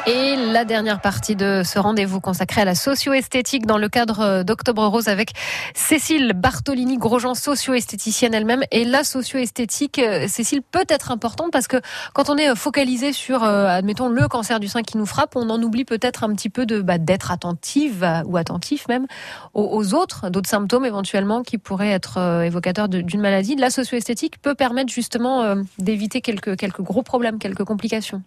Et 0.05 0.35
la 0.35 0.65
dernière 0.65 0.99
partie 0.99 1.37
de 1.37 1.61
ce 1.63 1.79
rendez-vous 1.79 2.19
consacré 2.19 2.61
à 2.61 2.65
la 2.65 2.75
socio-esthétique 2.75 3.65
dans 3.65 3.77
le 3.77 3.87
cadre 3.87 4.19
euh, 4.19 4.43
d'Octobre 4.43 4.85
Rose 4.85 5.07
avec 5.07 5.31
Cécile 5.75 6.33
Bartolini-Grosjean, 6.35 7.35
socio-esthéticienne 7.35 8.33
elle-même. 8.33 8.63
Et 8.71 8.83
la 8.83 9.05
socio-esthétique, 9.05 9.99
euh, 9.99 10.27
Cécile, 10.27 10.61
peut 10.61 10.83
être 10.89 11.09
importante 11.11 11.51
parce 11.53 11.67
que 11.67 11.77
quand 12.13 12.29
on 12.29 12.35
est 12.35 12.53
focalisé 12.53 13.13
sur, 13.13 13.43
euh, 13.43 13.67
admettons, 13.67 14.09
le 14.09 14.27
cancer 14.27 14.59
du 14.59 14.67
sein 14.67 14.83
qui 14.83 14.97
nous 14.97 15.05
frappe, 15.05 15.37
on 15.37 15.49
en 15.49 15.61
oublie 15.61 15.85
peut-être 15.85 16.25
un 16.25 16.33
petit 16.33 16.49
peu 16.49 16.65
de 16.65 16.81
bah, 16.81 16.97
d'être 16.97 17.31
attentive 17.31 18.03
euh, 18.03 18.23
ou 18.25 18.37
attentif 18.37 18.87
même 18.87 19.05
aux, 19.53 19.93
autres, 19.93 20.29
d'autres 20.29 20.49
symptômes 20.49 20.85
éventuellement 20.85 21.43
qui 21.43 21.57
pourraient 21.57 21.91
être 21.91 22.17
euh, 22.17 22.41
évocateurs 22.41 22.89
d'une 22.89 23.21
maladie. 23.21 23.55
La 23.55 23.69
socio-esthétique 23.69 24.41
peut 24.41 24.55
permettre 24.55 24.91
justement 24.91 25.43
euh, 25.43 25.55
d'éviter 25.77 26.21
quelques, 26.21 26.57
quelques 26.57 26.81
gros 26.81 27.03
problèmes, 27.03 27.39
quelques 27.39 27.63
complications. 27.63 28.21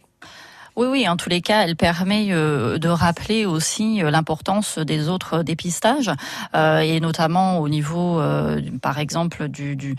Oui, 0.76 0.86
oui, 0.90 1.08
en 1.08 1.16
tous 1.16 1.30
les 1.30 1.40
cas, 1.40 1.62
elle 1.62 1.74
permet 1.74 2.26
euh, 2.30 2.76
de 2.76 2.90
rappeler 2.90 3.46
aussi 3.46 4.02
euh, 4.02 4.10
l'importance 4.10 4.76
des 4.78 5.08
autres 5.08 5.42
dépistages, 5.42 6.10
euh, 6.54 6.80
et 6.80 7.00
notamment 7.00 7.60
au 7.60 7.68
niveau, 7.70 8.20
euh, 8.20 8.60
par 8.82 8.98
exemple, 8.98 9.48
du, 9.48 9.74
du, 9.74 9.96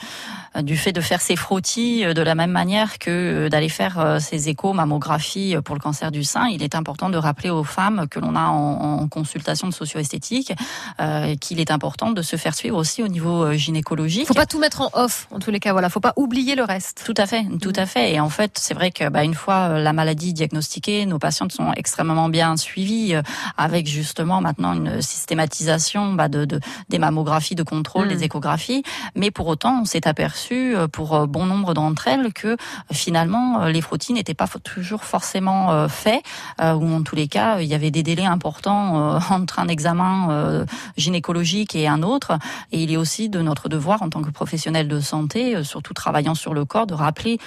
du 0.61 0.77
fait 0.77 0.91
de 0.91 1.01
faire 1.01 1.19
ses 1.19 1.35
frottis 1.35 2.05
de 2.05 2.21
la 2.21 2.35
même 2.35 2.51
manière 2.51 2.99
que 2.99 3.47
d'aller 3.47 3.69
faire 3.69 4.17
ses 4.21 4.49
échos, 4.49 4.73
mammographies 4.73 5.55
pour 5.65 5.73
le 5.73 5.81
cancer 5.81 6.11
du 6.11 6.23
sein. 6.23 6.47
Il 6.47 6.61
est 6.61 6.75
important 6.75 7.09
de 7.09 7.17
rappeler 7.17 7.49
aux 7.49 7.63
femmes 7.63 8.05
que 8.07 8.19
l'on 8.19 8.35
a 8.35 8.45
en, 8.45 9.01
en 9.01 9.07
consultation 9.07 9.67
de 9.67 9.73
socio-esthétique 9.73 10.53
euh, 11.01 11.35
qu'il 11.37 11.59
est 11.59 11.71
important 11.71 12.11
de 12.11 12.21
se 12.21 12.35
faire 12.35 12.53
suivre 12.53 12.77
aussi 12.77 13.01
au 13.01 13.07
niveau 13.07 13.51
gynécologique. 13.53 14.27
Faut 14.27 14.35
pas 14.35 14.45
tout 14.45 14.59
mettre 14.59 14.81
en 14.81 14.89
off, 14.93 15.27
en 15.31 15.39
tous 15.39 15.49
les 15.49 15.59
cas. 15.59 15.71
Voilà, 15.71 15.89
faut 15.89 15.99
pas 15.99 16.13
oublier 16.17 16.55
le 16.55 16.63
reste. 16.63 17.01
Tout 17.03 17.15
à 17.17 17.25
fait, 17.25 17.45
tout 17.61 17.73
à 17.75 17.87
fait. 17.87 18.13
Et 18.13 18.19
en 18.19 18.29
fait, 18.29 18.59
c'est 18.59 18.75
vrai 18.75 18.91
que 18.91 19.09
bah, 19.09 19.23
une 19.23 19.33
fois 19.33 19.79
la 19.79 19.93
maladie 19.93 20.33
diagnostiquée, 20.33 20.66
nos 21.05 21.19
patientes 21.19 21.51
sont 21.51 21.71
extrêmement 21.73 22.29
bien 22.29 22.57
suivies, 22.57 23.15
euh, 23.15 23.21
avec 23.57 23.87
justement 23.87 24.41
maintenant 24.41 24.73
une 24.73 25.01
systématisation 25.01 26.13
bah, 26.13 26.27
de, 26.27 26.45
de 26.45 26.59
des 26.89 26.99
mammographies 26.99 27.55
de 27.55 27.63
contrôle, 27.63 28.07
Mm. 28.07 28.09
des 28.09 28.23
échographies. 28.23 28.83
Mais 29.15 29.31
pour 29.31 29.47
autant, 29.47 29.81
on 29.81 29.85
s'est 29.85 30.07
aperçu 30.07 30.75
euh, 30.75 30.87
pour 30.87 31.15
euh, 31.15 31.25
bon 31.25 31.45
nombre 31.45 31.73
d'entre 31.73 32.07
elles 32.07 32.33
que 32.33 32.57
finalement 32.91 33.65
les 33.65 33.81
frottis 33.81 34.13
n'étaient 34.13 34.33
pas 34.33 34.47
toujours 34.63 35.03
forcément 35.03 35.87
faits, 35.87 36.23
ou 36.59 36.93
en 36.93 37.03
tous 37.03 37.15
les 37.15 37.27
cas, 37.27 37.59
il 37.59 37.67
y 37.67 37.73
avait 37.73 37.91
des 37.91 38.03
délais 38.03 38.25
importants 38.25 39.19
entre 39.29 39.59
un 39.59 39.67
examen 39.67 40.65
gynécologique 40.95 41.75
et 41.75 41.87
un 41.87 42.01
autre. 42.01 42.37
Et 42.71 42.83
il 42.83 42.91
est 42.91 42.97
aussi 42.97 43.29
de 43.29 43.41
notre 43.41 43.69
devoir 43.69 44.01
en 44.01 44.09
tant 44.09 44.21
que 44.21 44.29
professionnel 44.29 44.87
de 44.87 44.99
santé, 44.99 45.63
surtout 45.63 45.93
travaillant 45.93 46.35
sur 46.35 46.53
le 46.53 46.65
corps, 46.65 46.87
de 46.87 46.93
rappeler 46.93 47.39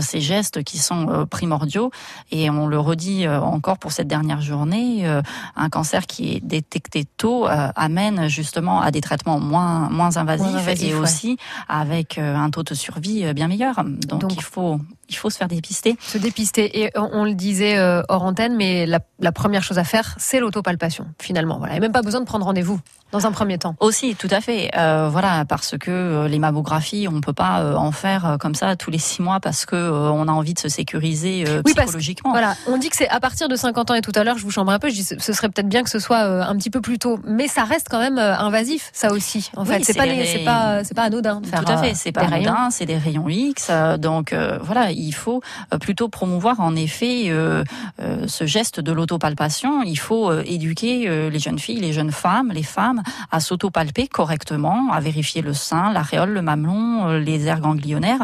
ces 0.00 0.20
gestes 0.20 0.62
qui 0.62 0.78
sont 0.78 1.26
primordiaux. 1.30 1.90
Et 2.30 2.50
on 2.50 2.61
le 2.66 2.78
redit 2.78 3.26
euh, 3.26 3.40
encore 3.40 3.78
pour 3.78 3.92
cette 3.92 4.08
dernière 4.08 4.40
journée, 4.40 5.06
euh, 5.06 5.22
un 5.56 5.68
cancer 5.68 6.06
qui 6.06 6.34
est 6.36 6.40
détecté 6.44 7.04
tôt 7.16 7.46
euh, 7.48 7.68
amène 7.76 8.28
justement 8.28 8.80
à 8.80 8.90
des 8.90 9.00
traitements 9.00 9.40
moins 9.40 9.88
moins 9.90 10.16
invasifs, 10.16 10.46
Moins 10.50 10.60
invasifs, 10.60 10.90
et 10.90 10.94
ouais. 10.94 11.00
aussi 11.00 11.36
avec 11.68 12.18
un 12.18 12.50
taux 12.50 12.62
de 12.62 12.74
survie 12.74 13.32
bien 13.34 13.48
meilleur. 13.48 13.82
Donc, 13.84 14.20
Donc- 14.20 14.34
il 14.36 14.42
faut 14.42 14.80
il 15.08 15.16
faut 15.16 15.30
se 15.30 15.36
faire 15.36 15.48
dépister. 15.48 15.96
Se 16.00 16.18
dépister. 16.18 16.80
Et 16.82 16.90
on, 16.96 17.24
le 17.24 17.34
disait 17.34 17.78
euh, 17.78 18.02
hors 18.08 18.22
antenne, 18.22 18.56
mais 18.56 18.86
la, 18.86 19.00
la 19.20 19.32
première 19.32 19.62
chose 19.62 19.78
à 19.78 19.84
faire, 19.84 20.14
c'est 20.18 20.40
l'autopalpation, 20.40 21.06
finalement. 21.20 21.58
Voilà. 21.58 21.74
Il 21.74 21.76
n'y 21.76 21.84
a 21.84 21.88
même 21.88 21.92
pas 21.92 22.02
besoin 22.02 22.20
de 22.20 22.26
prendre 22.26 22.44
rendez-vous 22.44 22.80
dans 23.12 23.26
un 23.26 23.32
premier 23.32 23.58
temps. 23.58 23.76
Aussi, 23.80 24.14
tout 24.14 24.28
à 24.30 24.40
fait. 24.40 24.70
Euh, 24.76 25.08
voilà, 25.10 25.44
parce 25.44 25.76
que 25.78 25.90
euh, 25.90 26.28
les 26.28 26.38
mammographies, 26.38 27.08
on 27.08 27.20
peut 27.20 27.34
pas 27.34 27.76
en 27.76 27.92
faire 27.92 28.38
comme 28.40 28.54
ça 28.54 28.74
tous 28.74 28.90
les 28.90 28.96
six 28.98 29.20
mois 29.20 29.38
parce 29.38 29.66
que 29.66 29.76
euh, 29.76 30.10
on 30.10 30.28
a 30.28 30.32
envie 30.32 30.54
de 30.54 30.58
se 30.58 30.70
sécuriser 30.70 31.44
euh, 31.46 31.60
Oui, 31.66 31.74
parce 31.74 31.88
que, 31.88 31.98
psychologiquement. 31.98 32.30
voilà, 32.30 32.54
on 32.66 32.78
dit 32.78 32.88
que 32.88 32.96
c'est 32.96 33.10
à 33.10 33.20
partir 33.20 33.48
de 33.48 33.56
50 33.56 33.90
ans 33.90 33.94
et 33.94 34.00
tout 34.00 34.12
à 34.14 34.24
l'heure, 34.24 34.38
je 34.38 34.44
vous 34.44 34.50
chambre 34.50 34.72
un 34.72 34.78
peu, 34.78 34.88
je 34.88 34.94
dis 34.94 35.02
ce 35.04 35.32
serait 35.34 35.50
peut-être 35.50 35.68
bien 35.68 35.82
que 35.82 35.90
ce 35.90 35.98
soit 35.98 36.20
un 36.20 36.56
petit 36.56 36.70
peu 36.70 36.80
plus 36.80 36.98
tôt, 36.98 37.18
mais 37.26 37.48
ça 37.48 37.64
reste 37.64 37.88
quand 37.90 38.00
même 38.00 38.18
invasif, 38.18 38.88
ça 38.94 39.12
aussi. 39.12 39.50
En 39.56 39.64
Oui, 39.64 39.68
fait, 39.68 39.84
c'est 39.84 39.94
pas, 39.94 40.06
les 40.06 40.24
c'est 40.24 40.44
pas, 40.44 40.82
c'est 40.82 40.94
pas 40.94 41.02
anodin 41.02 41.42
de 41.42 41.46
faire. 41.46 41.64
Tout 41.64 41.70
à 41.72 41.76
fait, 41.76 41.94
c'est 41.94 42.12
pas 42.12 42.22
des 42.22 42.28
rayons. 42.28 42.48
anodin, 42.50 42.70
c'est 42.70 42.86
des 42.86 42.96
rayons 42.96 43.28
X. 43.28 43.70
donc 43.98 44.34
voilà, 44.62 44.90
il 45.02 45.12
faut 45.12 45.42
euh, 45.72 45.78
plutôt 45.78 46.08
promouvoir 46.08 46.60
en 46.60 46.74
effet 46.76 47.24
euh, 47.28 47.64
euh, 48.00 48.26
ce 48.26 48.46
geste 48.46 48.80
de 48.80 48.92
l'autopalpation. 48.92 49.82
Il 49.82 49.98
faut 49.98 50.32
éduquer 50.40 51.08
les 51.30 51.38
jeunes 51.38 51.58
filles, 51.58 51.80
les 51.80 51.92
jeunes 51.92 52.12
femmes, 52.12 52.50
les 52.52 52.62
femmes 52.62 53.02
à 53.30 53.40
s'autopalper 53.40 54.06
correctement, 54.06 54.92
à 54.92 55.00
vérifier 55.00 55.42
le 55.42 55.52
sein, 55.52 55.92
l'aréole, 55.92 56.30
le 56.30 56.42
mamelon, 56.42 57.18
les 57.18 57.46
aires 57.46 57.60
ganglionnaires, 57.60 58.22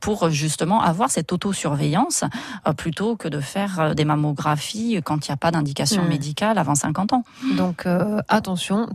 pour 0.00 0.30
justement 0.30 0.82
avoir 0.82 1.10
cette 1.10 1.32
autosurveillance 1.32 2.24
plutôt 2.76 3.16
que 3.16 3.28
de 3.28 3.40
faire 3.40 3.94
des 3.94 4.04
mammographies 4.04 5.00
quand 5.04 5.26
il 5.26 5.30
n'y 5.30 5.34
a 5.34 5.36
pas 5.36 5.50
d'indication 5.50 6.04
médicale 6.04 6.58
avant 6.58 6.74
50 6.74 7.12
ans. 7.12 7.24
Donc 7.56 7.86
attention. 8.28 8.88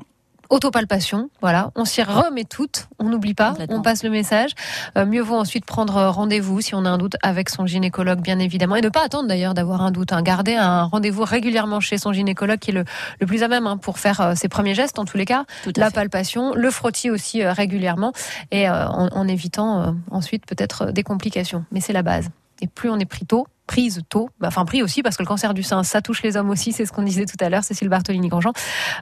Autopalpation, 0.51 1.29
voilà, 1.39 1.71
on 1.75 1.85
s'y 1.85 2.03
remet 2.03 2.43
toutes, 2.43 2.89
on 2.99 3.05
n'oublie 3.05 3.33
pas, 3.33 3.53
on 3.69 3.81
passe 3.81 4.03
le 4.03 4.09
message. 4.09 4.51
Euh, 4.97 5.05
mieux 5.05 5.21
vaut 5.21 5.37
ensuite 5.37 5.63
prendre 5.63 5.93
rendez-vous 6.07 6.59
si 6.59 6.75
on 6.75 6.83
a 6.83 6.89
un 6.89 6.97
doute 6.97 7.15
avec 7.23 7.49
son 7.49 7.65
gynécologue, 7.65 8.19
bien 8.19 8.37
évidemment, 8.37 8.75
et 8.75 8.81
ne 8.81 8.89
pas 8.89 9.05
attendre 9.05 9.29
d'ailleurs 9.29 9.53
d'avoir 9.53 9.81
un 9.81 9.91
doute. 9.91 10.11
Hein. 10.11 10.21
Garder 10.21 10.55
un 10.55 10.83
rendez-vous 10.83 11.23
régulièrement 11.23 11.79
chez 11.79 11.97
son 11.97 12.11
gynécologue 12.11 12.59
qui 12.59 12.71
est 12.71 12.73
le, 12.73 12.83
le 13.21 13.27
plus 13.27 13.43
à 13.43 13.47
même 13.47 13.65
hein, 13.65 13.77
pour 13.77 13.97
faire 13.97 14.19
euh, 14.19 14.35
ses 14.35 14.49
premiers 14.49 14.75
gestes, 14.75 14.99
en 14.99 15.05
tous 15.05 15.15
les 15.15 15.25
cas. 15.25 15.45
Tout 15.63 15.71
La 15.77 15.87
fait. 15.87 15.95
palpation, 15.95 16.53
le 16.53 16.69
frottis 16.69 17.09
aussi 17.09 17.41
euh, 17.41 17.53
régulièrement, 17.53 18.11
et 18.51 18.69
en, 18.69 19.07
en 19.07 19.27
évitant 19.29 19.95
ensuite 20.11 20.45
peut-être 20.45 20.91
des 20.91 21.03
complications. 21.03 21.63
Mais 21.71 21.79
c'est 21.79 21.93
la 21.93 22.03
base. 22.03 22.29
Et 22.61 22.67
plus 22.67 22.89
on 22.89 22.99
est 22.99 23.05
pris 23.05 23.25
tôt, 23.25 23.47
prise 23.72 24.02
tôt, 24.10 24.30
bah, 24.41 24.49
enfin 24.49 24.65
pris 24.65 24.84
aussi 24.84 25.02
parce 25.02 25.15
que 25.15 25.23
le 25.23 25.27
cancer 25.27 25.53
du 25.53 25.64
sein, 25.64 25.81
ça 25.84 26.02
touche 26.02 26.23
les 26.23 26.35
hommes 26.35 26.49
aussi, 26.49 26.73
c'est 26.73 26.85
ce 26.85 26.91
qu'on 26.91 27.03
disait 27.03 27.26
tout 27.26 27.38
à 27.39 27.48
l'heure, 27.48 27.64
Cécile 27.64 27.88
Bartolini-Grandjean, 27.88 28.52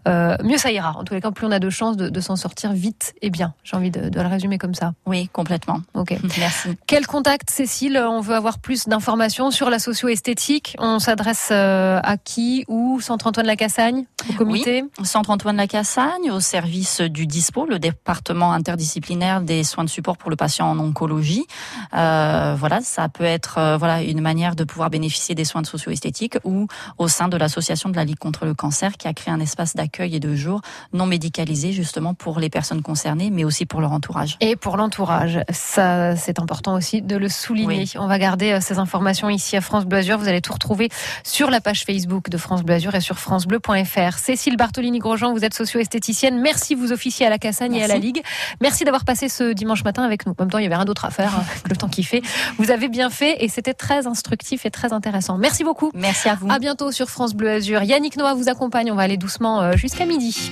euh, 0.08 0.38
mieux 0.44 0.60
ça 0.60 0.72
ira. 0.72 0.96
En 0.96 1.04
tous 1.04 1.16
les 1.16 1.22
cas, 1.22 1.32
plus 1.32 1.48
on 1.48 1.52
a 1.52 1.58
de 1.58 1.72
chances 1.72 1.98
de, 1.98 2.08
de 2.08 2.20
s'en 2.20 2.36
sortir 2.36 2.72
vite 2.72 3.16
et 3.24 3.32
bien. 3.32 3.56
J'ai 3.64 3.76
envie 3.76 3.90
de, 3.90 4.10
de 4.10 4.22
le 4.22 4.28
résumer 4.28 4.60
comme 4.60 4.76
ça. 4.76 4.94
Oui, 5.08 5.28
complètement. 5.34 5.82
Ok. 5.96 6.16
Merci. 6.38 6.78
Quel 6.86 7.08
contact, 7.08 7.50
Cécile 7.50 7.98
On 7.98 8.22
veut 8.22 8.36
avoir 8.36 8.60
plus 8.60 8.88
d'informations 8.88 9.50
sur 9.50 9.72
la 9.72 9.80
socio-esthétique? 9.80 10.76
On 10.78 11.00
s'adresse 11.00 11.50
euh, 11.52 12.00
à 12.04 12.18
qui? 12.18 12.64
Où? 12.68 13.02
Centre 13.02 13.26
Antoine 13.26 13.48
Lacassagne 13.48 14.06
Au 14.30 14.34
comité? 14.34 14.84
Oui, 14.84 15.06
Centre 15.06 15.32
Antoine 15.32 15.58
Lacassagne, 15.58 16.30
au 16.30 16.40
service 16.40 17.02
du 17.02 17.26
DISPO, 17.26 17.66
le 17.66 17.80
département 17.80 18.54
interdisciplinaire 18.54 19.41
des 19.41 19.64
soins 19.64 19.84
de 19.84 19.90
support 19.90 20.18
pour 20.18 20.30
le 20.30 20.36
patient 20.36 20.70
en 20.70 20.78
oncologie. 20.78 21.48
Euh, 21.96 22.56
voilà, 22.56 22.82
ça 22.82 23.10
peut 23.10 23.24
être 23.24 23.58
euh, 23.58 23.78
voilà 23.78 24.04
une 24.04 24.22
manière 24.22 24.56
de 24.56 24.59
pouvoir 24.64 24.90
bénéficier 24.90 25.36
des 25.36 25.45
soins 25.45 25.61
de 25.61 25.68
socio-esthétique 25.68 26.38
ou 26.44 26.68
au 26.98 27.07
sein 27.07 27.27
de 27.27 27.38
l'association 27.38 27.90
de 27.90 27.95
la 27.95 28.06
Ligue 28.06 28.18
contre 28.18 28.45
le 28.45 28.53
cancer 28.53 28.94
qui 28.98 29.07
a 29.07 29.14
créé 29.14 29.34
un 29.34 29.40
espace 29.40 29.76
d'accueil 29.76 30.15
et 30.15 30.19
de 30.19 30.36
jour 30.36 30.61
non 30.94 31.06
médicalisé 31.06 31.72
justement 31.72 32.14
pour 32.14 32.40
les 32.40 32.49
personnes 32.49 32.81
concernées, 32.81 33.30
mais 33.30 33.44
aussi 33.44 33.65
pour 33.65 33.81
leur 33.81 33.91
entourage. 33.91 34.38
Et 34.41 34.56
pour 34.56 34.77
l'entourage, 34.77 35.40
ça 35.52 36.15
c'est 36.15 36.40
important 36.40 36.73
aussi 36.73 37.02
de 37.02 37.15
le 37.15 37.30
souligner. 37.30 37.86
On 37.95 38.07
va 38.07 38.18
garder 38.18 38.53
euh, 38.53 38.60
ces 38.61 38.80
informations 38.80 39.30
ici 39.30 39.56
à 39.56 39.61
France 39.61 39.86
Bleu 39.86 39.99
Azur. 39.99 40.18
Vous 40.18 40.27
allez 40.27 40.41
tout 40.41 40.53
retrouver 40.53 40.90
sur 41.23 41.49
la 41.49 41.61
page 41.61 41.86
Facebook 41.86 42.30
de 42.30 42.38
France 42.38 42.64
Bleu 42.64 42.76
Azur 42.76 42.95
et 42.95 43.02
sur 43.02 43.19
francebleu.fr. 43.19 44.18
Cécile 44.18 44.57
Bartolini-Grosjean, 44.57 45.34
vous 45.34 45.45
êtes 45.45 45.53
socio-esthéticienne. 45.53 46.41
Merci, 46.41 46.76
vous 46.76 46.91
officiez 46.91 47.26
à 47.26 47.30
la 47.30 47.38
Cassagne 47.38 47.76
et 47.76 47.84
à 47.84 47.88
la. 47.88 47.99
Ligue. 47.99 48.22
Merci 48.61 48.84
d'avoir 48.84 49.06
passé 49.06 49.30
ce 49.30 49.53
dimanche 49.53 49.84
matin 49.84 50.03
avec 50.03 50.26
nous. 50.26 50.31
En 50.31 50.44
même 50.44 50.49
temps, 50.49 50.57
il 50.57 50.64
y 50.64 50.65
avait 50.65 50.76
rien 50.76 50.86
d'autre 50.86 51.06
à 51.06 51.11
faire, 51.11 51.36
hein, 51.36 51.44
avec 51.52 51.69
le 51.69 51.76
temps 51.76 51.90
qui 51.90 52.03
fait. 52.03 52.22
Vous 52.57 52.72
avez 52.72 52.88
bien 52.88 53.10
fait 53.10 53.44
et 53.44 53.49
c'était 53.49 53.73
très 53.73 54.07
instructif 54.07 54.30
et 54.65 54.71
très 54.71 54.93
intéressant. 54.93 55.38
Merci 55.38 55.63
beaucoup. 55.63 55.91
Merci 55.93 56.30
à 56.30 56.35
vous. 56.35 56.49
À 56.49 56.59
bientôt 56.59 56.91
sur 56.91 57.09
France 57.09 57.34
Bleu 57.34 57.49
Azur. 57.49 57.84
Yannick 57.84 58.17
Noah 58.17 58.34
vous 58.34 58.49
accompagne. 58.49 58.91
On 58.91 58.95
va 58.95 59.03
aller 59.03 59.17
doucement 59.17 59.61
euh, 59.61 59.73
jusqu'à 59.73 60.05
midi. 60.05 60.51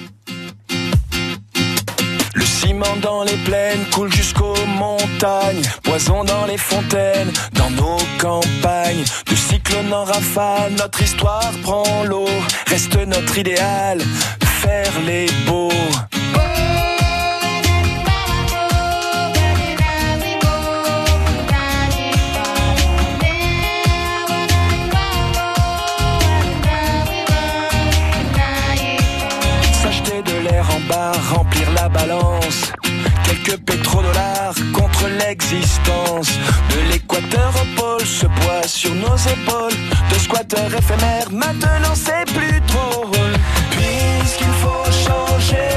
Le 2.33 2.45
ciment 2.45 2.95
dans 3.01 3.23
les 3.23 3.37
plaines 3.45 3.83
coule 3.93 4.13
jusqu'aux 4.13 4.55
montagnes, 4.67 5.61
poison 5.83 6.23
dans 6.23 6.45
les 6.45 6.57
fontaines, 6.57 7.31
dans 7.53 7.71
nos 7.71 7.97
campagnes. 8.19 9.03
De 9.29 9.35
cyclone 9.35 9.91
en 9.91 10.03
rafale, 10.03 10.73
notre 10.73 11.01
histoire 11.01 11.51
prend 11.63 12.03
l'eau, 12.03 12.29
reste 12.67 12.95
notre 13.07 13.37
idéal, 13.37 13.99
faire 14.61 14.91
les 15.05 15.27
beaux. 15.47 15.71
Quelques 33.23 33.59
pétrodollars 33.61 34.53
contre 34.73 35.07
l'existence. 35.19 36.29
De 36.69 36.91
l'équateur 36.91 37.51
au 37.61 37.79
pôle, 37.79 38.05
ce 38.05 38.25
poids 38.25 38.67
sur 38.67 38.93
nos 38.93 39.15
épaules. 39.17 39.77
De 40.11 40.19
squatteurs 40.19 40.73
éphémères, 40.73 41.31
maintenant 41.31 41.95
c'est 41.95 42.25
plus 42.33 42.59
drôle. 42.67 43.33
Puisqu'il 43.71 44.53
faut 44.61 44.85
changer 44.91 45.76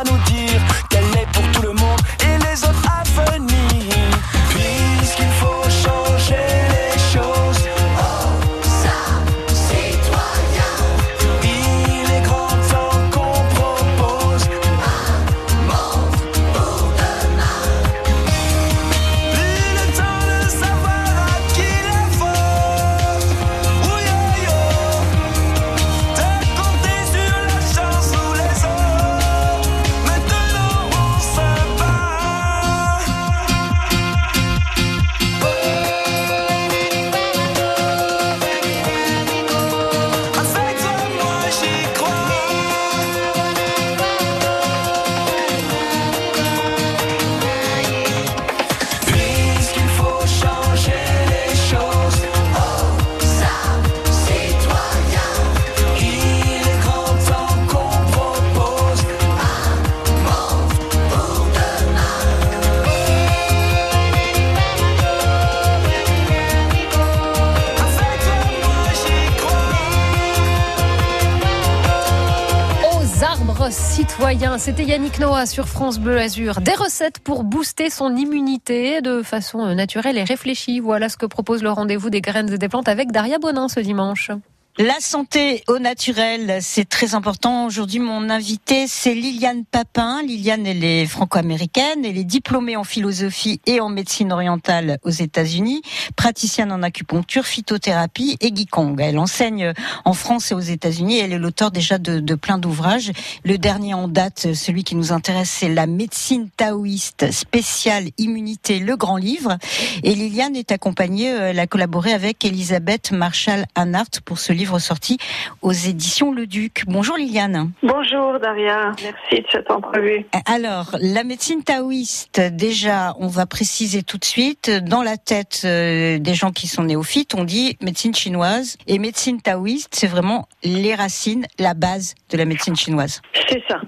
c'était 74.57 74.85
Yannick 74.85 75.19
Noah 75.19 75.45
sur 75.45 75.67
France 75.67 75.99
Bleu 75.99 76.17
Azur. 76.17 76.61
Des 76.61 76.73
recettes 76.73 77.19
pour 77.19 77.43
booster 77.43 77.89
son 77.89 78.15
immunité 78.15 79.01
de 79.01 79.23
façon 79.23 79.59
euh, 79.59 79.73
naturelle 79.73 80.17
et 80.17 80.23
réfléchie. 80.23 80.79
Voilà 80.79 81.09
ce 81.09 81.17
que 81.17 81.25
propose 81.25 81.63
le 81.63 81.71
rendez-vous 81.71 82.09
des 82.09 82.21
graines 82.21 82.51
et 82.51 82.57
des 82.57 82.69
plantes 82.69 82.87
avec 82.87 83.11
Daria 83.11 83.39
Bonin 83.39 83.67
ce 83.67 83.81
dimanche. 83.81 84.31
La 84.77 85.01
santé 85.01 85.65
au 85.67 85.79
naturel, 85.79 86.59
c'est 86.61 86.87
très 86.87 87.13
important. 87.13 87.65
Aujourd'hui, 87.65 87.99
mon 87.99 88.29
invitée, 88.29 88.85
c'est 88.87 89.13
Liliane 89.13 89.65
Papin. 89.65 90.21
Liliane, 90.23 90.65
elle 90.65 90.85
est 90.85 91.05
franco-américaine. 91.05 92.05
Elle 92.05 92.17
est 92.17 92.23
diplômée 92.23 92.77
en 92.77 92.85
philosophie 92.85 93.59
et 93.65 93.81
en 93.81 93.89
médecine 93.89 94.31
orientale 94.31 94.97
aux 95.03 95.09
États-Unis, 95.09 95.81
praticienne 96.15 96.71
en 96.71 96.83
acupuncture, 96.83 97.45
phytothérapie 97.45 98.37
et 98.39 98.51
Qigong. 98.51 98.95
Elle 98.97 99.19
enseigne 99.19 99.73
en 100.05 100.13
France 100.13 100.51
et 100.51 100.55
aux 100.55 100.59
États-Unis. 100.61 101.19
Elle 101.19 101.33
est 101.33 101.37
l'auteur 101.37 101.71
déjà 101.71 101.97
de, 101.97 102.21
de 102.21 102.35
plein 102.35 102.57
d'ouvrages. 102.57 103.11
Le 103.43 103.57
dernier 103.57 103.93
en 103.93 104.07
date, 104.07 104.53
celui 104.53 104.85
qui 104.85 104.95
nous 104.95 105.11
intéresse, 105.11 105.49
c'est 105.49 105.69
La 105.69 105.85
médecine 105.85 106.49
taoïste 106.49 107.29
spéciale 107.31 108.05
immunité, 108.17 108.79
le 108.79 108.95
grand 108.95 109.17
livre. 109.17 109.57
Et 110.03 110.15
Liliane 110.15 110.55
est 110.55 110.71
accompagnée, 110.71 111.33
euh, 111.33 111.49
elle 111.49 111.59
a 111.59 111.67
collaboré 111.67 112.13
avec 112.13 112.45
Elisabeth 112.45 113.11
Marshall-Anhart 113.11 114.21
pour 114.23 114.39
ce 114.39 114.53
livre 114.53 114.60
sorti 114.79 115.17
aux 115.61 115.71
éditions 115.71 116.31
Le 116.31 116.47
Duc. 116.47 116.83
Bonjour 116.87 117.17
Liliane. 117.17 117.71
Bonjour 117.83 118.39
Daria, 118.39 118.91
merci 119.03 119.41
de 119.41 119.47
cette 119.51 119.71
entrevue. 119.71 120.25
Alors, 120.45 120.95
la 120.99 121.23
médecine 121.23 121.63
taoïste, 121.63 122.39
déjà, 122.39 123.15
on 123.19 123.27
va 123.27 123.45
préciser 123.45 124.03
tout 124.03 124.17
de 124.17 124.25
suite, 124.25 124.69
dans 124.69 125.03
la 125.03 125.17
tête 125.17 125.61
euh, 125.65 126.19
des 126.19 126.33
gens 126.33 126.51
qui 126.51 126.67
sont 126.67 126.83
néophytes, 126.83 127.35
on 127.35 127.43
dit 127.43 127.77
médecine 127.81 128.13
chinoise. 128.13 128.77
Et 128.87 128.99
médecine 128.99 129.41
taoïste, 129.41 129.93
c'est 129.93 130.07
vraiment 130.07 130.47
les 130.63 130.95
racines, 130.95 131.45
la 131.59 131.73
base 131.73 132.15
de 132.29 132.37
la 132.37 132.45
médecine 132.45 132.75
chinoise. 132.75 133.21
C'est 133.49 133.63
ça, 133.67 133.81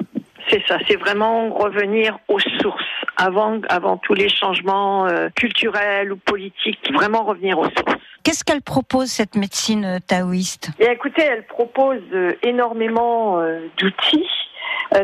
c'est 0.54 0.64
ça, 0.68 0.78
c'est 0.88 0.98
vraiment 0.98 1.52
revenir 1.52 2.20
aux 2.28 2.40
sources. 2.40 2.84
Avant, 3.18 3.60
avant 3.70 3.98
tous 3.98 4.14
les 4.14 4.30
changements 4.30 5.08
euh, 5.08 5.30
culturels 5.36 6.12
ou 6.12 6.18
politiques, 6.18 6.92
vraiment 6.94 7.24
revenir 7.24 7.58
aux 7.58 7.66
sources. 7.66 7.96
Qu'est-ce 8.24 8.44
qu'elle 8.44 8.62
propose, 8.62 9.08
cette 9.08 9.36
médecine 9.36 9.86
euh, 9.86 9.98
taoïste? 10.06 10.70
Et 10.80 10.86
écoutez, 10.86 11.24
elle 11.24 11.46
propose 11.48 12.02
euh, 12.14 12.34
énormément 12.44 13.40
euh, 13.40 13.68
d'outils. 13.78 14.30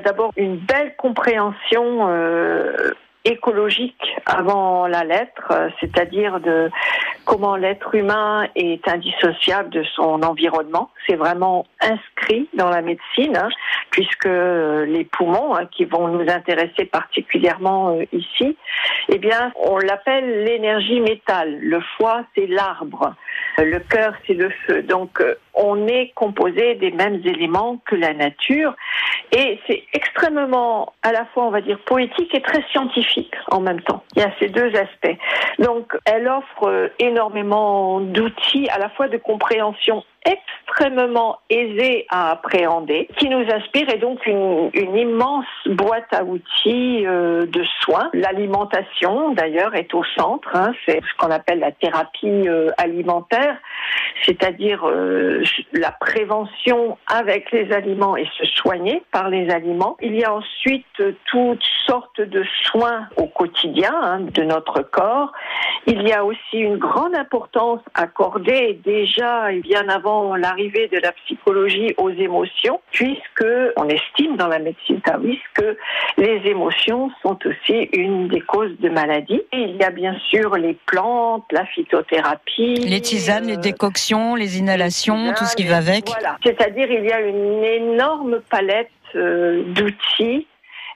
D'abord, 0.03 0.31
une 0.37 0.57
belle 0.57 0.95
compréhension 0.97 2.07
écologique 3.25 4.01
avant 4.25 4.87
la 4.87 5.03
lettre, 5.03 5.51
euh, 5.51 5.69
c'est-à-dire 5.79 6.39
de 6.39 6.69
comment 7.25 7.57
l'être 7.57 7.93
humain 7.93 8.47
est 8.55 8.87
indissociable 8.87 9.69
de 9.69 9.83
son 9.95 10.23
environnement. 10.23 10.89
C'est 11.05 11.15
vraiment 11.15 11.65
inscrit 11.81 12.47
dans 12.53 12.69
la 12.69 12.81
médecine, 12.81 13.35
hein, 13.35 13.49
puisque 13.91 14.25
euh, 14.25 14.85
les 14.85 15.03
poumons, 15.03 15.55
hein, 15.55 15.65
qui 15.65 15.85
vont 15.85 16.07
nous 16.07 16.29
intéresser 16.29 16.85
particulièrement 16.85 17.91
euh, 17.91 18.05
ici, 18.13 18.57
eh 19.09 19.17
bien, 19.17 19.51
on 19.61 19.77
l'appelle 19.77 20.45
l'énergie 20.45 21.01
métal. 21.01 21.59
Le 21.59 21.81
foie, 21.97 22.23
c'est 22.35 22.47
l'arbre. 22.47 23.15
Le 23.57 23.79
cœur, 23.79 24.13
c'est 24.25 24.33
le 24.33 24.49
feu. 24.65 24.81
Donc, 24.83 25.21
on 25.53 25.87
est 25.87 26.13
composé 26.15 26.75
des 26.75 26.91
mêmes 26.91 27.21
éléments 27.25 27.81
que 27.85 27.95
la 27.95 28.13
nature. 28.13 28.73
Et 29.31 29.59
c'est 29.67 29.83
extrêmement, 29.93 30.93
à 31.03 31.11
la 31.11 31.25
fois, 31.25 31.45
on 31.45 31.51
va 31.51 31.61
dire, 31.61 31.77
poétique 31.79 32.33
et 32.33 32.41
très 32.41 32.63
scientifique 32.71 33.08
en 33.51 33.59
même 33.61 33.81
temps. 33.81 34.03
Il 34.15 34.21
y 34.21 34.25
a 34.25 34.31
ces 34.39 34.47
deux 34.47 34.71
aspects. 34.75 35.17
Donc, 35.59 35.97
elle 36.05 36.27
offre 36.27 36.67
euh, 36.67 36.87
énormément 36.99 37.99
d'outils, 37.99 38.69
à 38.69 38.77
la 38.77 38.89
fois 38.89 39.07
de 39.07 39.17
compréhension 39.17 40.03
extrêmement 40.25 41.39
aisée 41.49 42.05
à 42.09 42.31
appréhender, 42.31 43.07
qui 43.17 43.29
nous 43.29 43.45
inspire 43.51 43.89
et 43.89 43.97
donc 43.97 44.25
une, 44.25 44.69
immense 44.73 45.45
boîte 45.65 46.11
à 46.13 46.23
outils 46.23 47.05
euh, 47.05 47.45
de 47.45 47.63
soins. 47.81 48.09
L'alimentation, 48.13 49.31
d'ailleurs, 49.33 49.75
est 49.75 49.93
au 49.93 50.03
centre. 50.17 50.49
hein. 50.53 50.73
c'est 50.85 50.99
ce 50.99 51.17
qu'on 51.17 51.31
appelle 51.31 51.59
la 51.59 51.71
thérapie 51.71 52.47
euh, 52.47 52.69
alimentaire, 52.77 53.57
c'est-à-dire 54.25 54.85
euh, 54.85 55.43
la 55.73 55.91
prévention 55.91 56.97
avec 57.07 57.51
les 57.51 57.71
aliments 57.71 58.17
et 58.17 58.27
se 58.37 58.45
soigner 58.45 59.03
par 59.11 59.29
les 59.29 59.49
aliments. 59.49 59.95
Il 60.01 60.15
y 60.15 60.23
a 60.23 60.33
ensuite 60.33 60.85
toutes 61.25 61.63
sortes 61.87 62.21
de 62.21 62.43
soins 62.65 63.07
au 63.15 63.27
quotidien 63.27 63.93
hein, 64.01 64.19
de 64.19 64.43
notre 64.43 64.81
corps. 64.81 65.31
Il 65.87 66.07
y 66.07 66.11
a 66.11 66.25
aussi 66.25 66.57
une 66.57 66.77
grande 66.77 67.15
importance 67.15 67.81
accordée 67.95 68.79
déjà 68.83 69.51
et 69.51 69.59
bien 69.59 69.87
avant 69.87 70.08
l'arrivée 70.35 70.87
de 70.87 70.97
la 70.97 71.11
psychologie 71.11 71.93
aux 71.97 72.09
émotions, 72.09 72.81
puisque 72.91 73.45
on 73.77 73.87
estime 73.87 74.37
dans 74.37 74.47
la 74.47 74.59
médecine 74.59 75.01
taoïste 75.01 75.41
que 75.53 75.77
les 76.17 76.41
émotions 76.45 77.11
sont 77.21 77.37
aussi 77.45 77.89
une 77.93 78.27
des 78.27 78.41
causes 78.41 78.77
de 78.79 78.89
maladie. 78.89 79.41
Et 79.51 79.61
il 79.61 79.75
y 79.75 79.83
a 79.83 79.91
bien 79.91 80.15
sûr 80.29 80.55
les 80.55 80.77
plantes, 80.85 81.45
la 81.51 81.65
phytothérapie, 81.65 82.75
Les 82.75 83.01
tisanes, 83.01 83.47
les 83.47 83.57
décoctions, 83.57 84.35
les 84.35 84.59
inhalations, 84.59 85.33
tout 85.37 85.45
ce 85.45 85.55
qui 85.55 85.65
va 85.65 85.77
avec. 85.77 86.07
voilà. 86.07 86.37
C'est-à-dire 86.43 86.91
il 86.91 87.05
y 87.05 87.11
a 87.11 87.21
une 87.21 87.63
énorme 87.63 88.41
palette 88.49 88.89
euh, 89.15 89.63
d'outils 89.73 90.45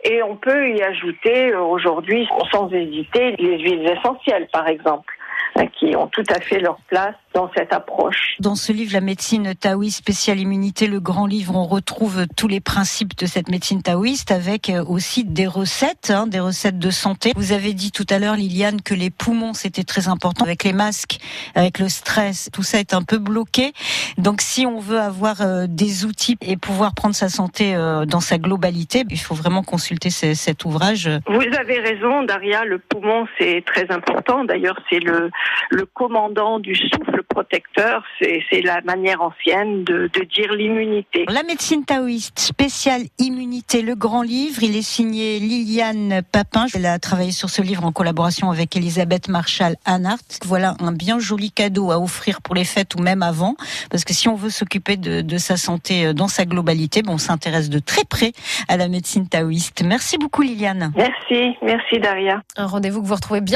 et 0.03 0.21
on 0.21 0.35
peut 0.35 0.69
y 0.69 0.81
ajouter 0.81 1.53
euh, 1.53 1.61
aujourd'hui, 1.61 2.27
sans 2.51 2.69
hésiter, 2.71 3.35
les 3.37 3.57
huiles 3.59 3.87
essentielles, 3.87 4.47
par 4.51 4.67
exemple, 4.67 5.13
hein, 5.55 5.67
qui 5.67 5.95
ont 5.95 6.07
tout 6.07 6.25
à 6.29 6.41
fait 6.41 6.59
leur 6.59 6.77
place 6.87 7.15
dans 7.33 7.49
cette 7.55 7.73
approche. 7.73 8.35
Dans 8.39 8.55
ce 8.55 8.71
livre, 8.71 8.93
La 8.93 9.01
médecine 9.01 9.55
taoïste 9.55 9.97
spéciale 9.97 10.39
immunité, 10.39 10.87
le 10.87 10.99
grand 10.99 11.25
livre, 11.25 11.55
on 11.55 11.65
retrouve 11.65 12.25
tous 12.35 12.47
les 12.47 12.59
principes 12.59 13.17
de 13.17 13.25
cette 13.25 13.49
médecine 13.49 13.81
taoïste 13.81 14.31
avec 14.31 14.69
euh, 14.69 14.83
aussi 14.85 15.23
des 15.23 15.47
recettes, 15.47 16.11
hein, 16.11 16.27
des 16.27 16.39
recettes 16.39 16.77
de 16.79 16.89
santé. 16.91 17.31
Vous 17.35 17.51
avez 17.51 17.73
dit 17.73 17.91
tout 17.91 18.05
à 18.09 18.19
l'heure, 18.19 18.35
Liliane, 18.35 18.81
que 18.81 18.93
les 18.93 19.09
poumons, 19.09 19.53
c'était 19.53 19.83
très 19.83 20.07
important. 20.07 20.45
Avec 20.45 20.63
les 20.63 20.73
masques, 20.73 21.17
avec 21.55 21.79
le 21.79 21.89
stress, 21.89 22.49
tout 22.53 22.63
ça 22.63 22.79
est 22.79 22.93
un 22.93 23.01
peu 23.01 23.17
bloqué. 23.17 23.73
Donc 24.17 24.41
si 24.41 24.65
on 24.65 24.79
veut 24.79 24.99
avoir 24.99 25.41
euh, 25.41 25.65
des 25.67 26.05
outils 26.05 26.37
et 26.41 26.57
pouvoir 26.57 26.93
prendre 26.93 27.15
sa 27.15 27.29
santé 27.29 27.73
euh, 27.75 28.05
dans 28.05 28.19
sa 28.21 28.37
globalité, 28.37 29.03
il 29.09 29.19
faut 29.19 29.35
vraiment 29.35 29.63
consulter 29.63 30.09
ce- 30.11 30.33
cet 30.35 30.65
ouvrage. 30.65 31.09
Vous 31.27 31.41
avez 31.59 31.79
raison, 31.79 32.23
Daria, 32.23 32.63
le 32.65 32.77
poumon, 32.77 33.25
c'est 33.39 33.63
très 33.65 33.89
important. 33.91 34.43
D'ailleurs, 34.43 34.79
c'est 34.89 34.99
le, 34.99 35.31
le 35.71 35.85
commandant 35.85 36.59
du 36.59 36.75
souffle 36.75 37.22
protecteur. 37.23 38.03
C'est 38.19 38.61
la 38.61 38.81
manière 38.81 39.21
ancienne 39.21 39.83
de, 39.83 40.09
de 40.13 40.23
dire 40.23 40.53
l'immunité. 40.53 41.25
La 41.29 41.43
médecine 41.43 41.85
taoïste 41.85 42.39
spéciale 42.39 43.03
immunité, 43.19 43.81
le 43.81 43.95
grand 43.95 44.21
livre, 44.21 44.63
il 44.63 44.75
est 44.75 44.81
signé 44.81 45.39
Liliane 45.39 46.21
Papin. 46.31 46.65
Elle 46.73 46.85
a 46.85 46.99
travaillé 46.99 47.31
sur 47.31 47.49
ce 47.49 47.61
livre 47.61 47.85
en 47.85 47.91
collaboration 47.91 48.51
avec 48.51 48.75
Elisabeth 48.75 49.27
Marshall 49.27 49.75
Anhart. 49.85 50.19
Voilà 50.45 50.75
un 50.79 50.91
bien 50.91 51.19
joli 51.19 51.51
cadeau 51.51 51.91
à 51.91 51.99
offrir 51.99 52.41
pour 52.41 52.55
les 52.55 52.65
fêtes 52.65 52.95
ou 52.95 52.99
même 52.99 53.23
avant, 53.23 53.55
parce 53.89 54.03
que 54.03 54.13
si 54.13 54.27
on 54.27 54.35
veut 54.35 54.49
s'occuper 54.49 54.97
de, 54.97 55.21
de 55.21 55.37
sa 55.37 55.57
santé 55.57 56.05
euh, 56.05 56.13
dans 56.13 56.27
sa 56.27 56.45
globalité, 56.45 57.01
bon, 57.01 57.13
on 57.13 57.17
s'intéresse 57.17 57.69
de 57.69 57.79
très 57.79 58.03
près 58.03 58.31
à 58.67 58.77
la 58.77 58.87
médecine 58.87 59.27
taoïste. 59.27 59.83
Merci 59.85 60.17
beaucoup 60.17 60.41
Liliane. 60.41 60.91
Merci, 60.95 61.55
merci 61.61 61.99
Daria. 61.99 62.41
Un 62.57 62.65
rendez-vous 62.65 63.01
que 63.01 63.07
vous 63.07 63.15
retrouvez 63.15 63.41
bien 63.41 63.43